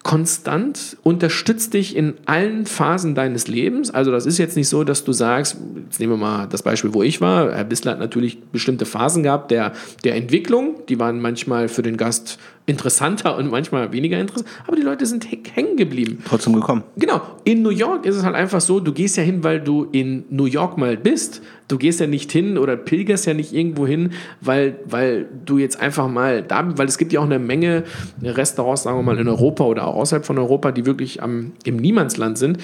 konstant, 0.02 0.96
unterstützt 1.02 1.74
dich 1.74 1.94
in 1.94 2.14
allen 2.24 2.64
Phasen 2.64 3.14
deines 3.14 3.48
Lebens. 3.48 3.90
Also 3.90 4.10
das 4.10 4.24
ist 4.24 4.38
jetzt 4.38 4.56
nicht 4.56 4.68
so, 4.68 4.82
dass 4.82 5.04
du 5.04 5.12
sagst, 5.12 5.58
jetzt 5.84 6.00
nehmen 6.00 6.12
wir 6.14 6.16
mal 6.16 6.46
das 6.46 6.62
Beispiel, 6.62 6.94
wo 6.94 7.02
ich 7.02 7.20
war. 7.20 7.52
Herr 7.54 7.64
Bissler 7.64 7.92
hat 7.92 7.98
natürlich 7.98 8.40
bestimmte 8.52 8.86
Phasen 8.86 9.22
gehabt 9.22 9.50
der, 9.50 9.72
der 10.04 10.14
Entwicklung. 10.14 10.76
Die 10.88 10.98
waren 10.98 11.20
manchmal 11.20 11.68
für 11.68 11.82
den 11.82 11.98
Gast 11.98 12.38
interessanter 12.66 13.36
und 13.36 13.50
manchmal 13.50 13.92
weniger 13.92 14.18
interessant. 14.18 14.48
Aber 14.66 14.76
die 14.76 14.82
Leute 14.82 15.04
sind 15.06 15.26
häng- 15.26 15.50
hängen 15.52 15.76
geblieben. 15.76 16.22
Trotzdem 16.28 16.52
gekommen. 16.52 16.84
Genau. 16.96 17.20
In 17.44 17.62
New 17.62 17.70
York 17.70 18.06
ist 18.06 18.16
es 18.16 18.22
halt 18.24 18.36
einfach 18.36 18.60
so, 18.60 18.78
du 18.80 18.92
gehst 18.92 19.16
ja 19.16 19.22
hin, 19.22 19.42
weil 19.42 19.60
du 19.60 19.88
in 19.90 20.24
New 20.30 20.44
York 20.44 20.78
mal 20.78 20.96
bist. 20.96 21.42
Du 21.68 21.78
gehst 21.78 22.00
ja 22.00 22.06
nicht 22.06 22.30
hin 22.32 22.58
oder 22.58 22.76
pilgerst 22.76 23.26
ja 23.26 23.34
nicht 23.34 23.52
irgendwo 23.52 23.86
hin, 23.86 24.10
weil, 24.40 24.76
weil 24.86 25.26
du 25.44 25.58
jetzt 25.58 25.80
einfach 25.80 26.08
mal 26.08 26.42
da 26.42 26.62
bist, 26.62 26.78
weil 26.78 26.86
es 26.88 26.98
gibt 26.98 27.12
ja 27.12 27.20
auch 27.20 27.24
eine 27.24 27.38
Menge 27.38 27.84
Restaurants, 28.22 28.82
sagen 28.82 28.98
wir 28.98 29.02
mal, 29.02 29.18
in 29.18 29.28
Europa 29.28 29.64
oder 29.64 29.86
auch 29.86 29.96
außerhalb 29.96 30.24
von 30.24 30.38
Europa, 30.38 30.72
die 30.72 30.86
wirklich 30.86 31.22
am, 31.22 31.52
im 31.64 31.76
Niemandsland 31.76 32.38
sind. 32.38 32.58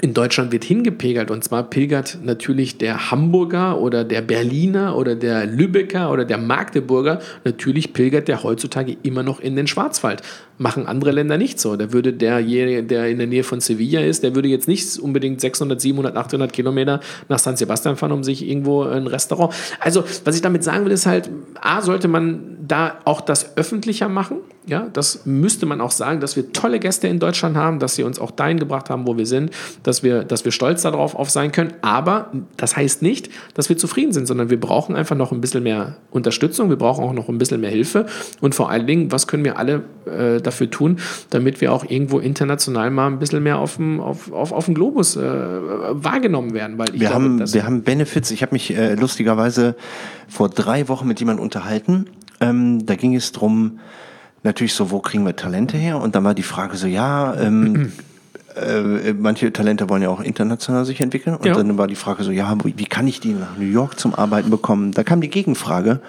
In 0.00 0.14
Deutschland 0.14 0.52
wird 0.52 0.64
hingepegelt 0.64 1.30
und 1.30 1.44
zwar 1.44 1.64
pilgert 1.64 2.18
natürlich 2.22 2.78
der 2.78 3.10
Hamburger 3.10 3.78
oder 3.78 4.04
der 4.04 4.22
Berliner 4.22 4.96
oder 4.96 5.14
der 5.14 5.46
Lübecker 5.46 6.10
oder 6.10 6.24
der 6.24 6.38
Magdeburger. 6.38 7.20
Natürlich 7.44 7.92
pilgert 7.92 8.26
der 8.26 8.42
heutzutage 8.42 8.96
immer 9.02 9.22
noch 9.22 9.38
in 9.38 9.54
den 9.54 9.66
Schwarzwald. 9.66 10.22
Machen 10.56 10.86
andere 10.86 11.10
Länder 11.10 11.36
nicht 11.36 11.60
so. 11.60 11.76
Da 11.76 11.92
würde 11.92 12.12
derjenige, 12.14 12.82
der 12.84 13.08
in 13.08 13.18
der 13.18 13.26
Nähe 13.26 13.44
von 13.44 13.60
Sevilla 13.60 14.00
ist, 14.00 14.22
der 14.22 14.34
würde 14.34 14.48
jetzt 14.48 14.66
nicht 14.66 14.98
unbedingt 14.98 15.40
600, 15.40 15.80
700, 15.80 16.16
800 16.16 16.52
Kilometer 16.52 17.00
nach 17.28 17.38
San 17.38 17.56
Sebastian 17.56 17.96
fahren, 17.96 18.12
um 18.12 18.24
sich 18.24 18.48
irgendwo 18.48 18.84
ein 18.84 19.06
Restaurant. 19.06 19.52
Also, 19.78 20.04
was 20.24 20.36
ich 20.36 20.42
damit 20.42 20.64
sagen 20.64 20.84
will, 20.84 20.92
ist 20.92 21.06
halt, 21.06 21.28
A, 21.60 21.82
sollte 21.82 22.08
man 22.08 22.56
da 22.66 23.00
auch 23.04 23.20
das 23.20 23.56
öffentlicher 23.56 24.08
machen. 24.08 24.38
Ja, 24.66 24.86
das 24.92 25.26
müsste 25.26 25.66
man 25.66 25.80
auch 25.80 25.90
sagen, 25.90 26.20
dass 26.20 26.36
wir 26.36 26.52
tolle 26.52 26.78
Gäste 26.78 27.08
in 27.08 27.18
Deutschland 27.18 27.56
haben, 27.56 27.80
dass 27.80 27.96
sie 27.96 28.04
uns 28.04 28.20
auch 28.20 28.30
dahin 28.30 28.60
gebracht 28.60 28.90
haben, 28.90 29.08
wo 29.08 29.18
wir 29.18 29.26
sind, 29.26 29.50
dass 29.82 30.02
wir, 30.02 30.24
dass 30.24 30.44
wir 30.44 30.52
stolz 30.52 30.82
darauf 30.82 31.14
auf 31.14 31.30
sein 31.30 31.52
können. 31.52 31.74
Aber 31.82 32.32
das 32.56 32.76
heißt 32.76 33.02
nicht, 33.02 33.30
dass 33.54 33.68
wir 33.68 33.76
zufrieden 33.76 34.12
sind, 34.12 34.26
sondern 34.26 34.50
wir 34.50 34.60
brauchen 34.60 34.94
einfach 34.94 35.16
noch 35.16 35.32
ein 35.32 35.40
bisschen 35.40 35.62
mehr 35.62 35.96
Unterstützung, 36.10 36.68
wir 36.68 36.76
brauchen 36.76 37.04
auch 37.04 37.12
noch 37.12 37.28
ein 37.28 37.38
bisschen 37.38 37.60
mehr 37.60 37.70
Hilfe. 37.70 38.06
Und 38.40 38.54
vor 38.54 38.70
allen 38.70 38.86
Dingen, 38.86 39.12
was 39.12 39.26
können 39.26 39.44
wir 39.44 39.58
alle 39.58 39.82
äh, 40.06 40.40
dafür 40.40 40.70
tun, 40.70 40.98
damit 41.30 41.60
wir 41.60 41.72
auch 41.72 41.84
irgendwo 41.88 42.18
international 42.18 42.90
mal 42.90 43.08
ein 43.08 43.18
bisschen 43.18 43.42
mehr 43.42 43.58
auf 43.58 43.76
dem, 43.76 44.00
auf, 44.00 44.32
auf, 44.32 44.52
auf 44.52 44.64
dem 44.66 44.74
Globus 44.74 45.16
äh, 45.16 45.22
wahrgenommen 45.22 46.54
werden? 46.54 46.78
Weil 46.78 46.94
ich 46.94 47.00
Wir, 47.00 47.08
glaube, 47.08 47.24
haben, 47.24 47.52
wir 47.54 47.64
haben 47.64 47.82
Benefits. 47.82 48.30
Ich 48.30 48.42
habe 48.42 48.54
mich 48.54 48.76
äh, 48.76 48.94
lustigerweise 48.94 49.76
vor 50.28 50.48
drei 50.48 50.88
Wochen 50.88 51.08
mit 51.08 51.20
jemandem 51.20 51.42
unterhalten. 51.42 52.06
Ähm, 52.40 52.84
da 52.86 52.94
ging 52.96 53.14
es 53.14 53.32
drum, 53.32 53.78
natürlich 54.42 54.74
so, 54.74 54.90
wo 54.90 55.00
kriegen 55.00 55.24
wir 55.24 55.36
Talente 55.36 55.76
her? 55.76 56.00
Und 56.00 56.14
dann 56.14 56.24
war 56.24 56.34
die 56.34 56.42
Frage 56.42 56.76
so, 56.76 56.86
ja, 56.86 57.34
ähm, 57.34 57.92
äh, 58.56 59.14
manche 59.14 59.52
Talente 59.52 59.88
wollen 59.88 60.02
ja 60.02 60.08
auch 60.10 60.20
international 60.20 60.84
sich 60.84 61.00
entwickeln. 61.00 61.36
Und 61.36 61.46
Ja. 61.46 61.54
dann 61.54 61.78
war 61.78 61.86
die 61.86 61.94
Frage 61.96 62.22
so, 62.24 62.30
ja, 62.30 62.56
wie 62.64 62.74
wie 62.76 62.84
kann 62.86 63.06
ich 63.06 63.20
die 63.20 63.32
nach 63.34 63.56
New 63.58 63.66
York 63.66 63.98
zum 63.98 64.14
Arbeiten 64.14 64.50
bekommen? 64.50 64.92
Da 64.92 65.02
kam 65.04 65.20
die 65.20 65.28
Gegenfrage, 65.30 66.00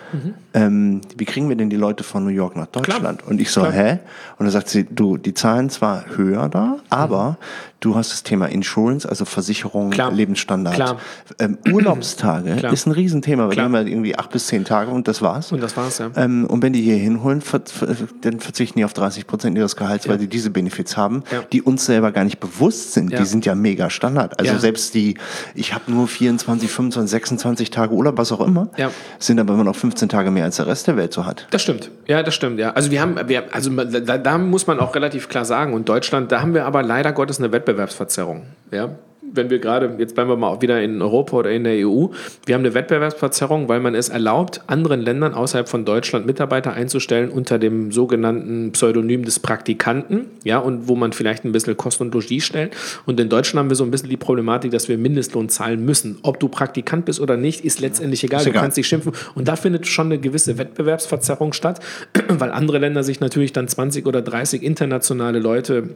ähm, 0.54 1.02
wie 1.18 1.26
kriegen 1.26 1.50
wir 1.50 1.56
denn 1.56 1.70
die 1.70 1.76
Leute 1.76 2.04
von 2.04 2.24
New 2.24 2.30
York 2.30 2.56
nach 2.56 2.68
Deutschland? 2.68 3.24
Und 3.26 3.42
ich 3.42 3.50
so, 3.52 3.62
Klar. 3.62 3.74
hä? 3.74 3.92
Und 4.38 4.46
dann 4.46 4.52
sagt 4.52 4.70
sie, 4.70 4.84
du, 4.84 5.18
die 5.18 5.34
Zahlen 5.34 5.70
zwar 5.70 6.06
höher 6.16 6.50
da, 6.50 6.78
aber 6.90 7.38
du 7.80 7.96
hast 7.96 8.12
das 8.14 8.24
Thema 8.24 8.46
Insurance, 8.46 9.08
also 9.08 9.26
Versicherung, 9.26 9.90
Klar. 9.90 10.12
Lebensstandard. 10.12 10.76
Klar. 10.76 10.98
Ähm, 11.40 11.58
Urlaubstage 11.72 12.56
Klar. 12.56 12.72
ist 12.72 12.86
ein 12.88 12.92
Riesenthema, 12.92 13.44
weil 13.44 13.50
die 13.50 13.56
Klar. 13.56 13.66
haben 13.66 13.74
ja 13.76 13.82
irgendwie 13.82 14.16
acht 14.18 14.30
bis 14.32 14.48
zehn 14.48 14.64
Tage 14.64 14.90
und 14.92 15.08
das 15.08 15.22
war's. 15.22 15.52
Und 15.52 15.62
das 15.62 15.76
war's, 15.76 15.98
ja. 15.98 16.10
Ähm, 16.16 16.46
und 16.46 16.62
wenn 16.64 16.72
die 16.74 16.82
hier 16.82 16.96
hinholen, 16.96 17.42
ver 17.42 17.62
ver 17.66 17.88
dann 18.22 18.40
verzichten 18.40 18.80
die 18.80 18.86
auf 18.86 18.94
30 18.94 19.28
Prozent 19.28 19.58
ihres 19.58 19.76
Gehalts, 19.76 20.08
weil 20.08 20.18
die 20.18 20.28
diese 20.28 20.50
Benefits 20.50 20.96
haben, 20.96 21.24
Ja. 21.32 21.42
die 21.52 21.62
uns 21.62 21.86
selber 21.86 22.12
gar 22.12 22.24
nicht 22.24 22.40
bewusst 22.40 22.94
sind. 22.94 23.12
Ja. 23.12 23.20
Die 23.20 23.26
sind 23.26 23.46
ja 23.46 23.54
mega 23.56 23.90
Standard. 23.90 24.40
Also 24.40 24.54
Ja. 24.54 24.60
selbst 24.60 24.94
die, 24.94 25.16
ich 25.56 25.74
habe 25.74 25.92
nur 25.92 26.08
24, 26.08 26.70
25, 26.72 27.12
26 27.12 27.70
Tage 27.72 27.94
Urlaub, 27.94 28.18
was 28.18 28.32
auch 28.32 28.42
immer, 28.42 28.70
Ja. 28.78 28.92
sind 29.20 29.40
aber 29.40 29.54
immer 29.56 29.64
noch 29.66 29.76
15 29.76 30.08
Tage 30.10 30.32
mehr 30.32 30.43
als 30.44 30.58
der 30.58 30.68
Rest 30.68 30.88
der 30.88 30.98
Welt 30.98 31.14
so 31.14 31.26
hat. 31.26 31.48
Das 31.52 31.62
stimmt. 31.62 31.90
Ja, 32.08 32.24
das 32.24 32.34
stimmt. 32.36 32.60
Ja, 32.60 32.72
also 32.72 32.92
wir 32.92 33.02
haben, 33.02 33.18
wir, 33.28 33.54
also 33.54 33.70
da, 33.72 34.18
da 34.18 34.38
muss 34.38 34.68
man 34.68 34.80
auch 34.80 34.96
relativ 34.96 35.30
klar 35.30 35.46
sagen. 35.46 35.74
Und 35.74 35.90
Deutschland, 35.90 36.32
da 36.32 36.42
haben 36.42 36.54
wir 36.54 36.66
aber 36.66 36.84
leider 36.84 37.12
Gottes 37.12 37.40
eine 37.40 37.52
Wettbewerbsverzerrung. 37.52 38.44
Ja. 38.72 38.90
Wenn 39.34 39.50
wir 39.50 39.60
gerade, 39.60 39.96
jetzt 39.98 40.16
bleiben 40.16 40.30
wir 40.30 40.38
mal 40.38 40.48
auch 40.48 40.62
wieder 40.62 40.82
in 40.82 41.02
Europa 41.02 41.38
oder 41.38 41.52
in 41.52 41.64
der 41.64 41.88
EU, 41.88 42.08
wir 42.46 42.56
haben 42.56 42.62
eine 42.62 42.74
Wettbewerbsverzerrung, 42.74 43.68
weil 43.68 43.80
man 43.80 43.96
es 43.96 44.10
erlaubt, 44.10 44.62
anderen 44.68 45.02
Ländern 45.02 45.34
außerhalb 45.34 45.68
von 45.68 45.86
Deutschland 45.86 46.26
Mitarbeiter 46.26 46.74
einzustellen 46.74 47.30
unter 47.30 47.60
dem 47.60 47.92
sogenannten 47.92 48.72
Pseudonym 48.72 49.26
des 49.26 49.40
Praktikanten, 49.40 50.28
ja, 50.44 50.60
und 50.60 50.88
wo 50.88 50.96
man 50.96 51.14
vielleicht 51.14 51.46
ein 51.46 51.52
bisschen 51.52 51.76
Kosten 51.78 52.04
und 52.04 52.14
Logis 52.14 52.46
stellt. 52.46 52.76
Und 53.06 53.20
in 53.20 53.30
Deutschland 53.30 53.64
haben 53.64 53.70
wir 53.70 53.76
so 53.76 53.84
ein 53.84 53.92
bisschen 53.92 54.10
die 54.10 54.18
Problematik, 54.18 54.72
dass 54.72 54.88
wir 54.88 54.98
Mindestlohn 54.98 55.50
zahlen 55.50 55.84
müssen. 55.84 56.20
Ob 56.24 56.40
du 56.40 56.48
Praktikant 56.48 57.06
bist 57.06 57.20
oder 57.20 57.38
nicht, 57.38 57.66
ist 57.66 57.80
letztendlich 57.82 58.24
egal. 58.24 58.40
Ist 58.40 58.46
Du 58.46 58.52
egal. 58.52 58.62
kannst 58.64 58.78
dich 58.78 58.88
schimpfen. 58.88 59.14
Und 59.36 59.48
da 59.48 59.56
findet 59.56 59.88
schon 59.88 60.08
eine 60.08 60.20
gewisse 60.20 60.58
Wettbewerbsverzerrung 60.58 61.54
statt, 61.54 61.80
weil 62.28 62.52
andere 62.52 62.78
Länder 62.78 63.04
sich 63.04 63.20
natürlich 63.20 63.54
dann 63.54 63.68
20 63.68 64.06
oder 64.06 64.22
30 64.22 64.64
internationale 64.64 65.40
Leute, 65.40 65.90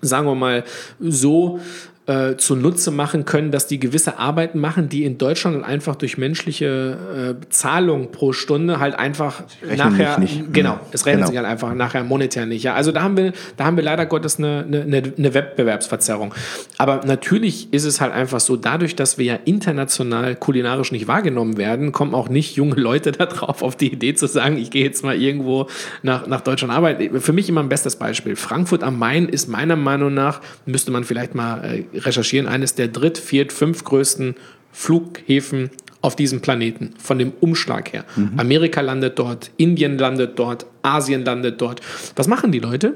sagen 0.00 0.26
wir 0.26 0.34
mal, 0.34 0.64
so 1.00 1.60
äh, 2.06 2.36
zunutze 2.36 2.90
machen 2.92 3.24
können, 3.24 3.50
dass 3.50 3.66
die 3.66 3.80
gewisse 3.80 4.18
Arbeiten 4.18 4.60
machen, 4.60 4.88
die 4.88 5.04
in 5.04 5.18
Deutschland 5.18 5.64
einfach 5.64 5.96
durch 5.96 6.16
menschliche 6.18 7.36
äh, 7.40 7.46
Zahlung 7.50 8.12
pro 8.12 8.32
Stunde 8.32 8.78
halt 8.78 8.96
einfach 8.96 9.42
nachher 9.76 10.18
nicht. 10.20 10.52
genau, 10.52 10.78
es 10.92 11.04
rechnet 11.04 11.16
Genau. 11.22 11.26
sich 11.28 11.36
halt 11.38 11.46
einfach 11.48 11.74
nachher 11.74 12.04
monetär 12.04 12.46
nicht. 12.46 12.62
Ja, 12.62 12.74
also 12.74 12.92
da 12.92 13.02
haben 13.02 13.16
wir, 13.16 13.32
da 13.56 13.64
haben 13.64 13.76
wir 13.76 13.82
leider 13.82 14.06
Gottes 14.06 14.38
eine, 14.38 14.64
eine, 14.66 15.02
eine 15.18 15.34
Wettbewerbsverzerrung. 15.34 16.32
Aber 16.78 17.00
natürlich 17.04 17.72
ist 17.72 17.84
es 17.84 18.00
halt 18.00 18.12
einfach 18.12 18.38
so, 18.40 18.56
dadurch, 18.56 18.94
dass 18.94 19.18
wir 19.18 19.24
ja 19.24 19.38
international 19.44 20.36
kulinarisch 20.36 20.92
nicht 20.92 21.08
wahrgenommen 21.08 21.56
werden, 21.56 21.90
kommen 21.92 22.14
auch 22.14 22.28
nicht 22.28 22.54
junge 22.56 22.76
Leute 22.76 23.12
da 23.12 23.26
drauf 23.26 23.62
auf 23.62 23.76
die 23.76 23.92
Idee 23.92 24.14
zu 24.14 24.26
sagen, 24.28 24.58
ich 24.58 24.70
gehe 24.70 24.84
jetzt 24.84 25.02
mal 25.02 25.20
irgendwo 25.20 25.66
nach, 26.02 26.26
nach 26.26 26.40
Deutschland 26.42 26.72
arbeiten. 26.72 27.20
Für 27.20 27.32
mich 27.32 27.48
immer 27.48 27.62
ein 27.62 27.68
bestes 27.68 27.96
Beispiel. 27.96 28.36
Frankfurt 28.36 28.82
am 28.84 28.98
Main 28.98 29.28
ist 29.28 29.48
meiner 29.48 29.76
Meinung 29.76 30.14
nach, 30.14 30.40
müsste 30.66 30.90
man 30.90 31.04
vielleicht 31.04 31.34
mal 31.34 31.64
äh, 31.64 31.95
recherchieren, 32.04 32.46
eines 32.46 32.74
der 32.74 32.88
dritt, 32.88 33.18
viert, 33.18 33.52
fünf 33.52 33.84
größten 33.84 34.34
Flughäfen 34.72 35.70
auf 36.00 36.14
diesem 36.14 36.40
Planeten, 36.40 36.94
von 36.98 37.18
dem 37.18 37.32
Umschlag 37.40 37.92
her. 37.92 38.04
Amerika 38.36 38.80
landet 38.80 39.18
dort, 39.18 39.50
Indien 39.56 39.98
landet 39.98 40.38
dort, 40.38 40.66
Asien 40.82 41.24
landet 41.24 41.60
dort. 41.60 41.80
Was 42.14 42.28
machen 42.28 42.52
die 42.52 42.60
Leute? 42.60 42.94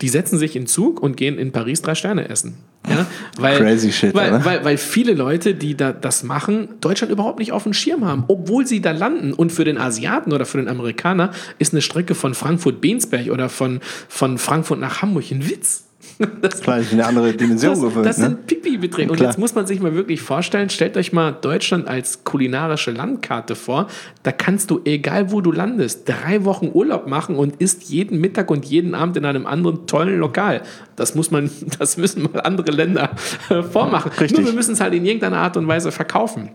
Die 0.00 0.08
setzen 0.08 0.38
sich 0.38 0.56
in 0.56 0.66
Zug 0.66 1.00
und 1.02 1.16
gehen 1.16 1.38
in 1.38 1.52
Paris 1.52 1.82
drei 1.82 1.94
Sterne 1.94 2.28
essen. 2.28 2.56
Ja, 2.88 3.06
weil, 3.38 3.58
Crazy 3.58 3.92
shit, 3.92 4.14
weil, 4.14 4.30
oder? 4.30 4.44
weil, 4.44 4.64
weil 4.64 4.78
viele 4.78 5.12
Leute, 5.12 5.54
die 5.54 5.76
da 5.76 5.92
das 5.92 6.22
machen, 6.22 6.68
Deutschland 6.80 7.12
überhaupt 7.12 7.38
nicht 7.38 7.52
auf 7.52 7.64
dem 7.64 7.74
Schirm 7.74 8.06
haben, 8.06 8.24
obwohl 8.28 8.66
sie 8.66 8.80
da 8.80 8.92
landen. 8.92 9.32
Und 9.34 9.52
für 9.52 9.64
den 9.64 9.76
Asiaten 9.76 10.32
oder 10.32 10.46
für 10.46 10.58
den 10.58 10.68
Amerikaner 10.68 11.32
ist 11.58 11.74
eine 11.74 11.82
Strecke 11.82 12.14
von 12.14 12.34
Frankfurt-Bensberg 12.34 13.30
oder 13.30 13.48
von, 13.48 13.80
von 14.08 14.38
Frankfurt 14.38 14.80
nach 14.80 15.02
Hamburg 15.02 15.30
ein 15.30 15.48
Witz. 15.48 15.84
Das, 16.40 16.60
Klar, 16.60 16.78
ist 16.78 16.92
eine 16.92 17.06
andere 17.06 17.32
Dimension 17.32 17.72
das, 17.72 17.80
gewöhnt. 17.80 18.06
Das 18.06 18.18
ne? 18.18 18.24
sind 18.24 18.46
Pipi-Beträge. 18.46 19.10
Und 19.10 19.16
Klar. 19.16 19.30
jetzt 19.30 19.38
muss 19.38 19.54
man 19.54 19.66
sich 19.66 19.80
mal 19.80 19.94
wirklich 19.94 20.20
vorstellen, 20.22 20.70
stellt 20.70 20.96
euch 20.96 21.12
mal 21.12 21.32
Deutschland 21.32 21.86
als 21.86 22.24
kulinarische 22.24 22.90
Landkarte 22.90 23.54
vor. 23.54 23.88
Da 24.22 24.32
kannst 24.32 24.70
du, 24.70 24.80
egal 24.84 25.32
wo 25.32 25.40
du 25.40 25.52
landest, 25.52 26.08
drei 26.08 26.44
Wochen 26.44 26.70
Urlaub 26.72 27.06
machen 27.06 27.36
und 27.36 27.56
isst 27.60 27.90
jeden 27.90 28.20
Mittag 28.20 28.50
und 28.50 28.64
jeden 28.64 28.94
Abend 28.94 29.16
in 29.16 29.24
einem 29.24 29.46
anderen 29.46 29.86
tollen 29.86 30.18
Lokal. 30.18 30.62
Das 30.96 31.14
muss 31.14 31.30
man, 31.30 31.50
das 31.78 31.96
müssen 31.96 32.22
mal 32.22 32.40
andere 32.40 32.70
Länder 32.70 33.10
äh, 33.48 33.62
vormachen. 33.62 34.12
Richtig. 34.12 34.38
Nur 34.38 34.46
wir 34.46 34.54
müssen 34.54 34.72
es 34.72 34.80
halt 34.80 34.94
in 34.94 35.04
irgendeiner 35.04 35.38
Art 35.38 35.56
und 35.56 35.68
Weise 35.68 35.92
verkaufen. 35.92 36.50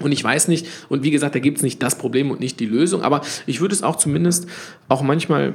Und 0.00 0.12
ich 0.12 0.22
weiß 0.22 0.48
nicht, 0.48 0.66
und 0.88 1.02
wie 1.02 1.10
gesagt, 1.10 1.34
da 1.34 1.38
gibt 1.38 1.58
es 1.58 1.62
nicht 1.62 1.82
das 1.82 1.96
Problem 1.96 2.30
und 2.30 2.40
nicht 2.40 2.58
die 2.60 2.66
Lösung, 2.66 3.02
aber 3.02 3.20
ich 3.46 3.60
würde 3.60 3.74
es 3.74 3.82
auch 3.82 3.96
zumindest 3.96 4.48
auch 4.88 5.02
manchmal 5.02 5.54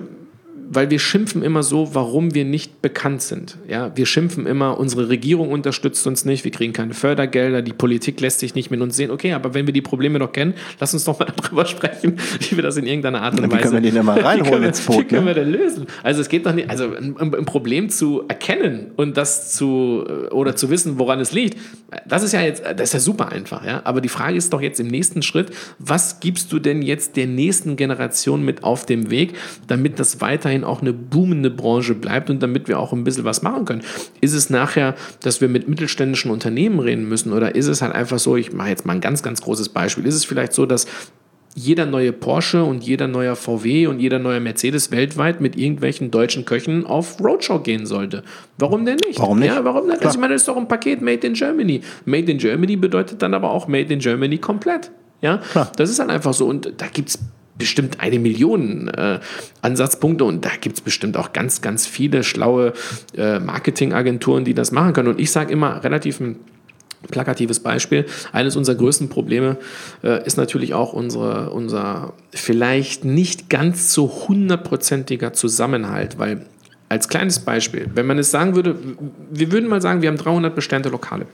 weil 0.69 0.89
wir 0.89 0.99
schimpfen 0.99 1.43
immer 1.43 1.63
so, 1.63 1.93
warum 1.93 2.33
wir 2.33 2.45
nicht 2.45 2.81
bekannt 2.81 3.21
sind. 3.21 3.57
Ja, 3.67 3.95
wir 3.95 4.05
schimpfen 4.05 4.45
immer, 4.45 4.77
unsere 4.79 5.09
Regierung 5.09 5.51
unterstützt 5.51 6.05
uns 6.07 6.25
nicht, 6.25 6.43
wir 6.43 6.51
kriegen 6.51 6.73
keine 6.73 6.93
Fördergelder, 6.93 7.61
die 7.61 7.73
Politik 7.73 8.19
lässt 8.19 8.39
sich 8.39 8.55
nicht 8.55 8.69
mit 8.71 8.81
uns 8.81 8.95
sehen. 8.95 9.11
Okay, 9.11 9.33
aber 9.33 9.53
wenn 9.53 9.65
wir 9.65 9.73
die 9.73 9.81
Probleme 9.81 10.19
doch 10.19 10.31
kennen, 10.31 10.53
lass 10.79 10.93
uns 10.93 11.05
doch 11.05 11.19
mal 11.19 11.25
darüber 11.35 11.65
sprechen, 11.65 12.17
wie 12.39 12.55
wir 12.55 12.63
das 12.63 12.77
in 12.77 12.85
irgendeiner 12.85 13.21
Art 13.21 13.39
und 13.39 13.51
Weise. 13.51 13.57
Wie 13.57 13.61
können 13.61 13.73
wir 13.73 13.81
den 13.81 13.95
denn 13.95 14.05
mal 14.05 14.19
reinholen 14.19 14.63
ins 14.63 14.81
Boot? 14.81 14.99
Wie 14.99 15.03
können 15.05 15.25
wir 15.25 15.33
denn 15.33 15.51
lösen? 15.51 15.87
Also 16.03 16.21
es 16.21 16.29
geht 16.29 16.45
doch 16.45 16.53
nicht, 16.53 16.69
also 16.69 16.95
ein, 16.95 17.15
ein, 17.19 17.45
Problem 17.45 17.89
zu 17.89 18.23
erkennen 18.27 18.91
und 18.95 19.17
das 19.17 19.53
zu 19.53 20.05
oder 20.31 20.55
zu 20.55 20.69
wissen, 20.69 20.99
woran 20.99 21.19
es 21.19 21.31
liegt, 21.31 21.57
das 22.07 22.23
ist 22.23 22.33
ja 22.33 22.41
jetzt, 22.41 22.63
das 22.63 22.81
ist 22.81 22.93
ja 22.93 22.99
super 22.99 23.31
einfach, 23.31 23.65
ja. 23.65 23.81
Aber 23.85 24.01
die 24.01 24.09
Frage 24.09 24.37
ist 24.37 24.51
doch 24.53 24.61
jetzt 24.61 24.79
im 24.79 24.87
nächsten 24.87 25.21
Schritt, 25.21 25.51
was 25.79 26.19
gibst 26.19 26.51
du 26.51 26.59
denn 26.59 26.81
jetzt 26.81 27.15
der 27.15 27.27
nächsten 27.27 27.77
Generation 27.77 28.43
mit 28.43 28.63
auf 28.63 28.85
dem 28.85 29.09
Weg, 29.09 29.35
damit 29.67 29.99
das 29.99 30.21
weiterhin 30.21 30.56
weiterhin 30.57 30.63
auch 30.63 30.81
eine 30.81 30.93
boomende 30.93 31.49
Branche 31.49 31.93
bleibt 31.93 32.29
und 32.29 32.41
damit 32.41 32.67
wir 32.67 32.79
auch 32.79 32.93
ein 32.93 33.03
bisschen 33.03 33.23
was 33.23 33.41
machen 33.41 33.65
können. 33.65 33.81
Ist 34.21 34.33
es 34.33 34.49
nachher, 34.49 34.95
dass 35.21 35.41
wir 35.41 35.49
mit 35.49 35.67
mittelständischen 35.67 36.31
Unternehmen 36.31 36.79
reden 36.79 37.07
müssen 37.07 37.33
oder 37.33 37.55
ist 37.55 37.67
es 37.67 37.81
halt 37.81 37.93
einfach 37.93 38.19
so, 38.19 38.35
ich 38.35 38.53
mache 38.53 38.69
jetzt 38.69 38.85
mal 38.85 38.93
ein 38.93 39.01
ganz, 39.01 39.23
ganz 39.23 39.41
großes 39.41 39.69
Beispiel, 39.69 40.05
ist 40.05 40.15
es 40.15 40.25
vielleicht 40.25 40.53
so, 40.53 40.65
dass 40.65 40.87
jeder 41.55 41.87
neue 41.87 42.13
Porsche 42.13 42.63
und 42.63 42.83
jeder 42.83 43.07
neue 43.07 43.35
VW 43.35 43.87
und 43.87 43.99
jeder 43.99 44.19
neue 44.19 44.39
Mercedes 44.39 44.91
weltweit 44.91 45.41
mit 45.41 45.55
irgendwelchen 45.55 46.11
deutschen 46.11 46.45
Köchen 46.45 46.85
auf 46.85 47.19
Roadshow 47.19 47.59
gehen 47.59 47.87
sollte. 47.87 48.21
Warum 48.59 48.85
denn 48.85 48.97
nicht? 49.07 49.19
Warum 49.19 49.39
nicht? 49.39 49.47
Ja, 49.47 49.65
warum 49.65 49.87
nicht? 49.87 50.03
Also 50.05 50.17
ich 50.17 50.21
meine, 50.21 50.33
das 50.33 50.43
ist 50.43 50.47
doch 50.47 50.57
ein 50.57 50.67
Paket 50.67 51.01
Made 51.01 51.25
in 51.25 51.33
Germany. 51.33 51.81
Made 52.05 52.31
in 52.31 52.37
Germany 52.37 52.75
bedeutet 52.75 53.23
dann 53.23 53.33
aber 53.33 53.49
auch 53.49 53.67
Made 53.67 53.91
in 53.91 53.99
Germany 53.99 54.37
komplett. 54.37 54.91
Ja, 55.21 55.37
Klar. 55.37 55.71
das 55.75 55.89
ist 55.89 55.97
dann 55.97 56.11
einfach 56.11 56.35
so. 56.35 56.45
Und 56.45 56.73
da 56.77 56.85
gibt 56.93 57.09
es 57.09 57.19
bestimmt 57.57 57.99
eine 57.99 58.19
Million 58.19 58.87
äh, 58.89 59.19
Ansatzpunkte 59.61 60.23
und 60.23 60.45
da 60.45 60.51
gibt 60.59 60.77
es 60.77 60.81
bestimmt 60.81 61.17
auch 61.17 61.33
ganz, 61.33 61.61
ganz 61.61 61.85
viele 61.85 62.23
schlaue 62.23 62.73
äh, 63.15 63.39
Marketingagenturen, 63.39 64.45
die 64.45 64.53
das 64.53 64.71
machen 64.71 64.93
können. 64.93 65.09
Und 65.09 65.19
ich 65.19 65.31
sage 65.31 65.51
immer 65.51 65.83
relativ 65.83 66.19
ein 66.19 66.37
plakatives 67.09 67.59
Beispiel. 67.59 68.05
Eines 68.31 68.55
unserer 68.55 68.75
größten 68.75 69.09
Probleme 69.09 69.57
äh, 70.03 70.25
ist 70.25 70.37
natürlich 70.37 70.73
auch 70.73 70.93
unsere, 70.93 71.51
unser 71.51 72.13
vielleicht 72.33 73.05
nicht 73.05 73.49
ganz 73.49 73.93
so 73.93 74.25
hundertprozentiger 74.27 75.33
Zusammenhalt, 75.33 76.17
weil 76.19 76.45
als 76.89 77.09
kleines 77.09 77.39
Beispiel, 77.39 77.89
wenn 77.93 78.05
man 78.05 78.17
es 78.17 78.31
sagen 78.31 78.55
würde, 78.55 78.75
wir 79.29 79.51
würden 79.51 79.69
mal 79.69 79.81
sagen, 79.81 80.01
wir 80.01 80.09
haben 80.09 80.17
300 80.17 80.55
besternte 80.55 80.89
Lokale. 80.89 81.27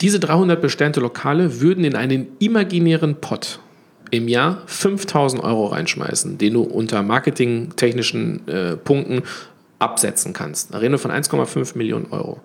Diese 0.00 0.18
300 0.18 0.60
besternte 0.60 1.00
Lokale 1.00 1.60
würden 1.60 1.84
in 1.84 1.96
einen 1.96 2.28
imaginären 2.38 3.16
Pot 3.16 3.60
im 4.14 4.28
Jahr 4.28 4.62
5000 4.66 5.42
Euro 5.42 5.66
reinschmeißen, 5.66 6.38
den 6.38 6.54
du 6.54 6.62
unter 6.62 7.02
marketingtechnischen 7.02 8.46
äh, 8.48 8.76
Punkten 8.76 9.22
absetzen 9.78 10.32
kannst. 10.32 10.72
Da 10.72 10.78
reden 10.78 10.92
wir 10.92 10.98
von 10.98 11.10
1,5 11.10 11.76
Millionen 11.76 12.06
Euro. 12.10 12.40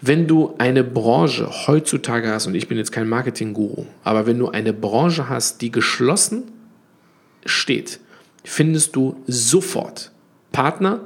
Wenn 0.00 0.26
du 0.26 0.54
eine 0.58 0.82
Branche 0.82 1.48
heutzutage 1.66 2.28
hast, 2.28 2.46
und 2.46 2.54
ich 2.54 2.68
bin 2.68 2.78
jetzt 2.78 2.92
kein 2.92 3.08
Marketing-Guru, 3.08 3.86
aber 4.02 4.26
wenn 4.26 4.38
du 4.38 4.48
eine 4.48 4.72
Branche 4.72 5.28
hast, 5.28 5.60
die 5.60 5.70
geschlossen 5.70 6.44
steht, 7.44 8.00
findest 8.44 8.96
du 8.96 9.22
sofort 9.26 10.10
Partner, 10.50 11.00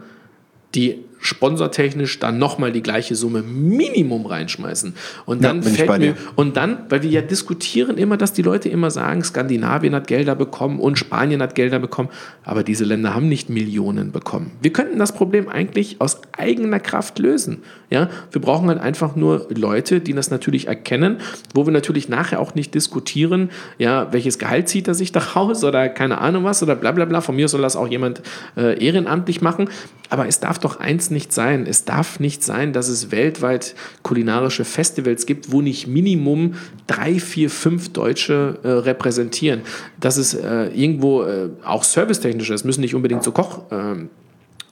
die 0.75 1.05
sponsortechnisch 1.19 2.19
dann 2.19 2.39
nochmal 2.39 2.73
die 2.73 2.83
gleiche 2.83 3.15
Summe 3.15 3.43
Minimum 3.43 4.27
reinschmeißen. 4.27 4.95
Und 5.25 5.45
dann 5.45 5.63
ja, 5.63 5.71
fällt 5.71 5.99
mir, 5.99 6.17
und 6.35 6.57
dann, 6.57 6.79
weil 6.89 7.03
wir 7.03 7.11
ja 7.11 7.23
diskutieren 7.23 7.99
immer, 7.99 8.17
dass 8.17 8.33
die 8.33 8.43
Leute 8.43 8.69
immer 8.69 8.91
sagen, 8.91 9.23
Skandinavien 9.23 9.95
hat 9.95 10.07
Gelder 10.07 10.35
bekommen 10.35 10.79
und 10.79 10.99
Spanien 10.99 11.43
hat 11.43 11.55
Gelder 11.55 11.79
bekommen, 11.79 12.09
aber 12.45 12.63
diese 12.63 12.85
Länder 12.85 13.15
haben 13.15 13.29
nicht 13.29 13.51
Millionen 13.51 14.13
bekommen. 14.13 14.53
Wir 14.61 14.73
könnten 14.73 14.99
das 14.99 15.13
Problem 15.13 15.49
eigentlich 15.49 16.01
aus 16.01 16.21
eigener 16.37 16.81
Kraft 16.81 17.19
lösen. 17.19 17.63
Ja, 17.89 18.09
wir 18.33 18.41
brauchen 18.41 18.69
halt 18.69 18.81
einfach 18.81 19.15
nur 19.15 19.47
Leute, 19.55 20.01
die 20.01 20.13
das 20.13 20.31
natürlich 20.31 20.67
erkennen, 20.67 21.19
wo 21.55 21.67
wir 21.67 21.73
natürlich 21.73 22.09
nachher 22.09 22.41
auch 22.41 22.55
nicht 22.57 22.75
diskutieren, 22.75 23.51
ja, 23.79 24.13
welches 24.13 24.39
Gehalt 24.39 24.69
zieht 24.69 24.89
er 24.89 24.95
sich 24.95 25.13
da 25.17 25.21
raus 25.21 25.63
oder 25.65 25.89
keine 25.89 26.19
Ahnung 26.19 26.45
was 26.45 26.63
oder 26.63 26.75
bla 26.75 26.93
bla 26.93 27.05
bla. 27.05 27.21
Von 27.21 27.37
mir 27.37 27.49
soll 27.49 27.63
das 27.63 27.77
auch 27.77 27.89
jemand 27.89 28.23
äh, 28.57 28.83
ehrenamtlich 28.85 29.41
machen. 29.41 29.69
Aber 30.09 30.29
es 30.29 30.41
darf 30.41 30.59
doch 30.59 30.79
eins 30.79 31.06
nicht 31.11 31.33
sein. 31.33 31.67
Es 31.67 31.85
darf 31.85 32.21
nicht 32.21 32.43
sein, 32.43 32.73
dass 32.73 32.89
es 32.89 33.11
weltweit 33.11 33.75
kulinarische 34.03 34.65
Festivals 34.65 35.27
gibt, 35.27 35.53
wo 35.53 35.63
nicht 35.63 35.87
Minimum 35.87 36.55
drei, 36.87 37.19
vier, 37.19 37.51
fünf 37.51 37.93
Deutsche 37.93 38.59
äh, 38.63 38.69
repräsentieren. 38.69 39.63
Dass 40.01 40.17
es 40.17 40.35
äh, 40.35 40.67
irgendwo 40.75 41.23
äh, 41.23 41.51
auch 41.65 41.85
servicetechnisch 41.85 42.51
ist, 42.51 42.65
müssen 42.65 42.81
nicht 42.81 42.95
unbedingt 42.95 43.23
so 43.23 43.33
Koch. 43.33 43.63
Ähm, 43.71 44.11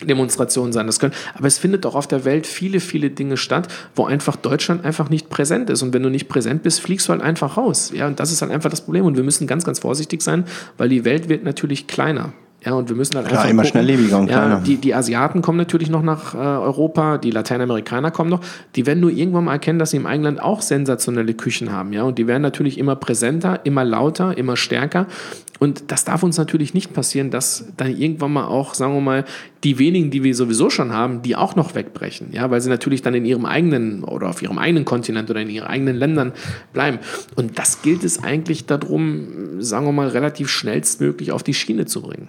Demonstrationen 0.02 0.72
sein. 0.72 0.86
Das 0.86 0.98
können, 0.98 1.14
aber 1.34 1.46
es 1.46 1.58
findet 1.58 1.86
auch 1.86 1.94
auf 1.94 2.06
der 2.06 2.24
Welt 2.24 2.46
viele, 2.46 2.80
viele 2.80 3.10
Dinge 3.10 3.36
statt, 3.36 3.68
wo 3.94 4.04
einfach 4.04 4.36
Deutschland 4.36 4.84
einfach 4.84 5.08
nicht 5.08 5.30
präsent 5.30 5.70
ist. 5.70 5.82
Und 5.82 5.94
wenn 5.94 6.02
du 6.02 6.10
nicht 6.10 6.28
präsent 6.28 6.62
bist, 6.62 6.80
fliegst 6.80 7.08
du 7.08 7.12
halt 7.12 7.22
einfach 7.22 7.56
raus. 7.56 7.92
Ja, 7.94 8.06
und 8.06 8.20
das 8.20 8.32
ist 8.32 8.42
halt 8.42 8.52
einfach 8.52 8.70
das 8.70 8.82
Problem. 8.82 9.04
Und 9.04 9.16
wir 9.16 9.24
müssen 9.24 9.46
ganz, 9.46 9.64
ganz 9.64 9.78
vorsichtig 9.78 10.22
sein, 10.22 10.44
weil 10.76 10.88
die 10.88 11.04
Welt 11.04 11.28
wird 11.28 11.44
natürlich 11.44 11.86
kleiner. 11.86 12.32
Ja, 12.64 12.72
und 12.72 12.88
wir 12.88 12.96
müssen 12.96 13.16
halt 13.16 13.26
Klar, 13.26 13.40
einfach 13.40 13.50
immer 13.50 13.62
gucken, 13.62 13.82
schnelllebiger 13.82 14.18
und 14.18 14.28
kleiner. 14.28 14.54
Ja, 14.54 14.60
die, 14.60 14.76
die 14.76 14.94
Asiaten 14.94 15.42
kommen 15.42 15.58
natürlich 15.58 15.90
noch 15.90 16.02
nach 16.02 16.34
äh, 16.34 16.38
Europa, 16.38 17.18
die 17.18 17.30
Lateinamerikaner 17.30 18.10
kommen 18.10 18.30
noch. 18.30 18.40
Die 18.74 18.86
werden 18.86 19.00
nur 19.00 19.10
irgendwann 19.10 19.44
mal 19.44 19.52
erkennen, 19.52 19.78
dass 19.78 19.90
sie 19.90 19.98
im 19.98 20.06
eigenen 20.06 20.36
Land 20.36 20.42
auch 20.42 20.62
sensationelle 20.62 21.34
Küchen 21.34 21.72
haben. 21.72 21.92
Ja, 21.92 22.04
und 22.04 22.18
die 22.18 22.26
werden 22.26 22.42
natürlich 22.42 22.78
immer 22.78 22.96
präsenter, 22.96 23.60
immer 23.64 23.84
lauter, 23.84 24.36
immer 24.38 24.56
stärker. 24.56 25.06
Und 25.64 25.90
das 25.90 26.04
darf 26.04 26.22
uns 26.22 26.36
natürlich 26.36 26.74
nicht 26.74 26.92
passieren, 26.92 27.30
dass 27.30 27.64
dann 27.78 27.96
irgendwann 27.96 28.34
mal 28.34 28.44
auch, 28.44 28.74
sagen 28.74 28.92
wir 28.92 29.00
mal, 29.00 29.24
die 29.64 29.78
wenigen, 29.78 30.10
die 30.10 30.22
wir 30.22 30.34
sowieso 30.34 30.68
schon 30.68 30.92
haben, 30.92 31.22
die 31.22 31.36
auch 31.36 31.56
noch 31.56 31.74
wegbrechen. 31.74 32.28
Ja, 32.32 32.50
weil 32.50 32.60
sie 32.60 32.68
natürlich 32.68 33.00
dann 33.00 33.14
in 33.14 33.24
ihrem 33.24 33.46
eigenen 33.46 34.04
oder 34.04 34.28
auf 34.28 34.42
ihrem 34.42 34.58
eigenen 34.58 34.84
Kontinent 34.84 35.30
oder 35.30 35.40
in 35.40 35.48
ihren 35.48 35.66
eigenen 35.66 35.96
Ländern 35.96 36.34
bleiben. 36.74 36.98
Und 37.34 37.58
das 37.58 37.80
gilt 37.80 38.04
es 38.04 38.22
eigentlich 38.22 38.66
darum, 38.66 39.62
sagen 39.62 39.86
wir 39.86 39.92
mal, 39.92 40.08
relativ 40.08 40.50
schnellstmöglich 40.50 41.32
auf 41.32 41.42
die 41.42 41.54
Schiene 41.54 41.86
zu 41.86 42.02
bringen. 42.02 42.28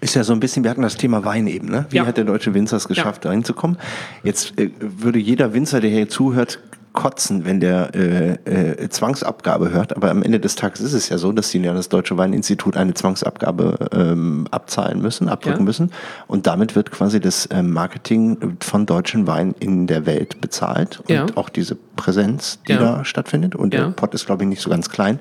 Ist 0.00 0.14
ja 0.14 0.22
so 0.22 0.32
ein 0.32 0.38
bisschen, 0.38 0.62
wir 0.62 0.70
hatten 0.70 0.82
das 0.82 0.96
Thema 0.96 1.24
Wein 1.24 1.48
eben, 1.48 1.66
ne? 1.66 1.86
Wie 1.90 1.96
ja. 1.96 2.06
hat 2.06 2.16
der 2.18 2.24
deutsche 2.24 2.54
Winzer 2.54 2.76
es 2.76 2.86
geschafft, 2.86 3.24
ja. 3.24 3.30
da 3.30 3.34
hinzukommen? 3.34 3.78
Jetzt 4.22 4.56
äh, 4.60 4.70
würde 4.78 5.18
jeder 5.18 5.54
Winzer, 5.54 5.80
der 5.80 5.90
hier 5.90 6.08
zuhört, 6.08 6.60
kotzen, 6.96 7.44
wenn 7.44 7.60
der 7.60 7.94
äh, 7.94 8.32
äh, 8.44 8.88
Zwangsabgabe 8.88 9.70
hört. 9.70 9.94
Aber 9.94 10.10
am 10.10 10.24
Ende 10.24 10.40
des 10.40 10.56
Tages 10.56 10.80
ist 10.80 10.94
es 10.94 11.08
ja 11.08 11.18
so, 11.18 11.30
dass 11.30 11.50
sie 11.50 11.60
ja 11.60 11.72
das 11.72 11.88
Deutsche 11.88 12.16
Weininstitut 12.16 12.76
eine 12.76 12.94
Zwangsabgabe 12.94 13.90
ähm, 13.92 14.48
abzahlen 14.50 15.00
müssen, 15.00 15.28
abdrücken 15.28 15.60
ja. 15.60 15.64
müssen. 15.64 15.92
Und 16.26 16.48
damit 16.48 16.74
wird 16.74 16.90
quasi 16.90 17.20
das 17.20 17.46
äh, 17.46 17.62
Marketing 17.62 18.56
von 18.60 18.86
deutschen 18.86 19.28
Wein 19.28 19.54
in 19.60 19.86
der 19.86 20.06
Welt 20.06 20.40
bezahlt 20.40 21.00
und 21.00 21.10
ja. 21.10 21.26
auch 21.36 21.50
diese 21.50 21.76
Präsenz, 21.76 22.58
die 22.66 22.72
ja. 22.72 22.78
da 22.78 23.04
stattfindet. 23.04 23.54
Und 23.54 23.72
der 23.72 23.90
Pot 23.90 24.14
ist, 24.14 24.26
glaube 24.26 24.42
ich, 24.42 24.48
nicht 24.48 24.62
so 24.62 24.70
ganz 24.70 24.88
klein. 24.90 25.18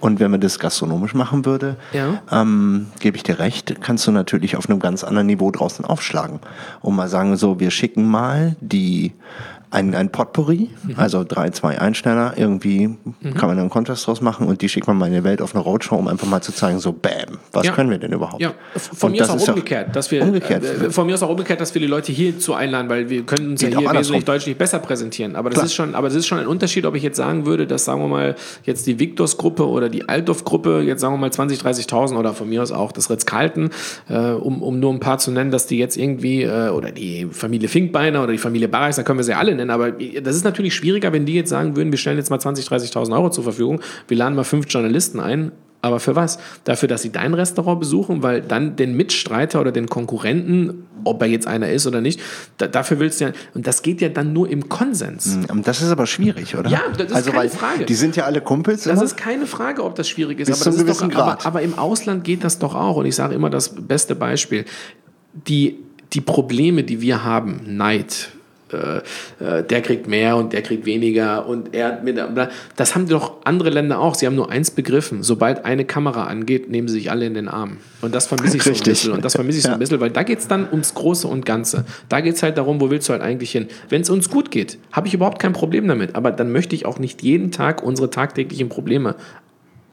Und 0.00 0.20
wenn 0.20 0.30
man 0.30 0.40
das 0.40 0.58
gastronomisch 0.58 1.14
machen 1.14 1.44
würde, 1.44 1.76
ähm, 2.30 2.86
gebe 3.00 3.16
ich 3.16 3.24
dir 3.24 3.38
recht, 3.38 3.80
kannst 3.80 4.06
du 4.06 4.12
natürlich 4.12 4.56
auf 4.56 4.70
einem 4.70 4.78
ganz 4.78 5.04
anderen 5.04 5.26
Niveau 5.26 5.50
draußen 5.50 5.84
aufschlagen. 5.84 6.38
Und 6.80 6.94
mal 6.96 7.08
sagen, 7.08 7.36
so, 7.36 7.60
wir 7.60 7.70
schicken 7.70 8.06
mal 8.06 8.56
die 8.60 9.12
ein, 9.70 9.94
ein 9.94 10.10
Potpourri, 10.10 10.70
mhm. 10.82 10.94
also 10.96 11.24
drei, 11.24 11.50
zwei 11.50 11.78
Einsteller, 11.78 12.34
irgendwie 12.36 12.88
mhm. 12.88 13.34
kann 13.34 13.48
man 13.48 13.56
dann 13.56 13.60
einen 13.60 13.70
Kontrast 13.70 14.06
draus 14.06 14.20
machen 14.20 14.46
und 14.46 14.62
die 14.62 14.68
schickt 14.68 14.86
man 14.86 14.96
mal 14.96 15.06
in 15.06 15.12
die 15.12 15.24
Welt 15.24 15.42
auf 15.42 15.54
eine 15.54 15.62
Roadshow, 15.62 15.96
um 15.96 16.08
einfach 16.08 16.26
mal 16.26 16.40
zu 16.40 16.52
zeigen, 16.52 16.78
so 16.78 16.92
bam, 16.92 17.38
was 17.52 17.66
ja. 17.66 17.72
können 17.72 17.90
wir 17.90 17.98
denn 17.98 18.12
überhaupt? 18.12 18.40
Ja, 18.40 18.54
von 18.74 19.08
und 19.08 19.16
mir 19.16 19.22
ist 19.22 19.30
auch 19.30 19.48
umgekehrt, 19.48 19.94
dass 19.94 20.10
wir 20.10 20.22
umgekehrt. 20.22 20.64
Äh, 20.64 20.90
von 20.90 21.06
mir 21.06 21.14
ist 21.14 21.22
auch 21.22 21.28
umgekehrt, 21.28 21.60
dass 21.60 21.74
wir 21.74 21.80
die 21.80 21.86
Leute 21.86 22.12
hier 22.12 22.38
zu 22.38 22.54
einladen, 22.54 22.88
weil 22.88 23.10
wir 23.10 23.24
können 23.24 23.50
uns 23.50 23.60
Geht 23.60 23.74
ja 23.74 23.80
hier 23.80 23.92
wesentlich 23.92 24.24
deutlich 24.24 24.56
besser 24.56 24.78
präsentieren. 24.78 25.36
Aber 25.36 25.50
das 25.50 25.64
ist 25.64 25.74
schon, 25.74 25.94
aber 25.94 26.08
das 26.08 26.16
ist 26.16 26.26
schon 26.26 26.38
ein 26.38 26.46
Unterschied, 26.46 26.86
ob 26.86 26.94
ich 26.94 27.02
jetzt 27.02 27.16
sagen 27.16 27.44
würde, 27.44 27.66
dass 27.66 27.84
sagen 27.84 28.00
wir 28.00 28.08
mal 28.08 28.36
jetzt 28.64 28.86
die 28.86 28.98
Victors-Gruppe 28.98 29.68
oder 29.68 29.88
die 29.88 30.08
Altdorf-Gruppe, 30.08 30.80
jetzt 30.80 31.00
sagen 31.00 31.14
wir 31.14 31.18
mal 31.18 31.32
20, 31.32 31.60
30.000 31.60 32.16
oder 32.16 32.32
von 32.32 32.48
mir 32.48 32.62
aus 32.62 32.72
auch 32.72 32.92
das 32.92 33.10
Ritz-Carlton, 33.10 33.70
äh, 34.08 34.18
um, 34.18 34.62
um 34.62 34.80
nur 34.80 34.92
ein 34.92 35.00
paar 35.00 35.18
zu 35.18 35.30
nennen, 35.30 35.50
dass 35.50 35.66
die 35.66 35.78
jetzt 35.78 35.96
irgendwie, 35.96 36.42
äh, 36.42 36.70
oder 36.70 36.90
die 36.90 37.26
Familie 37.30 37.68
Finkbeiner 37.68 38.22
oder 38.22 38.32
die 38.32 38.38
Familie 38.38 38.68
Barreis, 38.68 38.96
da 38.96 39.02
können 39.02 39.18
wir 39.18 39.24
sie 39.24 39.34
alle 39.34 39.57
nennen, 39.58 39.70
aber 39.70 39.92
das 39.92 40.34
ist 40.34 40.44
natürlich 40.44 40.74
schwieriger, 40.74 41.12
wenn 41.12 41.26
die 41.26 41.34
jetzt 41.34 41.50
sagen 41.50 41.76
würden, 41.76 41.90
wir 41.92 41.98
stellen 41.98 42.16
jetzt 42.16 42.30
mal 42.30 42.38
20.000, 42.38 42.92
30.000 42.92 43.12
Euro 43.12 43.30
zur 43.30 43.44
Verfügung, 43.44 43.80
wir 44.08 44.16
laden 44.16 44.34
mal 44.34 44.44
fünf 44.44 44.66
Journalisten 44.68 45.20
ein 45.20 45.52
Aber 45.80 46.00
für 46.00 46.16
was? 46.16 46.38
Dafür, 46.64 46.88
dass 46.88 47.02
sie 47.02 47.12
dein 47.12 47.34
Restaurant 47.34 47.78
besuchen, 47.78 48.22
weil 48.24 48.40
dann 48.40 48.74
den 48.74 48.96
Mitstreiter 48.96 49.60
oder 49.60 49.70
den 49.70 49.86
Konkurrenten, 49.86 50.88
ob 51.04 51.22
er 51.22 51.28
jetzt 51.28 51.46
einer 51.46 51.70
ist 51.70 51.86
oder 51.86 52.00
nicht, 52.00 52.20
da, 52.56 52.66
dafür 52.66 52.98
willst 52.98 53.20
du 53.20 53.26
ja. 53.26 53.32
Und 53.54 53.68
das 53.68 53.82
geht 53.82 54.00
ja 54.00 54.08
dann 54.08 54.32
nur 54.32 54.50
im 54.50 54.68
Konsens. 54.68 55.36
Mhm, 55.36 55.62
Das 55.62 55.80
ist 55.80 55.90
aber 55.90 56.06
schwierig, 56.06 56.56
oder? 56.56 56.68
Ja, 56.68 56.80
das 56.96 57.10
ist 57.10 57.14
also, 57.14 57.30
keine 57.30 57.42
weil 57.42 57.48
Frage. 57.50 57.84
Die 57.84 57.94
sind 57.94 58.16
ja 58.16 58.24
alle 58.24 58.40
Kumpels. 58.40 58.82
Das 58.82 58.94
immer. 58.94 59.04
ist 59.04 59.16
keine 59.16 59.46
Frage, 59.46 59.84
ob 59.84 59.94
das 59.94 60.08
schwierig 60.08 60.40
ist. 60.40 60.48
Bis 60.48 60.62
aber, 60.62 60.76
das 60.76 60.82
ist 60.82 61.00
doch, 61.00 61.14
aber, 61.14 61.46
aber 61.46 61.62
im 61.62 61.78
Ausland 61.78 62.24
geht 62.24 62.42
das 62.42 62.58
doch 62.58 62.74
auch. 62.74 62.96
Und 62.96 63.06
ich 63.06 63.14
sage 63.14 63.34
immer 63.36 63.48
das 63.48 63.74
beste 63.76 64.16
Beispiel. 64.16 64.64
Die, 65.46 65.76
die 66.12 66.20
Probleme, 66.20 66.82
die 66.82 67.00
wir 67.00 67.22
haben, 67.22 67.60
Neid, 67.66 68.30
äh, 68.72 68.98
äh, 69.58 69.62
der 69.62 69.82
kriegt 69.82 70.08
mehr 70.08 70.36
und 70.36 70.52
der 70.52 70.62
kriegt 70.62 70.84
weniger 70.86 71.46
und 71.46 71.74
er 71.74 71.86
hat 71.88 72.04
mit, 72.04 72.18
das 72.76 72.94
haben 72.94 73.08
doch 73.08 73.36
andere 73.44 73.70
Länder 73.70 73.98
auch. 73.98 74.14
Sie 74.14 74.26
haben 74.26 74.36
nur 74.36 74.50
eins 74.50 74.70
begriffen. 74.70 75.22
Sobald 75.22 75.64
eine 75.64 75.84
Kamera 75.84 76.24
angeht, 76.24 76.70
nehmen 76.70 76.88
sie 76.88 76.94
sich 76.94 77.10
alle 77.10 77.26
in 77.26 77.34
den 77.34 77.48
Arm. 77.48 77.78
Und 78.00 78.14
das 78.14 78.26
vermisse 78.26 78.56
ich 78.56 78.62
so 78.62 78.70
ein 78.70 78.72
Richtig. 78.74 78.92
bisschen. 78.92 79.12
Und 79.12 79.24
das 79.24 79.34
vermisse 79.34 79.58
ich 79.58 79.62
so 79.64 79.68
Ja. 79.70 79.74
ein 79.74 79.78
bisschen, 79.80 80.00
weil 80.00 80.10
da 80.10 80.22
geht 80.22 80.38
es 80.38 80.48
dann 80.48 80.68
ums 80.70 80.94
Große 80.94 81.26
und 81.26 81.44
Ganze. 81.46 81.84
Da 82.08 82.20
geht 82.20 82.34
es 82.36 82.42
halt 82.42 82.56
darum, 82.58 82.80
wo 82.80 82.90
willst 82.90 83.08
du 83.08 83.12
halt 83.12 83.22
eigentlich 83.22 83.50
hin? 83.50 83.66
Wenn 83.88 84.02
es 84.02 84.10
uns 84.10 84.28
gut 84.30 84.50
geht, 84.50 84.78
habe 84.92 85.08
ich 85.08 85.14
überhaupt 85.14 85.40
kein 85.40 85.52
Problem 85.52 85.88
damit. 85.88 86.14
Aber 86.14 86.30
dann 86.30 86.52
möchte 86.52 86.74
ich 86.76 86.86
auch 86.86 86.98
nicht 86.98 87.22
jeden 87.22 87.50
Tag 87.50 87.82
unsere 87.82 88.10
tagtäglichen 88.10 88.68
Probleme 88.68 89.16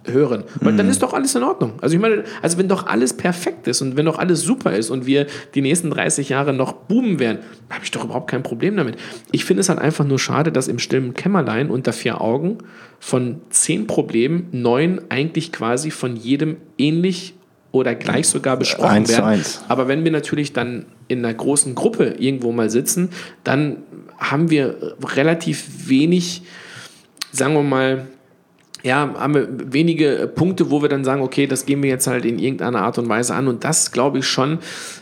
hören. 0.05 0.43
Weil 0.61 0.73
Mhm. 0.73 0.77
dann 0.77 0.89
ist 0.89 1.01
doch 1.01 1.13
alles 1.13 1.35
in 1.35 1.43
Ordnung. 1.43 1.73
Also 1.81 1.95
ich 1.95 2.01
meine, 2.01 2.23
also 2.41 2.57
wenn 2.57 2.67
doch 2.67 2.87
alles 2.87 3.13
perfekt 3.13 3.67
ist 3.67 3.81
und 3.81 3.97
wenn 3.97 4.05
doch 4.05 4.19
alles 4.19 4.41
super 4.41 4.73
ist 4.73 4.89
und 4.89 5.05
wir 5.05 5.27
die 5.55 5.61
nächsten 5.61 5.89
30 5.89 6.29
Jahre 6.29 6.53
noch 6.53 6.73
boomen 6.73 7.19
werden, 7.19 7.39
habe 7.69 7.83
ich 7.83 7.91
doch 7.91 8.03
überhaupt 8.05 8.29
kein 8.29 8.43
Problem 8.43 8.77
damit. 8.77 8.97
Ich 9.31 9.45
finde 9.45 9.61
es 9.61 9.69
halt 9.69 9.79
einfach 9.79 10.05
nur 10.05 10.19
schade, 10.19 10.51
dass 10.51 10.67
im 10.67 10.79
stillen 10.79 11.13
Kämmerlein 11.13 11.69
unter 11.69 11.93
vier 11.93 12.21
Augen 12.21 12.57
von 12.99 13.41
zehn 13.49 13.87
Problemen 13.87 14.47
neun 14.51 15.01
eigentlich 15.09 15.51
quasi 15.51 15.91
von 15.91 16.15
jedem 16.15 16.57
ähnlich 16.77 17.33
oder 17.71 17.93
gleich 17.93 18.27
sogar 18.29 18.55
besprochen 18.57 18.89
Eins 18.89 19.09
zu 19.09 19.15
werden. 19.17 19.25
eins. 19.25 19.63
Aber 19.67 19.87
wenn 19.89 20.03
wir 20.05 20.11
natürlich 20.11 20.53
dann 20.53 20.85
in 21.09 21.25
einer 21.25 21.33
großen 21.33 21.75
Gruppe 21.75 22.15
irgendwo 22.17 22.51
mal 22.53 22.69
sitzen, 22.69 23.09
dann 23.43 23.77
haben 24.17 24.49
wir 24.49 24.95
relativ 25.03 25.89
wenig, 25.89 26.43
sagen 27.33 27.53
wir 27.53 27.63
mal, 27.63 28.07
ja, 28.85 29.15
haben 29.17 29.33
wir 29.33 29.47
wenige 29.73 30.31
Punkte, 30.33 30.69
wo 30.69 30.83
wir 30.83 30.89
dann 30.89 31.03
sagen, 31.03 31.23
okay, 31.23 31.47
das 31.47 31.65
gehen 31.65 31.81
wir 31.81 31.89
jetzt 31.89 32.05
halt 32.05 32.23
in 32.23 32.37
irgendeiner 32.37 32.83
Art 32.83 32.99
und 32.99 33.09
Weise 33.09 33.33
an. 33.33 33.47
Und 33.47 33.63
das 33.63 33.91
glaube 33.91 34.19
ich 34.19 34.27
schon, 34.27 34.59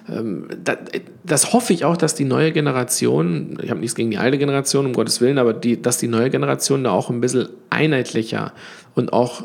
ähm, 0.09 0.47
das, 0.63 0.77
das 1.25 1.51
hoffe 1.51 1.73
ich 1.73 1.83
auch, 1.83 1.97
dass 1.97 2.15
die 2.15 2.23
neue 2.23 2.53
Generation, 2.53 3.57
ich 3.61 3.69
habe 3.69 3.81
nichts 3.81 3.95
gegen 3.95 4.09
die 4.09 4.17
alte 4.17 4.37
Generation, 4.37 4.85
um 4.85 4.93
Gottes 4.93 5.19
Willen, 5.19 5.37
aber 5.37 5.53
die, 5.53 5.81
dass 5.81 5.97
die 5.97 6.07
neue 6.07 6.29
Generation 6.29 6.85
da 6.85 6.91
auch 6.91 7.09
ein 7.09 7.19
bisschen 7.19 7.49
einheitlicher 7.69 8.53
und 8.95 9.11
auch 9.11 9.43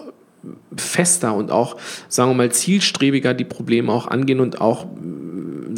fester 0.76 1.34
und 1.34 1.50
auch, 1.50 1.76
sagen 2.08 2.30
wir 2.30 2.36
mal, 2.36 2.52
zielstrebiger 2.52 3.34
die 3.34 3.44
Probleme 3.44 3.92
auch 3.92 4.06
angehen 4.06 4.38
und 4.38 4.60
auch 4.60 4.86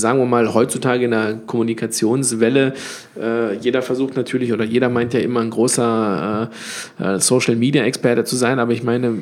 sagen 0.00 0.18
wir 0.18 0.26
mal, 0.26 0.52
heutzutage 0.54 1.04
in 1.04 1.12
der 1.12 1.34
Kommunikationswelle, 1.46 2.74
äh, 3.20 3.56
jeder 3.56 3.82
versucht 3.82 4.16
natürlich 4.16 4.52
oder 4.52 4.64
jeder 4.64 4.88
meint 4.88 5.14
ja 5.14 5.20
immer 5.20 5.40
ein 5.40 5.50
großer 5.50 6.50
äh, 6.98 7.04
äh, 7.04 7.20
Social 7.20 7.56
Media 7.56 7.84
Experte 7.84 8.24
zu 8.24 8.36
sein, 8.36 8.58
aber 8.58 8.72
ich 8.72 8.82
meine, 8.82 9.18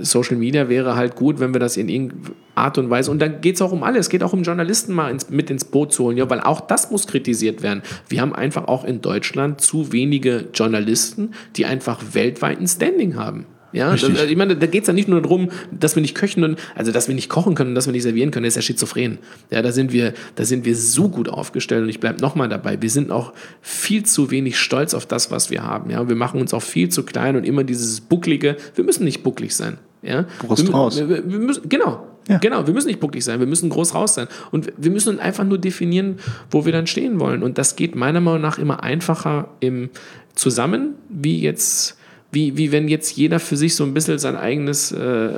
Social 0.00 0.36
Media 0.36 0.68
wäre 0.68 0.96
halt 0.96 1.16
gut, 1.16 1.40
wenn 1.40 1.52
wir 1.52 1.60
das 1.60 1.76
in 1.76 1.88
irgendeiner 1.88 2.34
Art 2.54 2.78
und 2.78 2.88
Weise, 2.88 3.10
und 3.10 3.20
dann 3.20 3.40
geht 3.40 3.56
es 3.56 3.62
auch 3.62 3.72
um 3.72 3.82
alles, 3.82 4.06
es 4.06 4.08
geht 4.10 4.22
auch 4.22 4.32
um 4.32 4.42
Journalisten 4.42 4.94
mal 4.94 5.10
ins, 5.10 5.28
mit 5.28 5.50
ins 5.50 5.64
Boot 5.64 5.92
zu 5.92 6.04
holen, 6.04 6.16
ja, 6.16 6.30
weil 6.30 6.40
auch 6.40 6.60
das 6.60 6.90
muss 6.90 7.06
kritisiert 7.06 7.62
werden. 7.62 7.82
Wir 8.08 8.20
haben 8.20 8.34
einfach 8.34 8.68
auch 8.68 8.84
in 8.84 9.00
Deutschland 9.00 9.60
zu 9.60 9.92
wenige 9.92 10.46
Journalisten, 10.54 11.32
die 11.56 11.66
einfach 11.66 12.00
weltweit 12.12 12.60
ein 12.60 12.68
Standing 12.68 13.16
haben. 13.16 13.46
Ja, 13.74 13.90
das, 13.90 14.04
Richtig. 14.04 14.30
ich 14.30 14.36
meine, 14.36 14.56
da 14.56 14.66
geht 14.66 14.82
es 14.82 14.86
ja 14.86 14.94
nicht 14.94 15.08
nur 15.08 15.20
darum, 15.20 15.50
dass 15.72 15.96
wir 15.96 16.00
nicht 16.00 16.14
köchen 16.14 16.44
und 16.44 16.58
also 16.76 16.92
dass 16.92 17.08
wir 17.08 17.14
nicht 17.14 17.28
kochen 17.28 17.56
können 17.56 17.70
und 17.70 17.74
dass 17.74 17.86
wir 17.86 17.92
nicht 17.92 18.04
servieren 18.04 18.30
können, 18.30 18.44
das 18.44 18.52
ist 18.52 18.56
ja 18.56 18.62
schizophren. 18.62 19.18
Ja, 19.50 19.62
da 19.62 19.72
sind 19.72 19.92
wir, 19.92 20.14
da 20.36 20.44
sind 20.44 20.64
wir 20.64 20.76
so 20.76 21.08
gut 21.08 21.28
aufgestellt 21.28 21.82
und 21.82 21.88
ich 21.88 21.98
bleibe 21.98 22.20
nochmal 22.20 22.48
dabei. 22.48 22.80
Wir 22.80 22.90
sind 22.90 23.10
auch 23.10 23.32
viel 23.60 24.04
zu 24.04 24.30
wenig 24.30 24.58
stolz 24.58 24.94
auf 24.94 25.06
das, 25.06 25.32
was 25.32 25.50
wir 25.50 25.64
haben. 25.64 25.90
Ja, 25.90 26.08
wir 26.08 26.14
machen 26.14 26.40
uns 26.40 26.54
auch 26.54 26.62
viel 26.62 26.88
zu 26.88 27.02
klein 27.02 27.34
und 27.34 27.44
immer 27.44 27.64
dieses 27.64 28.00
bucklige. 28.00 28.56
Wir 28.76 28.84
müssen 28.84 29.04
nicht 29.04 29.24
bucklig 29.24 29.56
sein. 29.56 29.78
Ja, 30.02 30.26
Brust 30.38 30.68
wir, 30.68 30.74
raus. 30.74 30.96
Wir, 30.96 31.08
wir 31.08 31.38
müssen, 31.38 31.68
genau. 31.68 32.06
Ja. 32.28 32.38
Genau, 32.38 32.66
wir 32.66 32.72
müssen 32.72 32.86
nicht 32.86 33.00
bucklig 33.00 33.24
sein, 33.24 33.40
wir 33.40 33.46
müssen 33.46 33.68
groß 33.68 33.94
raus 33.94 34.14
sein. 34.14 34.28
Und 34.50 34.72
wir 34.76 34.90
müssen 34.90 35.18
einfach 35.18 35.44
nur 35.44 35.58
definieren, 35.58 36.18
wo 36.50 36.64
wir 36.64 36.72
dann 36.72 36.86
stehen 36.86 37.20
wollen. 37.20 37.42
Und 37.42 37.58
das 37.58 37.76
geht 37.76 37.96
meiner 37.96 38.20
Meinung 38.20 38.40
nach 38.40 38.58
immer 38.58 38.82
einfacher 38.82 39.48
im 39.60 39.90
Zusammen, 40.34 40.94
wie 41.08 41.40
jetzt 41.40 41.98
wie, 42.34 42.56
wie 42.56 42.72
wenn 42.72 42.88
jetzt 42.88 43.16
jeder 43.16 43.38
für 43.38 43.56
sich 43.56 43.74
so 43.76 43.84
ein 43.84 43.94
bisschen 43.94 44.18
sein 44.18 44.36
eigenes 44.36 44.92
äh, 44.92 45.28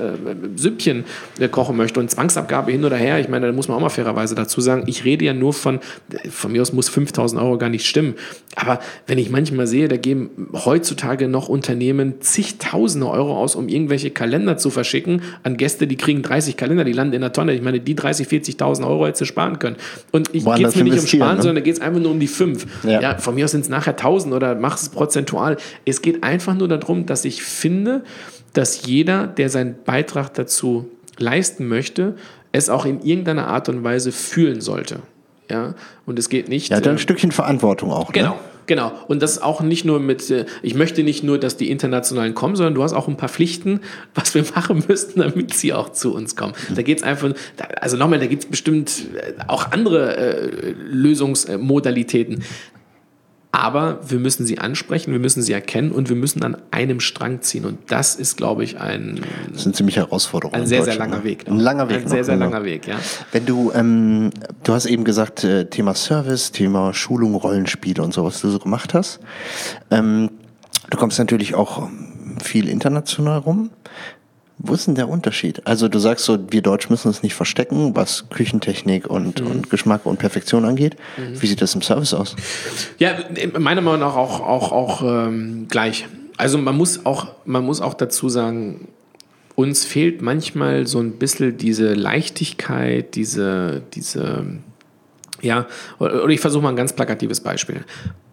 Süppchen 0.57 1.05
äh, 1.39 1.49
kochen 1.49 1.77
möchte 1.77 2.01
und 2.01 2.11
Zwangsabgabe 2.11 2.73
hin 2.73 2.85
oder 2.85 2.97
her. 2.97 3.21
Ich 3.21 3.29
meine, 3.29 3.47
da 3.47 3.53
muss 3.53 3.69
man 3.69 3.77
auch 3.77 3.83
mal 3.83 3.89
fairerweise 3.89 4.35
dazu 4.35 4.61
sagen, 4.61 4.85
ich 4.87 5.05
rede 5.05 5.25
ja 5.25 5.35
nur 5.35 5.53
von, 5.53 5.81
von 6.31 6.53
mir 6.53 6.63
aus 6.63 6.73
muss 6.73 6.89
5000 6.89 7.41
Euro 7.41 7.59
gar 7.59 7.69
nicht 7.69 7.87
stimmen. 7.87 8.15
Aber 8.55 8.81
wenn 9.07 9.19
ich 9.19 9.31
manchmal 9.31 9.67
sehe, 9.67 9.89
da 9.89 9.97
geben 9.97 10.49
heutzutage 10.53 11.29
noch 11.29 11.49
Unternehmen 11.49 12.21
zigtausende 12.21 13.09
Euro 13.09 13.37
aus, 13.37 13.55
um 13.55 13.69
irgendwelche 13.69 14.11
Kalender 14.11 14.57
zu 14.57 14.71
verschicken 14.71 15.23
an 15.43 15.57
Gäste, 15.57 15.87
die 15.87 15.97
kriegen 15.97 16.23
30 16.23 16.57
Kalender, 16.57 16.85
die 16.85 16.93
landen 16.93 17.15
in 17.15 17.21
der 17.21 17.33
Tonne. 17.33 17.53
Ich 17.53 17.63
meine, 17.63 17.81
die 17.81 17.95
30, 17.95 18.27
40.000 18.27 18.87
Euro 18.87 19.07
hätte 19.07 19.19
sie 19.19 19.27
sparen 19.27 19.59
können. 19.59 19.77
Und 20.13 20.35
ich 20.35 20.45
geht 20.45 20.77
mir 20.77 20.85
nicht 20.85 20.99
um 20.99 21.07
Sparen, 21.07 21.37
ne? 21.37 21.43
sondern 21.43 21.57
da 21.57 21.61
geht 21.61 21.75
es 21.75 21.81
einfach 21.81 22.01
nur 22.01 22.11
um 22.11 22.21
die 22.21 22.27
5. 22.27 22.67
Ja. 22.85 23.01
ja 23.01 23.19
von 23.19 23.35
mir 23.35 23.45
aus 23.45 23.51
sind 23.51 23.63
es 23.63 23.69
nachher 23.69 23.93
1000 23.93 24.35
oder 24.35 24.55
mach 24.55 24.77
es 24.77 24.89
prozentual. 24.89 25.57
Es 25.85 26.01
geht 26.01 26.23
einfach 26.23 26.55
nur 26.55 26.69
darum, 26.69 26.86
dass 27.07 27.25
ich 27.25 27.43
finde, 27.43 28.05
dass 28.53 28.87
jeder, 28.87 29.27
der 29.27 29.51
seinen 29.51 29.77
Beitrag 29.85 30.33
dazu 30.35 30.89
leisten 31.19 31.69
möchte, 31.69 32.17
es 32.53 32.71
auch 32.71 32.87
in 32.87 33.03
irgendeiner 33.03 33.49
Art 33.49 33.69
und 33.69 33.85
Weise 33.85 34.13
fühlen 34.13 34.61
sollte. 34.61 35.01
Ja, 35.51 35.75
und 36.07 36.19
es 36.19 36.29
geht 36.29 36.49
nicht. 36.49 36.71
Ja, 36.71 36.81
dann 36.81 36.95
äh, 36.95 36.97
ein 36.97 36.99
Stückchen 36.99 37.33
Verantwortung 37.33 37.91
auch. 37.91 38.13
Genau. 38.13 38.31
Ne? 38.31 38.41
Genau. 38.67 38.93
Und 39.07 39.23
das 39.23 39.41
auch 39.41 39.61
nicht 39.61 39.85
nur 39.85 40.01
mit, 40.01 40.29
äh, 40.31 40.45
ich 40.63 40.75
möchte 40.75 41.03
nicht 41.03 41.23
nur, 41.23 41.39
dass 41.39 41.57
die 41.57 41.71
Internationalen 41.71 42.35
kommen, 42.35 42.57
sondern 42.57 42.75
du 42.75 42.83
hast 42.83 42.93
auch 42.93 43.09
ein 43.09 43.17
paar 43.17 43.29
Pflichten, 43.29 43.81
was 44.15 44.35
wir 44.35 44.45
machen 44.55 44.85
müssten, 44.89 45.21
damit 45.21 45.55
sie 45.55 45.73
auch 45.73 45.91
zu 45.91 46.15
uns 46.15 46.37
kommen. 46.37 46.55
Da 46.75 46.83
geht 46.83 46.99
es 46.99 47.05
einfach, 47.05 47.33
also 47.81 47.97
nochmal, 47.97 48.19
da 48.19 48.27
gibt 48.27 48.45
es 48.45 48.51
bestimmt 48.51 49.07
äh, 49.15 49.35
auch 49.47 49.71
andere 49.71 50.17
äh, 50.17 50.75
Lösungsmodalitäten. 50.91 52.43
Aber 53.57 54.01
wir 54.07 54.19
müssen 54.19 54.45
sie 54.45 54.59
ansprechen, 54.59 55.13
wir 55.13 55.19
müssen 55.19 55.41
sie 55.41 55.55
erkennen 55.55 55.91
und 55.91 56.11
wir 56.11 56.17
müssen 56.17 56.43
an 56.43 56.59
einem 56.73 57.01
Strang 57.01 57.41
ziehen. 57.41 57.65
Und 57.65 57.79
das 57.91 58.15
ist, 58.15 58.37
glaube 58.37 58.63
ich, 58.65 58.79
ein, 58.79 59.23
Das 59.51 59.63
sind 59.63 59.75
ziemlich 59.75 59.97
Herausforderungen. 59.97 60.57
ein 60.57 60.65
in 60.65 60.69
sehr, 60.69 60.85
sehr 60.85 60.97
langer 60.97 61.19
ne? 61.19 61.25
Weg. 61.25 61.49
Ein 61.49 61.59
langer 61.59 61.89
Weg. 61.89 62.03
Ein 62.03 62.09
sehr, 62.09 62.19
noch, 62.19 62.25
sehr 62.27 62.35
genau. 62.35 62.51
langer 62.51 62.65
Weg, 62.67 62.87
ja. 62.87 62.97
Wenn 63.33 63.47
du, 63.47 63.73
ähm, 63.75 64.31
du 64.63 64.75
hast 64.75 64.85
eben 64.85 65.05
gesagt, 65.05 65.43
äh, 65.43 65.65
Thema 65.71 65.95
Service, 65.95 66.53
Thema 66.53 66.93
Schulung, 66.93 67.35
Rollenspiele 67.35 68.03
und 68.03 68.13
so, 68.13 68.25
was 68.25 68.43
du 68.43 68.51
so 68.51 68.59
gemacht 68.59 68.93
hast. 68.93 69.21
Ähm, 69.91 70.29
du 70.91 70.99
kommst 70.99 71.19
natürlich 71.19 71.55
auch 71.55 71.89
viel 72.43 72.69
international 72.69 73.39
rum. 73.39 73.71
Wo 74.69 74.75
ist 74.75 74.87
denn 74.87 74.95
der 74.95 75.09
Unterschied? 75.09 75.67
Also 75.67 75.89
du 75.89 75.99
sagst 75.99 76.25
so, 76.25 76.39
wir 76.51 76.63
Deutsch 76.63 76.91
müssen 76.91 77.09
uns 77.09 77.23
nicht 77.23 77.35
verstecken, 77.35 77.95
was 77.97 78.29
Küchentechnik 78.31 79.07
und, 79.09 79.41
Mhm. 79.41 79.47
und 79.51 79.71
Geschmack 79.71 80.07
und 80.07 80.19
Perfektion 80.19 80.65
angeht. 80.65 80.97
Wie 81.17 81.47
sieht 81.47 81.61
das 81.63 81.75
im 81.75 81.83
Service 81.83 82.15
aus? 82.15 82.37
Ja, 82.99 83.17
meiner 83.59 83.81
Meinung 83.81 84.01
nach 84.01 84.17
auch, 84.17 84.41
auch, 84.41 84.73
auch 84.73 85.03
ähm, 85.03 85.67
gleich. 85.69 86.07
Also 86.37 86.59
man 86.59 86.77
muss 86.77 87.07
auch, 87.07 87.29
man 87.45 87.65
muss 87.65 87.81
auch 87.81 87.95
dazu 87.95 88.29
sagen, 88.29 88.89
uns 89.55 89.85
fehlt 89.85 90.21
manchmal 90.21 90.87
so 90.87 90.99
ein 91.01 91.13
bisschen 91.13 91.57
diese 91.57 91.95
Leichtigkeit, 91.95 93.15
diese, 93.15 93.83
diese, 93.95 94.45
ja, 95.41 95.67
oder 95.99 96.27
ich 96.29 96.41
versuche 96.41 96.63
mal 96.63 96.69
ein 96.71 96.77
ganz 96.77 96.93
plakatives 96.93 97.41
Beispiel. 97.41 97.85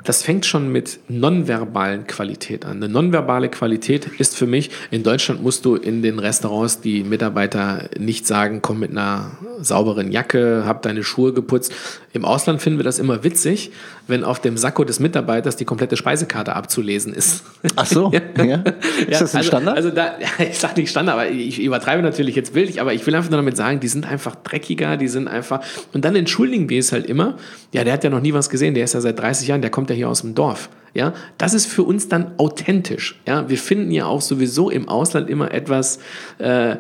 Das 0.04 0.22
fängt 0.22 0.46
schon 0.46 0.72
mit 0.72 1.00
nonverbalen 1.08 2.08
Qualität 2.08 2.66
an. 2.66 2.78
Eine 2.78 2.90
nonverbale 2.90 3.50
Qualität 3.50 4.08
ist 4.20 4.36
für 4.36 4.48
mich, 4.48 4.70
in 4.92 5.04
Deutschland 5.04 5.42
musst 5.42 5.64
du 5.66 5.76
in 5.76 6.02
den 6.02 6.20
Restaurants 6.20 6.82
die 6.82 7.04
Mitarbeiter 7.04 7.90
nicht 7.98 8.28
sagen, 8.28 8.62
komm 8.62 8.80
mit 8.80 8.92
einer 8.92 9.32
sauberen 9.62 10.12
Jacke, 10.12 10.64
hab 10.66 10.82
deine 10.82 11.04
Schuhe 11.04 11.34
geputzt. 11.34 11.74
Im 12.12 12.26
Ausland 12.26 12.62
finden 12.62 12.80
wir 12.80 12.84
das 12.84 13.00
immer 13.00 13.24
witzig, 13.24 13.72
wenn 14.08 14.24
auf 14.24 14.40
dem 14.40 14.58
Sakko 14.58 14.84
des 14.84 15.00
Mitarbeiters 15.00 15.56
die 15.56 15.66
komplette 15.66 15.96
Speisekarte 15.96 16.56
abzulesen 16.56 17.14
ist. 17.14 17.44
Ach 17.76 17.86
so, 17.86 18.12
ja. 18.38 18.64
Ist 19.08 19.22
das 19.22 19.34
ein 19.34 19.38
also, 19.38 19.48
Standard? 19.48 19.78
Also 19.78 19.90
da, 19.90 20.20
ja, 20.20 20.28
ich 20.50 20.60
sage 20.60 20.82
nicht 20.82 20.90
Standard, 20.90 21.16
aber 21.16 21.30
ich 21.30 21.62
übertreibe 21.62 22.04
natürlich 22.04 22.36
jetzt 22.36 22.54
bildlich, 22.54 22.82
aber 22.82 22.94
ich 22.94 23.06
will 23.08 23.16
einfach 23.16 23.30
nur 23.30 23.38
damit 23.38 23.56
sagen, 23.56 23.80
die 23.80 23.88
sind 23.88 24.06
einfach 24.06 24.36
dreckiger, 24.36 24.98
die 24.98 25.08
sind 25.08 25.28
einfach. 25.28 25.62
Und 25.94 26.06
dann 26.06 26.16
entschuldigen 26.16 26.70
wir 26.70 26.80
es 26.80 26.92
halt 26.92 27.06
immer. 27.06 27.38
Ja, 27.72 27.84
der 27.84 27.94
hat 27.94 28.04
ja 28.04 28.10
noch 28.10 28.22
nie 28.22 28.34
was 28.34 28.50
gesehen, 28.50 28.74
der 28.74 28.84
ist 28.84 28.94
ja 28.94 29.02
seit 29.02 29.20
30 29.20 29.48
Jahren, 29.48 29.62
der 29.62 29.72
kommt 29.72 29.90
ja 29.90 29.93
hier 29.94 30.10
aus 30.10 30.22
dem 30.22 30.36
Dorf. 30.36 30.70
Ja, 30.96 31.14
das 31.40 31.54
ist 31.56 31.66
für 31.66 31.82
uns 31.84 32.08
dann 32.08 32.34
authentisch. 32.38 33.20
Ja, 33.28 33.50
wir 33.50 33.58
finden 33.58 33.90
ja 33.92 34.06
auch 34.06 34.22
sowieso 34.22 34.70
im 34.70 34.88
Ausland 34.88 35.28
immer 35.30 35.52
etwas. 35.52 35.98
Äh, 36.38 36.76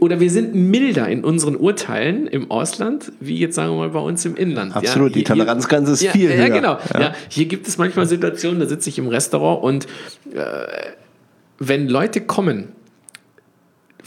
oder 0.00 0.18
wir 0.18 0.30
sind 0.30 0.54
milder 0.54 1.08
in 1.08 1.22
unseren 1.24 1.54
Urteilen 1.56 2.26
im 2.26 2.50
Ausland, 2.50 3.12
wie 3.20 3.38
jetzt 3.38 3.54
sagen 3.54 3.70
wir 3.72 3.76
mal 3.78 3.90
bei 3.90 4.00
uns 4.00 4.24
im 4.24 4.34
Inland. 4.36 4.74
Absolut, 4.74 5.10
die 5.10 5.20
hier- 5.20 5.26
hier- 5.26 5.36
Toleranzgrenze 5.36 5.92
ist 5.92 6.02
ja, 6.02 6.10
viel 6.10 6.28
ja, 6.28 6.36
höher. 6.36 6.50
Genau. 6.50 6.78
Ja. 6.92 7.00
Ja. 7.00 7.14
hier 7.28 7.46
gibt 7.46 7.68
es 7.68 7.78
manchmal 7.78 8.06
Situationen, 8.06 8.58
da 8.60 8.66
sitze 8.66 8.90
ich 8.90 8.98
im 8.98 9.06
Restaurant 9.08 9.62
und 9.62 9.84
äh, 10.34 10.40
wenn 11.60 11.88
Leute 11.88 12.20
kommen, 12.20 12.68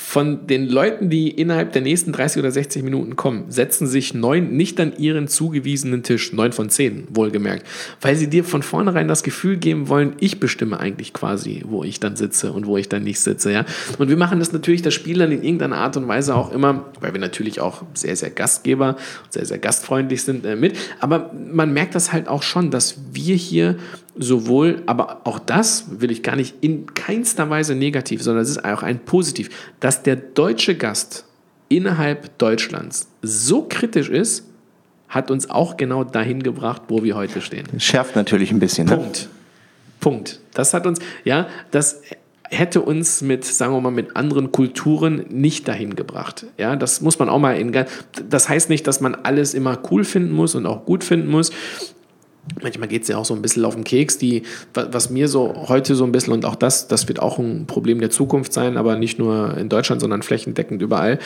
von 0.08 0.48
den 0.48 0.70
Leuten, 0.70 1.10
die 1.10 1.30
innerhalb 1.30 1.74
der 1.74 1.82
nächsten 1.82 2.14
30 2.14 2.40
oder 2.40 2.50
60 2.50 2.82
Minuten 2.82 3.18
kommen, 3.18 3.52
setzen 3.52 3.88
sich 3.88 4.14
neun 4.14 4.56
nicht 4.56 4.80
an 4.80 4.94
ihren 4.98 5.28
zugewiesenen 5.28 6.02
Tisch, 6.02 6.32
neun 6.32 6.54
von 6.54 6.70
zehn, 6.70 7.10
wohlgemerkt, 7.10 7.68
weil 8.00 8.16
sie 8.16 8.30
dir 8.30 8.46
von 8.46 8.64
vornherein 8.64 9.10
das 9.10 9.22
Gefühl 9.22 9.58
geben 9.58 9.90
wollen, 9.90 10.14
ich 10.22 10.40
bestimme 10.40 10.80
eigentlich 10.80 11.12
quasi, 11.12 11.62
wo 11.68 11.84
ich 11.84 12.00
dann 12.00 12.16
sitze 12.16 12.54
und 12.54 12.68
wo 12.68 12.78
ich 12.78 12.88
dann 12.88 13.04
nicht 13.04 13.20
sitze, 13.20 13.52
ja. 13.52 13.66
Und 13.98 14.08
wir 14.08 14.16
machen 14.16 14.40
das 14.40 14.54
natürlich, 14.54 14.82
das 14.82 14.94
Spiel 14.94 15.18
dann 15.18 15.34
in 15.34 15.44
irgendeiner 15.44 15.76
Art 15.76 15.98
und 15.98 16.08
Weise 16.08 16.36
auch 16.36 16.54
immer, 16.54 16.86
weil 17.02 17.12
wir 17.12 17.20
natürlich 17.20 17.60
auch 17.60 17.84
sehr, 17.94 18.16
sehr 18.16 18.30
Gastgeber, 18.30 18.96
sehr, 19.30 19.46
sehr 19.46 19.58
gastfreundlich 19.58 20.24
sind 20.24 20.46
äh, 20.46 20.56
mit, 20.56 20.78
aber 21.02 21.34
man 21.54 21.74
merkt 21.74 21.96
das 21.96 22.14
halt 22.14 22.30
auch 22.30 22.44
schon, 22.44 22.72
dass 22.72 22.98
wir 23.12 23.36
hier 23.36 23.76
sowohl, 24.18 24.84
aber 24.86 25.22
auch 25.24 25.40
das 25.40 25.86
will 26.02 26.12
ich 26.12 26.24
gar 26.24 26.36
nicht 26.36 26.56
in 26.62 26.94
keinster 26.94 27.50
Weise 27.50 27.76
negativ, 27.76 28.22
sondern 28.22 28.44
es 28.44 28.50
ist 28.50 28.66
auch 28.66 28.84
ein 28.84 29.00
positiv, 29.00 29.50
dass 29.80 30.04
der 30.04 30.16
deutsche 30.16 30.76
Gast 30.76 31.26
innerhalb 31.70 32.38
Deutschlands 32.38 33.08
so 33.22 33.66
kritisch 33.68 34.10
ist, 34.10 34.46
hat 35.10 35.32
uns 35.32 35.50
auch 35.50 35.78
genau 35.78 36.04
dahin 36.04 36.44
gebracht, 36.44 36.84
wo 36.90 37.04
wir 37.04 37.16
heute 37.16 37.42
stehen. 37.42 37.68
Schärft 37.80 38.16
natürlich 38.16 38.52
ein 38.52 38.60
bisschen. 38.60 38.88
Ne? 38.88 38.98
Punkt. 38.98 39.30
Punkt. 40.00 40.40
Das 40.54 40.74
hat 40.74 40.86
uns, 40.86 41.00
ja, 41.24 41.48
das 41.72 42.02
hätte 42.50 42.82
uns 42.82 43.22
mit, 43.22 43.44
sagen 43.46 43.74
wir 43.74 43.82
mal, 43.82 43.92
mit 43.92 44.16
anderen 44.16 44.52
Kulturen 44.52 45.26
nicht 45.30 45.68
dahin 45.68 45.96
gebracht. 45.96 46.46
Ja, 46.58 46.76
das 46.76 47.02
muss 47.02 47.20
man 47.20 47.30
auch 47.30 47.40
mal 47.40 47.58
in, 47.58 47.74
das 48.30 48.50
heißt 48.50 48.70
nicht, 48.70 48.88
dass 48.88 49.02
man 49.02 49.16
alles 49.16 49.54
immer 49.54 49.80
cool 49.92 50.04
finden 50.04 50.34
muss 50.34 50.56
und 50.56 50.66
auch 50.66 50.86
gut 50.86 51.04
finden 51.04 51.30
muss. 51.30 51.52
Manchmal 52.62 52.88
geht 52.88 53.04
es 53.04 53.08
ja 53.08 53.18
auch 53.18 53.26
so 53.26 53.34
ein 53.34 53.42
bisschen 53.42 53.66
auf 53.66 53.76
den 53.76 53.84
Keks, 53.84 54.18
die, 54.18 54.44
was 54.74 55.10
mir 55.10 55.28
so 55.28 55.54
heute 55.68 55.96
so 55.96 56.04
ein 56.04 56.12
bisschen, 56.12 56.34
und 56.34 56.46
auch 56.46 56.56
das, 56.56 56.88
das 56.88 57.08
wird 57.08 57.22
auch 57.22 57.40
ein 57.40 57.66
Problem 57.68 58.00
der 58.00 58.10
Zukunft 58.10 58.54
sein, 58.54 58.78
aber 58.78 58.96
nicht 58.96 59.20
nur 59.20 59.58
in 59.58 59.70
Deutschland, 59.70 60.02
sondern 60.02 60.22
flächendeckend 60.22 60.82
überall. 60.82 61.20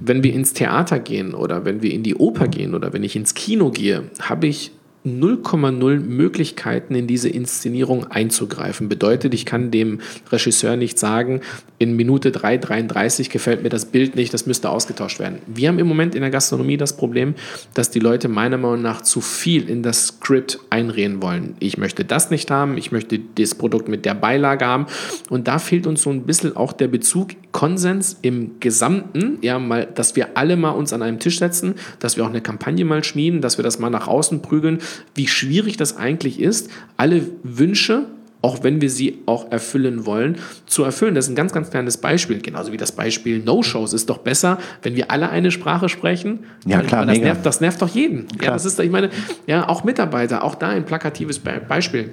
Wenn 0.00 0.22
wir 0.22 0.32
ins 0.32 0.52
Theater 0.52 0.98
gehen 0.98 1.34
oder 1.34 1.64
wenn 1.64 1.82
wir 1.82 1.92
in 1.92 2.02
die 2.02 2.14
Oper 2.14 2.48
gehen 2.48 2.74
oder 2.74 2.92
wenn 2.92 3.02
ich 3.02 3.16
ins 3.16 3.34
Kino 3.34 3.70
gehe, 3.70 4.04
habe 4.20 4.46
ich 4.46 4.72
0,0 5.08 6.00
Möglichkeiten 6.00 6.94
in 6.94 7.06
diese 7.06 7.28
Inszenierung 7.28 8.06
einzugreifen. 8.10 8.88
Bedeutet, 8.88 9.34
ich 9.34 9.46
kann 9.46 9.70
dem 9.70 10.00
Regisseur 10.30 10.76
nicht 10.76 10.98
sagen, 10.98 11.40
in 11.78 11.94
Minute 11.96 12.30
3,33 12.30 13.30
gefällt 13.30 13.62
mir 13.62 13.68
das 13.68 13.86
Bild 13.86 14.16
nicht, 14.16 14.34
das 14.34 14.46
müsste 14.46 14.70
ausgetauscht 14.70 15.20
werden. 15.20 15.38
Wir 15.46 15.68
haben 15.68 15.78
im 15.78 15.86
Moment 15.86 16.14
in 16.14 16.22
der 16.22 16.30
Gastronomie 16.30 16.76
das 16.76 16.96
Problem, 16.96 17.34
dass 17.74 17.90
die 17.90 18.00
Leute 18.00 18.28
meiner 18.28 18.58
Meinung 18.58 18.82
nach 18.82 19.02
zu 19.02 19.20
viel 19.20 19.68
in 19.68 19.82
das 19.82 20.08
Skript 20.08 20.58
einreden 20.70 21.22
wollen. 21.22 21.54
Ich 21.60 21.78
möchte 21.78 22.04
das 22.04 22.30
nicht 22.30 22.50
haben, 22.50 22.76
ich 22.76 22.92
möchte 22.92 23.20
das 23.36 23.54
Produkt 23.54 23.88
mit 23.88 24.04
der 24.04 24.14
Beilage 24.14 24.66
haben 24.66 24.86
und 25.30 25.48
da 25.48 25.58
fehlt 25.58 25.86
uns 25.86 26.02
so 26.02 26.10
ein 26.10 26.24
bisschen 26.24 26.56
auch 26.56 26.72
der 26.72 26.88
Bezug, 26.88 27.30
Konsens 27.52 28.18
im 28.22 28.60
Gesamten, 28.60 29.38
ja, 29.40 29.58
mal, 29.58 29.86
dass 29.86 30.16
wir 30.16 30.36
alle 30.36 30.56
mal 30.56 30.70
uns 30.70 30.92
an 30.92 31.02
einem 31.02 31.18
Tisch 31.18 31.38
setzen, 31.38 31.74
dass 31.98 32.16
wir 32.16 32.24
auch 32.24 32.28
eine 32.28 32.40
Kampagne 32.40 32.84
mal 32.84 33.02
schmieden, 33.02 33.40
dass 33.40 33.58
wir 33.58 33.62
das 33.62 33.78
mal 33.78 33.90
nach 33.90 34.06
außen 34.06 34.42
prügeln, 34.42 34.78
wie 35.14 35.26
schwierig 35.26 35.76
das 35.76 35.96
eigentlich 35.96 36.40
ist, 36.40 36.70
alle 36.96 37.22
Wünsche 37.42 38.06
auch 38.40 38.62
wenn 38.62 38.80
wir 38.80 38.88
sie 38.88 39.18
auch 39.26 39.50
erfüllen 39.50 40.06
wollen, 40.06 40.36
zu 40.66 40.84
erfüllen. 40.84 41.14
Das 41.14 41.26
ist 41.26 41.32
ein 41.32 41.34
ganz, 41.34 41.52
ganz 41.52 41.70
kleines 41.70 41.96
Beispiel. 41.96 42.40
Genauso 42.40 42.72
wie 42.72 42.76
das 42.76 42.92
Beispiel 42.92 43.40
No-Shows 43.40 43.92
ist 43.92 44.08
doch 44.10 44.18
besser, 44.18 44.58
wenn 44.82 44.94
wir 44.94 45.10
alle 45.10 45.30
eine 45.30 45.50
Sprache 45.50 45.88
sprechen. 45.88 46.44
Ja, 46.64 46.82
klar, 46.82 47.04
das, 47.04 47.18
nervt, 47.18 47.44
das 47.44 47.60
nervt 47.60 47.82
doch 47.82 47.88
jeden. 47.88 48.26
Ja, 48.40 48.52
das 48.52 48.64
ist, 48.64 48.78
ich 48.78 48.90
meine, 48.90 49.10
ja, 49.46 49.68
auch 49.68 49.82
Mitarbeiter, 49.82 50.44
auch 50.44 50.54
da 50.54 50.68
ein 50.68 50.84
plakatives 50.84 51.40
Beispiel. 51.40 52.12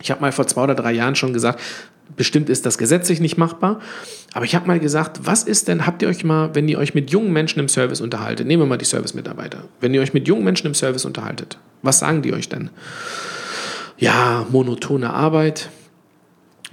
Ich 0.00 0.10
habe 0.10 0.20
mal 0.20 0.32
vor 0.32 0.46
zwei 0.46 0.64
oder 0.64 0.74
drei 0.74 0.92
Jahren 0.92 1.14
schon 1.14 1.32
gesagt, 1.32 1.60
bestimmt 2.16 2.48
ist 2.48 2.66
das 2.66 2.78
gesetzlich 2.78 3.20
nicht 3.20 3.36
machbar, 3.36 3.80
aber 4.32 4.44
ich 4.44 4.54
habe 4.54 4.66
mal 4.66 4.78
gesagt, 4.78 5.20
was 5.24 5.42
ist 5.42 5.68
denn, 5.68 5.86
habt 5.86 6.02
ihr 6.02 6.08
euch 6.08 6.24
mal, 6.24 6.54
wenn 6.54 6.68
ihr 6.68 6.78
euch 6.78 6.94
mit 6.94 7.10
jungen 7.10 7.32
Menschen 7.32 7.58
im 7.58 7.68
Service 7.68 8.00
unterhaltet, 8.00 8.46
nehmen 8.46 8.62
wir 8.62 8.66
mal 8.66 8.78
die 8.78 8.84
Service-Mitarbeiter, 8.84 9.64
wenn 9.80 9.94
ihr 9.94 10.00
euch 10.00 10.14
mit 10.14 10.28
jungen 10.28 10.44
Menschen 10.44 10.66
im 10.66 10.74
Service 10.74 11.04
unterhaltet, 11.04 11.58
was 11.82 11.98
sagen 11.98 12.22
die 12.22 12.32
euch 12.32 12.48
denn? 12.48 12.70
Ja, 13.98 14.46
monotone 14.50 15.12
Arbeit, 15.12 15.70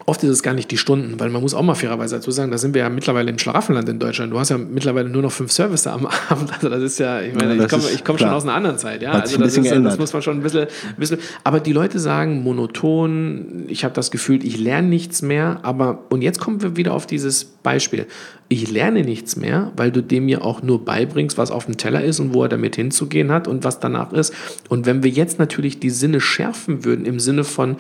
Oft 0.06 0.24
ist 0.24 0.30
es 0.30 0.44
gar 0.44 0.54
nicht 0.54 0.70
die 0.70 0.78
Stunden, 0.78 1.20
weil 1.20 1.30
man 1.30 1.42
muss 1.42 1.54
auch 1.54 1.62
mal 1.62 1.76
fairerweise 1.76 2.16
dazu 2.16 2.30
sagen, 2.32 2.52
da 2.52 2.58
sind 2.58 2.74
wir 2.74 2.82
ja 2.82 2.90
mittlerweile 2.90 3.32
im 3.32 3.38
Schlaraffenland 3.38 3.88
in 3.88 4.00
Deutschland. 4.00 4.34
Du 4.34 4.40
hast 4.40 4.50
ja 4.50 4.58
mittlerweile 4.58 5.08
nur 5.08 5.22
noch 5.22 5.32
fünf 5.32 5.52
Services 5.52 5.88
am 5.88 6.06
Abend. 6.30 6.52
Also 6.54 6.68
das 6.70 6.82
ist 6.82 7.00
ja, 7.00 7.22
ich 7.22 7.34
meine, 7.34 7.56
ja, 7.56 7.64
ich 7.64 7.70
komme 7.70 7.84
komm 8.04 8.18
schon 8.18 8.30
aus 8.30 8.44
einer 8.44 8.54
anderen 8.54 8.78
Zeit. 8.78 9.02
Ja, 9.02 9.12
also 9.12 9.38
das, 9.38 9.56
ist, 9.56 9.72
das, 9.72 9.98
muss 9.98 10.12
man 10.12 10.22
schon 10.22 10.38
ein 10.38 10.44
bisschen, 10.44 10.64
ein 10.64 10.96
bisschen. 10.98 11.20
Aber 11.46 11.62
die 11.62 11.72
Leute 11.72 12.00
sagen 12.00 12.44
monoton, 12.44 13.64
ich 13.68 13.86
habe 13.86 13.94
das 13.94 14.12
Gefühl, 14.12 14.46
ich 14.46 14.58
lerne 14.58 14.90
nichts 14.90 15.22
mehr. 15.22 15.60
Aber, 15.64 16.04
und 16.10 16.22
jetzt 16.22 16.40
kommen 16.40 16.62
wir 16.62 16.76
wieder 16.76 16.94
auf 16.94 17.06
dieses 17.06 17.46
Beispiel. 17.46 18.06
Ich 18.50 18.70
lerne 18.70 19.04
nichts 19.04 19.38
mehr, 19.38 19.72
weil 19.78 19.92
du 19.92 20.04
dem 20.04 20.28
ja 20.28 20.42
auch 20.42 20.62
nur 20.62 20.84
beibringst, 20.84 21.38
was 21.38 21.50
auf 21.50 21.66
dem 21.66 21.78
Teller 21.78 22.04
ist 22.04 22.20
und 22.20 22.34
wo 22.34 22.44
er 22.44 22.50
damit 22.50 22.76
hinzugehen 22.76 23.32
hat 23.32 23.48
und 23.48 23.64
was 23.64 23.80
danach 23.80 24.12
ist. 24.12 24.34
Und 24.68 24.86
wenn 24.86 25.02
wir 25.02 25.10
jetzt 25.10 25.40
natürlich 25.40 25.80
die 25.80 25.90
Sinne 25.90 26.20
schärfen 26.20 26.84
würden, 26.84 27.06
im 27.06 27.22
Sinne 27.22 27.46
von, 27.46 27.78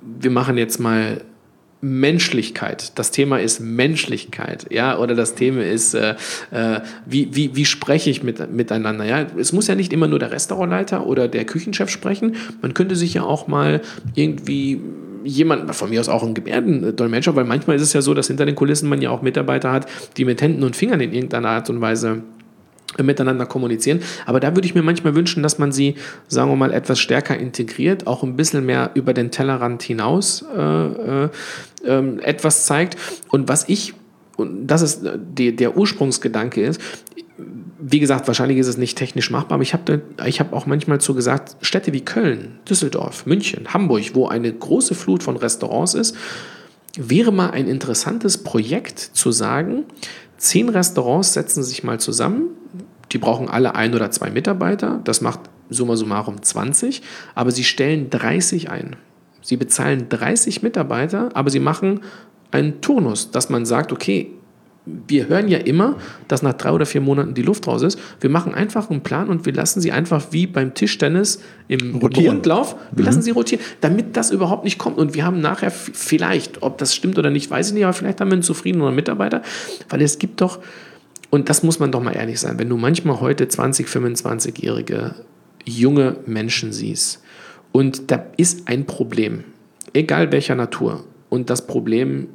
wir 0.00 0.30
machen 0.30 0.56
jetzt 0.56 0.80
mal 0.80 1.20
Menschlichkeit. 1.86 2.92
Das 2.98 3.10
Thema 3.10 3.38
ist 3.38 3.60
Menschlichkeit, 3.60 4.66
ja, 4.70 4.98
oder 4.98 5.14
das 5.14 5.34
Thema 5.34 5.62
ist, 5.62 5.94
äh, 5.94 6.14
äh, 6.50 6.80
wie, 7.04 7.28
wie, 7.32 7.54
wie 7.54 7.64
spreche 7.64 8.10
ich 8.10 8.22
mit, 8.22 8.52
miteinander, 8.52 9.04
ja. 9.04 9.26
Es 9.38 9.52
muss 9.52 9.68
ja 9.68 9.74
nicht 9.74 9.92
immer 9.92 10.08
nur 10.08 10.18
der 10.18 10.30
Restaurantleiter 10.30 11.06
oder 11.06 11.28
der 11.28 11.44
Küchenchef 11.44 11.88
sprechen. 11.90 12.36
Man 12.62 12.74
könnte 12.74 12.96
sich 12.96 13.14
ja 13.14 13.22
auch 13.22 13.46
mal 13.46 13.80
irgendwie 14.14 14.80
jemand, 15.24 15.74
von 15.74 15.90
mir 15.90 16.00
aus 16.00 16.08
auch 16.08 16.22
ein 16.22 16.34
Gebärdendolmetscher, 16.34 17.36
weil 17.36 17.44
manchmal 17.44 17.76
ist 17.76 17.82
es 17.82 17.92
ja 17.92 18.00
so, 18.00 18.14
dass 18.14 18.28
hinter 18.28 18.46
den 18.46 18.54
Kulissen 18.54 18.88
man 18.88 19.02
ja 19.02 19.10
auch 19.10 19.22
Mitarbeiter 19.22 19.72
hat, 19.72 19.86
die 20.16 20.24
mit 20.24 20.40
Händen 20.40 20.62
und 20.62 20.76
Fingern 20.76 21.00
in 21.00 21.12
irgendeiner 21.12 21.48
Art 21.48 21.70
und 21.70 21.80
Weise 21.80 22.22
miteinander 23.02 23.46
kommunizieren. 23.46 24.00
Aber 24.24 24.40
da 24.40 24.54
würde 24.54 24.66
ich 24.66 24.74
mir 24.74 24.82
manchmal 24.82 25.14
wünschen, 25.14 25.42
dass 25.42 25.58
man 25.58 25.72
sie, 25.72 25.96
sagen 26.28 26.50
wir 26.50 26.56
mal, 26.56 26.72
etwas 26.72 26.98
stärker 26.98 27.36
integriert, 27.36 28.06
auch 28.06 28.22
ein 28.22 28.36
bisschen 28.36 28.64
mehr 28.64 28.90
über 28.94 29.12
den 29.14 29.30
Tellerrand 29.30 29.82
hinaus 29.82 30.44
äh, 30.56 30.60
äh, 30.60 31.28
äh, 31.84 32.18
etwas 32.22 32.66
zeigt. 32.66 32.96
Und 33.28 33.48
was 33.48 33.68
ich, 33.68 33.94
und 34.36 34.66
das 34.66 34.82
ist 34.82 35.02
die, 35.16 35.54
der 35.54 35.76
Ursprungsgedanke 35.76 36.62
ist, 36.62 36.80
wie 37.78 38.00
gesagt, 38.00 38.26
wahrscheinlich 38.26 38.58
ist 38.58 38.66
es 38.66 38.78
nicht 38.78 38.96
technisch 38.96 39.30
machbar, 39.30 39.56
aber 39.56 39.62
ich 39.62 39.74
habe 39.74 40.02
ich 40.24 40.40
hab 40.40 40.52
auch 40.52 40.66
manchmal 40.66 41.00
so 41.00 41.14
gesagt, 41.14 41.56
Städte 41.60 41.92
wie 41.92 42.00
Köln, 42.00 42.58
Düsseldorf, 42.68 43.26
München, 43.26 43.74
Hamburg, 43.74 44.14
wo 44.14 44.26
eine 44.26 44.52
große 44.52 44.94
Flut 44.94 45.22
von 45.22 45.36
Restaurants 45.36 45.94
ist, 45.94 46.16
wäre 46.96 47.32
mal 47.32 47.50
ein 47.50 47.68
interessantes 47.68 48.38
Projekt 48.38 48.98
zu 48.98 49.30
sagen, 49.30 49.84
zehn 50.36 50.68
Restaurants 50.68 51.32
setzen 51.32 51.62
sich 51.62 51.84
mal 51.84 52.00
zusammen, 52.00 52.48
die 53.12 53.18
brauchen 53.18 53.48
alle 53.48 53.74
ein 53.74 53.94
oder 53.94 54.10
zwei 54.10 54.30
Mitarbeiter, 54.30 55.00
das 55.04 55.20
macht 55.20 55.40
summa 55.70 55.96
summarum 55.96 56.42
20, 56.42 57.02
aber 57.34 57.50
sie 57.50 57.64
stellen 57.64 58.10
30 58.10 58.70
ein. 58.70 58.96
Sie 59.42 59.56
bezahlen 59.56 60.08
30 60.08 60.62
Mitarbeiter, 60.62 61.30
aber 61.34 61.50
sie 61.50 61.60
machen 61.60 62.00
einen 62.50 62.80
Turnus, 62.80 63.30
dass 63.30 63.48
man 63.48 63.64
sagt, 63.64 63.92
okay, 63.92 64.32
wir 64.86 65.28
hören 65.28 65.48
ja 65.48 65.58
immer, 65.58 65.96
dass 66.28 66.42
nach 66.42 66.52
drei 66.52 66.70
oder 66.70 66.86
vier 66.86 67.00
Monaten 67.00 67.34
die 67.34 67.42
Luft 67.42 67.66
raus 67.66 67.82
ist. 67.82 67.98
Wir 68.20 68.30
machen 68.30 68.54
einfach 68.54 68.88
einen 68.88 69.00
Plan 69.00 69.28
und 69.28 69.44
wir 69.44 69.52
lassen 69.52 69.80
sie 69.80 69.90
einfach 69.90 70.26
wie 70.30 70.46
beim 70.46 70.74
Tischtennis 70.74 71.40
im 71.66 71.96
rotieren. 71.96 72.36
Rundlauf, 72.36 72.76
wir 72.92 73.02
mhm. 73.02 73.06
lassen 73.06 73.22
sie 73.22 73.32
rotieren, 73.32 73.64
damit 73.80 74.16
das 74.16 74.30
überhaupt 74.30 74.62
nicht 74.62 74.78
kommt. 74.78 74.96
Und 74.96 75.14
wir 75.14 75.24
haben 75.24 75.40
nachher 75.40 75.72
vielleicht, 75.72 76.62
ob 76.62 76.78
das 76.78 76.94
stimmt 76.94 77.18
oder 77.18 77.30
nicht, 77.30 77.50
weiß 77.50 77.68
ich 77.68 77.74
nicht, 77.74 77.84
aber 77.84 77.94
vielleicht 77.94 78.20
haben 78.20 78.28
wir 78.28 78.34
einen 78.34 78.42
zufriedenen 78.42 78.94
Mitarbeiter, 78.94 79.42
weil 79.88 80.02
es 80.02 80.20
gibt 80.20 80.40
doch, 80.40 80.60
und 81.30 81.48
das 81.48 81.64
muss 81.64 81.80
man 81.80 81.90
doch 81.90 82.02
mal 82.02 82.14
ehrlich 82.14 82.38
sein, 82.38 82.58
wenn 82.60 82.68
du 82.68 82.76
manchmal 82.76 83.20
heute 83.20 83.48
20, 83.48 83.88
25-jährige 83.88 85.16
junge 85.64 86.16
Menschen 86.26 86.72
siehst 86.72 87.22
und 87.72 88.12
da 88.12 88.24
ist 88.36 88.68
ein 88.68 88.86
Problem, 88.86 89.42
egal 89.92 90.30
welcher 90.30 90.54
Natur, 90.54 91.04
und 91.28 91.50
das 91.50 91.66
Problem 91.66 92.28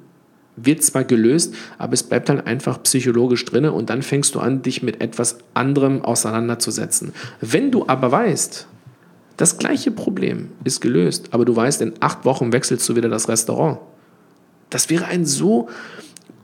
wird 0.63 0.83
zwar 0.83 1.03
gelöst, 1.03 1.53
aber 1.77 1.93
es 1.93 2.03
bleibt 2.03 2.29
dann 2.29 2.41
einfach 2.41 2.81
psychologisch 2.83 3.45
drin 3.45 3.65
und 3.65 3.89
dann 3.89 4.01
fängst 4.01 4.35
du 4.35 4.39
an, 4.39 4.61
dich 4.61 4.83
mit 4.83 5.01
etwas 5.01 5.39
anderem 5.53 6.03
auseinanderzusetzen. 6.03 7.13
Wenn 7.39 7.71
du 7.71 7.87
aber 7.87 8.11
weißt, 8.11 8.67
das 9.37 9.57
gleiche 9.57 9.91
Problem 9.91 10.49
ist 10.63 10.81
gelöst, 10.81 11.29
aber 11.31 11.45
du 11.45 11.55
weißt, 11.55 11.81
in 11.81 11.93
acht 11.99 12.25
Wochen 12.25 12.53
wechselst 12.53 12.87
du 12.87 12.95
wieder 12.95 13.09
das 13.09 13.27
Restaurant. 13.27 13.79
Das 14.69 14.89
wäre 14.89 15.05
ein 15.05 15.25
so 15.25 15.67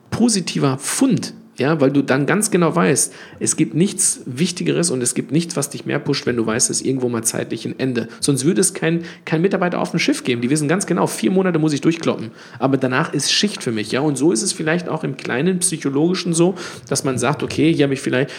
positiver 0.10 0.78
Fund, 0.80 1.34
ja, 1.60 1.82
weil 1.82 1.92
du 1.92 2.04
dann 2.04 2.26
ganz 2.26 2.52
genau 2.52 2.76
weißt, 2.76 3.14
es 3.40 3.56
gibt 3.56 3.74
nichts 3.74 4.22
Wichtigeres 4.26 4.92
und 4.92 5.02
es 5.02 5.16
gibt 5.16 5.32
nichts, 5.32 5.56
was 5.56 5.70
dich 5.70 5.86
mehr 5.86 6.00
pusht, 6.00 6.26
wenn 6.26 6.36
du 6.36 6.46
weißt, 6.46 6.70
es 6.70 6.82
ist 6.82 6.86
irgendwo 6.86 7.10
mal 7.10 7.24
zeitlich 7.24 7.66
ein 7.66 7.80
Ende. 7.80 8.08
Sonst 8.20 8.46
würde 8.46 8.62
es 8.62 8.74
keinen 8.74 9.06
kein 9.26 9.42
Mitarbeiter 9.42 9.80
auf 9.80 9.92
dem 9.92 10.00
Schiff 10.00 10.24
geben. 10.24 10.42
Die 10.42 10.50
wissen 10.50 10.68
ganz 10.68 10.86
genau, 10.86 11.08
vier 11.08 11.32
Monate 11.32 11.58
muss 11.58 11.74
ich 11.74 11.82
durchkloppen. 11.82 12.32
Aber 12.60 12.78
danach 12.78 13.14
ist 13.14 13.32
Schicht 13.32 13.64
für 13.64 13.72
mich. 13.72 13.92
Ja, 13.92 14.02
und 14.02 14.18
so 14.18 14.32
ist 14.32 14.44
es 14.44 14.54
vielleicht 14.54 14.88
auch 14.88 15.04
im 15.04 15.18
kleinen 15.18 15.60
psychologischen 15.60 16.34
so, 16.34 16.56
dass 16.90 17.04
man 17.04 17.18
sagt, 17.18 17.42
okay, 17.42 17.74
hier 17.74 17.86
habe 17.86 17.96
ich 17.96 18.02
vielleicht, 18.02 18.32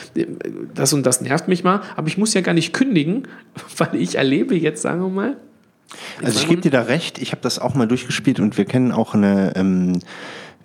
das 0.75 0.93
und 0.93 1.05
das 1.05 1.21
nervt 1.21 1.49
mich 1.49 1.65
mal, 1.65 1.83
aber 1.97 2.07
ich 2.07 2.19
muss 2.19 2.35
ja 2.35 2.41
gar 2.41 2.55
nicht 2.55 2.73
kündigen, 2.73 3.25
weil 3.77 3.97
ich 3.97 4.15
erlebe 4.15 4.55
jetzt, 4.55 4.83
sagen 4.83 5.01
wir 5.01 5.09
mal. 5.09 5.37
Also 6.23 6.39
ich 6.41 6.49
gebe 6.49 6.61
dir 6.61 6.71
da 6.71 6.83
recht, 6.83 7.19
ich 7.19 7.33
habe 7.33 7.41
das 7.41 7.59
auch 7.59 7.75
mal 7.75 7.89
durchgespielt 7.89 8.41
und 8.41 8.59
wir 8.59 8.65
kennen 8.65 8.93
auch 8.93 9.15
eine. 9.15 9.55
Ähm 9.57 10.01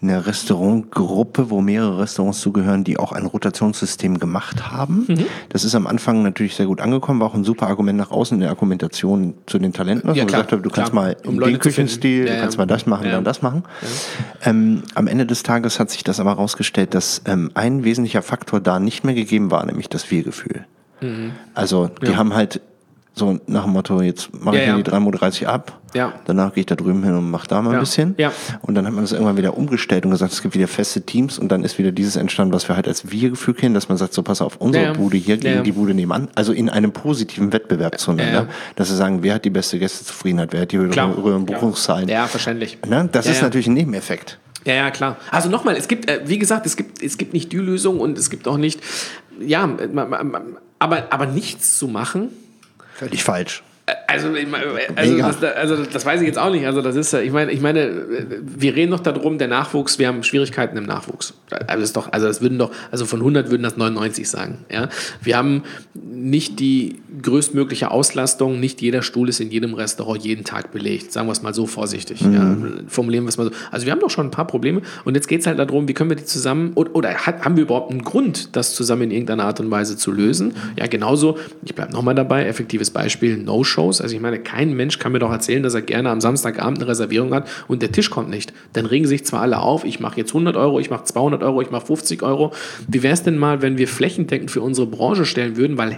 eine 0.04 0.26
Restaurantgruppe, 0.26 1.50
wo 1.50 1.62
mehrere 1.62 2.00
Restaurants 2.00 2.42
zugehören, 2.42 2.84
die 2.84 2.98
auch 2.98 3.12
ein 3.12 3.26
Rotationssystem 3.26 4.20
gemacht 4.20 4.72
haben. 4.72 5.06
Mhm. 5.08 5.26
Das 5.50 5.64
ist 5.64 5.74
am 5.76 5.88
Anfang 5.88 6.22
natürlich 6.22 6.56
sehr 6.56 6.68
gut 6.68 6.82
angekommen, 6.82 7.20
war 7.20 7.28
auch 7.28 7.34
ein 7.34 7.44
super 7.44 7.68
Argument 7.68 7.98
nach 7.98 8.12
außen 8.12 8.36
in 8.36 8.42
der 8.42 8.50
Argumentation 8.50 9.34
zu 9.46 9.58
den 9.58 9.74
Talenten. 9.74 10.10
Ja, 10.10 10.26
klar, 10.26 10.26
gesagt 10.26 10.52
habe, 10.52 10.62
du 10.62 10.70
klar. 10.70 10.84
kannst 10.86 10.94
mal 10.94 11.18
um 11.26 11.40
den 11.40 11.58
Küchenstil, 11.58 12.28
ja, 12.28 12.36
du 12.36 12.42
kannst 12.42 12.58
mal 12.58 12.66
das 12.68 12.86
machen, 12.86 13.06
ja. 13.06 13.14
dann 13.14 13.24
das 13.24 13.42
machen. 13.42 13.64
Ähm, 14.44 14.84
am 14.94 15.08
Ende 15.08 15.26
des 15.26 15.44
Tages 15.44 15.80
hat 15.80 15.90
sich 15.90 16.04
das 16.04 16.20
aber 16.20 16.32
herausgestellt, 16.32 16.94
dass 16.94 17.22
ähm, 17.26 17.52
ein 17.54 17.84
wesentlicher 17.84 18.22
Faktor 18.22 18.60
da 18.60 18.80
nicht 18.80 19.04
mehr 19.04 19.16
gegeben 19.16 19.52
war, 19.52 19.66
nämlich 19.66 19.90
das 19.90 20.12
Wir-Gefühl. 20.12 20.66
Mhm. 21.02 21.32
Also 21.54 21.90
die 22.06 22.16
haben 22.16 22.34
halt 22.34 22.62
so 23.16 23.40
nach 23.46 23.64
dem 23.64 23.74
Motto, 23.74 24.02
jetzt 24.02 24.30
mache 24.44 24.58
ich 24.58 24.66
ja, 24.66 24.76
mir 24.76 24.84
die 24.84 24.90
3.30 24.90 25.46
ab, 25.46 25.80
ja. 25.94 26.14
danach 26.26 26.54
gehe 26.54 26.62
ich 26.62 26.66
da 26.66 26.76
drüben 26.76 27.04
hin 27.04 27.14
und 27.14 27.30
mache 27.30 27.48
da 27.48 27.62
mal 27.62 27.76
ein 27.76 27.80
bisschen. 27.80 28.16
Ja. 28.18 28.32
Und 28.62 28.74
dann 28.74 28.88
hat 28.88 28.94
man 28.94 29.04
das 29.04 29.12
irgendwann 29.12 29.38
wieder 29.38 29.56
umgestellt 29.56 30.06
und 30.06 30.12
gesagt, 30.12 30.34
es 30.34 30.42
gibt 30.42 30.56
wieder 30.56 30.68
feste 30.68 31.02
Teams 31.02 31.38
und 31.38 31.52
dann 31.52 31.64
ist 31.64 31.78
wieder 31.78 31.92
dieses 31.92 32.16
entstanden, 32.16 32.54
was 32.54 32.68
wir 32.68 32.76
halt 32.76 32.88
als 32.88 33.12
Wir-Gefühl 33.12 33.54
kennen, 33.54 33.76
dass 33.76 33.88
man 33.88 34.00
sagt, 34.00 34.14
so 34.14 34.24
pass 34.24 34.42
auf, 34.42 34.58
unsere 34.58 34.94
Bude 34.94 35.18
hier 35.18 35.38
gegen 35.38 35.64
die 35.64 35.72
Bude 35.72 35.94
nebenan, 35.94 36.30
also 36.34 36.54
in 36.54 36.70
einem 36.70 36.92
positiven 36.92 37.54
Wettbewerb 37.54 38.00
zueinander, 38.00 38.48
dass 38.76 38.90
wir 38.90 38.98
sagen, 38.98 39.22
wer 39.22 39.36
hat 39.36 39.46
die 39.46 39.52
beste 39.52 39.78
Gästezufriedenheit, 39.78 40.52
wer 40.52 40.62
hat 40.62 40.72
die 40.72 40.80
höheren 40.80 41.46
Buchungszahlen. 41.46 42.10
Ja, 42.10 42.26
verständlich. 42.26 42.80
Ne? 42.88 43.10
Das 43.12 43.28
ist 43.28 43.42
natürlich 43.42 43.68
ein 43.68 43.74
Nebeneffekt. 43.74 44.40
Ja, 44.66 44.76
ja, 44.76 44.92
klar. 44.92 45.18
Also 45.30 45.50
nochmal, 45.50 45.76
es 45.76 45.88
gibt, 45.88 46.10
äh, 46.10 46.22
wie 46.26 46.40
gesagt, 46.40 46.66
es 46.66 46.78
gibt, 46.78 47.04
es 47.04 47.18
gibt 47.18 47.34
nicht 47.34 47.52
die 47.52 47.58
Lösung 47.58 48.00
und 48.00 48.18
es 48.18 48.30
gibt 48.30 48.48
auch 48.48 48.58
nicht, 48.58 48.80
ja, 49.40 49.70
aber, 50.80 51.08
aber 51.10 51.26
nichts 51.26 51.78
zu 51.78 51.88
machen, 51.88 52.30
Völlig 52.96 53.24
falsch. 53.24 53.64
Also, 54.08 54.30
also 54.96 55.18
das, 55.18 55.44
also, 55.44 55.84
das, 55.84 56.06
weiß 56.06 56.22
ich 56.22 56.28
jetzt 56.28 56.40
auch 56.40 56.52
nicht. 56.52 56.66
Also, 56.66 56.82
das 56.82 56.96
ist 56.96 57.14
ich 57.14 57.34
meine, 57.34 57.52
ich 57.52 57.60
meine, 57.60 58.06
wir 58.42 58.76
reden 58.76 58.92
noch 58.92 59.02
darum, 59.02 59.38
der 59.38 59.50
Nachwuchs, 59.50 60.00
wir 60.00 60.08
haben 60.08 60.24
Schwierigkeiten 60.24 60.78
im 60.78 60.86
Nachwuchs. 60.86 61.34
Also, 61.68 61.84
ist 61.84 61.98
doch, 61.98 62.14
also 62.14 62.28
das 62.28 62.42
würden 62.42 62.58
doch, 62.58 62.72
also 62.92 63.06
von 63.06 63.20
100 63.20 63.52
würden 63.52 63.64
das 63.64 63.76
99 63.76 64.30
sagen. 64.30 64.60
Ja? 64.72 64.88
Wir 65.22 65.36
haben 65.36 65.64
nicht 65.94 66.62
die 66.62 67.02
größtmögliche 67.22 67.92
Auslastung, 67.92 68.62
nicht 68.62 68.82
jeder 68.82 69.02
Stuhl 69.02 69.28
ist 69.28 69.42
in 69.42 69.52
jedem 69.52 69.74
Restaurant 69.74 70.24
jeden 70.24 70.46
Tag 70.46 70.72
belegt. 70.72 71.12
Sagen 71.12 71.28
wir 71.28 71.34
es 71.34 71.42
mal 71.42 71.54
so 71.54 71.68
vorsichtig. 71.68 72.22
Mhm. 72.22 72.34
Ja? 72.34 72.58
Formulieren 72.88 73.26
wir 73.26 73.30
es 73.30 73.38
mal 73.38 73.46
so. 73.46 73.52
Also, 73.70 73.86
wir 73.86 73.92
haben 73.92 74.00
doch 74.00 74.10
schon 74.10 74.28
ein 74.28 74.32
paar 74.32 74.48
Probleme 74.48 74.82
und 75.04 75.16
jetzt 75.16 75.28
geht 75.28 75.42
es 75.42 75.48
halt 75.48 75.60
darum, 75.60 75.90
wie 75.90 75.94
können 75.94 76.10
wir 76.10 76.18
die 76.18 76.26
zusammen, 76.26 76.72
oder, 76.76 76.96
oder 76.96 77.14
hat, 77.14 77.44
haben 77.44 77.58
wir 77.58 77.64
überhaupt 77.64 77.92
einen 77.92 78.04
Grund, 78.04 78.56
das 78.56 78.76
zusammen 78.76 79.02
in 79.04 79.12
irgendeiner 79.12 79.44
Art 79.44 79.60
und 79.60 79.70
Weise 79.72 79.98
zu 79.98 80.14
lösen? 80.14 80.54
Ja, 80.78 80.88
genauso, 80.88 81.38
ich 81.66 81.76
bleibe 81.76 81.92
nochmal 81.92 82.16
dabei, 82.16 82.46
effektives 82.46 82.90
Beispiel, 82.90 83.36
No-Show. 83.36 83.73
Shows. 83.74 84.02
Also 84.02 84.16
ich 84.16 84.22
meine, 84.22 84.40
kein 84.40 84.74
Mensch 84.74 85.00
kann 85.00 85.12
mir 85.12 85.20
doch 85.20 85.32
erzählen, 85.32 85.64
dass 85.64 85.74
er 85.74 85.82
gerne 85.82 86.10
am 86.10 86.22
Samstagabend 86.22 86.80
eine 86.80 86.88
Reservierung 86.88 87.34
hat 87.34 87.50
und 87.68 87.82
der 87.82 87.92
Tisch 87.92 88.10
kommt 88.10 88.30
nicht. 88.30 88.54
Dann 88.74 88.86
regen 88.86 89.08
sich 89.08 89.26
zwar 89.26 89.42
alle 89.42 89.60
auf, 89.60 89.84
ich 89.84 90.00
mache 90.00 90.18
jetzt 90.18 90.30
100 90.30 90.56
Euro, 90.56 90.80
ich 90.80 90.90
mache 90.90 91.04
200 91.04 91.44
Euro, 91.44 91.62
ich 91.62 91.72
mache 91.72 91.88
50 91.88 92.24
Euro. 92.24 92.54
Wie 92.88 93.04
wäre 93.04 93.14
es 93.14 93.24
denn 93.24 93.38
mal, 93.38 93.62
wenn 93.62 93.78
wir 93.78 93.88
flächendeckend 93.88 94.52
für 94.52 94.62
unsere 94.62 94.88
Branche 94.88 95.26
stellen 95.26 95.58
würden, 95.58 95.78
weil 95.78 95.98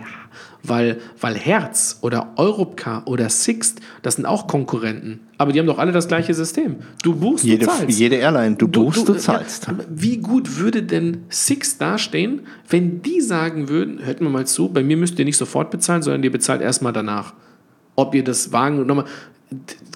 weil, 0.68 0.98
weil 1.20 1.36
Herz 1.36 2.00
oder 2.02 2.34
Europcar 2.38 3.04
oder 3.06 3.30
Sixt, 3.30 3.82
das 4.02 4.16
sind 4.16 4.26
auch 4.26 4.48
Konkurrenten. 4.48 5.22
Aber 5.38 5.52
die 5.52 5.60
haben 5.60 5.68
doch 5.68 5.80
alle 5.80 5.92
das 5.92 6.08
gleiche 6.08 6.34
System. 6.34 6.78
Du 7.04 7.16
buchst, 7.16 7.44
jede, 7.44 7.66
du 7.66 7.72
zahlst. 7.72 8.00
Jede 8.00 8.16
Airline, 8.16 8.56
du, 8.56 8.68
du 8.68 8.86
buchst, 8.86 9.08
du, 9.08 9.14
du 9.14 9.20
zahlst. 9.20 9.68
Ja, 9.68 9.74
wie 9.90 10.18
gut 10.18 10.58
würde 10.58 10.84
denn 10.84 11.24
Sixt 11.30 11.82
dastehen, 11.82 12.42
wenn 12.70 13.02
die 13.02 13.22
sagen 13.22 13.70
würden, 13.70 14.06
hört 14.06 14.22
mir 14.22 14.30
mal 14.30 14.48
zu, 14.48 14.70
bei 14.70 14.84
mir 14.84 14.98
müsst 14.98 15.20
ihr 15.20 15.26
nicht 15.26 15.38
sofort 15.38 15.72
bezahlen, 15.72 16.02
sondern 16.02 16.24
ihr 16.24 16.32
bezahlt 16.32 16.62
erstmal 16.62 16.94
danach 16.94 17.34
ob 17.96 18.16
ihr 18.16 18.24
das 18.24 18.52
Wagen 18.52 18.86
nochmal. 18.86 19.06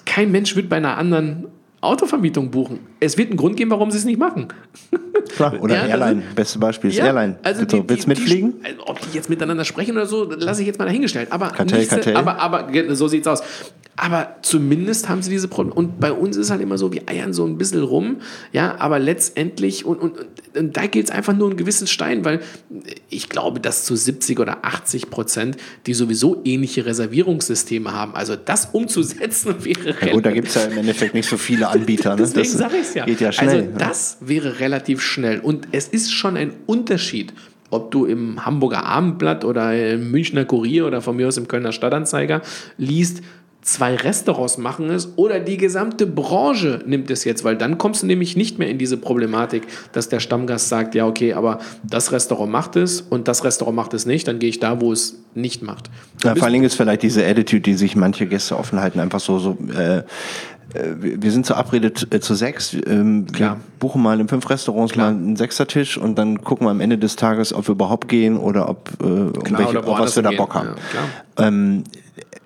Kein 0.04 0.30
Mensch 0.30 0.56
wird 0.56 0.68
bei 0.68 0.76
einer 0.76 0.96
anderen 0.96 1.46
Autovermietung 1.80 2.50
buchen. 2.50 2.80
Es 3.00 3.16
wird 3.16 3.28
einen 3.28 3.38
Grund 3.38 3.56
geben, 3.56 3.70
warum 3.70 3.90
sie 3.90 3.98
es 3.98 4.04
nicht 4.04 4.18
machen. 4.18 4.48
Klar, 5.36 5.60
oder 5.60 5.76
ja, 5.76 5.86
Airline. 5.86 6.22
Sind, 6.22 6.34
Beste 6.34 6.58
Beispiel 6.58 6.90
ist 6.90 6.96
ja, 6.96 7.06
Airline. 7.06 7.38
Also 7.42 7.64
die, 7.64 7.82
Willst 7.88 8.04
du 8.04 8.08
mitfliegen? 8.08 8.54
Die, 8.60 8.66
also 8.66 8.86
ob 8.86 9.00
die 9.00 9.16
jetzt 9.16 9.30
miteinander 9.30 9.64
sprechen 9.64 9.92
oder 9.92 10.06
so, 10.06 10.24
lasse 10.24 10.60
ich 10.60 10.66
jetzt 10.66 10.78
mal 10.78 10.84
dahingestellt. 10.84 11.32
Aber, 11.32 11.48
Kartell, 11.48 11.78
nächste, 11.78 11.96
Kartell. 11.96 12.16
aber, 12.16 12.38
aber 12.38 12.94
so 12.94 13.08
sieht's 13.08 13.26
aus. 13.26 13.42
Aber 13.96 14.36
zumindest 14.40 15.08
haben 15.10 15.22
sie 15.22 15.30
diese 15.30 15.48
Probleme. 15.48 15.74
Und 15.74 16.00
bei 16.00 16.10
uns 16.10 16.36
ist 16.36 16.50
halt 16.50 16.62
immer 16.62 16.78
so, 16.78 16.92
wir 16.92 17.02
eiern 17.06 17.34
so 17.34 17.44
ein 17.44 17.58
bisschen 17.58 17.82
rum, 17.82 18.22
ja, 18.52 18.76
aber 18.78 18.98
letztendlich, 18.98 19.84
und, 19.84 19.98
und, 19.98 20.14
und 20.56 20.76
da 20.76 20.86
gilt 20.86 21.06
es 21.06 21.10
einfach 21.10 21.36
nur 21.36 21.48
einen 21.48 21.58
gewissen 21.58 21.86
Stein, 21.86 22.24
weil 22.24 22.40
ich 23.10 23.28
glaube, 23.28 23.60
dass 23.60 23.84
zu 23.84 23.96
70 23.96 24.38
oder 24.40 24.64
80 24.64 25.10
Prozent, 25.10 25.58
die 25.86 25.92
sowieso 25.92 26.40
ähnliche 26.44 26.86
Reservierungssysteme 26.86 27.92
haben, 27.92 28.14
also 28.14 28.36
das 28.36 28.70
umzusetzen 28.72 29.56
wäre 29.64 29.94
ja, 30.00 30.12
Gut, 30.12 30.24
da 30.24 30.30
gibt 30.30 30.48
es 30.48 30.54
ja 30.54 30.62
im 30.62 30.78
Endeffekt 30.78 31.12
nicht 31.12 31.28
so 31.28 31.36
viele 31.36 31.68
Anbieter. 31.68 32.16
Ne? 32.16 32.16
Deswegen 32.22 32.48
sage 32.48 32.76
ich 32.76 32.82
es 32.82 32.94
ja. 32.94 33.04
Geht 33.04 33.20
ja 33.20 33.32
schnell. 33.32 33.48
Also 33.48 33.78
das 33.78 34.18
wäre 34.20 34.60
relativ 34.60 35.02
schnell. 35.02 35.40
Und 35.40 35.68
es 35.72 35.88
ist 35.88 36.12
schon 36.12 36.36
ein 36.36 36.52
Unterschied, 36.66 37.34
ob 37.70 37.90
du 37.90 38.04
im 38.04 38.44
Hamburger 38.44 38.84
Abendblatt 38.84 39.44
oder 39.44 39.92
im 39.92 40.10
Münchner 40.10 40.44
Kurier 40.44 40.86
oder 40.86 41.00
von 41.00 41.16
mir 41.16 41.28
aus 41.28 41.36
im 41.36 41.48
Kölner 41.48 41.72
Stadtanzeiger 41.72 42.42
liest, 42.76 43.22
zwei 43.62 43.94
Restaurants 43.94 44.58
machen 44.58 44.88
es 44.90 45.10
oder 45.16 45.38
die 45.38 45.56
gesamte 45.56 46.06
Branche 46.06 46.82
nimmt 46.86 47.10
es 47.10 47.24
jetzt, 47.24 47.44
weil 47.44 47.56
dann 47.56 47.78
kommst 47.78 48.02
du 48.02 48.06
nämlich 48.06 48.36
nicht 48.36 48.58
mehr 48.58 48.68
in 48.68 48.78
diese 48.78 48.96
Problematik, 48.96 49.66
dass 49.92 50.08
der 50.08 50.20
Stammgast 50.20 50.68
sagt, 50.68 50.94
ja 50.94 51.06
okay, 51.06 51.34
aber 51.34 51.58
das 51.82 52.12
Restaurant 52.12 52.50
macht 52.50 52.76
es 52.76 53.00
und 53.00 53.28
das 53.28 53.44
Restaurant 53.44 53.76
macht 53.76 53.94
es 53.94 54.06
nicht, 54.06 54.26
dann 54.28 54.38
gehe 54.38 54.48
ich 54.48 54.60
da, 54.60 54.80
wo 54.80 54.92
es 54.92 55.22
nicht 55.34 55.62
macht. 55.62 55.90
Ja, 56.24 56.34
vor 56.34 56.44
allen 56.44 56.54
Dingen 56.54 56.64
ist 56.64 56.74
vielleicht 56.74 57.02
diese 57.02 57.24
Attitude, 57.26 57.62
die 57.62 57.74
sich 57.74 57.96
manche 57.96 58.26
Gäste 58.26 58.56
offen 58.56 58.80
halten, 58.80 58.98
einfach 58.98 59.20
so, 59.20 59.38
so 59.38 59.58
äh, 59.76 60.02
wir 60.74 61.32
sind 61.32 61.46
verabredet 61.46 62.12
äh, 62.12 62.20
zu 62.20 62.34
sechs. 62.34 62.74
Ähm, 62.86 63.26
wir 63.32 63.56
buchen 63.78 64.02
mal 64.02 64.20
in 64.20 64.28
fünf 64.28 64.48
Restaurants 64.48 64.92
Klar. 64.92 65.12
mal 65.12 65.16
einen 65.16 65.36
Sechsertisch 65.36 65.98
und 65.98 66.16
dann 66.16 66.42
gucken 66.42 66.66
wir 66.66 66.70
am 66.70 66.80
Ende 66.80 66.98
des 66.98 67.16
Tages, 67.16 67.52
ob 67.52 67.68
wir 67.68 67.72
überhaupt 67.72 68.08
gehen 68.08 68.36
oder 68.36 68.68
ob, 68.68 68.90
äh, 69.00 69.04
um 69.04 69.32
welche, 69.34 69.84
auf 69.84 69.98
was 69.98 70.16
wir 70.16 70.22
da 70.22 70.30
Bock 70.30 70.54
haben. 70.54 70.74
Ja, 71.38 71.46
ähm, 71.46 71.84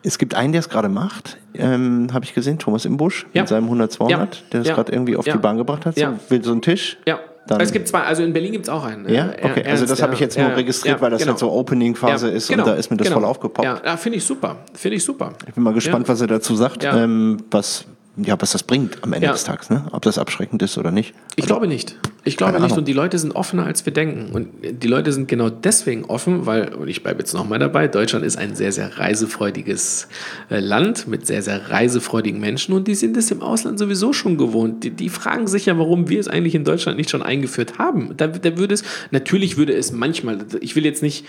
es 0.02 0.18
gibt 0.18 0.34
einen, 0.34 0.52
der 0.52 0.60
es 0.60 0.68
gerade 0.68 0.88
macht, 0.88 1.38
ähm, 1.54 2.08
habe 2.12 2.24
ich 2.24 2.34
gesehen, 2.34 2.58
Thomas 2.58 2.84
Imbusch 2.84 3.26
ja. 3.32 3.42
mit 3.42 3.48
seinem 3.48 3.70
100-200, 3.70 4.10
ja. 4.10 4.28
der 4.52 4.62
ja. 4.62 4.74
gerade 4.74 4.92
irgendwie 4.92 5.16
auf 5.16 5.24
die 5.24 5.38
Bahn 5.38 5.56
gebracht 5.56 5.86
hat. 5.86 5.96
So, 5.96 6.06
will 6.28 6.44
so 6.44 6.52
einen 6.52 6.62
Tisch. 6.62 6.98
Ja. 7.06 7.18
Dann 7.46 7.60
es 7.60 7.72
gibt 7.72 7.88
zwei, 7.88 8.00
also 8.00 8.22
in 8.22 8.32
Berlin 8.32 8.52
gibt 8.52 8.64
es 8.64 8.68
auch 8.70 8.84
einen. 8.84 9.06
Ja, 9.06 9.28
okay. 9.28 9.60
Ernst, 9.60 9.70
also 9.70 9.86
das 9.86 10.00
habe 10.00 10.14
ich 10.14 10.20
jetzt 10.20 10.38
nur 10.38 10.56
registriert, 10.56 11.02
weil 11.02 11.10
das 11.10 11.20
genau. 11.20 11.32
halt 11.32 11.38
so 11.38 11.52
Opening-Phase 11.52 12.30
ist 12.30 12.48
genau. 12.48 12.62
und 12.62 12.70
da 12.70 12.74
ist 12.74 12.90
mir 12.90 12.96
das 12.96 13.06
genau. 13.08 13.20
voll 13.20 13.28
aufgepoppt. 13.28 13.84
Ja, 13.84 13.96
finde 13.98 14.16
ich 14.16 14.24
super. 14.24 14.56
Finde 14.72 14.96
ich 14.96 15.04
super. 15.04 15.34
Ich 15.46 15.52
bin 15.52 15.62
mal 15.62 15.74
gespannt, 15.74 16.08
was 16.08 16.22
er 16.22 16.26
dazu 16.26 16.54
sagt, 16.56 16.84
ähm, 16.84 17.36
was 17.50 17.84
ja, 18.16 18.40
was 18.40 18.52
das 18.52 18.62
bringt 18.62 19.02
am 19.02 19.12
Ende 19.12 19.26
ja. 19.26 19.32
des 19.32 19.42
Tages, 19.42 19.70
ne? 19.70 19.86
ob 19.90 20.02
das 20.02 20.18
abschreckend 20.18 20.62
ist 20.62 20.78
oder 20.78 20.92
nicht. 20.92 21.14
Ich 21.34 21.46
glaube 21.46 21.66
nicht. 21.66 21.96
Ich 22.22 22.36
glaube 22.36 22.60
nicht. 22.60 22.76
Und 22.76 22.86
die 22.86 22.92
Leute 22.92 23.18
sind 23.18 23.32
offener, 23.32 23.66
als 23.66 23.84
wir 23.84 23.92
denken. 23.92 24.32
Und 24.32 24.50
die 24.62 24.86
Leute 24.86 25.12
sind 25.12 25.26
genau 25.26 25.50
deswegen 25.50 26.04
offen, 26.04 26.46
weil, 26.46 26.74
und 26.74 26.88
ich 26.88 27.02
bleibe 27.02 27.18
jetzt 27.18 27.34
nochmal 27.34 27.58
dabei, 27.58 27.88
Deutschland 27.88 28.24
ist 28.24 28.36
ein 28.36 28.54
sehr, 28.54 28.70
sehr 28.70 28.98
reisefreudiges 28.98 30.08
äh, 30.48 30.60
Land 30.60 31.08
mit 31.08 31.26
sehr, 31.26 31.42
sehr 31.42 31.70
reisefreudigen 31.70 32.40
Menschen 32.40 32.72
und 32.74 32.86
die 32.86 32.94
sind 32.94 33.16
es 33.16 33.30
im 33.30 33.42
Ausland 33.42 33.78
sowieso 33.78 34.12
schon 34.12 34.38
gewohnt. 34.38 34.84
Die, 34.84 34.90
die 34.90 35.08
fragen 35.08 35.48
sich 35.48 35.66
ja, 35.66 35.76
warum 35.76 36.08
wir 36.08 36.20
es 36.20 36.28
eigentlich 36.28 36.54
in 36.54 36.64
Deutschland 36.64 36.96
nicht 36.96 37.10
schon 37.10 37.22
eingeführt 37.22 37.78
haben. 37.78 38.16
Da, 38.16 38.28
da 38.28 38.56
würde 38.56 38.74
es, 38.74 38.84
natürlich 39.10 39.56
würde 39.56 39.74
es 39.74 39.92
manchmal, 39.92 40.38
ich 40.60 40.76
will 40.76 40.84
jetzt 40.84 41.02
nicht 41.02 41.24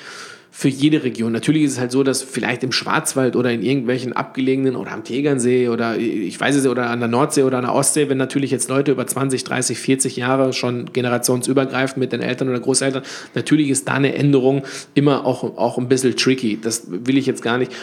für 0.57 0.69
jede 0.69 1.03
Region. 1.03 1.33
Natürlich 1.33 1.63
ist 1.63 1.73
es 1.73 1.79
halt 1.81 1.91
so, 1.91 2.01
dass 2.01 2.23
vielleicht 2.23 2.63
im 2.63 2.71
Schwarzwald 2.71 3.35
oder 3.35 3.51
in 3.51 3.61
irgendwelchen 3.61 4.13
abgelegenen 4.13 4.77
oder 4.77 4.93
am 4.93 5.03
Tegernsee 5.03 5.67
oder 5.67 5.97
ich 5.97 6.39
weiß 6.39 6.55
es 6.55 6.65
oder 6.65 6.89
an 6.89 6.99
der 6.99 7.09
Nordsee 7.09 7.43
oder 7.43 7.57
an 7.57 7.65
der 7.65 7.73
Ostsee, 7.73 8.07
wenn 8.07 8.17
natürlich 8.17 8.51
jetzt 8.51 8.69
Leute 8.69 8.93
über 8.93 9.05
20, 9.05 9.43
30, 9.43 9.77
40 9.77 10.15
Jahre 10.15 10.53
schon 10.53 10.93
generationsübergreifend 10.93 11.97
mit 11.97 12.13
den 12.13 12.21
Eltern 12.21 12.47
oder 12.47 12.61
Großeltern, 12.61 13.03
natürlich 13.33 13.69
ist 13.69 13.89
da 13.89 13.95
eine 13.95 14.15
Änderung 14.15 14.63
immer 14.93 15.25
auch, 15.25 15.43
auch 15.57 15.77
ein 15.77 15.89
bisschen 15.89 16.15
tricky. 16.15 16.57
Das 16.61 16.83
will 16.87 17.17
ich 17.17 17.25
jetzt 17.25 17.41
gar 17.41 17.57
nicht. 17.57 17.73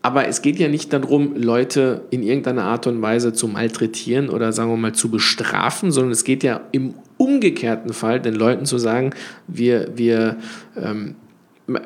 Aber 0.00 0.28
es 0.28 0.40
geht 0.40 0.60
ja 0.60 0.68
nicht 0.68 0.92
darum, 0.92 1.34
Leute 1.34 2.02
in 2.10 2.22
irgendeiner 2.22 2.62
Art 2.62 2.86
und 2.86 3.02
Weise 3.02 3.32
zu 3.32 3.48
malträtieren 3.48 4.28
oder 4.28 4.52
sagen 4.52 4.70
wir 4.70 4.76
mal 4.76 4.94
zu 4.94 5.10
bestrafen, 5.10 5.90
sondern 5.90 6.12
es 6.12 6.22
geht 6.22 6.44
ja 6.44 6.60
im 6.70 6.94
umgekehrten 7.16 7.92
Fall 7.92 8.20
den 8.20 8.36
Leuten 8.36 8.66
zu 8.66 8.78
sagen, 8.78 9.10
wir, 9.48 9.88
wir 9.96 10.36
ähm, 10.76 11.16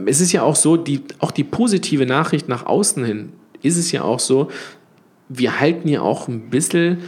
es 0.06 0.20
ist 0.20 0.32
ja 0.32 0.42
auch 0.42 0.56
so, 0.56 0.76
die, 0.76 1.02
auch 1.18 1.30
die 1.30 1.44
positive 1.44 2.06
Nachricht 2.06 2.48
nach 2.48 2.66
außen 2.66 3.04
hin 3.04 3.32
ist 3.62 3.78
es 3.78 3.92
ja 3.92 4.02
auch 4.02 4.20
so, 4.20 4.50
wir 5.28 5.58
halten 5.58 5.88
ja 5.88 6.02
auch 6.02 6.28
ein 6.28 6.50
bisschen, 6.50 6.98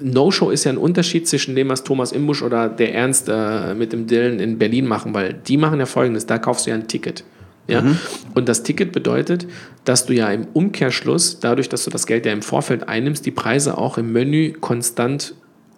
No-Show 0.00 0.50
ist 0.50 0.64
ja 0.64 0.72
ein 0.72 0.78
Unterschied 0.78 1.26
zwischen 1.26 1.56
dem, 1.56 1.70
was 1.70 1.84
Thomas 1.84 2.12
Imbusch 2.12 2.42
oder 2.42 2.68
der 2.68 2.94
Ernst 2.94 3.28
äh, 3.30 3.74
mit 3.74 3.92
dem 3.92 4.06
Dillen 4.06 4.40
in 4.40 4.58
Berlin 4.58 4.86
machen, 4.86 5.14
weil 5.14 5.34
die 5.34 5.56
machen 5.56 5.80
ja 5.80 5.86
folgendes, 5.86 6.26
da 6.26 6.38
kaufst 6.38 6.66
du 6.66 6.70
ja 6.70 6.76
ein 6.76 6.86
Ticket. 6.86 7.24
Ja? 7.68 7.80
Mhm. 7.80 7.98
Und 8.34 8.48
das 8.48 8.62
Ticket 8.62 8.92
bedeutet, 8.92 9.46
dass 9.84 10.04
du 10.04 10.12
ja 10.12 10.30
im 10.30 10.46
Umkehrschluss, 10.52 11.40
dadurch, 11.40 11.68
dass 11.68 11.84
du 11.84 11.90
das 11.90 12.06
Geld 12.06 12.26
ja 12.26 12.32
im 12.32 12.42
Vorfeld 12.42 12.88
einnimmst, 12.88 13.24
die 13.24 13.30
Preise 13.30 13.78
auch 13.78 13.96
im 13.96 14.12
Menü 14.12 14.52
konstant 14.52 15.34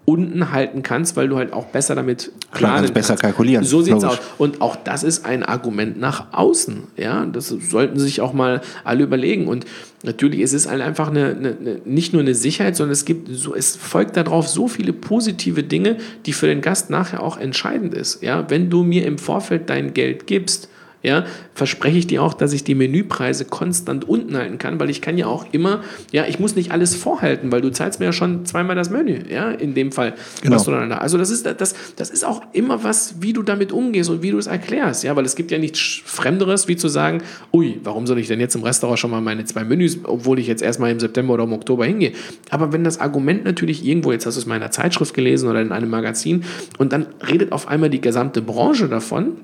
unten 0.07 0.53
halten 0.53 0.83
kannst, 0.83 1.17
weil 1.17 1.29
du 1.29 1.37
halt 1.37 1.53
auch 1.53 1.67
besser 1.67 1.95
damit 1.95 2.31
planen 2.53 2.77
kannst 2.77 2.95
besser 2.95 3.17
kalkulieren. 3.17 3.65
So 3.65 3.81
sieht's 3.81 4.03
Logisch. 4.03 4.19
aus. 4.19 4.25
Und 4.37 4.61
auch 4.61 4.77
das 4.77 5.03
ist 5.03 5.25
ein 5.25 5.43
Argument 5.43 5.99
nach 5.99 6.33
außen. 6.33 6.85
Ja, 6.97 7.25
das 7.25 7.49
sollten 7.49 7.99
sich 7.99 8.21
auch 8.21 8.35
mal 8.35 8.61
alle 8.85 9.05
überlegen. 9.05 9.49
Und 9.49 9.65
natürlich 10.03 10.41
ist 10.41 10.53
es 10.53 10.69
halt 10.69 10.83
einfach 10.83 11.09
eine, 11.09 11.29
eine, 11.29 11.57
eine, 11.59 11.81
nicht 11.87 12.13
nur 12.13 12.21
eine 12.21 12.35
Sicherheit, 12.35 12.77
sondern 12.77 12.93
es 12.93 13.07
gibt 13.07 13.29
so, 13.33 13.55
es 13.55 13.77
folgt 13.77 14.17
darauf 14.17 14.47
so 14.47 14.69
viele 14.69 14.93
positive 14.93 15.63
Dinge, 15.63 15.97
die 16.27 16.35
für 16.35 16.47
den 16.47 16.61
Gast 16.61 16.91
nachher 16.91 17.23
auch 17.23 17.39
entscheidend 17.39 17.95
ist. 17.95 18.23
Ja, 18.23 18.51
wenn 18.51 18.69
du 18.69 18.83
mir 18.83 19.07
im 19.07 19.17
Vorfeld 19.17 19.71
dein 19.71 19.95
Geld 19.95 20.27
gibst, 20.27 20.69
ja, 21.05 21.27
verspreche 21.53 21.99
ich 21.99 22.07
dir 22.07 22.23
auch, 22.23 22.33
dass 22.33 22.55
ich 22.55 22.65
die 22.65 22.75
Menüpreise 22.75 23.45
konstant 23.45 24.09
unten 24.09 24.37
halten 24.37 24.57
kann, 24.57 24.81
weil 24.81 24.89
ich 24.89 25.03
kann 25.03 25.19
ja 25.19 25.27
auch 25.27 25.45
immer, 25.53 25.83
ja, 26.13 26.25
ich 26.27 26.41
muss 26.41 26.57
nicht 26.57 26.73
alles 26.73 26.97
vorhalten, 26.97 27.53
weil 27.53 27.61
du 27.61 27.71
zahlst 27.71 28.01
mir 28.01 28.07
ja 28.07 28.13
schon 28.13 28.47
zweimal 28.47 28.75
das 28.75 28.89
Menü, 28.89 29.19
ja, 29.29 29.51
in 29.51 29.75
dem 29.75 29.93
Fall. 29.93 30.15
Genau. 30.41 30.57
Was 30.57 30.65
du 30.65 30.71
dann 30.71 30.89
da, 30.89 30.99
also 30.99 31.19
das 31.19 31.31
ist, 31.31 31.45
das, 31.45 31.75
das 31.97 32.11
ist 32.11 32.25
auch 32.25 32.43
immer 32.53 32.83
was, 32.85 33.17
wie 33.21 33.35
du 33.35 33.43
damit 33.43 33.71
umgehst 33.71 34.09
und 34.09 34.23
wie 34.23 34.31
du 34.31 34.39
es 34.39 34.47
erklärst, 34.47 35.05
ja, 35.05 35.15
weil 35.15 35.27
es 35.27 35.37
gibt 35.37 35.51
ja 35.51 35.59
nichts 35.59 36.01
Fremderes, 36.05 36.69
wie 36.69 36.77
zu 36.77 36.89
sagen, 36.89 37.23
ui, 37.53 37.79
warum 37.85 38.07
soll 38.07 38.19
ich 38.19 38.27
denn 38.27 38.41
jetzt 38.41 38.55
im 38.55 38.63
Restaurant 38.63 38.99
schon 38.99 39.11
mal 39.11 39.21
meine 39.21 39.45
zwei 39.45 39.63
Menüs, 39.63 39.99
obwohl 40.05 40.39
ich 40.39 40.47
jetzt 40.47 40.63
erstmal 40.63 40.91
im 40.91 41.01
September 41.01 41.35
oder 41.35 41.45
im 41.45 41.53
Oktober 41.53 41.85
hingehe. 41.85 42.13
Aber 42.49 42.73
wenn 42.73 42.83
das 42.83 42.99
Argument 42.99 43.45
natürlich 43.45 43.85
irgendwo, 43.87 44.11
jetzt 44.11 44.25
hast 44.25 44.37
du 44.37 44.41
es 44.41 44.47
in 44.47 44.53
einer 44.53 44.71
Zeitschrift 44.71 45.13
gelesen 45.13 45.51
oder 45.51 45.61
in 45.61 45.71
einem 45.71 45.91
Magazin 45.91 46.45
und 46.79 46.95
dann 46.95 47.07
redet 47.29 47.53
auf 47.53 47.69
einmal 47.69 47.91
die 47.91 48.01
gesamte 48.01 48.41
Branche 48.41 48.89
davon, 48.89 49.37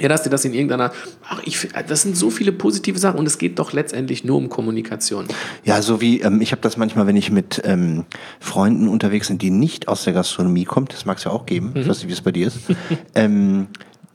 ja, 0.00 0.08
dass 0.08 0.22
dir 0.22 0.30
das 0.30 0.44
in 0.44 0.54
irgendeiner, 0.54 0.92
ach, 1.28 1.40
ich, 1.44 1.68
das 1.88 2.02
sind 2.02 2.16
so 2.16 2.30
viele 2.30 2.52
positive 2.52 2.98
Sachen 2.98 3.18
und 3.18 3.26
es 3.26 3.38
geht 3.38 3.58
doch 3.58 3.72
letztendlich 3.72 4.24
nur 4.24 4.36
um 4.36 4.48
Kommunikation. 4.48 5.26
Ja, 5.64 5.82
so 5.82 6.00
wie, 6.00 6.20
ähm, 6.20 6.40
ich 6.40 6.52
habe 6.52 6.62
das 6.62 6.76
manchmal, 6.76 7.06
wenn 7.06 7.16
ich 7.16 7.30
mit 7.30 7.62
ähm, 7.64 8.04
Freunden 8.40 8.88
unterwegs 8.88 9.28
bin, 9.28 9.38
die 9.38 9.50
nicht 9.50 9.88
aus 9.88 10.04
der 10.04 10.12
Gastronomie 10.12 10.64
kommen, 10.64 10.86
das 10.90 11.04
mag 11.04 11.18
es 11.18 11.24
ja 11.24 11.30
auch 11.30 11.46
geben, 11.46 11.72
ich 11.74 11.88
weiß 11.88 11.98
nicht, 11.98 12.08
wie 12.08 12.12
es 12.12 12.20
bei 12.20 12.32
dir 12.32 12.46
ist, 12.48 12.58
ähm, 13.14 13.66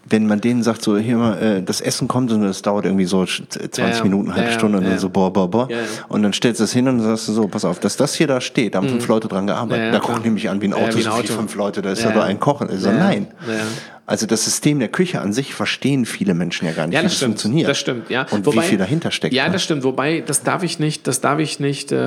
wenn 0.09 0.27
man 0.27 0.41
denen 0.41 0.63
sagt, 0.63 0.83
so 0.83 0.97
hier 0.97 1.15
mal, 1.17 1.37
äh, 1.41 1.63
das 1.63 1.79
Essen 1.79 2.09
kommt 2.09 2.29
und 2.31 2.43
das 2.43 2.61
dauert 2.61 2.85
irgendwie 2.85 3.05
so 3.05 3.25
20 3.25 3.77
Ja, 3.77 3.87
ja. 3.89 4.03
Minuten, 4.03 4.25
eine 4.27 4.33
halbe 4.35 4.47
Ja, 4.47 4.51
ja, 4.53 4.59
Stunde 4.59 4.77
und 4.77 4.83
ja, 4.83 4.89
dann 4.89 4.97
ja. 4.97 5.01
so 5.01 5.09
boah, 5.09 5.31
boah, 5.31 5.49
boah. 5.49 5.67
Und 6.09 6.23
dann 6.23 6.33
stellst 6.33 6.59
du 6.59 6.65
es 6.65 6.73
hin 6.73 6.87
und 6.89 6.97
dann 6.97 7.07
sagst 7.07 7.29
du 7.29 7.31
so, 7.33 7.47
pass 7.47 7.63
auf, 7.63 7.79
dass 7.79 7.95
das 7.95 8.13
hier 8.13 8.27
da 8.27 8.41
steht, 8.41 8.75
da 8.75 8.79
haben 8.79 8.89
fünf 8.89 9.07
Leute 9.07 9.29
dran 9.29 9.47
gearbeitet. 9.47 9.93
Da 9.93 9.99
gucken 9.99 10.21
die 10.23 10.29
mich 10.29 10.49
an 10.49 10.61
wie 10.61 10.65
ein 10.65 10.73
Auto, 10.73 10.87
wie 10.97 10.97
ein 10.97 11.03
so 11.03 11.09
wie 11.09 11.13
Auto. 11.13 11.33
fünf 11.33 11.55
Leute, 11.55 11.81
da 11.81 11.91
ist 11.93 12.03
Ja, 12.03 12.11
nur 12.13 12.23
ein 12.23 12.37
Kochen. 12.39 12.67
Ich 12.71 12.81
so, 12.81 12.89
Ja, 12.89 12.95
ja. 12.95 12.99
nein. 12.99 13.27
Also 14.05 14.25
das 14.25 14.43
System 14.43 14.79
der 14.79 14.89
Küche 14.89 15.21
an 15.21 15.31
sich 15.31 15.53
verstehen 15.53 16.05
viele 16.05 16.33
Menschen 16.33 16.65
ja 16.67 16.73
gar 16.73 16.87
nicht, 16.87 16.93
Ja, 16.93 16.99
wie 16.99 17.03
das 17.03 17.13
das 17.13 17.17
stimmt. 17.17 17.29
funktioniert. 17.33 17.69
Das 17.69 17.77
stimmt, 17.79 18.09
ja. 18.09 18.25
Und 18.31 18.45
Wobei- 18.45 18.63
wie 18.63 18.67
viel 18.67 18.77
dahinter 18.77 19.11
steckt. 19.11 19.33
Ja, 19.33 19.45
ne? 19.45 19.53
das 19.53 19.63
stimmt. 19.63 19.83
Wobei, 19.85 20.21
das 20.25 20.43
darf 20.43 20.63
ich 20.63 20.77
nicht, 20.79 21.07
das 21.07 21.21
darf 21.21 21.39
ich 21.39 21.59
nicht, 21.61 21.91
äh, 21.93 21.97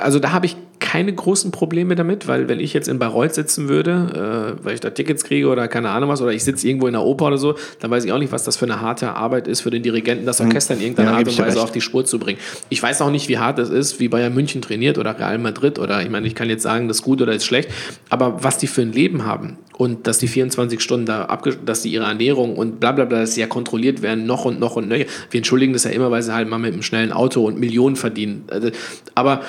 also 0.00 0.18
da 0.20 0.32
habe 0.32 0.46
ich 0.46 0.56
keine 0.78 1.12
großen 1.14 1.52
Probleme 1.52 1.94
damit, 1.94 2.26
weil 2.28 2.48
wenn 2.48 2.58
ich 2.60 2.72
jetzt 2.74 2.88
in 2.88 2.98
Bayreuth 2.98 3.34
sitzen 3.34 3.68
würde, 3.68 4.56
äh, 4.60 4.64
weil 4.64 4.74
ich 4.74 4.80
da 4.80 4.90
Tickets 4.90 5.22
kriege 5.24 5.48
oder 5.48 5.68
keine 5.68 5.90
Ahnung 5.90 6.08
was, 6.10 6.20
oder 6.20 6.32
ich 6.32 6.42
sitze 6.44 6.66
irgendwo 6.66 6.86
in 6.86 6.92
der 6.92 7.02
Oper 7.02 7.26
oder 7.26 7.38
so, 7.38 7.54
dann 7.80 7.90
weiß 7.90 8.04
ich 8.04 8.12
auch 8.12 8.18
nicht, 8.18 8.32
was 8.32 8.44
das 8.44 8.56
für 8.56 8.64
eine 8.64 8.80
harte 8.80 9.12
Arbeit 9.14 9.46
ist 9.48 9.60
für 9.60 9.70
den 9.70 9.82
Dirigenten, 9.82 10.26
das 10.26 10.40
Orchester 10.40 10.74
in 10.74 10.80
irgendeiner 10.80 11.12
Ja, 11.12 11.16
Art 11.18 11.28
und 11.28 11.38
Weise 11.38 11.56
recht. 11.56 11.64
auf 11.64 11.72
die 11.72 11.80
Spur 11.80 12.04
zu 12.04 12.18
bringen. 12.18 12.38
Ich 12.68 12.82
weiß 12.82 13.00
auch 13.00 13.10
nicht, 13.10 13.28
wie 13.28 13.38
hart 13.38 13.58
es 13.58 13.70
ist, 13.70 14.00
wie 14.00 14.08
Bayern 14.08 14.34
München 14.34 14.60
trainiert 14.60 14.98
oder 14.98 15.18
Real 15.18 15.38
Madrid 15.38 15.78
oder 15.78 16.02
ich 16.02 16.10
meine, 16.10 16.26
ich 16.26 16.34
kann 16.34 16.48
jetzt 16.48 16.62
sagen, 16.62 16.88
das 16.88 16.98
ist 16.98 17.02
gut 17.02 17.22
oder 17.22 17.32
ist 17.32 17.46
schlecht, 17.46 17.70
aber 18.10 18.42
was 18.42 18.58
die 18.58 18.66
für 18.66 18.82
ein 18.82 18.92
Leben 18.92 19.24
haben 19.24 19.58
und 19.78 20.06
dass 20.06 20.18
die 20.18 20.28
24 20.28 20.51
Stunden 20.80 21.06
da 21.06 21.24
abge 21.26 21.56
dass 21.64 21.82
die 21.82 21.92
ihre 21.92 22.04
Ernährung 22.04 22.56
und 22.56 22.80
bla 22.80 22.92
bla 22.92 23.04
bla, 23.04 23.20
dass 23.20 23.34
sie 23.34 23.40
ja 23.40 23.46
kontrolliert 23.46 24.02
werden, 24.02 24.26
noch 24.26 24.44
und 24.44 24.60
noch 24.60 24.76
und 24.76 24.88
nöcher. 24.88 25.06
Wir 25.30 25.38
entschuldigen 25.38 25.72
das 25.72 25.84
ja 25.84 25.90
immer, 25.90 26.10
weil 26.10 26.22
sie 26.22 26.34
halt 26.34 26.48
mal 26.48 26.58
mit 26.58 26.72
einem 26.72 26.82
schnellen 26.82 27.12
Auto 27.12 27.44
und 27.44 27.58
Millionen 27.58 27.96
verdienen. 27.96 28.44
Also, 28.48 28.70
aber 29.14 29.42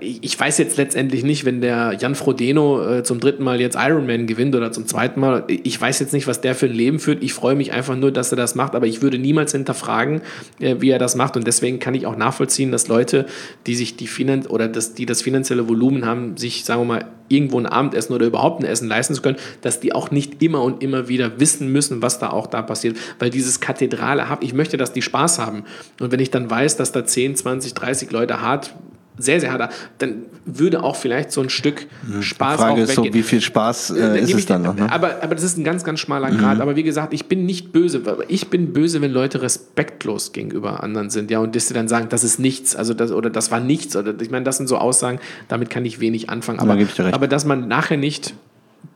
ich 0.00 0.38
weiß 0.38 0.58
jetzt 0.58 0.78
letztendlich 0.78 1.24
nicht, 1.24 1.44
wenn 1.44 1.60
der 1.60 1.96
Jan 1.98 2.14
Frodeno 2.14 2.98
äh, 2.98 3.02
zum 3.02 3.20
dritten 3.20 3.44
Mal 3.44 3.60
jetzt 3.60 3.76
Ironman 3.78 4.26
gewinnt 4.26 4.54
oder 4.54 4.72
zum 4.72 4.86
zweiten 4.86 5.20
Mal, 5.20 5.44
ich 5.48 5.78
weiß 5.78 6.00
jetzt 6.00 6.12
nicht, 6.12 6.26
was 6.26 6.40
der 6.40 6.54
für 6.54 6.66
ein 6.66 6.72
Leben 6.72 6.98
führt. 6.98 7.22
Ich 7.22 7.34
freue 7.34 7.54
mich 7.54 7.72
einfach 7.72 7.96
nur, 7.96 8.10
dass 8.10 8.32
er 8.32 8.36
das 8.36 8.54
macht, 8.54 8.74
aber 8.74 8.86
ich 8.86 9.02
würde 9.02 9.18
niemals 9.18 9.52
hinterfragen, 9.52 10.22
äh, 10.58 10.76
wie 10.78 10.90
er 10.90 10.98
das 10.98 11.16
macht. 11.16 11.36
Und 11.36 11.46
deswegen 11.46 11.78
kann 11.78 11.94
ich 11.94 12.06
auch 12.06 12.16
nachvollziehen, 12.16 12.72
dass 12.72 12.88
Leute, 12.88 13.26
die 13.66 13.74
sich 13.74 13.96
die 13.96 14.06
Finan 14.06 14.46
oder 14.46 14.68
das, 14.68 14.94
die 14.94 15.06
das 15.06 15.20
finanzielle 15.22 15.68
Volumen 15.68 16.06
haben, 16.06 16.36
sich, 16.36 16.64
sagen 16.64 16.82
wir 16.82 16.86
mal, 16.86 17.04
irgendwo 17.28 17.58
ein 17.58 17.66
Abendessen 17.66 18.14
oder 18.14 18.24
überhaupt 18.24 18.62
ein 18.62 18.66
Essen 18.66 18.88
leisten 18.88 19.14
zu 19.14 19.20
können, 19.20 19.36
dass 19.60 19.80
die 19.80 19.92
auch 19.92 20.10
nicht 20.10 20.42
immer 20.42 20.62
und 20.62 20.82
immer 20.82 21.08
wieder 21.08 21.38
wissen 21.38 21.70
müssen, 21.70 22.00
was 22.00 22.18
da 22.18 22.30
auch 22.30 22.46
da 22.46 22.62
passiert. 22.62 22.96
Weil 23.18 23.28
dieses 23.28 23.60
Kathedrale 23.60 24.30
habe, 24.30 24.44
ich 24.44 24.54
möchte, 24.54 24.78
dass 24.78 24.94
die 24.94 25.02
Spaß 25.02 25.38
haben. 25.38 25.64
Und 26.00 26.10
wenn 26.10 26.20
ich 26.20 26.30
dann 26.30 26.50
weiß, 26.50 26.76
dass 26.76 26.92
da 26.92 27.04
10, 27.04 27.36
20, 27.36 27.74
30 27.74 28.10
Leute 28.10 28.40
hart 28.40 28.74
sehr, 29.18 29.40
sehr 29.40 29.52
hart, 29.52 29.72
dann 29.98 30.22
würde 30.44 30.82
auch 30.82 30.96
vielleicht 30.96 31.32
so 31.32 31.40
ein 31.40 31.50
Stück 31.50 31.86
Spaß 32.20 32.56
Die 32.56 32.62
Frage 32.62 32.72
auch 32.72 32.78
ist 32.78 32.94
so, 32.94 33.02
weggehen. 33.02 33.14
wie 33.14 33.22
viel 33.22 33.40
Spaß 33.40 33.90
äh, 33.90 34.00
Dann 34.00 34.16
ist 34.16 34.34
es 34.34 34.46
dann 34.46 34.62
noch? 34.62 34.74
Ne? 34.74 34.90
Aber, 34.90 35.22
aber 35.22 35.34
das 35.34 35.44
ist 35.44 35.58
ein 35.58 35.64
ganz, 35.64 35.84
ganz 35.84 36.00
schmaler 36.00 36.30
Grad. 36.30 36.60
Aber 36.60 36.76
wie 36.76 36.82
gesagt, 36.82 37.12
ich 37.12 37.26
bin 37.26 37.46
nicht 37.46 37.72
böse. 37.72 38.02
Ich 38.28 38.48
bin 38.48 38.72
böse, 38.72 39.00
wenn 39.00 39.12
Leute 39.12 39.42
respektlos 39.42 40.32
gegenüber 40.32 40.82
anderen 40.82 41.10
sind. 41.10 41.30
Ja, 41.30 41.40
und 41.40 41.54
dass 41.54 41.68
sie 41.68 41.74
dann 41.74 41.88
sagen, 41.88 42.08
das 42.08 42.24
ist 42.24 42.38
nichts, 42.38 42.76
also 42.76 42.94
das, 42.94 43.12
oder 43.12 43.30
das 43.30 43.50
war 43.50 43.60
nichts. 43.60 43.96
Oder 43.96 44.14
ich 44.20 44.30
meine, 44.30 44.44
das 44.44 44.56
sind 44.56 44.68
so 44.68 44.78
Aussagen, 44.78 45.18
damit 45.48 45.70
kann 45.70 45.84
ich 45.84 46.00
wenig 46.00 46.30
anfangen. 46.30 46.60
Aber, 46.60 46.76
recht. 46.76 47.00
aber 47.00 47.28
dass 47.28 47.44
man 47.44 47.68
nachher 47.68 47.96
nicht 47.96 48.34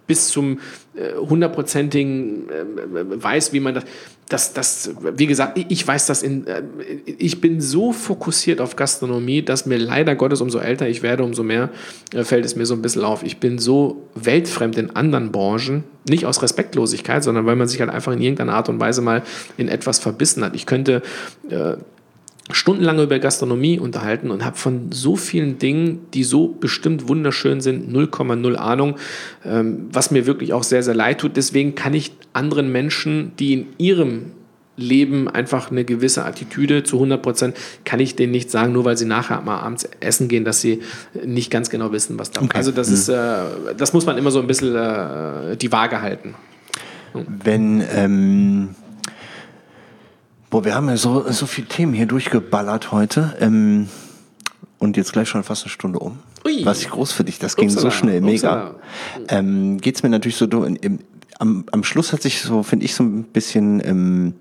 bis 0.06 0.28
zum 0.28 0.58
äh, 0.94 1.14
hundertprozentigen 1.16 2.48
äh, 2.48 3.22
weiß, 3.22 3.52
wie 3.52 3.60
man 3.60 3.74
das, 3.74 3.84
das, 4.28 4.52
das, 4.52 4.90
wie 5.16 5.26
gesagt, 5.26 5.58
ich- 5.68 5.86
weiß 5.86 6.06
das 6.06 6.22
in, 6.22 6.46
äh, 6.46 6.62
ich 7.06 7.40
bin 7.40 7.60
so 7.60 7.92
fokussiert 7.92 8.60
auf 8.60 8.76
Gastronomie, 8.76 9.42
dass 9.42 9.66
mir 9.66 9.78
leider 9.78 10.14
Gottes, 10.14 10.40
umso 10.40 10.58
älter 10.58 10.88
ich 10.88 11.02
werde, 11.02 11.22
umso 11.24 11.42
mehr 11.42 11.70
fällt 12.22 12.44
es 12.44 12.56
mir 12.56 12.66
so 12.66 12.74
ein 12.74 12.82
bisschen 12.82 13.04
auf. 13.04 13.22
Ich 13.22 13.38
bin 13.38 13.58
so 13.58 14.08
weltfremd 14.14 14.76
in 14.78 14.94
anderen 14.96 15.32
Branchen, 15.32 15.84
nicht 16.08 16.26
aus 16.26 16.42
Respektlosigkeit, 16.42 17.22
sondern 17.22 17.46
weil 17.46 17.56
man 17.56 17.68
sich 17.68 17.80
halt 17.80 17.90
einfach 17.90 18.12
in 18.12 18.20
irgendeiner 18.20 18.54
Art 18.54 18.68
und 18.68 18.80
Weise 18.80 19.02
mal 19.02 19.22
in 19.56 19.68
etwas 19.68 19.98
verbissen 19.98 20.44
hat. 20.44 20.54
Ich 20.54 20.66
könnte 20.66 21.02
stundenlang 22.50 22.98
über 23.00 23.18
Gastronomie 23.18 23.78
unterhalten 23.78 24.30
und 24.30 24.44
habe 24.44 24.56
von 24.56 24.90
so 24.90 25.16
vielen 25.16 25.58
Dingen, 25.58 26.06
die 26.12 26.24
so 26.24 26.48
bestimmt 26.48 27.08
wunderschön 27.08 27.60
sind, 27.60 27.94
0,0 27.94 28.56
Ahnung, 28.56 28.96
ähm, 29.44 29.88
was 29.92 30.10
mir 30.10 30.26
wirklich 30.26 30.52
auch 30.52 30.64
sehr, 30.64 30.82
sehr 30.82 30.94
leid 30.94 31.18
tut. 31.18 31.36
Deswegen 31.36 31.74
kann 31.74 31.94
ich 31.94 32.12
anderen 32.32 32.72
Menschen, 32.72 33.32
die 33.38 33.52
in 33.52 33.66
ihrem 33.78 34.32
Leben 34.76 35.28
einfach 35.28 35.70
eine 35.70 35.84
gewisse 35.84 36.24
Attitüde 36.24 36.82
zu 36.82 36.96
100 36.96 37.22
Prozent, 37.22 37.56
kann 37.84 38.00
ich 38.00 38.16
denen 38.16 38.32
nicht 38.32 38.50
sagen, 38.50 38.72
nur 38.72 38.84
weil 38.84 38.96
sie 38.96 39.04
nachher 39.04 39.40
mal 39.42 39.58
abends 39.58 39.88
essen 40.00 40.28
gehen, 40.28 40.44
dass 40.44 40.60
sie 40.60 40.80
nicht 41.24 41.50
ganz 41.50 41.70
genau 41.70 41.92
wissen, 41.92 42.18
was 42.18 42.30
da 42.30 42.42
Okay. 42.42 42.56
Also 42.56 42.72
das 42.72 42.88
ist, 42.88 43.08
äh, 43.08 43.44
das 43.76 43.92
muss 43.92 44.06
man 44.06 44.16
immer 44.18 44.30
so 44.30 44.40
ein 44.40 44.46
bisschen 44.46 44.74
äh, 44.74 45.56
die 45.56 45.70
Waage 45.70 46.00
halten. 46.00 46.34
Wenn, 47.12 47.84
ähm, 47.94 48.70
boah, 50.52 50.64
wir 50.66 50.74
haben 50.74 50.88
ja 50.88 50.98
so, 50.98 51.28
so 51.32 51.46
viele 51.46 51.66
Themen 51.66 51.94
hier 51.94 52.06
durchgeballert 52.06 52.92
heute. 52.92 53.36
Ähm, 53.40 53.88
und 54.78 54.96
jetzt 54.96 55.12
gleich 55.12 55.28
schon 55.28 55.42
fast 55.42 55.64
eine 55.64 55.70
Stunde 55.70 55.98
um. 55.98 56.18
Ui. 56.44 56.64
Was 56.64 56.82
ich 56.82 56.90
groß 56.90 57.12
für 57.12 57.24
dich, 57.24 57.38
das 57.38 57.56
ging 57.56 57.68
Upsala, 57.68 57.82
so 57.82 57.90
schnell, 57.90 58.20
mega. 58.20 58.74
Ähm, 59.28 59.78
geht's 59.80 60.02
mir 60.02 60.10
natürlich 60.10 60.36
so, 60.36 60.46
du, 60.46 60.64
im, 60.64 60.98
am, 61.38 61.64
am 61.70 61.84
Schluss 61.84 62.12
hat 62.12 62.20
sich 62.20 62.42
so, 62.42 62.62
finde 62.62 62.84
ich, 62.84 62.94
so 62.94 63.02
ein 63.02 63.24
bisschen 63.24 63.80
ähm, 63.84 64.34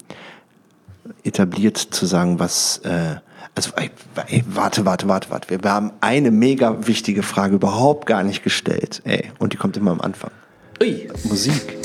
etabliert 1.24 1.78
zu 1.78 2.06
sagen, 2.06 2.40
was, 2.40 2.80
äh, 2.80 3.16
also, 3.56 3.72
ey, 3.78 3.92
ey, 4.28 4.44
warte, 4.48 4.86
warte, 4.86 5.08
warte, 5.08 5.30
warte. 5.30 5.48
Wir 5.50 5.72
haben 5.72 5.92
eine 6.02 6.32
mega 6.32 6.88
wichtige 6.88 7.24
Frage 7.24 7.56
überhaupt 7.56 8.06
gar 8.06 8.24
nicht 8.24 8.44
gestellt, 8.44 9.02
ey. 9.06 9.32
Und 9.40 9.54
die 9.54 9.58
kommt 9.58 9.78
immer 9.78 9.92
am 9.92 10.02
Anfang. 10.02 10.32
Ui. 10.82 11.08
Musik. 11.24 11.78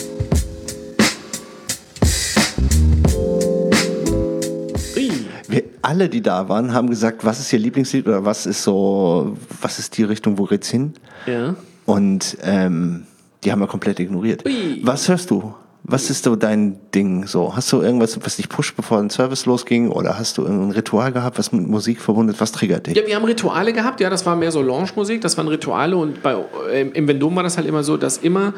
Wir 5.49 5.65
alle, 5.83 6.09
die 6.09 6.23
da 6.23 6.49
waren, 6.49 6.73
haben 6.73 6.91
gesagt, 6.91 7.25
was 7.25 7.41
ist 7.41 7.53
ihr 7.53 7.59
Lieblingslied 7.59 8.07
oder 8.07 8.25
was 8.25 8.47
ist 8.47 8.63
so, 8.63 9.37
was 9.61 9.79
ist 9.79 9.97
die 9.97 10.05
Richtung, 10.05 10.39
wo 10.39 10.45
geht's 10.45 10.69
hin? 10.69 10.95
Ja. 11.27 11.55
Und 11.85 12.37
ähm, 12.43 13.05
die 13.45 13.53
haben 13.53 13.61
wir 13.61 13.69
komplett 13.69 14.01
ignoriert. 14.01 14.45
Ui. 14.45 14.81
Was 14.83 15.09
hörst 15.09 15.31
du? 15.31 15.55
Was 15.89 16.11
ist 16.11 16.25
so 16.25 16.35
dein 16.35 16.81
Ding? 16.93 17.29
So, 17.29 17.55
hast 17.55 17.73
du 17.73 17.81
irgendwas, 17.81 18.19
was 18.25 18.37
dich 18.37 18.49
pusht, 18.49 18.75
bevor 18.77 18.99
ein 18.99 19.09
Service 19.09 19.47
losging? 19.47 19.89
Oder 19.89 20.19
hast 20.19 20.37
du 20.37 20.43
irgendein 20.43 20.73
Ritual 20.73 21.13
gehabt, 21.13 21.39
was 21.39 21.53
mit 21.53 21.65
Musik 21.69 22.01
verbunden 22.01 22.33
ist? 22.33 22.41
Was 22.41 22.51
triggert 22.51 22.89
dich? 22.89 22.97
Ja, 22.97 23.07
wir 23.07 23.15
haben 23.15 23.25
Rituale 23.25 23.73
gehabt, 23.73 24.01
ja, 24.01 24.11
das 24.11 24.27
war 24.27 24.35
mehr 24.35 24.51
so 24.51 24.63
Lounge-Musik, 24.63 25.21
das 25.21 25.37
waren 25.39 25.47
Rituale 25.47 25.97
und 25.97 26.25
bei, 26.25 26.37
ähm, 26.73 26.91
im 26.93 27.07
Vendôme 27.07 27.37
war 27.37 27.45
das 27.45 27.57
halt 27.57 27.69
immer 27.69 27.85
so, 27.85 27.97
dass 27.97 28.19
immer 28.19 28.53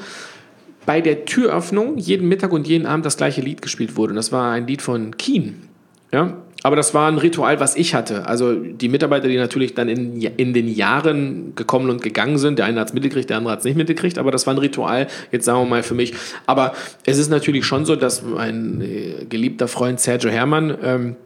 bei 0.86 1.02
der 1.02 1.26
Türöffnung 1.26 1.98
jeden 1.98 2.28
Mittag 2.28 2.50
und 2.50 2.66
jeden 2.66 2.86
Abend 2.86 3.04
das 3.04 3.18
gleiche 3.18 3.42
Lied 3.42 3.60
gespielt 3.60 3.96
wurde 3.96 4.12
und 4.12 4.16
das 4.16 4.32
war 4.32 4.52
ein 4.52 4.66
Lied 4.66 4.80
von 4.80 5.14
Keen, 5.18 5.67
ja, 6.12 6.36
aber 6.62 6.74
das 6.74 6.92
war 6.92 7.08
ein 7.08 7.18
Ritual, 7.18 7.60
was 7.60 7.76
ich 7.76 7.94
hatte. 7.94 8.26
Also 8.26 8.54
die 8.54 8.88
Mitarbeiter, 8.88 9.28
die 9.28 9.36
natürlich 9.36 9.74
dann 9.74 9.88
in, 9.88 10.20
in 10.20 10.52
den 10.52 10.68
Jahren 10.68 11.54
gekommen 11.54 11.88
und 11.88 12.02
gegangen 12.02 12.38
sind, 12.38 12.58
der 12.58 12.66
eine 12.66 12.80
hat 12.80 12.88
es 12.88 12.94
mitgekriegt, 12.94 13.30
der 13.30 13.36
andere 13.36 13.52
hat 13.52 13.60
es 13.60 13.64
nicht 13.64 13.76
mitgekriegt, 13.76 14.18
aber 14.18 14.30
das 14.32 14.46
war 14.46 14.54
ein 14.54 14.58
Ritual, 14.58 15.06
jetzt 15.30 15.44
sagen 15.44 15.60
wir 15.60 15.66
mal 15.66 15.82
für 15.82 15.94
mich. 15.94 16.14
Aber 16.46 16.72
es 17.06 17.18
ist 17.18 17.30
natürlich 17.30 17.64
schon 17.64 17.84
so, 17.84 17.94
dass 17.94 18.22
mein 18.22 18.80
äh, 18.80 19.24
geliebter 19.26 19.68
Freund 19.68 20.00
Sergio 20.00 20.30
Herrmann, 20.30 20.76
ähm, 20.82 21.16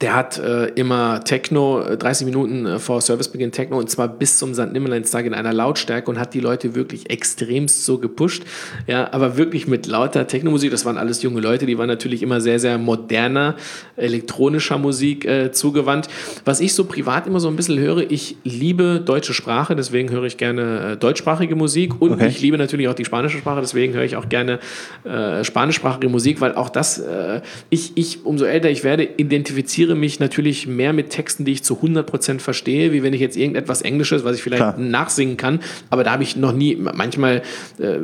der 0.00 0.14
hat 0.14 0.38
äh, 0.38 0.66
immer 0.68 1.24
Techno, 1.24 1.82
30 1.96 2.22
äh, 2.22 2.30
Minuten 2.30 2.66
äh, 2.66 2.78
vor 2.78 3.00
Servicebeginn 3.00 3.50
Techno 3.50 3.78
und 3.78 3.90
zwar 3.90 4.06
bis 4.06 4.38
zum 4.38 4.54
St. 4.54 4.72
Nimmerleinstag 4.72 5.26
in 5.26 5.34
einer 5.34 5.52
Lautstärke 5.52 6.08
und 6.08 6.20
hat 6.20 6.34
die 6.34 6.40
Leute 6.40 6.76
wirklich 6.76 7.10
extremst 7.10 7.84
so 7.84 7.98
gepusht. 7.98 8.44
Ja, 8.86 9.12
aber 9.12 9.36
wirklich 9.36 9.66
mit 9.66 9.86
lauter 9.86 10.26
Techno-Musik. 10.26 10.70
Das 10.70 10.84
waren 10.84 10.98
alles 10.98 11.22
junge 11.22 11.40
Leute, 11.40 11.66
die 11.66 11.78
waren 11.78 11.88
natürlich 11.88 12.22
immer 12.22 12.40
sehr, 12.40 12.60
sehr 12.60 12.78
moderner, 12.78 13.56
elektronischer 13.96 14.78
Musik 14.78 15.24
äh, 15.24 15.50
zugewandt. 15.50 16.08
Was 16.44 16.60
ich 16.60 16.74
so 16.74 16.84
privat 16.84 17.26
immer 17.26 17.40
so 17.40 17.48
ein 17.48 17.56
bisschen 17.56 17.78
höre, 17.80 18.08
ich 18.10 18.36
liebe 18.44 19.02
deutsche 19.04 19.34
Sprache, 19.34 19.74
deswegen 19.74 20.10
höre 20.10 20.24
ich 20.24 20.36
gerne 20.36 20.92
äh, 20.92 20.96
deutschsprachige 20.96 21.56
Musik 21.56 22.00
und 22.00 22.12
okay. 22.12 22.28
ich 22.28 22.40
liebe 22.40 22.56
natürlich 22.56 22.86
auch 22.86 22.94
die 22.94 23.04
spanische 23.04 23.38
Sprache, 23.38 23.60
deswegen 23.60 23.94
höre 23.94 24.04
ich 24.04 24.14
auch 24.14 24.28
gerne 24.28 24.60
äh, 25.02 25.42
spanischsprachige 25.42 26.08
Musik, 26.08 26.40
weil 26.40 26.54
auch 26.54 26.68
das, 26.68 27.02
ich, 27.70 27.92
ich, 27.96 28.24
umso 28.24 28.44
älter 28.44 28.70
ich 28.70 28.84
werde, 28.84 29.08
identifiziere 29.16 29.87
identifiziere 29.88 29.94
mich 29.94 30.20
natürlich 30.20 30.66
mehr 30.66 30.92
mit 30.92 31.10
Texten, 31.10 31.44
die 31.44 31.52
ich 31.52 31.64
zu 31.64 31.74
100% 31.74 32.40
verstehe, 32.40 32.92
wie 32.92 33.02
wenn 33.02 33.12
ich 33.12 33.20
jetzt 33.20 33.36
irgendetwas 33.36 33.82
Englisches, 33.82 34.24
was 34.24 34.36
ich 34.36 34.42
vielleicht 34.42 34.62
Klar. 34.62 34.78
nachsingen 34.78 35.36
kann. 35.36 35.60
Aber 35.90 36.04
da 36.04 36.12
habe 36.12 36.22
ich 36.22 36.36
noch 36.36 36.52
nie, 36.52 36.76
manchmal 36.76 37.42
äh, 37.78 37.98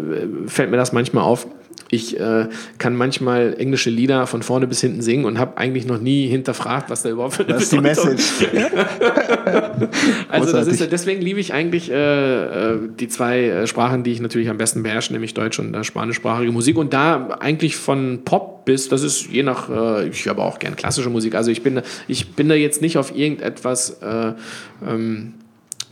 fällt 0.47 0.71
mir 0.71 0.77
das 0.77 0.93
manchmal 0.93 1.25
auf, 1.25 1.47
ich 1.91 2.19
äh, 2.19 2.49
kann 2.79 2.97
manchmal 2.97 3.55
englische 3.59 3.91
Lieder 3.91 4.27
von 4.27 4.43
vorne 4.43 4.67
bis 4.67 4.81
hinten 4.81 5.03
singen 5.03 5.25
und 5.25 5.39
habe 5.39 5.59
eigentlich 5.59 5.87
noch 5.87 6.01
nie 6.01 6.27
hinterfragt, 6.27 6.91
was 6.91 7.03
da 7.03 7.11
überhaupt 7.11 7.35
für 7.35 7.45
eine 7.45 7.53
Das 7.53 7.65
ist 7.65 7.73
die 7.73 7.81
Message. 7.81 8.25
also 10.29 10.53
das 10.53 10.67
ist, 10.67 10.91
deswegen 10.91 11.23
liebe 11.23 11.39
ich 11.39 11.53
eigentlich 11.53 11.91
äh, 11.91 11.95
äh, 12.75 12.79
die 12.99 13.09
zwei 13.09 13.45
äh, 13.45 13.67
Sprachen, 13.67 14.03
die 14.03 14.13
ich 14.13 14.21
natürlich 14.21 14.49
am 14.49 14.59
besten 14.59 14.83
beherrsche, 14.83 15.13
nämlich 15.13 15.35
Deutsch 15.35 15.59
und 15.59 15.75
äh, 15.75 15.85
spanischsprachige 15.85 16.51
Musik. 16.51 16.77
Und 16.77 16.93
da 16.93 17.29
eigentlich 17.41 17.77
von 17.77 18.23
Pop 18.25 18.65
bis, 18.65 18.89
das 18.89 19.03
ist 19.03 19.29
je 19.31 19.43
nach, 19.43 19.69
äh, 19.69 20.09
ich 20.09 20.25
höre 20.25 20.33
aber 20.33 20.45
auch 20.45 20.59
gern 20.59 20.77
klassische 20.77 21.11
Musik. 21.11 21.35
Also 21.35 21.51
ich 21.51 21.63
bin, 21.63 21.83
ich 22.09 22.35
bin 22.35 22.49
da 22.49 22.55
jetzt 22.55 22.83
nicht 22.83 22.99
auf 22.99 23.15
irgendetwas 23.17 24.01
ähm, 24.03 25.35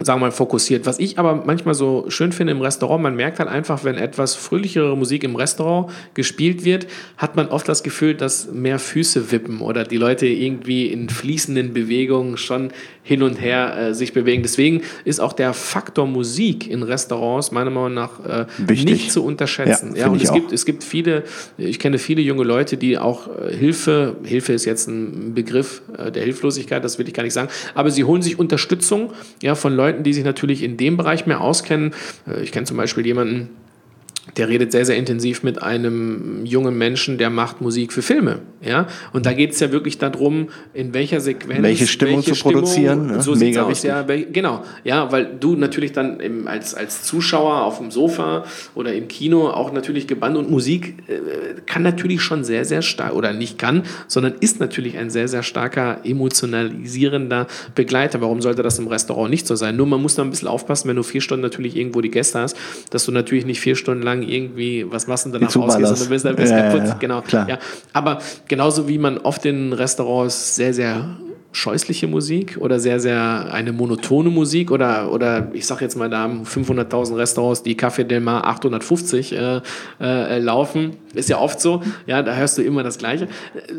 sagen 0.04 0.20
wir 0.20 0.26
mal, 0.26 0.32
fokussiert. 0.32 0.86
Was 0.86 0.98
ich 0.98 1.18
aber 1.18 1.34
manchmal 1.34 1.74
so 1.74 2.06
schön 2.08 2.32
finde 2.32 2.52
im 2.52 2.60
Restaurant, 2.60 3.02
man 3.02 3.16
merkt 3.16 3.38
halt 3.38 3.48
einfach, 3.48 3.84
wenn 3.84 3.96
etwas 3.96 4.34
fröhlichere 4.34 4.96
Musik 4.96 5.24
im 5.24 5.36
Restaurant 5.36 5.92
gespielt 6.14 6.64
wird, 6.64 6.86
hat 7.16 7.36
man 7.36 7.48
oft 7.48 7.68
das 7.68 7.82
Gefühl, 7.82 8.14
dass 8.14 8.50
mehr 8.50 8.78
Füße 8.78 9.32
wippen 9.32 9.60
oder 9.60 9.84
die 9.84 9.96
Leute 9.96 10.26
irgendwie 10.26 10.86
in 10.86 11.08
fließenden 11.08 11.72
Bewegungen 11.72 12.36
schon 12.36 12.72
hin 13.02 13.22
und 13.22 13.40
her 13.40 13.76
äh, 13.76 13.94
sich 13.94 14.12
bewegen. 14.12 14.42
Deswegen 14.42 14.82
ist 15.04 15.20
auch 15.20 15.32
der 15.32 15.54
Faktor 15.54 16.06
Musik 16.06 16.70
in 16.70 16.82
Restaurants 16.82 17.50
meiner 17.50 17.70
Meinung 17.70 17.94
nach 17.94 18.24
äh, 18.24 18.46
nicht 18.68 19.10
zu 19.10 19.24
unterschätzen. 19.24 19.94
Ja, 19.94 20.02
ja 20.02 20.08
und 20.08 20.22
es 20.22 20.32
gibt, 20.32 20.52
es 20.52 20.64
gibt 20.64 20.84
viele, 20.84 21.24
ich 21.58 21.78
kenne 21.78 21.98
viele 21.98 22.22
junge 22.22 22.44
Leute, 22.44 22.76
die 22.76 22.98
auch 22.98 23.26
äh, 23.26 23.54
Hilfe, 23.54 24.16
Hilfe 24.22 24.52
ist 24.52 24.64
jetzt 24.64 24.88
ein 24.88 25.34
Begriff 25.34 25.82
äh, 25.98 26.12
der 26.12 26.22
Hilflosigkeit, 26.22 26.84
das 26.84 26.98
will 26.98 27.08
ich 27.08 27.14
gar 27.14 27.24
nicht 27.24 27.32
sagen, 27.32 27.48
aber 27.74 27.90
sie 27.90 28.04
holen 28.04 28.22
sich 28.22 28.38
Unterstützung 28.38 29.12
ja, 29.42 29.54
von 29.54 29.74
Leuten, 29.74 30.04
die 30.04 30.12
sich 30.12 30.24
natürlich 30.24 30.62
in 30.62 30.76
dem 30.76 30.96
Bereich 30.96 31.26
mehr 31.26 31.40
auskennen. 31.40 31.92
Äh, 32.28 32.42
ich 32.42 32.52
kenne 32.52 32.66
zum 32.66 32.76
Beispiel 32.76 33.04
jemanden, 33.04 33.48
der 34.36 34.48
redet 34.48 34.70
sehr, 34.70 34.86
sehr 34.86 34.96
intensiv 34.96 35.42
mit 35.42 35.62
einem 35.62 36.46
jungen 36.46 36.78
Menschen, 36.78 37.18
der 37.18 37.28
macht 37.28 37.60
Musik 37.60 37.92
für 37.92 38.02
Filme. 38.02 38.38
Ja? 38.62 38.86
Und 39.12 39.26
da 39.26 39.32
geht 39.32 39.50
es 39.50 39.60
ja 39.60 39.72
wirklich 39.72 39.98
darum, 39.98 40.48
in 40.74 40.94
welcher 40.94 41.20
Sequenz. 41.20 41.62
Welche 41.62 41.86
Stimmung 41.88 42.16
welche 42.16 42.30
zu 42.30 42.36
Stimmung, 42.36 42.54
produzieren. 42.54 43.10
Ja, 43.10 43.20
so 43.20 43.34
mega 43.34 43.62
aus, 43.64 43.82
ja, 43.82 44.02
genau. 44.02 44.64
Ja, 44.84 45.10
weil 45.10 45.28
du 45.40 45.56
natürlich 45.56 45.92
dann 45.92 46.20
im, 46.20 46.46
als, 46.46 46.74
als 46.74 47.02
Zuschauer 47.02 47.64
auf 47.64 47.78
dem 47.78 47.90
Sofa 47.90 48.44
oder 48.76 48.94
im 48.94 49.08
Kino 49.08 49.48
auch 49.48 49.72
natürlich 49.72 50.06
gebannt 50.06 50.36
und 50.36 50.50
Musik 50.50 50.94
äh, 51.08 51.60
kann 51.66 51.82
natürlich 51.82 52.22
schon 52.22 52.44
sehr, 52.44 52.64
sehr 52.64 52.82
stark, 52.82 53.14
oder 53.14 53.32
nicht 53.32 53.58
kann, 53.58 53.82
sondern 54.06 54.34
ist 54.38 54.60
natürlich 54.60 54.96
ein 54.98 55.10
sehr, 55.10 55.26
sehr 55.26 55.42
starker 55.42 55.98
emotionalisierender 56.04 57.48
Begleiter. 57.74 58.20
Warum 58.20 58.40
sollte 58.40 58.62
das 58.62 58.78
im 58.78 58.86
Restaurant 58.86 59.30
nicht 59.30 59.48
so 59.48 59.56
sein? 59.56 59.76
Nur 59.76 59.86
man 59.86 60.00
muss 60.00 60.14
da 60.14 60.22
ein 60.22 60.30
bisschen 60.30 60.48
aufpassen, 60.48 60.88
wenn 60.88 60.96
du 60.96 61.02
vier 61.02 61.20
Stunden 61.20 61.42
natürlich 61.42 61.76
irgendwo 61.76 62.00
die 62.00 62.10
Gäste 62.10 62.38
hast, 62.38 62.56
dass 62.90 63.04
du 63.04 63.12
natürlich 63.12 63.44
nicht 63.44 63.60
vier 63.60 63.74
Stunden 63.74 64.02
lang 64.02 64.11
lang 64.12 64.22
irgendwie 64.22 64.86
was 64.88 65.06
machst 65.06 65.26
und 65.26 65.32
danach 65.32 65.54
rausgehst 65.54 65.92
und 65.92 66.00
du 66.00 66.08
bist, 66.08 66.36
bist 66.36 66.52
ja, 66.52 66.70
kaputt. 66.70 66.88
Ja, 66.88 66.94
genau. 66.94 67.20
Klar. 67.22 67.48
Ja. 67.48 67.58
Aber 67.92 68.18
genauso 68.48 68.88
wie 68.88 68.98
man 68.98 69.18
oft 69.18 69.44
in 69.46 69.72
Restaurants 69.72 70.56
sehr, 70.56 70.74
sehr 70.74 71.16
scheußliche 71.52 72.06
Musik 72.06 72.56
oder 72.58 72.80
sehr, 72.80 72.98
sehr 72.98 73.52
eine 73.52 73.72
monotone 73.72 74.30
Musik 74.30 74.70
oder, 74.70 75.12
oder 75.12 75.50
ich 75.52 75.66
sag 75.66 75.82
jetzt 75.82 75.96
mal, 75.96 76.08
da 76.08 76.20
haben 76.20 76.44
500.000 76.44 77.16
Restaurants, 77.16 77.62
die 77.62 77.76
Café 77.76 78.04
Del 78.04 78.20
Mar 78.20 78.46
850 78.46 79.32
äh, 79.32 79.60
äh, 80.00 80.38
laufen. 80.38 80.96
Ist 81.14 81.28
ja 81.28 81.38
oft 81.38 81.60
so, 81.60 81.82
ja, 82.06 82.22
da 82.22 82.34
hörst 82.34 82.58
du 82.58 82.62
immer 82.62 82.82
das 82.82 82.98
Gleiche. 82.98 83.28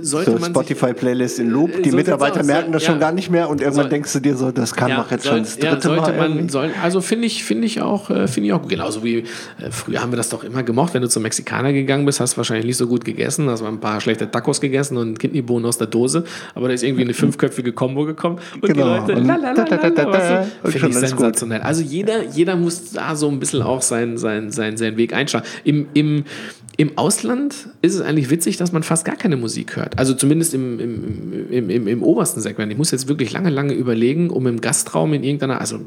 Sollte 0.01 0.37
so 0.37 0.45
Spotify-Playlist 0.45 1.39
in 1.39 1.49
Loop, 1.49 1.81
die 1.83 1.91
Mitarbeiter 1.91 2.43
merken 2.43 2.71
das 2.71 2.83
ja. 2.83 2.91
schon 2.91 2.99
gar 2.99 3.11
nicht 3.11 3.29
mehr 3.29 3.49
und 3.49 3.61
irgendwann 3.61 3.83
soll, 3.83 3.89
denkst 3.89 4.13
du 4.13 4.19
dir 4.19 4.35
so, 4.35 4.51
das 4.51 4.73
kann 4.75 4.89
ja, 4.89 4.97
doch 4.97 5.11
jetzt 5.11 5.23
soll, 5.23 5.33
schon 5.33 5.43
das 5.43 5.57
dritte 5.57 5.89
ja, 5.89 5.95
Mal. 5.95 6.29
Man, 6.29 6.49
soll, 6.49 6.71
also 6.81 7.01
finde 7.01 7.27
ich, 7.27 7.43
finde 7.43 7.65
ich 7.65 7.81
auch, 7.81 8.09
äh, 8.09 8.27
finde 8.27 8.47
ich 8.47 8.53
auch 8.53 8.67
genauso 8.67 9.03
wie 9.03 9.19
äh, 9.19 9.25
früher 9.71 10.01
haben 10.01 10.11
wir 10.11 10.17
das 10.17 10.29
doch 10.29 10.43
immer 10.43 10.63
gemocht, 10.63 10.93
wenn 10.93 11.01
du 11.01 11.09
zum 11.09 11.23
Mexikaner 11.23 11.73
gegangen 11.73 12.05
bist, 12.05 12.19
hast 12.19 12.33
du 12.33 12.37
wahrscheinlich 12.37 12.65
nicht 12.65 12.77
so 12.77 12.87
gut 12.87 13.05
gegessen, 13.05 13.49
hast 13.49 13.61
mal 13.61 13.69
ein 13.69 13.79
paar 13.79 13.99
schlechte 14.01 14.29
Tacos 14.29 14.61
gegessen 14.61 14.97
und 14.97 15.19
Kidneybohnen 15.19 15.65
aus 15.65 15.77
der 15.77 15.87
Dose, 15.87 16.23
aber 16.55 16.67
da 16.67 16.73
ist 16.73 16.83
irgendwie 16.83 17.03
eine 17.03 17.13
fünfköpfige 17.13 17.73
Combo 17.73 18.05
gekommen 18.05 18.39
und 18.55 18.61
genau. 18.61 19.05
die 19.05 19.11
Leute 19.11 19.21
lalalala, 19.21 20.45
finde 20.63 20.89
ich 20.89 20.95
sensationell. 20.95 21.61
Also 21.61 21.81
jeder, 21.81 22.23
jeder 22.25 22.55
muss 22.55 22.91
da 22.91 23.15
so 23.15 23.29
ein 23.29 23.39
bisschen 23.39 23.61
auch 23.61 23.81
seinen 23.81 24.17
sein, 24.17 24.51
sein, 24.51 24.77
sein 24.77 24.97
Weg 24.97 25.13
einschlagen. 25.13 25.45
Im, 25.63 25.87
im, 25.93 26.25
im 26.75 26.97
Ausland 26.97 27.69
ist 27.83 27.93
es 27.93 28.01
eigentlich 28.01 28.31
witzig, 28.31 28.57
dass 28.57 28.71
man 28.71 28.81
fast 28.81 29.05
gar 29.05 29.15
keine 29.15 29.37
Musik 29.37 29.75
hört. 29.75 29.99
Also 29.99 30.15
zumindest 30.15 30.55
im, 30.55 30.79
im, 30.79 31.51
im, 31.51 31.69
im, 31.69 31.87
im 31.87 32.01
obersten 32.01 32.41
Segment. 32.41 32.71
Ich 32.71 32.77
muss 32.79 32.89
jetzt 32.89 33.07
wirklich 33.07 33.31
lange, 33.31 33.51
lange 33.51 33.73
überlegen, 33.73 34.31
um 34.31 34.47
im 34.47 34.59
Gastraum 34.59 35.13
in 35.13 35.23
irgendeiner, 35.23 35.61
also 35.61 35.79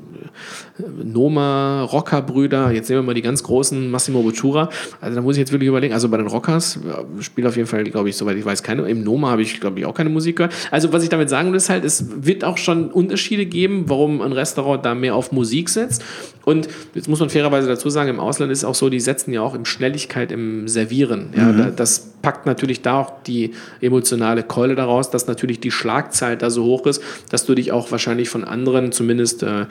Noma, 1.03 1.83
Rockerbrüder, 1.83 2.71
jetzt 2.71 2.89
nehmen 2.89 3.03
wir 3.03 3.07
mal 3.07 3.15
die 3.15 3.23
ganz 3.23 3.43
großen, 3.43 3.91
Massimo 3.91 4.23
Bottura. 4.23 4.71
Also 5.01 5.17
da 5.17 5.23
muss 5.23 5.35
ich 5.35 5.41
jetzt 5.41 5.51
wirklich 5.51 5.69
überlegen. 5.69 5.93
Also 5.93 6.09
bei 6.09 6.19
den 6.19 6.29
Rockers 6.29 6.79
spielt 7.21 7.49
auf 7.49 7.57
jeden 7.57 7.67
Fall, 7.69 7.83
glaube 7.83 8.09
ich, 8.09 8.17
soweit 8.17 8.37
ich 8.37 8.45
weiß, 8.45 8.63
keine. 8.63 8.89
Im 8.89 9.03
Noma 9.03 9.31
habe 9.31 9.43
ich, 9.43 9.59
glaube 9.61 9.81
ich, 9.81 9.87
auch 9.87 9.95
keine 9.95 10.11
Musik 10.11 10.37
gehört. 10.37 10.55
Also 10.71 10.93
was 10.93 11.03
ich 11.03 11.09
damit 11.09 11.29
sagen 11.31 11.51
will, 11.51 11.57
ist 11.57 11.69
halt, 11.69 11.85
es 11.85 12.05
wird 12.25 12.45
auch 12.45 12.59
schon 12.59 12.93
Unterschiede 12.93 13.47
geben, 13.47 13.85
warum 13.89 14.23
ein 14.23 14.33
Restaurant 14.33 14.85
da 14.85 14.95
mehr 14.95 15.17
auf 15.17 15.33
Musik 15.33 15.69
setzt. 15.69 16.05
Und 16.45 16.69
jetzt 16.95 17.09
muss 17.09 17.19
man 17.19 17.29
fairerweise 17.29 17.67
dazu 17.67 17.91
sagen, 17.91 18.09
im 18.09 18.21
Ausland 18.21 18.53
ist 18.53 18.59
es 18.59 18.65
auch 18.65 18.77
so, 18.77 18.89
die 18.89 19.01
setzen 19.01 19.33
ja 19.33 19.43
auch 19.43 19.57
in 19.57 19.65
Schnelligkeit 19.65 20.31
im 20.31 20.69
Servieren. 20.77 21.31
Ja, 21.35 21.45
mhm. 21.45 21.73
Das 21.75 22.13
packt 22.21 22.45
natürlich 22.45 22.83
da 22.83 23.01
auch 23.01 23.23
die 23.23 23.53
emotionale 23.81 24.43
Keule 24.43 24.75
daraus, 24.75 25.11
dass 25.11 25.27
natürlich 25.27 25.59
die 25.59 25.71
Schlagzeit 25.71 26.43
da 26.43 26.51
so 26.51 26.65
hoch 26.65 26.87
ist, 26.87 27.03
dass 27.31 27.47
du 27.47 27.55
dich 27.55 27.73
auch 27.73 27.91
wahrscheinlich 27.91 28.29
von 28.29 28.45
anderen 28.45 28.93
zumindest 28.93 29.43
äh, 29.43 29.65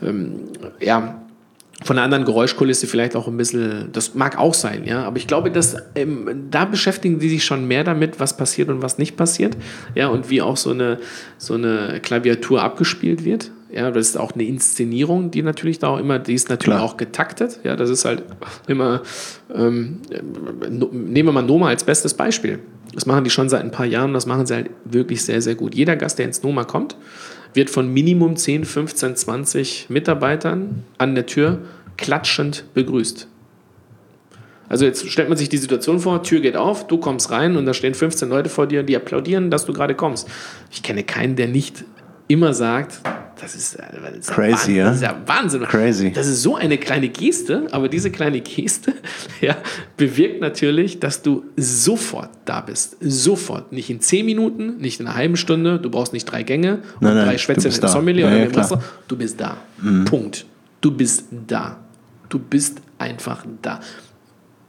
ähm, 0.00 0.36
ja, 0.80 1.20
von 1.82 1.98
einer 1.98 2.04
anderen 2.04 2.24
Geräuschkulisse 2.24 2.86
vielleicht 2.86 3.16
auch 3.16 3.26
ein 3.26 3.36
bisschen, 3.36 3.90
das 3.92 4.14
mag 4.14 4.38
auch 4.38 4.54
sein, 4.54 4.84
ja, 4.86 5.04
aber 5.04 5.16
ich 5.16 5.26
glaube, 5.26 5.50
dass 5.50 5.76
ähm, 5.96 6.46
da 6.50 6.64
beschäftigen 6.64 7.18
die 7.18 7.28
sich 7.28 7.44
schon 7.44 7.66
mehr 7.66 7.84
damit, 7.84 8.20
was 8.20 8.36
passiert 8.36 8.68
und 8.68 8.80
was 8.80 8.96
nicht 8.96 9.16
passiert, 9.16 9.56
ja, 9.94 10.08
und 10.08 10.30
wie 10.30 10.40
auch 10.40 10.56
so 10.56 10.70
eine, 10.70 10.98
so 11.36 11.54
eine 11.54 12.00
Klaviatur 12.00 12.62
abgespielt 12.62 13.24
wird. 13.24 13.50
Ja, 13.74 13.90
das 13.90 14.10
ist 14.10 14.16
auch 14.16 14.32
eine 14.34 14.44
Inszenierung, 14.44 15.32
die 15.32 15.42
natürlich 15.42 15.80
da 15.80 15.88
auch 15.88 15.98
immer, 15.98 16.20
die 16.20 16.34
ist 16.34 16.48
natürlich 16.48 16.76
Klar. 16.76 16.82
auch 16.82 16.96
getaktet. 16.96 17.58
Ja, 17.64 17.74
das 17.74 17.90
ist 17.90 18.04
halt 18.04 18.22
immer, 18.68 19.02
ähm, 19.52 20.00
nehmen 20.70 21.28
wir 21.28 21.32
mal 21.32 21.42
Noma 21.42 21.68
als 21.68 21.82
bestes 21.82 22.14
Beispiel. 22.14 22.60
Das 22.94 23.04
machen 23.06 23.24
die 23.24 23.30
schon 23.30 23.48
seit 23.48 23.62
ein 23.62 23.72
paar 23.72 23.86
Jahren, 23.86 24.12
das 24.12 24.26
machen 24.26 24.46
sie 24.46 24.54
halt 24.54 24.70
wirklich 24.84 25.24
sehr, 25.24 25.42
sehr 25.42 25.56
gut. 25.56 25.74
Jeder 25.74 25.96
Gast, 25.96 26.20
der 26.20 26.26
ins 26.26 26.44
Noma 26.44 26.62
kommt, 26.62 26.96
wird 27.52 27.68
von 27.68 27.92
Minimum 27.92 28.36
10, 28.36 28.64
15, 28.64 29.16
20 29.16 29.90
Mitarbeitern 29.90 30.84
an 30.98 31.16
der 31.16 31.26
Tür 31.26 31.58
klatschend 31.96 32.66
begrüßt. 32.74 33.26
Also 34.68 34.84
jetzt 34.84 35.08
stellt 35.08 35.28
man 35.28 35.36
sich 35.36 35.48
die 35.48 35.56
Situation 35.56 35.98
vor, 35.98 36.22
Tür 36.22 36.38
geht 36.38 36.56
auf, 36.56 36.86
du 36.86 36.98
kommst 36.98 37.32
rein 37.32 37.56
und 37.56 37.66
da 37.66 37.74
stehen 37.74 37.94
15 37.94 38.28
Leute 38.28 38.48
vor 38.48 38.68
dir, 38.68 38.84
die 38.84 38.94
applaudieren, 38.94 39.50
dass 39.50 39.66
du 39.66 39.72
gerade 39.72 39.96
kommst. 39.96 40.28
Ich 40.70 40.84
kenne 40.84 41.02
keinen, 41.02 41.34
der 41.34 41.48
nicht 41.48 41.84
immer 42.28 42.54
sagt, 42.54 43.00
das 43.44 43.54
ist, 43.54 43.78
das 43.78 44.16
ist 44.16 44.30
crazy, 44.30 44.76
ja? 44.76 44.86
Das 44.86 44.96
ist 44.96 45.02
ja 45.02 45.20
Wahnsinn. 45.26 45.62
Crazy. 45.64 46.10
Das 46.12 46.26
ist 46.26 46.42
so 46.42 46.56
eine 46.56 46.78
kleine 46.78 47.10
Geste, 47.10 47.66
aber 47.72 47.88
diese 47.88 48.10
kleine 48.10 48.40
Geste 48.40 48.94
ja, 49.42 49.56
bewirkt 49.98 50.40
natürlich, 50.40 50.98
dass 50.98 51.20
du 51.20 51.44
sofort 51.56 52.30
da 52.46 52.62
bist. 52.62 52.96
Sofort. 53.00 53.70
Nicht 53.70 53.90
in 53.90 54.00
zehn 54.00 54.24
Minuten, 54.24 54.78
nicht 54.78 54.98
in 54.98 55.06
einer 55.06 55.16
halben 55.16 55.36
Stunde. 55.36 55.78
Du 55.78 55.90
brauchst 55.90 56.14
nicht 56.14 56.24
drei 56.24 56.42
Gänge 56.42 56.78
und 57.00 57.02
nein, 57.02 57.26
drei 57.26 57.38
Schwätze 57.38 57.68
im 57.68 57.88
Sommelier 57.88 58.28
ja, 58.28 58.34
oder 58.34 58.46
im 58.46 58.56
Wasser. 58.56 58.82
Du 59.08 59.16
bist 59.16 59.38
da. 59.38 59.58
Mhm. 59.82 60.06
Punkt. 60.06 60.46
Du 60.80 60.90
bist 60.90 61.26
da. 61.46 61.78
Du 62.30 62.38
bist 62.38 62.80
einfach 62.98 63.44
da. 63.60 63.80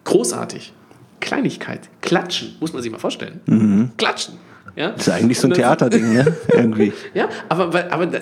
Großartig. 0.03 0.73
Kleinigkeit. 1.21 1.89
Klatschen. 2.01 2.55
Muss 2.59 2.73
man 2.73 2.81
sich 2.81 2.91
mal 2.91 2.99
vorstellen. 2.99 3.39
Mhm. 3.45 3.91
Klatschen. 3.97 4.35
Ja? 4.75 4.91
Das 4.91 5.07
ist 5.07 5.13
eigentlich 5.13 5.39
so 5.39 5.47
ein 5.47 5.53
Theaterding, 5.53 6.13
ne? 6.13 6.35
Irgendwie. 6.53 6.91
ja, 7.13 7.29
aber, 7.47 7.91
aber 7.91 8.05
da, 8.07 8.19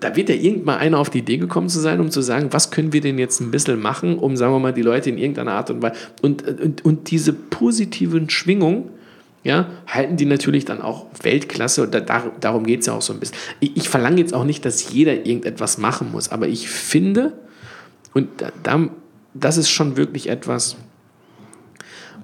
da, 0.00 0.16
wird 0.16 0.28
ja 0.28 0.34
irgendwann 0.34 0.78
einer 0.78 0.98
auf 0.98 1.10
die 1.10 1.18
Idee 1.18 1.38
gekommen 1.38 1.68
zu 1.68 1.78
sein, 1.78 2.00
um 2.00 2.10
zu 2.10 2.20
sagen, 2.20 2.48
was 2.50 2.70
können 2.70 2.92
wir 2.92 3.00
denn 3.00 3.18
jetzt 3.18 3.40
ein 3.40 3.50
bisschen 3.50 3.80
machen, 3.80 4.18
um, 4.18 4.36
sagen 4.36 4.52
wir 4.52 4.58
mal, 4.58 4.72
die 4.72 4.82
Leute 4.82 5.10
in 5.10 5.18
irgendeiner 5.18 5.52
Art 5.52 5.70
und 5.70 5.82
Weise. 5.82 5.94
Und, 6.20 6.42
und, 6.60 6.84
und 6.84 7.10
diese 7.10 7.32
positiven 7.32 8.28
Schwingungen, 8.28 8.90
ja, 9.44 9.68
halten 9.86 10.16
die 10.16 10.24
natürlich 10.24 10.64
dann 10.64 10.80
auch 10.80 11.06
Weltklasse 11.22 11.82
und 11.82 11.94
da, 11.94 12.00
darum 12.40 12.64
geht 12.64 12.80
es 12.80 12.86
ja 12.86 12.94
auch 12.94 13.02
so 13.02 13.12
ein 13.12 13.20
bisschen. 13.20 13.36
Ich, 13.60 13.76
ich 13.76 13.88
verlange 13.88 14.18
jetzt 14.18 14.34
auch 14.34 14.44
nicht, 14.44 14.64
dass 14.64 14.90
jeder 14.90 15.12
irgendetwas 15.12 15.78
machen 15.78 16.10
muss, 16.10 16.30
aber 16.30 16.48
ich 16.48 16.68
finde, 16.68 17.34
und 18.14 18.28
da, 18.62 18.88
das 19.34 19.58
ist 19.58 19.68
schon 19.68 19.96
wirklich 19.96 20.30
etwas, 20.30 20.76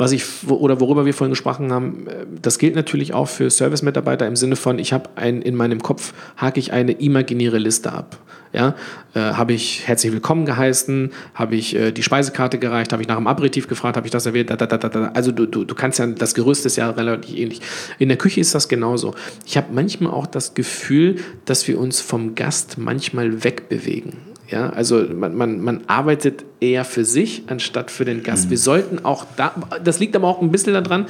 was 0.01 0.13
ich 0.13 0.25
oder 0.49 0.81
worüber 0.81 1.05
wir 1.05 1.15
vorhin 1.15 1.33
gesprochen 1.33 1.73
haben, 1.73 2.07
äh, 2.07 2.27
das 2.41 2.59
gilt 2.59 2.75
natürlich 2.75 3.13
auch 3.13 3.29
für 3.29 3.51
Service-Mitarbeiter 3.51 4.27
im 4.27 4.35
Sinne 4.35 4.57
von, 4.57 4.79
ich 4.79 4.93
habe 4.93 5.11
ein, 5.15 5.43
in 5.43 5.55
meinem 5.55 5.83
Kopf 5.83 6.15
hake 6.39 6.59
ich 6.59 6.73
eine 6.73 6.93
imaginäre 6.93 7.59
Liste 7.59 7.93
ab. 7.93 8.19
Ja, 8.53 8.75
äh, 9.15 9.21
habe 9.21 9.53
ich 9.53 9.87
herzlich 9.87 10.13
willkommen 10.13 10.45
geheißen, 10.45 11.13
habe 11.35 11.55
ich 11.55 11.77
äh, 11.77 11.93
die 11.93 12.03
Speisekarte 12.03 12.59
gereicht, 12.59 12.93
habe 12.93 13.01
ich 13.01 13.07
nach 13.07 13.17
dem 13.17 13.29
Aperitif 13.29 13.69
gefragt, 13.69 13.97
habe 13.97 14.09
ich 14.09 14.11
das 14.11 14.27
erwähnt, 14.27 14.51
da, 14.51 14.57
da, 14.57 14.67
da, 14.67 14.77
da. 14.77 15.11
also 15.15 15.31
du, 15.31 15.47
du, 15.47 15.65
du 15.65 15.75
kannst 15.77 16.01
ja, 16.01 16.07
das 16.07 16.35
Gerüst 16.35 16.67
ist 16.67 16.75
ja 16.75 16.91
relativ 16.91 17.37
ähnlich. 17.37 17.61
In 18.01 18.09
der 18.09 18.19
Küche 18.19 18.41
ist 18.41 18.53
das 18.53 18.69
genauso. 18.69 19.15
Ich 19.47 19.57
habe 19.57 19.69
manchmal 19.73 20.13
auch 20.13 20.27
das 20.27 20.55
Gefühl, 20.55 21.17
dass 21.45 21.69
wir 21.69 21.79
uns 21.79 22.01
vom 22.01 22.35
Gast 22.35 22.77
manchmal 22.77 23.45
wegbewegen. 23.45 24.30
Ja, 24.51 24.71
also 24.71 25.05
man, 25.15 25.37
man, 25.37 25.61
man 25.61 25.83
arbeitet 25.87 26.45
eher 26.59 26.85
für 26.85 27.05
sich 27.05 27.45
anstatt 27.47 27.91
für 27.91 28.05
den 28.05 28.25
Gast. 28.25 28.47
Mhm. 28.47 28.51
Wir 28.51 28.59
sollten 28.59 29.05
auch 29.05 29.25
da, 29.37 29.55
das 29.83 30.01
liegt 30.01 30.17
aber 30.17 30.27
auch 30.27 30.43
ein 30.43 30.51
bisschen 30.51 30.75
daran, 30.75 31.07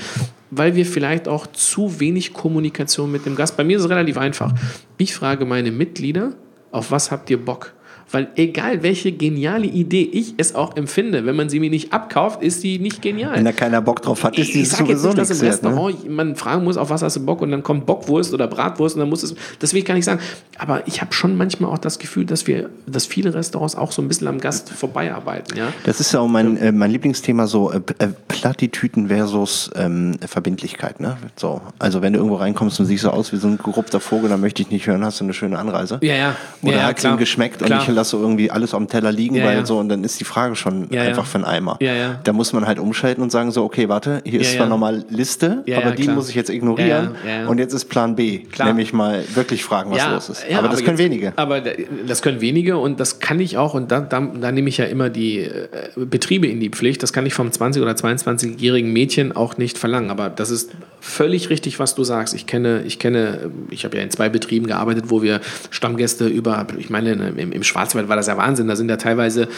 weil 0.51 0.77
wir 0.77 0.85
vielleicht 0.85 1.27
auch 1.27 1.47
zu 1.47 2.01
wenig 2.01 2.35
Kommunikation 2.35 3.11
mit 3.11 3.25
dem 3.25 3.37
Gast. 3.37 3.57
Bei 3.57 3.65
mir 3.65 3.79
ist 3.79 3.85
es 3.85 3.91
relativ 3.91 4.19
einfach. 4.19 4.53
Ich 4.99 5.15
frage 5.15 5.47
meine 5.47 5.71
Mitglieder, 5.71 6.35
auf 6.71 6.91
was 6.91 7.11
habt 7.11 7.31
ihr 7.31 7.43
Bock? 7.43 7.73
Weil 8.13 8.29
egal 8.35 8.83
welche 8.83 9.13
geniale 9.13 9.67
Idee 9.67 10.03
ich 10.03 10.35
es 10.37 10.55
auch 10.57 10.77
empfinde, 10.77 11.27
wenn 11.27 11.37
man 11.37 11.49
sie 11.49 11.61
mir 11.61 11.71
nicht 11.71 11.93
abkauft, 11.93 12.43
ist 12.43 12.61
sie 12.61 12.81
nicht 12.81 13.03
genial. 13.03 13.37
Wenn 13.37 13.45
da 13.45 13.53
keiner 13.53 13.81
Bock 13.81 14.03
drauf 14.03 14.25
hat, 14.25 14.37
ist 14.37 14.53
die 14.53 14.63
ich 14.63 14.71
sowieso 14.71 15.09
jetzt 15.09 15.19
nicht, 15.19 15.31
dass 15.31 15.41
im 15.41 15.47
Restaurant 15.47 16.05
ne? 16.05 16.11
man 16.11 16.35
fragen 16.35 16.65
muss, 16.65 16.77
auf 16.77 16.91
was 16.91 17.03
hast 17.03 17.17
du 17.17 17.25
Bock 17.25 17.41
und 17.41 17.53
dann 17.53 17.63
kommt 17.63 17.87
Bockwurst 17.87 18.35
oder 18.35 18.49
Bratwurst 18.49 18.97
und 18.97 19.01
dann 19.01 19.09
muss 19.09 19.23
es, 19.23 19.35
das 19.61 19.73
will 19.73 19.81
ich 19.81 19.85
gar 19.85 19.95
nicht 19.95 20.05
sagen. 20.05 20.21
Aber 20.59 20.87
ich 20.89 21.01
habe 21.01 21.13
schon 21.13 21.37
manchmal 21.37 21.71
auch 21.71 21.79
das 21.79 22.01
Gefühl, 22.01 22.25
dass 22.25 22.47
wir, 22.49 22.69
dass 22.87 23.07
viele 23.07 23.33
Restaurants 23.33 23.77
auch 23.77 23.93
so 23.93 24.03
ein 24.03 24.09
bisschen 24.09 24.27
am 24.27 24.41
Gast 24.41 24.71
vorbeiarbeiten. 24.71 25.57
Ja? 25.57 25.73
Das 25.85 26.01
ist 26.01 26.13
ja 26.13 26.21
auch 26.21 26.29
mein, 26.29 26.57
äh, 26.57 26.73
mein 26.73 26.91
Lieblingsthema, 26.91 27.47
so 27.47 27.71
äh, 27.71 27.81
äh, 27.99 28.09
Plattitüten 28.27 29.07
versus 29.07 29.71
ähm, 29.77 30.17
Verbindlichkeit. 30.27 30.99
Ne? 30.99 31.17
So, 31.37 31.61
also 31.79 32.03
wenn 32.03 32.13
du 32.13 32.19
irgendwo 32.19 32.37
reinkommst 32.37 32.81
und 32.81 32.87
siehst 32.87 33.05
so 33.05 33.11
aus 33.11 33.33
wie 33.33 33.37
so 33.37 33.47
ein 33.47 33.59
gerupfter 33.59 34.01
Vogel, 34.01 34.29
dann 34.29 34.41
möchte 34.41 34.63
ich 34.63 34.71
nicht 34.71 34.89
hören, 34.89 35.05
hast 35.05 35.21
du 35.21 35.25
eine 35.25 35.33
schöne 35.33 35.59
Anreise. 35.59 35.99
Ja, 36.03 36.15
ja. 36.15 36.37
Oder 36.63 36.77
ja, 36.77 36.83
hat 36.83 36.99
es 36.99 37.05
ihm 37.05 37.17
geschmeckt 37.17 37.59
klar. 37.59 37.79
und 37.79 37.83
ich 37.83 37.89
lasse 38.01 38.17
irgendwie 38.17 38.51
alles 38.51 38.73
auf 38.75 38.79
dem 38.81 38.89
Teller 38.89 39.13
liegen, 39.13 39.37
Ja, 39.37 39.45
weil 39.45 39.59
ja. 39.59 39.67
so, 39.67 39.79
und 39.79 39.89
dann 39.89 40.03
ist 40.05 40.19
die 40.21 40.25
Frage 40.25 40.57
schon 40.57 40.89
Ja, 40.91 41.03
einfach 41.03 41.27
für 41.27 41.37
einen 41.37 41.45
Eimer. 41.45 41.79
Da 42.25 42.33
muss 42.33 42.53
man 42.53 42.67
halt 42.67 42.79
umschalten 42.79 43.23
und 43.23 43.31
sagen 43.31 43.51
so, 43.53 43.63
okay, 43.65 43.89
warte, 43.89 44.23
hier 44.25 44.41
ist 44.41 44.55
zwar 44.55 44.67
nochmal 44.67 45.05
Liste, 45.11 45.63
aber 45.77 45.93
die 45.93 46.03
klar. 46.05 46.15
muss 46.17 46.29
ich 46.29 46.35
jetzt 46.35 46.51
ignorieren 46.51 47.15
und 47.49 47.59
jetzt 47.59 47.75
ist 47.75 47.85
Plan 47.87 48.17
B, 48.17 48.39
Klar. 48.39 48.69
nämlich 48.69 48.93
mal 48.93 49.23
wirklich 49.35 49.65
fragen, 49.65 49.91
was 49.91 50.09
los 50.09 50.29
ist. 50.31 50.45
aber 50.57 50.69
das 50.69 50.79
können 50.85 50.99
jetzt, 50.99 51.05
wenige. 51.07 51.33
Aber 51.37 51.61
da- 51.61 51.71
das 52.07 52.23
können 52.23 52.41
wenige 52.41 52.79
und 52.79 52.99
das 53.01 53.19
kann 53.21 53.39
ich 53.41 53.57
auch, 53.59 53.75
und 53.75 53.91
da, 53.93 54.01
da, 54.01 54.21
da 54.21 54.53
nehme 54.53 54.69
ich 54.69 54.79
ja 54.79 54.87
immer 54.87 55.11
die 55.11 55.39
äh, 55.41 55.69
Betriebe 55.97 56.47
in 56.47 56.61
die 56.61 56.71
Pflicht, 56.71 57.03
das 57.03 57.13
kann 57.13 57.27
ich 57.27 57.35
vom 57.35 57.49
20- 57.49 57.83
oder 57.83 57.93
22-jährigen 57.93 58.93
Mädchen 58.93 59.33
auch 59.37 59.59
nicht 59.59 59.79
verlangen. 59.79 60.11
Aber 60.11 60.31
das 60.31 60.51
ist 60.51 60.71
völlig 61.01 61.51
richtig, 61.51 61.79
was 61.79 61.95
du 61.95 62.05
sagst. 62.05 62.35
Ich 62.35 62.47
kenne, 62.47 62.83
ich 62.87 62.99
kenne, 62.99 63.51
ich 63.71 63.85
habe 63.85 63.97
ja 63.97 64.03
in 64.03 64.11
zwei 64.11 64.29
Betrieben 64.29 64.67
gearbeitet, 64.67 65.05
wo 65.09 65.23
wir 65.23 65.41
Stammgäste 65.71 66.27
über, 66.27 66.67
ich 66.79 66.91
meine, 66.91 67.13
im, 67.13 67.53
im 67.53 67.63
Schwarzwald 67.91 68.09
war 68.09 68.17
das 68.17 68.27
ja 68.27 68.37
Wahnsinn, 68.37 68.69
da 68.69 68.77
sind 68.77 68.89
ja 68.89 68.97
teilweise 68.97 69.49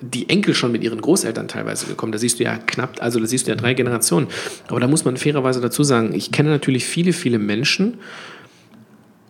die 0.00 0.28
Enkel 0.28 0.54
schon 0.54 0.72
mit 0.72 0.82
ihren 0.82 1.00
Großeltern 1.00 1.48
teilweise 1.48 1.86
gekommen. 1.86 2.12
Da 2.12 2.18
siehst 2.18 2.38
du 2.40 2.44
ja 2.44 2.56
knapp, 2.58 2.96
also 3.00 3.20
da 3.20 3.26
siehst 3.26 3.46
du 3.46 3.50
ja 3.50 3.56
drei 3.56 3.74
Generationen. 3.74 4.26
Aber 4.68 4.80
da 4.80 4.88
muss 4.88 5.04
man 5.04 5.16
fairerweise 5.16 5.60
dazu 5.60 5.82
sagen, 5.82 6.14
ich 6.14 6.32
kenne 6.32 6.50
natürlich 6.50 6.84
viele, 6.84 7.12
viele 7.12 7.38
Menschen, 7.38 7.94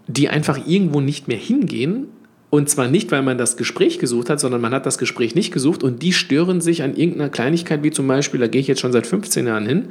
die 0.07 0.29
einfach 0.29 0.67
irgendwo 0.67 1.01
nicht 1.01 1.29
mehr 1.29 1.37
hingehen. 1.37 2.07
Und 2.51 2.69
zwar 2.69 2.89
nicht, 2.89 3.11
weil 3.11 3.23
man 3.23 3.37
das 3.37 3.57
Gespräch 3.57 3.99
gesucht 3.99 4.31
hat, 4.31 4.39
sondern 4.39 4.61
man 4.61 4.73
hat 4.73 4.87
das 4.87 4.99
Gespräch 4.99 5.35
nicht 5.35 5.53
gesucht 5.53 5.83
und 5.83 6.03
die 6.03 6.13
stören 6.13 6.61
sich 6.61 6.85
an 6.85 6.97
irgendeiner 6.97 7.29
Kleinigkeit, 7.29 7.83
wie 7.83 7.91
zum 7.91 8.07
Beispiel, 8.07 8.39
da 8.39 8.47
gehe 8.47 8.61
ich 8.61 8.69
jetzt 8.69 8.81
schon 8.81 8.93
seit 8.93 9.09
15 9.09 9.47
Jahren 9.47 9.67
hin, 9.67 9.87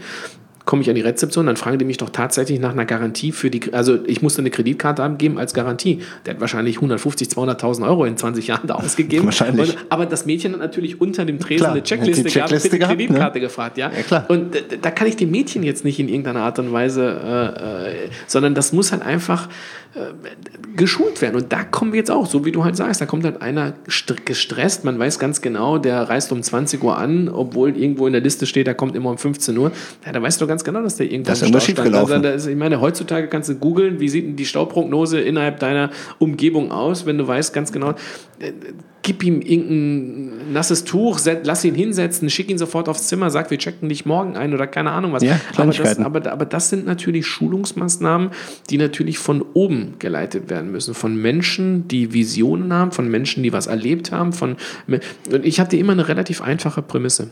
komme 0.66 0.82
ich 0.82 0.90
an 0.90 0.96
die 0.96 1.02
Rezeption, 1.02 1.46
dann 1.46 1.58
fragen 1.58 1.78
die 1.78 1.86
mich 1.86 1.98
doch 1.98 2.10
tatsächlich 2.10 2.60
nach 2.60 2.72
einer 2.72 2.86
Garantie 2.86 3.32
für 3.32 3.50
die, 3.50 3.74
also 3.74 4.00
ich 4.06 4.22
musste 4.22 4.42
eine 4.42 4.50
Kreditkarte 4.50 5.04
abgeben 5.04 5.38
als 5.38 5.54
Garantie. 5.54 6.00
Der 6.26 6.36
hat 6.36 6.42
wahrscheinlich 6.42 6.78
150, 6.78 7.28
200.000 7.28 7.86
Euro 7.86 8.06
in 8.06 8.16
20 8.16 8.48
Jahren 8.48 8.68
da 8.68 8.76
ausgegeben. 8.76 9.26
Wahrscheinlich. 9.26 9.72
Und, 9.72 9.86
aber 9.90 10.06
das 10.06 10.26
Mädchen 10.26 10.54
hat 10.54 10.60
natürlich 10.60 11.02
unter 11.02 11.26
dem 11.26 11.40
Tresen 11.40 11.64
Klar, 11.64 11.72
eine 11.74 11.84
Checkliste, 11.84 12.30
Checkliste 12.30 12.78
gehabt, 12.80 12.80
gehabt, 12.80 13.00
ne? 13.00 13.06
Kreditkarte 13.08 13.40
gefragt, 13.42 13.78
ja. 13.78 13.92
Ja, 13.92 14.04
klar. 14.04 14.26
Und 14.30 14.56
da 14.82 14.92
kann 14.92 15.08
ich 15.08 15.18
dem 15.18 15.32
Mädchen 15.32 15.64
jetzt 15.64 15.84
nicht 15.84 16.00
in 16.00 16.08
irgendeiner 16.08 16.42
Art 16.42 16.60
und 16.60 16.72
Weise, 16.72 17.04
äh, 17.04 18.06
äh, 18.06 18.10
sondern 18.28 18.56
das 18.56 18.72
muss 18.72 18.92
halt 18.94 19.02
einfach 19.02 19.50
äh, 19.96 20.00
geschult 20.76 21.22
werden. 21.22 21.36
Und 21.36 21.52
da 21.52 21.64
kommen 21.64 21.92
wir 21.92 22.00
jetzt 22.00 22.10
auch, 22.10 22.26
so 22.26 22.46
wie 22.46 22.52
du 22.52 22.64
halt 22.64 22.76
sagst, 22.76 23.02
da 23.02 23.06
kommt 23.06 23.26
halt 23.26 23.42
einer 23.42 23.74
st- 23.88 24.24
gestresst, 24.26 24.86
man 24.86 24.98
weiß 24.98 25.20
ganz 25.20 25.42
genau, 25.42 25.78
der 25.78 26.04
reist 26.04 26.32
um 26.32 26.42
20 26.42 26.82
Uhr 26.84 26.98
an, 26.98 27.30
obwohl 27.30 27.78
irgendwo 27.78 28.08
in 28.08 28.14
der 28.14 28.22
Liste 28.22 28.46
steht, 28.46 28.66
der 28.66 28.76
kommt 28.76 28.96
immer 28.96 29.12
um 29.12 29.18
15 29.18 29.58
Uhr. 29.58 29.72
Ja, 30.06 30.12
da 30.12 30.22
weißt 30.22 30.42
du 30.42 30.48
ganz 30.54 30.64
genau, 30.64 30.84
dass 30.84 30.98
der 30.98 31.08
irgendwo 31.08 31.30
Da 31.30 31.34
ist 31.34 31.42
im 31.42 31.48
irgendwas 31.48 31.64
Stau 31.64 31.74
stand. 31.74 31.88
schiefgelaufen. 31.88 32.26
Also, 32.26 32.50
ich 32.52 32.56
meine, 32.56 32.80
heutzutage 32.80 33.28
kannst 33.28 33.50
du 33.50 33.56
googeln, 33.56 34.00
wie 34.00 34.08
sieht 34.08 34.28
denn 34.28 34.36
die 34.36 34.46
Stauprognose 34.46 35.20
innerhalb 35.20 35.60
deiner 35.60 35.90
Umgebung 36.20 36.72
aus, 36.72 37.08
wenn 37.08 37.18
du 37.18 37.28
weißt 37.28 37.54
ganz 37.54 37.72
genau, 37.72 37.96
äh, 38.38 38.52
gib 39.02 39.24
ihm 39.24 39.42
irgendein 39.42 40.54
nasses 40.54 40.84
Tuch, 40.84 41.20
lass 41.44 41.66
ihn 41.66 41.74
hinsetzen, 41.74 42.30
schick 42.30 42.52
ihn 42.52 42.60
sofort 42.60 42.88
aufs 42.88 43.08
Zimmer, 43.08 43.32
sag, 43.32 43.50
wir 43.50 43.58
checken 43.58 43.90
dich 43.90 44.06
morgen 44.06 44.38
ein 44.38 44.54
oder 44.54 44.68
keine 44.68 44.92
Ahnung 44.92 45.12
was. 45.12 45.24
Ja, 45.24 45.42
aber, 45.58 45.74
das, 45.74 45.98
aber, 45.98 46.32
aber 46.32 46.46
das 46.46 46.70
sind 46.70 46.86
natürlich 46.86 47.26
Schulungsmaßnahmen, 47.26 48.30
die 48.70 48.78
natürlich 48.78 49.18
von 49.18 49.44
oben 49.54 49.96
geleitet 49.98 50.52
werden 50.52 50.72
müssen. 50.72 50.94
Von 50.94 51.18
Menschen, 51.18 51.88
die 51.88 52.14
Visionen 52.14 52.72
haben, 52.72 52.92
von 52.92 53.10
Menschen, 53.10 53.42
die 53.42 53.52
was 53.52 53.66
erlebt 53.66 54.12
haben. 54.12 54.34
Von, 54.34 54.58
und 54.88 55.46
ich 55.46 55.60
hatte 55.60 55.76
immer 55.78 55.94
eine 55.94 56.08
relativ 56.08 56.42
einfache 56.42 56.84
Prämisse. 56.84 57.32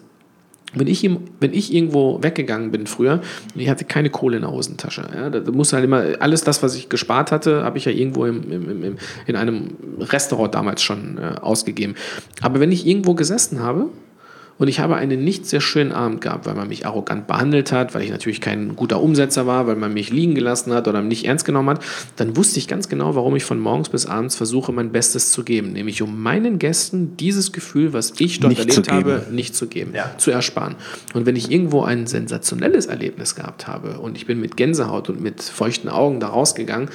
Wenn 0.74 0.88
ich, 0.88 1.10
wenn 1.40 1.54
ich 1.54 1.74
irgendwo 1.74 2.24
weggegangen 2.24 2.72
bin 2.72 2.88
früher, 2.88 3.22
ich 3.56 3.70
hatte 3.70 3.84
keine 3.86 4.10
Kohle 4.10 4.38
in 4.38 4.44
der 4.44 4.52
Hosentasche. 4.52 5.04
Ja, 5.14 5.30
da 5.30 5.52
muss 5.52 5.74
halt 5.74 5.84
immer, 5.84 6.04
alles 6.20 6.44
das, 6.44 6.64
was 6.64 6.76
ich 6.76 6.88
gespart 6.88 7.32
hatte, 7.32 7.64
habe 7.64 7.78
ich 7.78 7.86
ja 7.86 7.92
irgendwo 7.92 8.26
im, 8.26 8.50
im, 8.52 8.84
im, 8.84 8.96
in 9.28 9.36
einem 9.36 9.72
Restaurant 10.00 10.56
damals 10.56 10.82
schon 10.82 11.18
äh, 11.18 11.36
ausgegeben. 11.42 11.96
Aber 12.42 12.60
wenn 12.60 12.72
ich 12.72 12.88
irgendwo 12.88 13.16
gesessen 13.16 13.60
habe 13.60 13.90
und 14.62 14.68
ich 14.68 14.80
habe 14.80 14.96
einen 14.96 15.24
nicht 15.24 15.48
sehr 15.48 15.60
schönen 15.60 15.92
Abend 15.92 16.22
gehabt, 16.22 16.46
weil 16.46 16.54
man 16.54 16.68
mich 16.68 16.86
arrogant 16.86 17.26
behandelt 17.26 17.72
hat, 17.72 17.96
weil 17.96 18.04
ich 18.04 18.12
natürlich 18.12 18.42
kein 18.42 18.76
guter 18.76 19.02
Umsetzer 19.02 19.48
war, 19.48 19.66
weil 19.66 19.76
man 19.76 19.92
mich 19.92 20.12
liegen 20.12 20.36
gelassen 20.36 20.72
hat 20.72 20.88
oder 20.88 21.02
nicht 21.02 21.26
ernst 21.26 21.46
genommen 21.46 21.70
hat, 21.72 21.84
dann 22.18 22.38
wusste 22.38 22.60
ich 22.60 22.68
ganz 22.68 22.88
genau, 22.88 23.16
warum 23.16 23.36
ich 23.36 23.44
von 23.44 23.60
morgens 23.60 23.90
bis 23.90 24.06
abends 24.06 24.36
versuche, 24.36 24.72
mein 24.72 24.92
Bestes 24.92 25.32
zu 25.32 25.44
geben. 25.44 25.74
Nämlich 25.74 26.04
um 26.04 26.22
meinen 26.22 26.60
Gästen 26.60 27.18
dieses 27.18 27.54
Gefühl, 27.54 27.92
was 27.94 28.14
ich 28.20 28.40
dort 28.40 28.50
Nicht 28.52 28.70
erlebt 28.70 28.92
habe, 28.92 29.26
nicht 29.32 29.56
zu 29.56 29.66
geben, 29.66 29.94
Ja. 29.96 30.12
zu 30.20 30.30
ersparen. 30.30 30.76
Und 31.16 31.26
wenn 31.26 31.36
ich 31.36 31.50
irgendwo 31.50 31.82
ein 31.82 32.06
sensationelles 32.06 32.86
Erlebnis 32.86 33.34
gehabt 33.34 33.66
habe 33.68 33.98
und 33.98 34.16
ich 34.16 34.28
bin 34.28 34.40
mit 34.40 34.58
Gänsehaut 34.58 35.10
und 35.10 35.22
mit 35.22 35.42
feuchten 35.42 35.90
Augen 35.90 36.20
da 36.20 36.28
rausgegangen, 36.28 36.90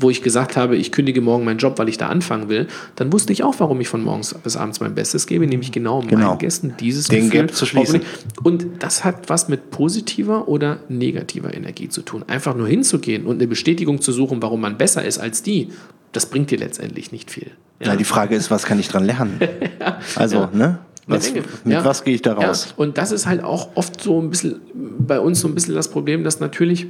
wo 0.00 0.10
ich 0.10 0.22
gesagt 0.22 0.56
habe, 0.56 0.76
ich 0.76 0.90
kündige 0.90 1.20
morgen 1.20 1.44
meinen 1.44 1.58
Job, 1.58 1.78
weil 1.78 1.88
ich 1.88 1.98
da 1.98 2.08
anfangen 2.08 2.48
will, 2.48 2.66
dann 2.96 3.12
wusste 3.12 3.32
ich 3.32 3.44
auch, 3.44 3.54
warum 3.58 3.80
ich 3.80 3.88
von 3.88 4.02
morgens 4.02 4.34
bis 4.34 4.56
abends 4.56 4.80
mein 4.80 4.94
Bestes 4.94 5.26
gebe, 5.28 5.46
nämlich 5.46 5.70
genau, 5.70 6.00
um 6.00 6.08
Genau. 6.08 6.30
meinen 6.30 6.38
Gästen 6.38 6.74
dieses 6.80 6.93
Den 7.02 7.30
Gefühl 7.30 7.46
Gap 7.46 7.54
zu 7.54 7.66
schließen. 7.66 8.02
Und 8.42 8.66
das 8.80 9.04
hat 9.04 9.28
was 9.28 9.48
mit 9.48 9.70
positiver 9.70 10.48
oder 10.48 10.78
negativer 10.88 11.54
Energie 11.54 11.88
zu 11.88 12.02
tun. 12.02 12.24
Einfach 12.26 12.54
nur 12.54 12.68
hinzugehen 12.68 13.26
und 13.26 13.36
eine 13.36 13.46
Bestätigung 13.46 14.00
zu 14.00 14.12
suchen, 14.12 14.42
warum 14.42 14.60
man 14.60 14.78
besser 14.78 15.04
ist 15.04 15.18
als 15.18 15.42
die, 15.42 15.68
das 16.12 16.26
bringt 16.26 16.50
dir 16.50 16.58
letztendlich 16.58 17.12
nicht 17.12 17.30
viel. 17.30 17.50
Ja. 17.80 17.88
Na, 17.88 17.96
die 17.96 18.04
Frage 18.04 18.36
ist, 18.36 18.50
was 18.50 18.64
kann 18.64 18.78
ich 18.78 18.88
dran 18.88 19.04
lernen? 19.04 19.40
Also, 20.16 20.48
ne? 20.52 20.78
Was, 21.06 21.34
mit 21.34 21.44
Ja. 21.66 21.84
was 21.84 22.04
gehe 22.04 22.14
ich 22.14 22.22
da 22.22 22.32
raus? 22.34 22.68
Ja, 22.70 22.74
und 22.82 22.96
das 22.96 23.12
ist 23.12 23.26
halt 23.26 23.44
auch 23.44 23.70
oft 23.74 24.00
so 24.00 24.20
ein 24.20 24.30
bisschen 24.30 24.60
bei 24.74 25.20
uns 25.20 25.40
so 25.40 25.48
ein 25.48 25.54
bisschen 25.54 25.74
das 25.74 25.88
Problem, 25.88 26.24
dass 26.24 26.40
natürlich 26.40 26.86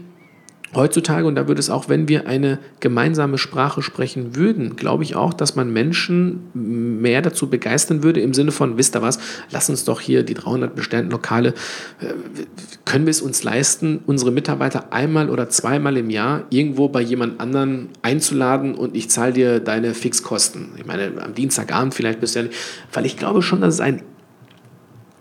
heutzutage, 0.75 1.27
und 1.27 1.35
da 1.35 1.49
würde 1.49 1.61
es 1.61 1.70
auch, 1.70 1.89
wenn 1.89 2.09
wir 2.09 2.27
eine 2.27 2.59
gemeinsame 2.81 3.39
Sprache 3.39 3.83
sprechen 3.83 4.37
würden, 4.37 4.77
glaube 4.77 5.03
ich 5.03 5.16
auch, 5.16 5.35
dass 5.35 5.57
man 5.57 5.72
Menschen 5.72 6.41
mehr 6.55 7.22
dazu 7.22 7.49
begeistern 7.49 8.03
würde, 8.03 8.20
im 8.20 8.35
Sinne 8.35 8.53
von, 8.53 8.77
wisst 8.79 8.97
ihr 8.97 9.03
was, 9.03 9.18
lass 9.51 9.68
uns 9.70 9.85
doch 9.85 10.01
hier 10.01 10.22
die 10.22 10.35
300 10.35 10.75
bestellten 10.75 11.11
Lokale, 11.11 11.55
äh, 12.01 12.14
können 12.85 13.07
wir 13.07 13.11
es 13.11 13.22
uns 13.22 13.43
leisten, 13.43 14.01
unsere 14.07 14.31
Mitarbeiter 14.31 14.93
einmal 14.93 15.31
oder 15.31 15.49
zweimal 15.49 15.97
im 15.97 16.11
Jahr 16.11 16.45
irgendwo 16.51 16.89
bei 16.89 17.01
jemand 17.01 17.41
anderen 17.41 17.89
einzuladen 18.03 18.75
und 18.75 18.97
ich 18.97 19.11
zahle 19.11 19.33
dir 19.33 19.61
deine 19.61 19.95
Fixkosten. 19.95 20.70
Ich 20.77 20.87
meine, 20.87 21.12
am 21.22 21.35
Dienstagabend 21.35 21.95
vielleicht 21.95 22.20
bist 22.20 22.35
du 22.35 22.41
ja 22.41 22.47
nicht, 22.47 22.57
weil 22.93 23.07
ich 23.07 23.16
glaube 23.16 23.43
schon, 23.43 23.61
dass 23.61 23.75
es 23.75 23.81
ein 23.81 24.03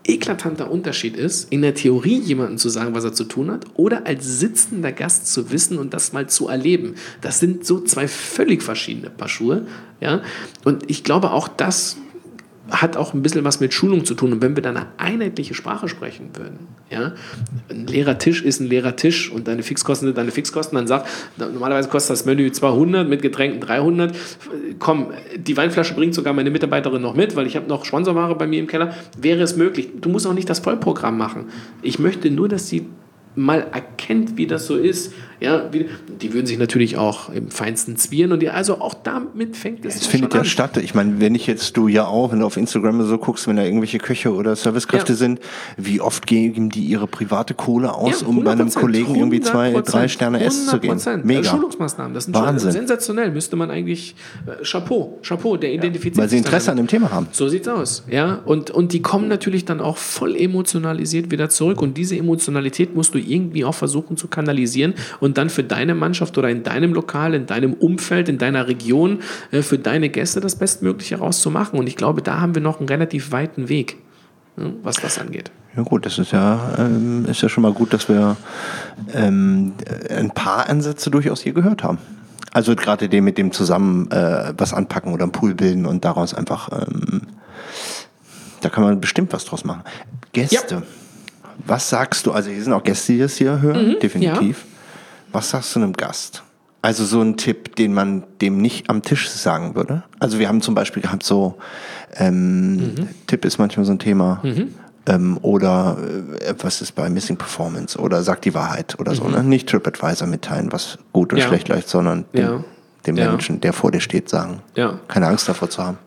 eklatanter 0.06 0.70
Unterschied 0.70 1.16
ist, 1.16 1.51
in 1.51 1.62
der 1.62 1.76
Theorie 1.76 2.20
jemandem 2.20 2.58
zu 2.58 2.70
sagen, 2.70 2.93
was 2.93 3.04
er 3.04 3.14
zu 3.14 3.24
tun 3.24 3.51
hat, 3.51 3.66
oder 3.76 4.06
als 4.06 4.39
sitzender 4.39 4.91
Gast 4.91 5.28
zu 5.28 5.51
wissen 5.51 5.78
und 5.78 5.93
das 5.93 6.14
mal 6.14 6.28
zu 6.28 6.47
erleben. 6.47 6.95
Das 7.22 7.39
sind 7.39 7.66
so 7.66 7.80
zwei 7.82 8.08
völlig 8.08 8.64
verschiedene 8.64 9.10
Paar 9.10 9.30
Schuhe. 9.30 9.66
Ja? 10.01 10.22
Und 10.66 10.89
ich 10.89 11.04
glaube, 11.04 11.32
auch 11.32 11.47
das 11.47 11.97
hat 12.72 12.95
auch 12.95 13.14
ein 13.14 13.22
bisschen 13.22 13.43
was 13.43 13.59
mit 13.59 13.74
Schulung 13.74 14.05
zu 14.05 14.14
tun. 14.16 14.34
Und 14.34 14.41
wenn 14.41 14.55
wir 14.55 14.64
dann 14.64 14.78
eine 14.78 14.88
einheitliche 14.97 15.53
Sprache 15.53 15.89
sprechen 15.89 16.30
würden, 16.34 16.59
ja, 16.89 17.14
ein 17.70 17.88
leerer 17.88 18.18
Tisch 18.18 18.41
ist 18.41 18.61
ein 18.61 18.68
leerer 18.68 18.95
Tisch 18.95 19.30
und 19.30 19.47
deine 19.47 19.64
Fixkosten 19.64 20.07
sind 20.07 20.18
deine 20.18 20.32
Fixkosten, 20.32 20.76
dann 20.78 20.88
sagt, 20.88 21.07
normalerweise 21.38 21.89
kostet 21.89 22.11
das 22.11 22.26
Menü 22.26 22.51
200, 22.51 23.07
mit 23.07 23.22
Getränken 23.22 23.59
300. 23.59 24.16
Komm, 24.80 25.11
die 25.36 25.57
Weinflasche 25.57 25.93
bringt 25.93 26.14
sogar 26.14 26.34
meine 26.34 26.51
Mitarbeiterin 26.51 27.01
noch 27.01 27.16
mit, 27.16 27.36
weil 27.36 27.47
ich 27.47 27.55
habe 27.55 27.68
noch 27.68 27.86
Sponsorware 27.86 28.36
bei 28.36 28.47
mir 28.47 28.59
im 28.59 28.67
Keller. 28.67 28.96
Wäre 29.17 29.42
es 29.42 29.58
möglich? 29.58 29.89
Du 30.00 30.09
musst 30.09 30.25
auch 30.25 30.33
nicht 30.33 30.50
das 30.50 30.59
Vollprogramm 30.59 31.17
machen. 31.17 31.46
Ich 31.82 32.00
möchte 32.00 32.32
nur, 32.32 32.47
dass 32.47 32.70
sie 32.70 32.86
mal 33.36 33.68
erkennt, 33.72 34.38
wie 34.38 34.47
das 34.47 34.68
so 34.68 34.78
ist. 34.78 35.14
Ja, 35.39 35.74
wie, 35.74 35.88
die 36.22 36.34
würden 36.34 36.46
sich 36.46 36.58
natürlich 36.58 36.96
auch 36.96 37.28
im 37.30 37.50
Feinsten 37.50 37.97
zwieren 37.97 38.32
und 38.32 38.39
die, 38.39 38.50
also 38.50 38.80
auch 38.80 38.93
damit 38.93 39.58
fängt 39.58 39.84
es 39.84 39.97
Es 39.97 40.08
findet 40.08 40.34
ja 40.34 40.39
an. 40.39 40.46
statt. 40.46 40.78
Ich 40.78 40.96
meine, 40.96 41.20
wenn 41.20 41.36
ich 41.36 41.47
jetzt 41.47 41.76
du 41.76 41.89
ja 41.89 42.05
auch, 42.05 42.32
wenn 42.32 42.39
du 42.39 42.46
auf 42.46 42.55
Instagram 42.55 43.05
so 43.05 43.18
guckst, 43.18 43.46
wenn 43.47 43.58
da 43.58 43.64
irgendwelche 43.64 43.97
Köche 43.97 44.34
oder 44.34 44.55
Servicekräfte 44.55 45.14
ja. 45.14 45.18
sind, 45.18 45.42
wie 45.76 46.00
oft 46.00 46.28
geben 46.28 46.70
die 46.70 46.86
ihre 46.86 47.08
private 47.08 47.55
Kohle 47.55 47.93
aus, 47.93 48.22
ja, 48.22 48.28
um 48.28 48.42
bei 48.43 48.54
einem 48.54 48.70
Kollegen 48.72 49.16
irgendwie 49.16 49.42
zwei, 49.42 49.74
drei 49.82 50.08
Sterne 50.08 50.42
essen 50.42 50.70
zu 50.70 50.80
gehen? 50.80 50.97
Mega. 51.24 51.43
Schulungsmaßnahmen, 51.50 52.14
das 52.14 52.26
sind 52.26 52.36
Wahnsinn. 52.36 52.72
sensationell. 52.72 53.32
Müsste 53.32 53.58
man 53.58 53.70
eigentlich 53.70 54.16
äh, 54.46 54.64
Chapeau, 54.64 55.20
Chapeau, 55.24 55.58
der 55.58 55.74
identifiziert 55.74 56.18
Weil 56.18 56.30
sie 56.30 56.38
Interesse 56.38 56.72
an 56.72 56.78
dem 56.78 56.88
Thema 56.88 57.12
haben. 57.12 57.28
So 57.32 57.50
sieht's 57.50 57.68
aus. 57.68 58.05
Ja, 58.10 58.36
und, 58.46 58.72
und 58.72 58.93
die 58.93 59.01
kommen 59.01 59.28
natürlich 59.28 59.66
dann 59.66 59.82
auch 59.82 59.97
voll 59.97 60.38
emotionalisiert 60.38 61.32
wieder 61.32 61.50
zurück 61.50 61.82
und 61.82 61.97
diese 61.97 62.16
Emotionalität 62.16 62.96
musst 62.96 63.14
du 63.14 63.20
irgendwie 63.29 63.66
auch 63.66 63.75
versuchen 63.75 64.17
zu 64.17 64.28
kanalisieren 64.28 64.93
und 65.20 65.37
dann 65.37 65.50
für 65.50 65.63
deine 65.63 65.95
Mannschaft 65.95 66.37
oder 66.37 66.50
in 66.50 66.63
deinem 66.63 66.93
Lokal, 66.93 67.33
in 67.33 67.45
deinem 67.45 67.74
Umfeld, 67.74 68.29
in 68.29 68.37
deiner 68.37 68.67
Region, 68.67 69.20
äh, 69.51 69.62
für 69.62 69.78
deine 69.78 70.09
Gäste 70.09 70.39
das 70.39 70.55
Bestmögliche 70.55 71.17
rauszumachen. 71.17 71.79
Und 71.79 71.87
ich 71.87 71.95
glaube, 71.95 72.21
da 72.21 72.39
haben 72.39 72.55
wir 72.55 72.62
noch 72.62 72.79
einen 72.79 72.89
relativ 72.89 73.32
weiten 73.32 73.70
Weg, 73.70 73.97
was 74.55 74.97
das 74.97 75.20
angeht. 75.20 75.51
Ja 75.75 75.82
gut, 75.82 76.05
das 76.05 76.20
ist 76.20 76.32
ja, 76.32 76.75
ähm, 76.78 77.25
ist 77.25 77.41
ja 77.41 77.50
schon 77.50 77.63
mal 77.63 77.74
gut, 77.74 77.93
dass 77.93 78.08
wir 78.08 78.37
ähm, 79.13 79.74
ein 80.09 80.29
paar 80.29 80.70
Ansätze 80.70 81.09
durchaus 81.09 81.41
hier 81.41 81.54
gehört 81.54 81.83
haben. 81.83 81.97
Also 82.51 82.75
gerade 82.75 83.09
dem 83.09 83.24
mit 83.24 83.39
dem 83.39 83.51
zusammen 83.51 84.12
äh, 84.12 84.54
was 84.55 84.74
anpacken 84.74 85.12
oder 85.12 85.24
einen 85.24 85.32
Pool 85.32 85.55
bilden 85.55 85.87
und 85.87 86.05
daraus 86.05 86.36
einfach, 86.36 86.70
ähm, 86.71 87.24
da 88.62 88.70
kann 88.70 88.83
man 88.83 89.01
bestimmt 89.01 89.33
was 89.33 89.45
draus 89.45 89.66
machen. 89.66 89.82
Gäste. 90.33 90.75
Ja. 90.75 90.82
Was 91.66 91.89
sagst 91.89 92.25
du? 92.25 92.32
Also 92.32 92.50
hier 92.50 92.63
sind 92.63 92.74
auch 92.74 92.84
Gäste, 92.84 93.13
die 93.13 93.20
das 93.20 93.36
hier 93.36 93.62
hören, 93.62 93.93
mhm, 93.93 94.00
definitiv. 94.00 94.66
Ja. 94.66 94.70
Was 95.32 95.50
sagst 95.50 95.75
du 95.75 95.80
einem 95.80 95.93
Gast? 95.93 96.43
Also 96.82 97.05
so 97.05 97.21
ein 97.21 97.38
Tipp, 97.38 97.78
den 97.78 97.93
man 97.93 98.24
dem 98.42 98.62
nicht 98.62 98.89
am 98.89 99.01
Tisch 99.01 99.30
sagen 99.30 99.74
würde. 99.74 100.04
Also 100.20 100.38
wir 100.38 100.50
haben 100.50 100.62
zum 100.62 100.75
Beispiel 100.75 101.01
gehabt 101.01 101.24
so, 101.24 101.55
ähm, 102.16 102.75
mhm. 102.75 103.08
Tipp 103.25 103.46
ist 103.46 103.58
manchmal 103.58 103.86
so 103.86 103.93
ein 103.93 104.00
Thema. 104.00 104.42
Mhm. 104.43 104.75
Ähm, 105.05 105.38
oder 105.42 105.97
äh, 106.42 106.54
was 106.59 106.82
ist 106.82 106.93
bei 106.93 107.09
Missing 107.09 107.38
Performance 107.38 107.97
oder 107.97 108.24
sag 108.24 108.42
die 108.42 108.54
Wahrheit 108.54 109.00
oder 109.00 109.16
so. 109.16 109.24
Mhm. 109.24 109.32
Ne? 109.32 109.43
Nicht 109.43 109.70
TripAdvisor 109.70 110.28
mitteilen, 110.28 110.71
was 110.71 110.97
gut 111.13 111.34
und 111.34 111.39
ja. 111.39 111.47
schlecht 111.47 111.70
läuft, 111.70 111.89
sondern 111.89 112.25
dem, 112.34 112.42
ja. 112.42 112.63
dem 113.05 113.16
Menschen, 113.16 113.62
der 113.62 113.74
vor 113.74 113.92
dir 113.92 114.01
steht, 114.01 114.30
sagen. 114.30 114.59
Ja. 114.75 115.00
Keine 115.08 115.28
Angst 115.28 115.47
davor 115.47 115.70
zu 115.70 115.84
haben. 115.84 115.97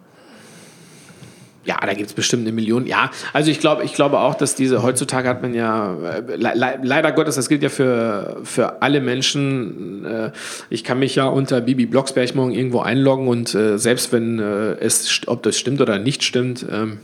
Ja, 1.66 1.78
da 1.80 1.94
gibt 1.94 2.08
es 2.08 2.14
bestimmt 2.14 2.42
eine 2.42 2.52
Million. 2.52 2.86
Ja, 2.86 3.10
also 3.32 3.50
ich 3.50 3.58
glaube, 3.58 3.82
ich 3.82 3.92
glaube 3.92 4.20
auch, 4.20 4.36
dass 4.36 4.54
diese, 4.54 4.84
heutzutage 4.84 5.28
hat 5.28 5.42
man 5.42 5.52
ja, 5.52 5.96
äh, 5.96 6.36
le 6.36 6.78
leider 6.80 7.10
Gottes, 7.10 7.34
das 7.34 7.48
gilt 7.48 7.64
ja 7.64 7.68
für, 7.68 8.40
für 8.44 8.82
alle 8.82 9.00
Menschen. 9.00 10.04
Äh, 10.04 10.30
ich 10.70 10.84
kann 10.84 11.00
mich 11.00 11.16
ja 11.16 11.26
unter 11.26 11.60
Bibi 11.60 11.86
Blocksberg 11.86 12.36
morgen 12.36 12.52
irgendwo 12.52 12.80
einloggen 12.80 13.26
und 13.26 13.52
äh, 13.56 13.78
selbst 13.78 14.12
wenn 14.12 14.38
es, 14.38 15.22
ob 15.26 15.42
das 15.42 15.58
stimmt 15.58 15.80
oder 15.80 15.98
nicht 15.98 16.22
stimmt, 16.22 16.64
ähm, 16.70 16.98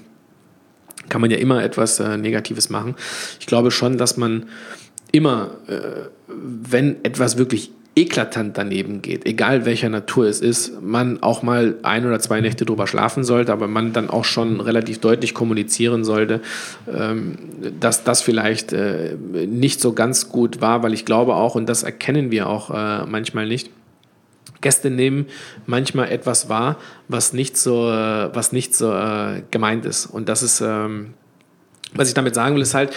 kann 1.09 1.21
man 1.21 1.31
ja 1.31 1.39
immer 1.39 1.63
etwas 1.63 1.99
Negatives 1.99 2.71
machen. 2.71 2.95
Ich 3.41 3.47
glaube 3.47 3.71
schon, 3.71 3.99
dass 3.99 4.17
man 4.17 4.47
immer, 5.11 5.51
wenn 6.29 7.05
etwas 7.05 7.37
wirklich 7.37 7.71
eklatant 7.95 8.57
daneben 8.57 9.03
geht, 9.03 9.27
egal 9.27 9.67
welcher 9.67 9.91
Natur 9.91 10.25
es 10.25 10.41
ist, 10.41 10.81
man 10.81 11.23
auch 11.23 11.43
mal 11.43 11.77
ein 11.83 12.07
oder 12.07 12.19
zwei 12.21 12.41
Nächte 12.41 12.65
drüber 12.65 12.87
schlafen 12.87 13.23
sollte, 13.23 13.53
aber 13.53 13.69
man 13.69 13.93
dann 13.93 14.09
auch 14.09 14.25
schon 14.25 14.61
relativ 14.61 15.01
deutlich 15.01 15.35
kommunizieren 15.35 16.03
sollte, 16.03 16.41
ähm, 16.91 17.37
dass 17.81 18.03
das 18.03 18.23
vielleicht 18.23 18.73
äh, 18.73 19.17
nicht 19.47 19.81
so 19.81 19.93
ganz 19.93 20.31
gut 20.31 20.63
war, 20.63 20.83
weil 20.83 20.95
ich 20.95 21.05
glaube 21.05 21.35
auch, 21.35 21.55
und 21.55 21.69
das 21.69 21.83
erkennen 21.83 22.31
wir 22.31 22.49
auch 22.49 22.71
äh, 22.71 23.05
manchmal 23.07 23.47
nicht, 23.47 23.71
Gäste 24.63 24.91
nehmen 24.91 25.27
manchmal 25.67 26.11
etwas 26.11 26.49
wahr, 26.49 26.77
was 27.09 27.33
nicht 27.33 27.57
so, 27.57 27.91
äh, 27.91 28.35
was 28.35 28.53
nicht 28.53 28.75
so 28.75 28.95
gemeint 29.51 29.85
ist. 29.85 30.07
Und 30.07 30.29
das 30.29 30.43
ist 30.43 30.61
ähm, 30.61 31.15
was 31.95 32.09
ich 32.09 32.15
damit 32.15 32.35
sagen 32.35 32.55
will, 32.55 32.63
ist 32.63 32.75
halt, 32.75 32.93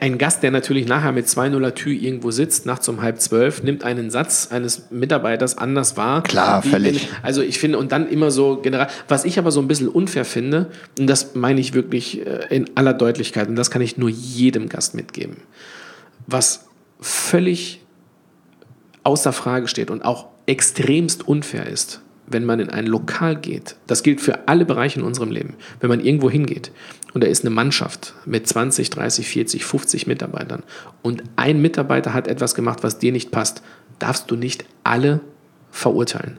ein, 0.00 0.18
Gast, 0.18 0.42
der 0.42 0.50
natürlich 0.50 0.86
nachher 0.86 1.12
mit 1.12 1.26
2-0 1.26 1.74
Tü 1.74 1.94
irgendwo 1.94 2.30
sitzt, 2.30 2.66
nachts 2.66 2.88
um 2.88 3.02
halb 3.02 3.20
zwölf, 3.20 3.62
nimmt 3.62 3.84
einen 3.84 4.10
Satz 4.10 4.48
eines 4.50 4.90
Mitarbeiters 4.90 5.58
anders 5.58 5.96
wahr. 5.96 6.22
Klar, 6.22 6.62
völlig. 6.62 7.08
also 7.22 7.42
ich 7.42 7.58
finde, 7.58 7.78
und 7.78 7.92
dann 7.92 8.08
immer 8.08 8.30
so 8.30 8.56
generell, 8.62 8.88
was 9.08 9.24
ich 9.24 9.38
aber 9.38 9.50
so 9.50 9.60
ein 9.60 9.68
bisschen 9.68 9.88
unfair 9.88 10.24
finde, 10.24 10.70
und 10.98 11.06
das 11.06 11.34
meine 11.34 11.60
ich 11.60 11.74
wirklich 11.74 12.26
äh, 12.26 12.46
in 12.50 12.70
aller 12.74 12.94
Deutlichkeit, 12.94 13.48
und 13.48 13.56
das 13.56 13.70
kann 13.70 13.82
ich 13.82 13.96
nur 13.96 14.08
jedem 14.08 14.68
Gast 14.68 14.94
mitgeben, 14.94 15.36
was 16.26 16.66
völlig 17.00 17.80
außer 19.04 19.32
Frage 19.32 19.68
steht 19.68 19.90
und 19.90 20.04
auch 20.04 20.26
extremst 20.46 21.28
unfair 21.28 21.66
ist, 21.66 22.00
wenn 22.26 22.44
man 22.44 22.58
in 22.58 22.70
ein 22.70 22.86
Lokal 22.86 23.36
geht, 23.36 23.76
das 23.86 24.02
gilt 24.02 24.20
für 24.20 24.48
alle 24.48 24.64
Bereiche 24.64 24.98
in 24.98 25.04
unserem 25.04 25.30
Leben, 25.30 25.54
wenn 25.80 25.88
man 25.88 26.00
irgendwo 26.00 26.28
hingeht 26.28 26.72
und 27.16 27.24
da 27.24 27.28
ist 27.28 27.46
eine 27.46 27.54
Mannschaft 27.54 28.12
mit 28.26 28.46
20, 28.46 28.90
30, 28.90 29.26
40, 29.26 29.64
50 29.64 30.06
Mitarbeitern. 30.06 30.62
Und 31.00 31.22
ein 31.36 31.62
Mitarbeiter 31.62 32.12
hat 32.12 32.28
etwas 32.28 32.54
gemacht, 32.54 32.80
was 32.82 32.98
dir 32.98 33.10
nicht 33.10 33.30
passt, 33.30 33.62
darfst 33.98 34.30
du 34.30 34.36
nicht 34.36 34.66
alle 34.84 35.20
verurteilen 35.70 36.36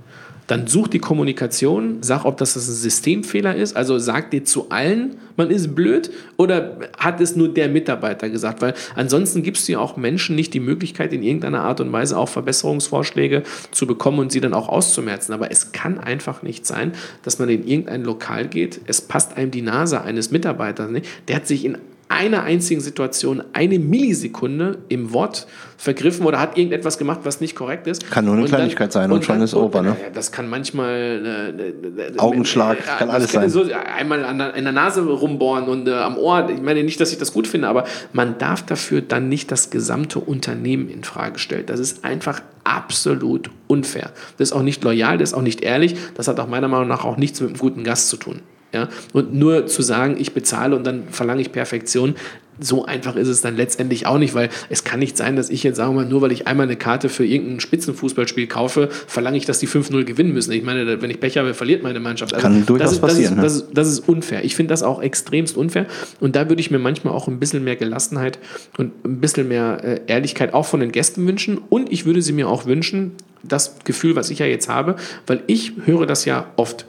dann 0.47 0.65
such 0.67 0.87
die 0.87 0.99
Kommunikation, 0.99 1.97
sag, 2.01 2.25
ob 2.25 2.37
das 2.37 2.55
ein 2.55 2.61
Systemfehler 2.61 3.55
ist, 3.55 3.75
also 3.75 3.99
sag 3.99 4.31
dir 4.31 4.45
zu 4.45 4.69
allen, 4.69 5.17
man 5.35 5.51
ist 5.51 5.75
blöd 5.75 6.09
oder 6.37 6.79
hat 6.97 7.21
es 7.21 7.35
nur 7.35 7.53
der 7.53 7.67
Mitarbeiter 7.67 8.29
gesagt, 8.29 8.61
weil 8.61 8.73
ansonsten 8.95 9.43
gibst 9.43 9.67
du 9.67 9.73
ja 9.73 9.79
auch 9.79 9.97
Menschen 9.97 10.35
nicht 10.35 10.53
die 10.53 10.59
Möglichkeit, 10.61 11.13
in 11.13 11.21
irgendeiner 11.21 11.61
Art 11.61 11.81
und 11.81 11.91
Weise 11.91 12.17
auch 12.17 12.29
Verbesserungsvorschläge 12.29 13.43
zu 13.71 13.85
bekommen 13.85 14.19
und 14.19 14.31
sie 14.31 14.41
dann 14.41 14.53
auch 14.53 14.69
auszumerzen. 14.69 15.33
Aber 15.33 15.51
es 15.51 15.73
kann 15.73 15.99
einfach 15.99 16.41
nicht 16.41 16.65
sein, 16.65 16.93
dass 17.23 17.39
man 17.39 17.49
in 17.49 17.67
irgendein 17.67 18.03
Lokal 18.03 18.47
geht, 18.47 18.81
es 18.87 19.01
passt 19.01 19.37
einem 19.37 19.51
die 19.51 19.61
Nase 19.61 20.01
eines 20.01 20.31
Mitarbeiters 20.31 20.89
nicht, 20.89 21.05
der 21.27 21.35
hat 21.35 21.47
sich 21.47 21.65
in 21.65 21.77
einer 22.09 22.43
einzigen 22.43 22.81
Situation 22.81 23.43
eine 23.53 23.79
Millisekunde 23.79 24.77
im 24.89 25.13
Wort 25.13 25.47
vergriffen 25.77 26.25
oder 26.25 26.39
hat 26.39 26.57
irgendetwas 26.57 26.97
gemacht, 26.97 27.21
was 27.23 27.41
nicht 27.41 27.55
korrekt 27.55 27.85
ist. 27.85 28.09
Kann 28.09 28.25
nur 28.25 28.33
eine 28.33 28.43
und 28.43 28.49
Kleinigkeit 28.49 28.87
dann, 28.87 28.91
sein 28.91 29.11
und, 29.11 29.17
und 29.17 29.25
schon 29.25 29.41
ist 29.41 29.53
over, 29.53 29.81
ne? 29.81 29.95
Das 30.13 30.31
kann 30.31 30.49
manchmal 30.49 31.53
äh, 31.57 31.69
äh, 31.69 32.17
Augenschlag, 32.17 32.79
äh, 32.79 32.81
kann 32.97 33.09
alles 33.09 33.31
kann 33.31 33.49
sein. 33.49 33.49
So 33.49 33.71
einmal 33.73 34.23
an 34.23 34.37
der, 34.37 34.55
in 34.55 34.63
der 34.63 34.73
Nase 34.73 35.01
rumbohren 35.01 35.65
und 35.65 35.87
äh, 35.87 35.93
am 35.93 36.17
Ohr. 36.17 36.49
Ich 36.49 36.61
meine 36.61 36.83
nicht, 36.83 36.99
dass 36.99 37.11
ich 37.11 37.17
das 37.17 37.33
gut 37.33 37.47
finde, 37.47 37.67
aber 37.67 37.83
man 38.13 38.37
darf 38.37 38.65
dafür 38.65 39.01
dann 39.01 39.29
nicht 39.29 39.51
das 39.51 39.69
gesamte 39.69 40.19
Unternehmen 40.19 40.89
in 40.89 41.03
Frage 41.03 41.39
stellen. 41.39 41.65
Das 41.65 41.79
ist 41.79 42.03
einfach 42.03 42.41
absolut 42.63 43.49
unfair. 43.67 44.11
Das 44.37 44.49
ist 44.49 44.53
auch 44.53 44.63
nicht 44.63 44.83
loyal, 44.83 45.17
das 45.17 45.29
ist 45.31 45.35
auch 45.35 45.41
nicht 45.41 45.61
ehrlich. 45.61 45.95
Das 46.15 46.27
hat 46.27 46.39
auch 46.39 46.47
meiner 46.47 46.67
Meinung 46.67 46.87
nach 46.87 47.05
auch 47.05 47.17
nichts 47.17 47.39
mit 47.41 47.49
einem 47.49 47.59
guten 47.59 47.83
Gast 47.83 48.09
zu 48.09 48.17
tun. 48.17 48.41
Ja? 48.73 48.89
Und 49.13 49.33
nur 49.33 49.67
zu 49.67 49.81
sagen, 49.81 50.15
ich 50.19 50.33
bezahle 50.33 50.75
und 50.75 50.85
dann 50.85 51.09
verlange 51.09 51.41
ich 51.41 51.51
Perfektion, 51.51 52.15
so 52.59 52.85
einfach 52.85 53.15
ist 53.15 53.27
es 53.27 53.41
dann 53.41 53.55
letztendlich 53.55 54.07
auch 54.07 54.17
nicht, 54.17 54.33
weil 54.33 54.49
es 54.69 54.83
kann 54.83 54.99
nicht 54.99 55.17
sein, 55.17 55.35
dass 55.35 55.49
ich 55.49 55.63
jetzt, 55.63 55.77
sagen 55.77 55.95
wir 55.95 56.03
mal, 56.03 56.09
nur 56.09 56.21
weil 56.21 56.31
ich 56.31 56.47
einmal 56.47 56.65
eine 56.65 56.75
Karte 56.75 57.09
für 57.09 57.25
irgendein 57.25 57.59
Spitzenfußballspiel 57.59 58.47
kaufe, 58.47 58.89
verlange 59.07 59.37
ich, 59.37 59.45
dass 59.45 59.59
die 59.59 59.67
5-0 59.67 60.03
gewinnen 60.03 60.33
müssen. 60.33 60.51
Ich 60.51 60.63
meine, 60.63 61.01
wenn 61.01 61.09
ich 61.09 61.19
Pech 61.19 61.37
habe, 61.37 61.53
verliert 61.53 61.83
meine 61.83 61.99
Mannschaft. 61.99 62.33
Also 62.33 62.47
kann 62.47 62.65
durchaus 62.65 62.89
das 62.89 62.93
ist, 62.93 63.01
passieren. 63.01 63.35
Das 63.37 63.53
ist, 63.53 63.61
das, 63.61 63.67
ist, 63.67 63.77
das 63.77 63.87
ist 63.89 64.09
unfair. 64.09 64.43
Ich 64.43 64.55
finde 64.55 64.71
das 64.71 64.83
auch 64.83 65.01
extremst 65.01 65.57
unfair. 65.57 65.85
Und 66.19 66.35
da 66.35 66.49
würde 66.49 66.59
ich 66.59 66.71
mir 66.71 66.79
manchmal 66.79 67.13
auch 67.13 67.27
ein 67.27 67.39
bisschen 67.39 67.63
mehr 67.63 67.75
Gelassenheit 67.75 68.39
und 68.77 69.05
ein 69.05 69.19
bisschen 69.19 69.47
mehr 69.47 69.83
äh, 69.83 69.99
Ehrlichkeit 70.07 70.53
auch 70.53 70.65
von 70.65 70.79
den 70.79 70.91
Gästen 70.91 71.27
wünschen. 71.27 71.59
Und 71.69 71.91
ich 71.91 72.05
würde 72.05 72.21
sie 72.21 72.33
mir 72.33 72.47
auch 72.49 72.65
wünschen, 72.65 73.11
das 73.43 73.79
Gefühl, 73.83 74.15
was 74.15 74.29
ich 74.29 74.39
ja 74.39 74.45
jetzt 74.45 74.67
habe, 74.67 74.95
weil 75.27 75.43
ich 75.47 75.73
höre 75.85 76.05
das 76.05 76.25
ja 76.25 76.51
oft 76.55 76.85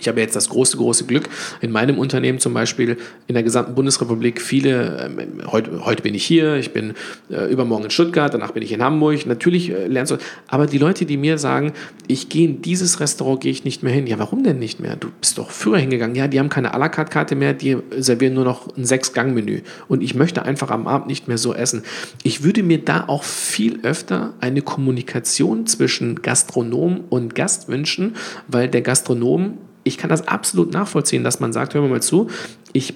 ich 0.00 0.08
habe 0.08 0.20
jetzt 0.20 0.34
das 0.34 0.48
große, 0.48 0.76
große 0.76 1.04
Glück, 1.04 1.28
in 1.60 1.70
meinem 1.70 1.98
Unternehmen 1.98 2.38
zum 2.38 2.54
Beispiel 2.54 2.96
in 3.26 3.34
der 3.34 3.42
gesamten 3.42 3.74
Bundesrepublik 3.74 4.40
viele, 4.40 5.10
äh, 5.16 5.46
heute, 5.46 5.84
heute 5.84 6.02
bin 6.02 6.14
ich 6.14 6.24
hier, 6.24 6.56
ich 6.56 6.72
bin 6.72 6.94
äh, 7.30 7.50
übermorgen 7.50 7.84
in 7.84 7.90
Stuttgart, 7.90 8.32
danach 8.32 8.52
bin 8.52 8.62
ich 8.62 8.72
in 8.72 8.82
Hamburg, 8.82 9.26
natürlich 9.26 9.70
äh, 9.70 9.86
lernst 9.86 10.12
du, 10.12 10.16
aber 10.48 10.66
die 10.66 10.78
Leute, 10.78 11.04
die 11.04 11.16
mir 11.16 11.38
sagen, 11.38 11.72
ich 12.06 12.28
gehe 12.28 12.46
in 12.46 12.62
dieses 12.62 13.00
Restaurant, 13.00 13.40
gehe 13.40 13.52
ich 13.52 13.64
nicht 13.64 13.82
mehr 13.82 13.92
hin, 13.92 14.06
ja, 14.06 14.18
warum 14.18 14.42
denn 14.42 14.58
nicht 14.58 14.80
mehr? 14.80 14.96
Du 14.96 15.08
bist 15.20 15.38
doch 15.38 15.50
früher 15.50 15.78
hingegangen, 15.78 16.16
ja, 16.16 16.28
die 16.28 16.38
haben 16.38 16.48
keine 16.48 16.74
à 16.74 16.78
la 16.78 16.88
carte 16.88 17.10
Karte 17.10 17.34
mehr, 17.34 17.52
die 17.52 17.76
servieren 17.98 18.34
nur 18.34 18.44
noch 18.44 18.76
ein 18.76 18.84
Sechs-Gang-Menü 18.84 19.60
und 19.88 20.02
ich 20.02 20.14
möchte 20.14 20.42
einfach 20.42 20.70
am 20.70 20.86
Abend 20.86 21.08
nicht 21.08 21.28
mehr 21.28 21.38
so 21.38 21.54
essen. 21.54 21.82
Ich 22.22 22.42
würde 22.42 22.62
mir 22.62 22.78
da 22.78 23.04
auch 23.06 23.24
viel 23.24 23.80
öfter 23.82 24.34
eine 24.40 24.62
Kommunikation 24.62 25.66
zwischen 25.66 26.22
Gastronom 26.22 27.04
und 27.10 27.34
Gast 27.34 27.68
wünschen, 27.68 28.16
weil 28.48 28.68
der 28.68 28.82
Gastronom 28.82 29.58
ich 29.84 29.98
kann 29.98 30.10
das 30.10 30.28
absolut 30.28 30.72
nachvollziehen, 30.72 31.24
dass 31.24 31.40
man 31.40 31.52
sagt, 31.52 31.74
hör 31.74 31.86
mal 31.86 32.02
zu, 32.02 32.28
ich, 32.72 32.94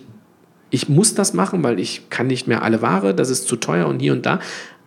ich 0.70 0.88
muss 0.88 1.14
das 1.14 1.34
machen, 1.34 1.62
weil 1.62 1.80
ich 1.80 2.10
kann 2.10 2.26
nicht 2.26 2.46
mehr 2.46 2.62
alle 2.62 2.82
Ware, 2.82 3.14
das 3.14 3.30
ist 3.30 3.48
zu 3.48 3.56
teuer 3.56 3.86
und 3.86 4.00
hier 4.00 4.12
und 4.12 4.26
da. 4.26 4.40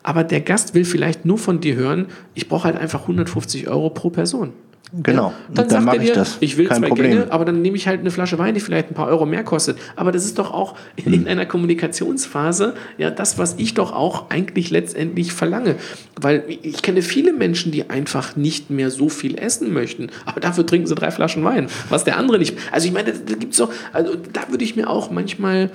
Aber 0.03 0.23
der 0.23 0.41
Gast 0.41 0.73
will 0.73 0.85
vielleicht 0.85 1.25
nur 1.25 1.37
von 1.37 1.59
dir 1.59 1.75
hören, 1.75 2.07
ich 2.33 2.47
brauche 2.47 2.65
halt 2.65 2.77
einfach 2.77 3.01
150 3.01 3.67
Euro 3.67 3.89
pro 3.89 4.09
Person. 4.09 4.53
Genau. 4.93 5.27
Ja, 5.27 5.33
dann, 5.53 5.67
dann 5.67 5.83
mache 5.83 5.97
ich 5.97 6.03
dir, 6.03 6.13
das. 6.13 6.37
ich 6.39 6.57
will 6.57 6.67
Kein 6.67 6.79
zwei 6.79 6.87
Problem. 6.87 7.11
Gänge, 7.11 7.31
aber 7.31 7.43
dann 7.43 7.61
nehme 7.61 7.75
ich 7.75 7.87
halt 7.87 7.99
eine 7.99 8.09
Flasche 8.11 8.37
Wein, 8.39 8.53
die 8.53 8.61
vielleicht 8.61 8.89
ein 8.89 8.93
paar 8.93 9.07
Euro 9.07 9.25
mehr 9.25 9.43
kostet. 9.43 9.77
Aber 9.97 10.11
das 10.11 10.23
ist 10.23 10.39
doch 10.39 10.53
auch 10.53 10.75
Hm. 11.03 11.13
in 11.13 11.27
einer 11.27 11.45
Kommunikationsphase 11.45 12.73
ja 12.97 13.09
das, 13.11 13.37
was 13.37 13.55
ich 13.57 13.73
doch 13.73 13.91
auch 13.91 14.29
eigentlich 14.29 14.69
letztendlich 14.69 15.33
verlange. 15.33 15.75
Weil 16.19 16.43
ich 16.47 16.81
kenne 16.81 17.01
viele 17.01 17.33
Menschen, 17.33 17.71
die 17.71 17.89
einfach 17.89 18.35
nicht 18.35 18.69
mehr 18.69 18.89
so 18.89 19.09
viel 19.09 19.37
essen 19.37 19.73
möchten, 19.73 20.09
aber 20.25 20.39
dafür 20.39 20.65
trinken 20.65 20.87
sie 20.87 20.95
drei 20.95 21.11
Flaschen 21.11 21.43
Wein, 21.43 21.67
was 21.89 22.03
der 22.05 22.17
andere 22.17 22.39
nicht. 22.39 22.57
Also 22.71 22.87
ich 22.87 22.93
meine, 22.93 23.11
da 23.11 23.35
gibt's 23.35 23.57
doch, 23.57 23.71
also 23.93 24.15
da 24.15 24.49
würde 24.49 24.63
ich 24.63 24.75
mir 24.75 24.89
auch 24.89 25.11
manchmal 25.11 25.69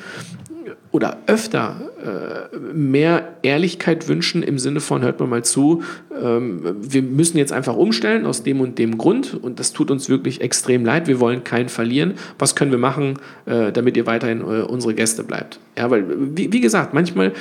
oder 0.93 1.16
öfter 1.27 1.77
äh, 2.02 2.56
mehr 2.74 3.36
Ehrlichkeit 3.43 4.09
wünschen 4.09 4.43
im 4.43 4.59
Sinne 4.59 4.81
von, 4.81 5.02
hört 5.02 5.19
mal 5.20 5.27
mal 5.27 5.43
zu, 5.43 5.82
ähm, 6.20 6.77
wir 6.81 7.02
müssen 7.02 7.39
jetzt 7.39 7.52
einfach 7.52 7.77
umstellen 7.77 8.27
aus 8.27 8.43
dem 8.43 8.60
und 8.60 8.78
dem 8.78 8.98
Grund 8.98 9.35
und 9.35 9.59
das 9.59 9.73
tut 9.73 9.90
uns 9.90 10.10
wirklich 10.10 10.43
extrem 10.43 10.85
leid, 10.85 11.09
wir 11.09 11.19
wollen 11.19 11.44
keinen 11.44 11.70
verlieren. 11.70 12.14
Was 12.39 12.55
können 12.55 12.70
wir 12.70 12.78
machen, 12.78 13.19
äh, 13.47 13.73
damit 13.73 13.97
ihr 13.97 14.06
weiterhin 14.06 14.40
äh, 14.43 14.62
unsere 14.62 14.94
Gäste 14.94 15.24
bleibt? 15.24 15.59
Ja, 15.78 15.90
weil, 15.90 16.05
wie, 16.36 16.52
wie 16.52 16.60
gesagt, 16.60 16.93
manchmal 16.93 17.28
äh, 17.28 17.32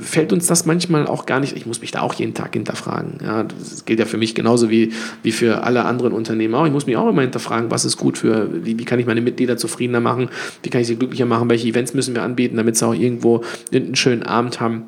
fällt 0.00 0.32
uns 0.32 0.48
das 0.48 0.66
manchmal 0.66 1.06
auch 1.06 1.24
gar 1.26 1.38
nicht, 1.38 1.56
ich 1.56 1.66
muss 1.66 1.80
mich 1.80 1.92
da 1.92 2.00
auch 2.00 2.14
jeden 2.14 2.34
Tag 2.34 2.54
hinterfragen. 2.54 3.18
Ja, 3.22 3.44
das 3.44 3.84
gilt 3.84 4.00
ja 4.00 4.06
für 4.06 4.18
mich 4.18 4.34
genauso 4.34 4.70
wie, 4.70 4.92
wie 5.22 5.30
für 5.30 5.62
alle 5.62 5.84
anderen 5.84 6.12
Unternehmen 6.12 6.54
auch. 6.54 6.66
Ich 6.66 6.72
muss 6.72 6.86
mich 6.86 6.96
auch 6.96 7.08
immer 7.08 7.22
hinterfragen, 7.22 7.70
was 7.70 7.84
ist 7.84 7.96
gut 7.96 8.18
für, 8.18 8.48
wie, 8.64 8.76
wie 8.78 8.84
kann 8.84 8.98
ich 8.98 9.06
meine 9.06 9.20
Mitglieder 9.20 9.56
zufriedener 9.56 10.00
machen, 10.00 10.30
wie 10.64 10.70
kann 10.70 10.80
ich 10.80 10.88
sie 10.88 10.96
glücklicher 10.96 11.26
machen, 11.26 11.48
welche 11.48 11.68
Events 11.68 11.94
müssen 11.94 12.14
wir 12.14 12.22
anbieten, 12.22 12.58
damit 12.64 12.76
sie 12.76 12.86
auch 12.86 12.94
irgendwo 12.94 13.42
einen 13.72 13.94
schönen 13.94 14.22
Abend 14.22 14.60
haben. 14.60 14.84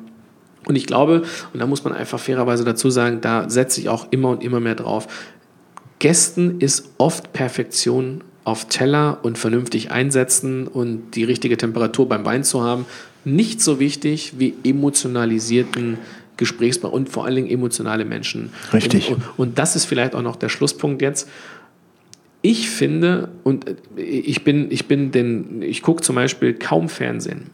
Und 0.65 0.75
ich 0.75 0.85
glaube, 0.85 1.23
und 1.53 1.59
da 1.59 1.65
muss 1.65 1.83
man 1.83 1.93
einfach 1.93 2.19
fairerweise 2.19 2.65
dazu 2.65 2.89
sagen, 2.89 3.21
da 3.21 3.49
setze 3.49 3.79
ich 3.79 3.87
auch 3.87 4.07
immer 4.11 4.29
und 4.29 4.43
immer 4.43 4.59
mehr 4.59 4.75
drauf. 4.75 5.07
Gästen 5.99 6.59
ist 6.59 6.91
oft 6.97 7.31
Perfektion 7.33 8.21
auf 8.43 8.65
Teller 8.65 9.19
und 9.23 9.37
vernünftig 9.37 9.91
einsetzen 9.91 10.67
und 10.67 11.11
die 11.15 11.23
richtige 11.23 11.57
Temperatur 11.57 12.07
beim 12.07 12.25
Wein 12.25 12.43
zu 12.43 12.63
haben, 12.63 12.85
nicht 13.25 13.61
so 13.61 13.79
wichtig 13.79 14.33
wie 14.37 14.53
emotionalisierten 14.63 15.97
Gesprächspartner 16.37 16.95
und 16.95 17.09
vor 17.09 17.25
allen 17.25 17.35
Dingen 17.35 17.49
emotionale 17.49 18.05
Menschen. 18.05 18.51
Richtig. 18.71 19.11
Und, 19.11 19.23
und, 19.37 19.59
das 19.59 19.75
ist 19.75 19.85
vielleicht 19.85 20.15
auch 20.15 20.21
noch 20.21 20.35
der 20.35 20.49
Schlusspunkt 20.49 21.01
jetzt. 21.01 21.27
Ich 22.41 22.69
finde, 22.69 23.29
und 23.43 23.65
ich 23.95 24.43
bin, 24.43 24.71
ich 24.71 24.85
bin 24.85 25.11
den, 25.11 25.61
ich 25.61 25.81
gucke 25.81 26.03
zum 26.03 26.15
Beispiel 26.15 26.53
kaum 26.53 26.87
Fernsehen. 26.87 27.49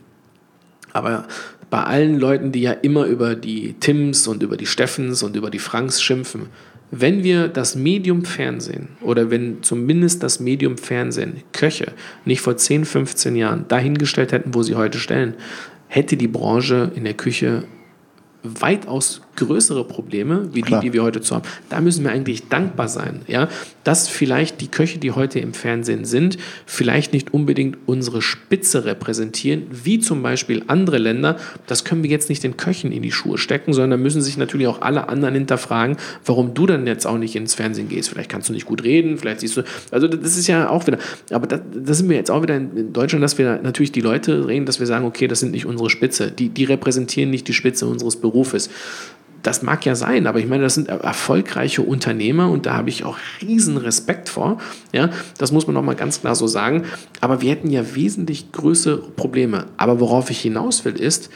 Aber 0.93 1.27
bei 1.69 1.83
allen 1.83 2.19
Leuten, 2.19 2.51
die 2.51 2.61
ja 2.61 2.71
immer 2.71 3.05
über 3.05 3.35
die 3.35 3.73
Tims 3.79 4.27
und 4.27 4.43
über 4.43 4.57
die 4.57 4.67
Steffens 4.67 5.23
und 5.23 5.35
über 5.35 5.49
die 5.49 5.59
Franks 5.59 6.01
schimpfen, 6.01 6.43
wenn 6.91 7.23
wir 7.23 7.47
das 7.47 7.75
Medium 7.75 8.23
Fernsehen 8.23 8.89
oder 9.01 9.31
wenn 9.31 9.63
zumindest 9.63 10.21
das 10.21 10.39
Medium 10.39 10.77
Fernsehen 10.77 11.41
Köche 11.51 11.93
nicht 12.23 12.41
vor 12.41 12.55
10, 12.55 12.85
15 12.85 13.35
Jahren 13.35 13.65
dahingestellt 13.67 14.31
hätten, 14.31 14.53
wo 14.53 14.61
sie 14.61 14.75
heute 14.75 14.99
stellen, 14.99 15.33
hätte 15.87 16.15
die 16.15 16.27
Branche 16.27 16.91
in 16.93 17.03
der 17.03 17.15
Küche 17.15 17.63
weitaus 18.43 19.21
größere 19.35 19.83
Probleme, 19.83 20.49
wie 20.53 20.61
Klar. 20.61 20.81
die, 20.81 20.89
die 20.89 20.93
wir 20.93 21.03
heute 21.03 21.21
zu 21.21 21.35
haben. 21.35 21.43
Da 21.69 21.81
müssen 21.81 22.03
wir 22.03 22.11
eigentlich 22.11 22.49
dankbar 22.49 22.87
sein, 22.87 23.21
ja, 23.27 23.49
dass 23.83 24.07
vielleicht 24.07 24.61
die 24.61 24.67
Köche, 24.67 24.99
die 24.99 25.11
heute 25.11 25.39
im 25.39 25.53
Fernsehen 25.53 26.05
sind, 26.05 26.37
vielleicht 26.65 27.13
nicht 27.13 27.33
unbedingt 27.33 27.77
unsere 27.85 28.21
Spitze 28.21 28.85
repräsentieren, 28.85 29.63
wie 29.71 29.99
zum 29.99 30.21
Beispiel 30.21 30.63
andere 30.67 30.97
Länder. 30.97 31.37
Das 31.67 31.83
können 31.83 32.03
wir 32.03 32.09
jetzt 32.09 32.29
nicht 32.29 32.43
den 32.43 32.57
Köchen 32.57 32.91
in 32.91 33.01
die 33.01 33.11
Schuhe 33.11 33.37
stecken, 33.37 33.73
sondern 33.73 34.01
müssen 34.01 34.21
sich 34.21 34.37
natürlich 34.37 34.67
auch 34.67 34.81
alle 34.81 35.09
anderen 35.09 35.33
hinterfragen, 35.33 35.97
warum 36.25 36.53
du 36.53 36.65
dann 36.65 36.85
jetzt 36.87 37.05
auch 37.05 37.17
nicht 37.17 37.35
ins 37.35 37.55
Fernsehen 37.55 37.89
gehst. 37.89 38.09
Vielleicht 38.09 38.29
kannst 38.29 38.49
du 38.49 38.53
nicht 38.53 38.65
gut 38.65 38.83
reden, 38.83 39.17
vielleicht 39.17 39.39
siehst 39.39 39.57
du, 39.57 39.63
also 39.91 40.07
das 40.07 40.37
ist 40.37 40.47
ja 40.47 40.69
auch 40.69 40.85
wieder, 40.87 40.99
aber 41.31 41.47
da, 41.47 41.57
da 41.57 41.93
sind 41.93 42.09
wir 42.09 42.17
jetzt 42.17 42.31
auch 42.31 42.41
wieder 42.43 42.55
in, 42.55 42.77
in 42.77 42.93
Deutschland, 42.93 43.23
dass 43.23 43.37
wir 43.37 43.59
natürlich 43.63 43.91
die 43.91 44.01
Leute 44.01 44.47
reden, 44.47 44.65
dass 44.65 44.79
wir 44.79 44.87
sagen, 44.87 45.05
okay, 45.05 45.27
das 45.27 45.39
sind 45.39 45.51
nicht 45.51 45.65
unsere 45.65 45.89
Spitze, 45.89 46.31
die, 46.31 46.49
die 46.49 46.65
repräsentieren 46.65 47.29
nicht 47.29 47.47
die 47.47 47.53
Spitze 47.53 47.87
unseres 47.87 48.15
Berufes. 48.15 48.69
Das 49.43 49.61
mag 49.61 49.85
ja 49.85 49.93
sein, 49.93 50.25
aber 50.25 50.39
ich 50.39 50.47
meine, 50.47 50.63
das 50.63 50.75
sind 50.75 50.87
erfolgreiche 50.87 51.81
Unternehmer 51.81 52.49
und 52.49 52.65
da 52.65 52.75
habe 52.75 52.89
ich 52.89 53.03
auch 53.03 53.17
riesen 53.41 53.75
Respekt 53.75 54.29
vor. 54.29 54.57
Ja, 54.93 55.09
das 55.37 55.51
muss 55.51 55.67
man 55.67 55.73
noch 55.73 55.83
mal 55.83 55.97
ganz 55.97 56.21
klar 56.21 56.33
so 56.33 56.47
sagen. 56.47 56.85
Aber 57.19 57.41
wir 57.41 57.51
hätten 57.51 57.69
ja 57.69 57.93
wesentlich 57.93 58.53
größere 58.53 58.99
Probleme. 58.99 59.65
Aber 59.75 59.99
worauf 59.99 60.29
ich 60.29 60.39
hinaus 60.39 60.85
will, 60.85 60.95
ist, 60.95 61.29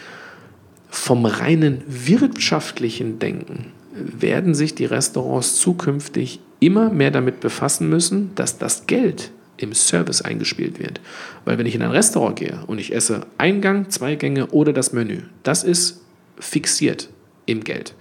vom 0.90 1.26
reinen 1.26 1.84
wirtschaftlichen 1.86 3.20
Denken 3.20 3.74
werden 3.94 4.56
sich 4.56 4.74
die 4.74 4.86
Restaurants 4.86 5.58
zukünftig 5.58 6.40
immer 6.62 6.90
mehr 6.90 7.12
damit 7.12 7.42
befassen 7.42 7.90
müssen, 7.90 8.32
dass 8.36 8.58
das 8.58 8.88
Geld 8.88 9.32
im 9.58 9.74
Service 9.74 10.22
eingespielt 10.22 10.80
wird. 10.80 11.02
Weil 11.44 11.58
wenn 11.58 11.66
ich 11.66 11.76
in 11.76 11.82
ein 11.82 11.92
Restaurant 11.92 12.38
gehe 12.38 12.60
und 12.68 12.80
ich 12.80 12.96
esse 12.96 13.26
Eingang, 13.38 13.90
zwei 13.90 14.16
Gänge 14.16 14.48
oder 14.48 14.72
das 14.72 14.94
Menü, 14.94 15.24
das 15.44 15.66
ist 15.66 16.02
fixiert 16.40 17.10
im 17.48 17.64
Geld. 17.64 17.96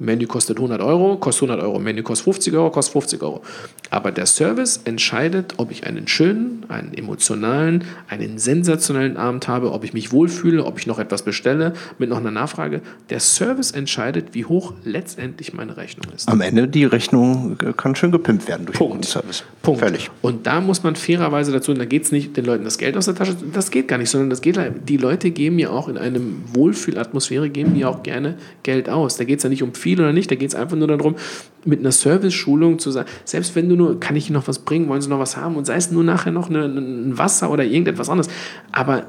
Menü 0.00 0.26
kostet 0.26 0.56
100 0.56 0.80
Euro, 0.80 1.16
kostet 1.16 1.50
100 1.50 1.66
Euro. 1.66 1.78
Menü 1.78 2.02
kostet 2.02 2.24
50 2.24 2.54
Euro, 2.54 2.70
kostet 2.70 2.92
50 2.94 3.22
Euro. 3.22 3.42
Aber 3.90 4.12
der 4.12 4.24
Service 4.24 4.80
entscheidet, 4.84 5.54
ob 5.58 5.70
ich 5.70 5.86
einen 5.86 6.08
schönen, 6.08 6.64
einen 6.68 6.94
emotionalen, 6.94 7.84
einen 8.08 8.38
sensationellen 8.38 9.18
Abend 9.18 9.46
habe, 9.46 9.72
ob 9.72 9.84
ich 9.84 9.92
mich 9.92 10.10
wohlfühle, 10.10 10.64
ob 10.64 10.78
ich 10.78 10.86
noch 10.86 10.98
etwas 10.98 11.22
bestelle 11.22 11.74
mit 11.98 12.08
noch 12.08 12.16
einer 12.16 12.30
Nachfrage. 12.30 12.80
Der 13.10 13.20
Service 13.20 13.72
entscheidet, 13.72 14.28
wie 14.32 14.46
hoch 14.46 14.72
letztendlich 14.84 15.52
meine 15.52 15.76
Rechnung 15.76 16.06
ist. 16.14 16.28
Am 16.28 16.40
Ende 16.40 16.66
die 16.66 16.86
Rechnung 16.86 17.58
äh, 17.62 17.74
kann 17.76 17.94
schön 17.94 18.10
gepimpt 18.10 18.48
werden 18.48 18.64
durch 18.64 18.78
Punkt. 18.78 19.04
den 19.04 19.08
Service. 19.08 19.44
Punkt. 19.62 19.80
Völlig. 19.80 20.10
Und 20.22 20.46
da 20.46 20.62
muss 20.62 20.82
man 20.82 20.96
fairerweise 20.96 21.52
dazu, 21.52 21.72
und 21.72 21.78
da 21.78 21.84
geht 21.84 22.04
es 22.04 22.12
nicht 22.12 22.38
den 22.38 22.46
Leuten 22.46 22.64
das 22.64 22.78
Geld 22.78 22.96
aus 22.96 23.04
der 23.04 23.14
Tasche, 23.14 23.36
das 23.52 23.70
geht 23.70 23.86
gar 23.86 23.98
nicht, 23.98 24.08
sondern 24.08 24.30
das 24.30 24.40
geht, 24.40 24.58
die 24.88 24.96
Leute 24.96 25.30
geben 25.30 25.58
ja 25.58 25.68
auch 25.68 25.88
in 25.88 25.98
einem 25.98 26.42
Wohlfühlatmosphäre, 26.54 27.50
geben 27.50 27.74
die 27.74 27.84
auch 27.84 28.02
gerne 28.02 28.38
Geld 28.62 28.88
aus. 28.88 29.18
Da 29.18 29.24
geht 29.24 29.38
es 29.38 29.42
ja 29.42 29.50
nicht 29.50 29.62
um 29.62 29.74
viel 29.74 29.89
oder 29.98 30.12
nicht, 30.12 30.30
da 30.30 30.36
geht 30.36 30.48
es 30.48 30.54
einfach 30.54 30.76
nur 30.76 30.88
darum, 30.88 31.16
mit 31.64 31.80
einer 31.80 31.92
Service-Schulung 31.92 32.78
zu 32.78 32.90
sagen, 32.90 33.08
selbst 33.24 33.56
wenn 33.56 33.68
du 33.68 33.76
nur, 33.76 33.98
kann 33.98 34.14
ich 34.16 34.28
Ihnen 34.28 34.34
noch 34.34 34.46
was 34.46 34.60
bringen, 34.60 34.88
wollen 34.88 35.02
Sie 35.02 35.08
noch 35.08 35.18
was 35.18 35.36
haben 35.36 35.56
und 35.56 35.66
sei 35.66 35.76
es 35.76 35.90
nur 35.90 36.04
nachher 36.04 36.30
noch 36.30 36.48
eine, 36.48 36.66
ein 36.66 37.18
Wasser 37.18 37.50
oder 37.50 37.64
irgendetwas 37.64 38.08
anderes. 38.08 38.30
Aber 38.72 39.06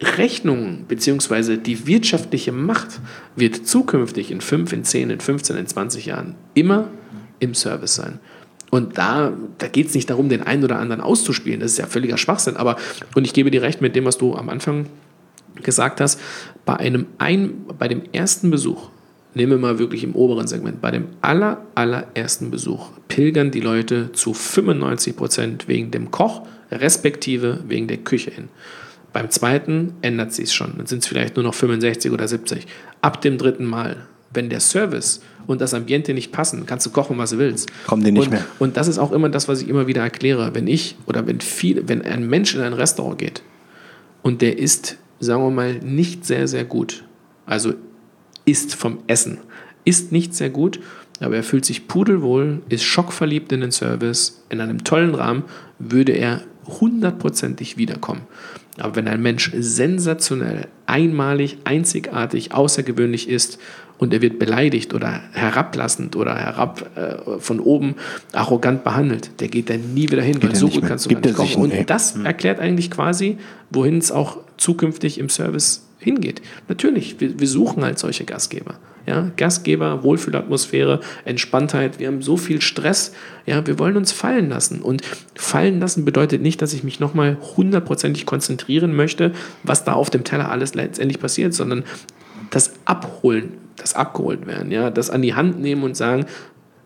Rechnungen 0.00 0.84
bzw. 0.86 1.56
die 1.56 1.86
wirtschaftliche 1.86 2.52
Macht 2.52 3.00
wird 3.36 3.66
zukünftig 3.66 4.30
in 4.30 4.40
5, 4.40 4.72
in 4.72 4.84
10, 4.84 5.10
in 5.10 5.20
15, 5.20 5.56
in 5.56 5.66
20 5.66 6.06
Jahren 6.06 6.34
immer 6.54 6.88
im 7.38 7.54
Service 7.54 7.94
sein. 7.94 8.18
Und 8.70 8.98
da, 8.98 9.32
da 9.58 9.68
geht 9.68 9.86
es 9.86 9.94
nicht 9.94 10.10
darum, 10.10 10.28
den 10.28 10.42
einen 10.42 10.64
oder 10.64 10.80
anderen 10.80 11.00
auszuspielen. 11.00 11.60
Das 11.60 11.70
ist 11.72 11.78
ja 11.78 11.86
völliger 11.86 12.18
Schwachsinn. 12.18 12.56
Aber, 12.56 12.76
und 13.14 13.24
ich 13.24 13.32
gebe 13.32 13.50
dir 13.52 13.62
recht 13.62 13.80
mit 13.80 13.94
dem, 13.94 14.04
was 14.04 14.18
du 14.18 14.34
am 14.34 14.48
Anfang 14.48 14.86
gesagt 15.62 16.00
hast, 16.00 16.20
bei, 16.64 16.76
einem 16.76 17.06
ein, 17.18 17.66
bei 17.78 17.86
dem 17.86 18.02
ersten 18.12 18.50
Besuch, 18.50 18.90
nehmen 19.34 19.52
wir 19.52 19.58
mal 19.58 19.78
wirklich 19.78 20.04
im 20.04 20.14
oberen 20.14 20.46
Segment, 20.46 20.80
bei 20.80 20.90
dem 20.90 21.08
aller, 21.20 21.62
allerersten 21.74 22.50
Besuch 22.50 22.90
pilgern 23.08 23.50
die 23.50 23.60
Leute 23.60 24.12
zu 24.12 24.32
95 24.32 25.16
Prozent 25.16 25.68
wegen 25.68 25.90
dem 25.90 26.10
Koch, 26.10 26.46
respektive 26.70 27.60
wegen 27.68 27.88
der 27.88 27.98
Küche 27.98 28.30
hin. 28.30 28.48
Beim 29.12 29.30
zweiten 29.30 29.94
ändert 30.02 30.32
sich 30.32 30.46
es 30.46 30.54
schon. 30.54 30.74
Dann 30.76 30.86
sind 30.86 31.02
es 31.02 31.06
vielleicht 31.06 31.36
nur 31.36 31.44
noch 31.44 31.54
65 31.54 32.10
oder 32.10 32.26
70. 32.26 32.66
Ab 33.00 33.20
dem 33.20 33.38
dritten 33.38 33.64
Mal, 33.64 34.08
wenn 34.32 34.50
der 34.50 34.58
Service 34.58 35.20
und 35.46 35.60
das 35.60 35.72
Ambiente 35.72 36.14
nicht 36.14 36.32
passen, 36.32 36.66
kannst 36.66 36.86
du 36.86 36.90
kochen, 36.90 37.16
was 37.18 37.30
du 37.30 37.38
willst. 37.38 37.70
Kommen 37.86 38.02
die 38.02 38.10
nicht 38.10 38.24
und, 38.24 38.30
mehr. 38.30 38.44
Und 38.58 38.76
das 38.76 38.88
ist 38.88 38.98
auch 38.98 39.12
immer 39.12 39.28
das, 39.28 39.46
was 39.46 39.62
ich 39.62 39.68
immer 39.68 39.86
wieder 39.86 40.02
erkläre. 40.02 40.54
Wenn 40.54 40.66
ich 40.66 40.96
oder 41.06 41.26
wenn 41.26 41.40
viel, 41.40 41.86
wenn 41.86 42.02
ein 42.02 42.28
Mensch 42.28 42.54
in 42.54 42.60
ein 42.60 42.72
Restaurant 42.72 43.18
geht 43.18 43.42
und 44.22 44.42
der 44.42 44.58
isst, 44.58 44.96
sagen 45.20 45.44
wir 45.44 45.50
mal, 45.50 45.74
nicht 45.74 46.24
sehr, 46.24 46.48
sehr 46.48 46.64
gut, 46.64 47.04
also 47.46 47.74
isst 48.44 48.74
vom 48.74 48.98
Essen, 49.06 49.38
isst 49.84 50.12
nicht 50.12 50.34
sehr 50.34 50.50
gut, 50.50 50.80
aber 51.20 51.36
er 51.36 51.42
fühlt 51.42 51.64
sich 51.64 51.88
pudelwohl, 51.88 52.62
ist 52.68 52.84
schockverliebt 52.84 53.52
in 53.52 53.60
den 53.60 53.72
Service, 53.72 54.42
in 54.48 54.60
einem 54.60 54.84
tollen 54.84 55.14
Rahmen, 55.14 55.44
würde 55.78 56.12
er 56.12 56.42
hundertprozentig 56.66 57.76
wiederkommen. 57.76 58.22
Aber 58.78 58.96
wenn 58.96 59.06
ein 59.06 59.22
Mensch 59.22 59.52
sensationell, 59.56 60.66
einmalig, 60.86 61.58
einzigartig, 61.64 62.52
außergewöhnlich 62.52 63.28
ist 63.28 63.58
und 63.98 64.12
er 64.12 64.20
wird 64.20 64.40
beleidigt 64.40 64.94
oder 64.94 65.22
herablassend 65.32 66.16
oder 66.16 66.34
herab 66.34 66.90
äh, 66.96 67.38
von 67.38 67.60
oben 67.60 67.94
arrogant 68.32 68.82
behandelt, 68.82 69.40
der 69.40 69.48
geht 69.48 69.70
dann 69.70 69.94
nie 69.94 70.10
wieder 70.10 70.22
hin, 70.22 70.42
weil 70.42 70.50
er 70.50 70.56
so 70.56 70.68
gut 70.68 70.80
mehr. 70.80 70.88
kannst 70.88 71.04
du 71.04 71.10
Gibt 71.10 71.22
gar 71.22 71.44
nicht 71.44 71.56
nicht. 71.56 71.78
Und 71.80 71.90
das 71.90 72.16
erklärt 72.16 72.58
eigentlich 72.58 72.90
quasi, 72.90 73.38
wohin 73.70 73.98
es 73.98 74.10
auch 74.10 74.38
zukünftig 74.56 75.18
im 75.18 75.28
Service 75.28 75.86
hingeht. 76.04 76.42
Natürlich, 76.68 77.20
wir, 77.20 77.40
wir 77.40 77.48
suchen 77.48 77.84
halt 77.84 77.98
solche 77.98 78.24
Gastgeber. 78.24 78.76
Ja, 79.06 79.30
Gastgeber, 79.36 80.02
Wohlfühlatmosphäre, 80.02 81.00
Entspanntheit. 81.24 81.98
Wir 81.98 82.06
haben 82.06 82.22
so 82.22 82.36
viel 82.36 82.62
Stress. 82.62 83.12
Ja, 83.44 83.66
wir 83.66 83.78
wollen 83.78 83.96
uns 83.96 84.12
fallen 84.12 84.48
lassen. 84.48 84.80
Und 84.80 85.02
fallen 85.34 85.80
lassen 85.80 86.04
bedeutet 86.06 86.40
nicht, 86.40 86.62
dass 86.62 86.72
ich 86.72 86.84
mich 86.84 87.00
nochmal 87.00 87.36
hundertprozentig 87.56 88.24
konzentrieren 88.24 88.94
möchte, 88.94 89.32
was 89.62 89.84
da 89.84 89.92
auf 89.92 90.08
dem 90.08 90.24
Teller 90.24 90.50
alles 90.50 90.74
letztendlich 90.74 91.20
passiert, 91.20 91.52
sondern 91.52 91.84
das 92.50 92.72
Abholen, 92.86 93.54
das 93.76 93.94
abgeholt 93.94 94.46
werden, 94.46 94.70
ja, 94.70 94.90
das 94.90 95.10
an 95.10 95.20
die 95.20 95.34
Hand 95.34 95.60
nehmen 95.60 95.82
und 95.82 95.96
sagen, 95.96 96.26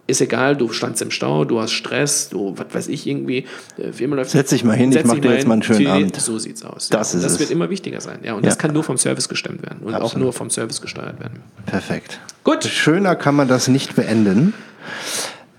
ist 0.08 0.20
egal, 0.22 0.56
du 0.56 0.72
standst 0.72 1.02
im 1.02 1.10
Stau, 1.10 1.44
du 1.44 1.60
hast 1.60 1.72
Stress, 1.72 2.30
du, 2.30 2.54
was 2.56 2.66
weiß 2.72 2.88
ich, 2.88 3.06
irgendwie, 3.06 3.46
wie 3.76 4.04
immer 4.04 4.16
läuft. 4.16 4.30
Setz 4.30 4.50
dich 4.50 4.64
mal 4.64 4.74
hin, 4.74 4.90
ich 4.90 5.04
mach 5.04 5.18
dir 5.18 5.32
jetzt 5.32 5.46
mal 5.46 5.52
einen 5.52 5.62
schönen 5.62 5.86
Abend. 5.86 6.16
So 6.16 6.38
sieht's 6.38 6.64
aus. 6.64 6.88
Das, 6.88 7.12
ja. 7.12 7.18
ist 7.18 7.24
das 7.24 7.32
es. 7.34 7.38
wird 7.38 7.50
immer 7.50 7.70
wichtiger 7.70 8.00
sein. 8.00 8.20
Ja, 8.24 8.32
und 8.32 8.42
ja. 8.42 8.48
das 8.48 8.58
kann 8.58 8.72
nur 8.72 8.82
vom 8.82 8.96
Service 8.96 9.28
gestemmt 9.28 9.62
werden 9.62 9.80
und 9.84 9.94
Absolut. 9.94 10.12
auch 10.12 10.18
nur 10.18 10.32
vom 10.32 10.50
Service 10.50 10.80
gesteuert 10.80 11.20
werden. 11.20 11.40
Perfekt. 11.66 12.18
Gut. 12.42 12.64
Schöner 12.64 13.16
kann 13.16 13.34
man 13.34 13.48
das 13.48 13.68
nicht 13.68 13.94
beenden. 13.94 14.54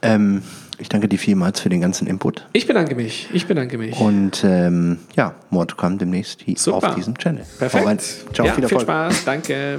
Ähm, 0.02 0.42
ich 0.80 0.90
danke 0.90 1.08
dir 1.08 1.20
vielmals 1.20 1.60
für 1.60 1.70
den 1.70 1.82
ganzen 1.82 2.08
Input. 2.08 2.48
Ich 2.54 2.66
bedanke 2.66 2.96
mich. 2.96 3.30
Ich 3.32 3.46
bedanke 3.46 3.78
mich. 3.78 4.00
Und 4.00 4.44
ähm, 4.44 4.98
ja, 5.16 5.36
more 5.52 5.68
to 5.68 5.76
come 5.76 5.98
demnächst 5.98 6.42
hier 6.42 6.58
Super. 6.58 6.90
auf 6.90 6.96
diesem 6.96 7.16
Channel. 7.18 7.46
Perfekt. 7.60 8.04
Ciao, 8.34 8.48
ja, 8.48 8.54
viel, 8.54 8.68
viel 8.68 8.80
Spaß. 8.80 9.26
Danke. 9.26 9.78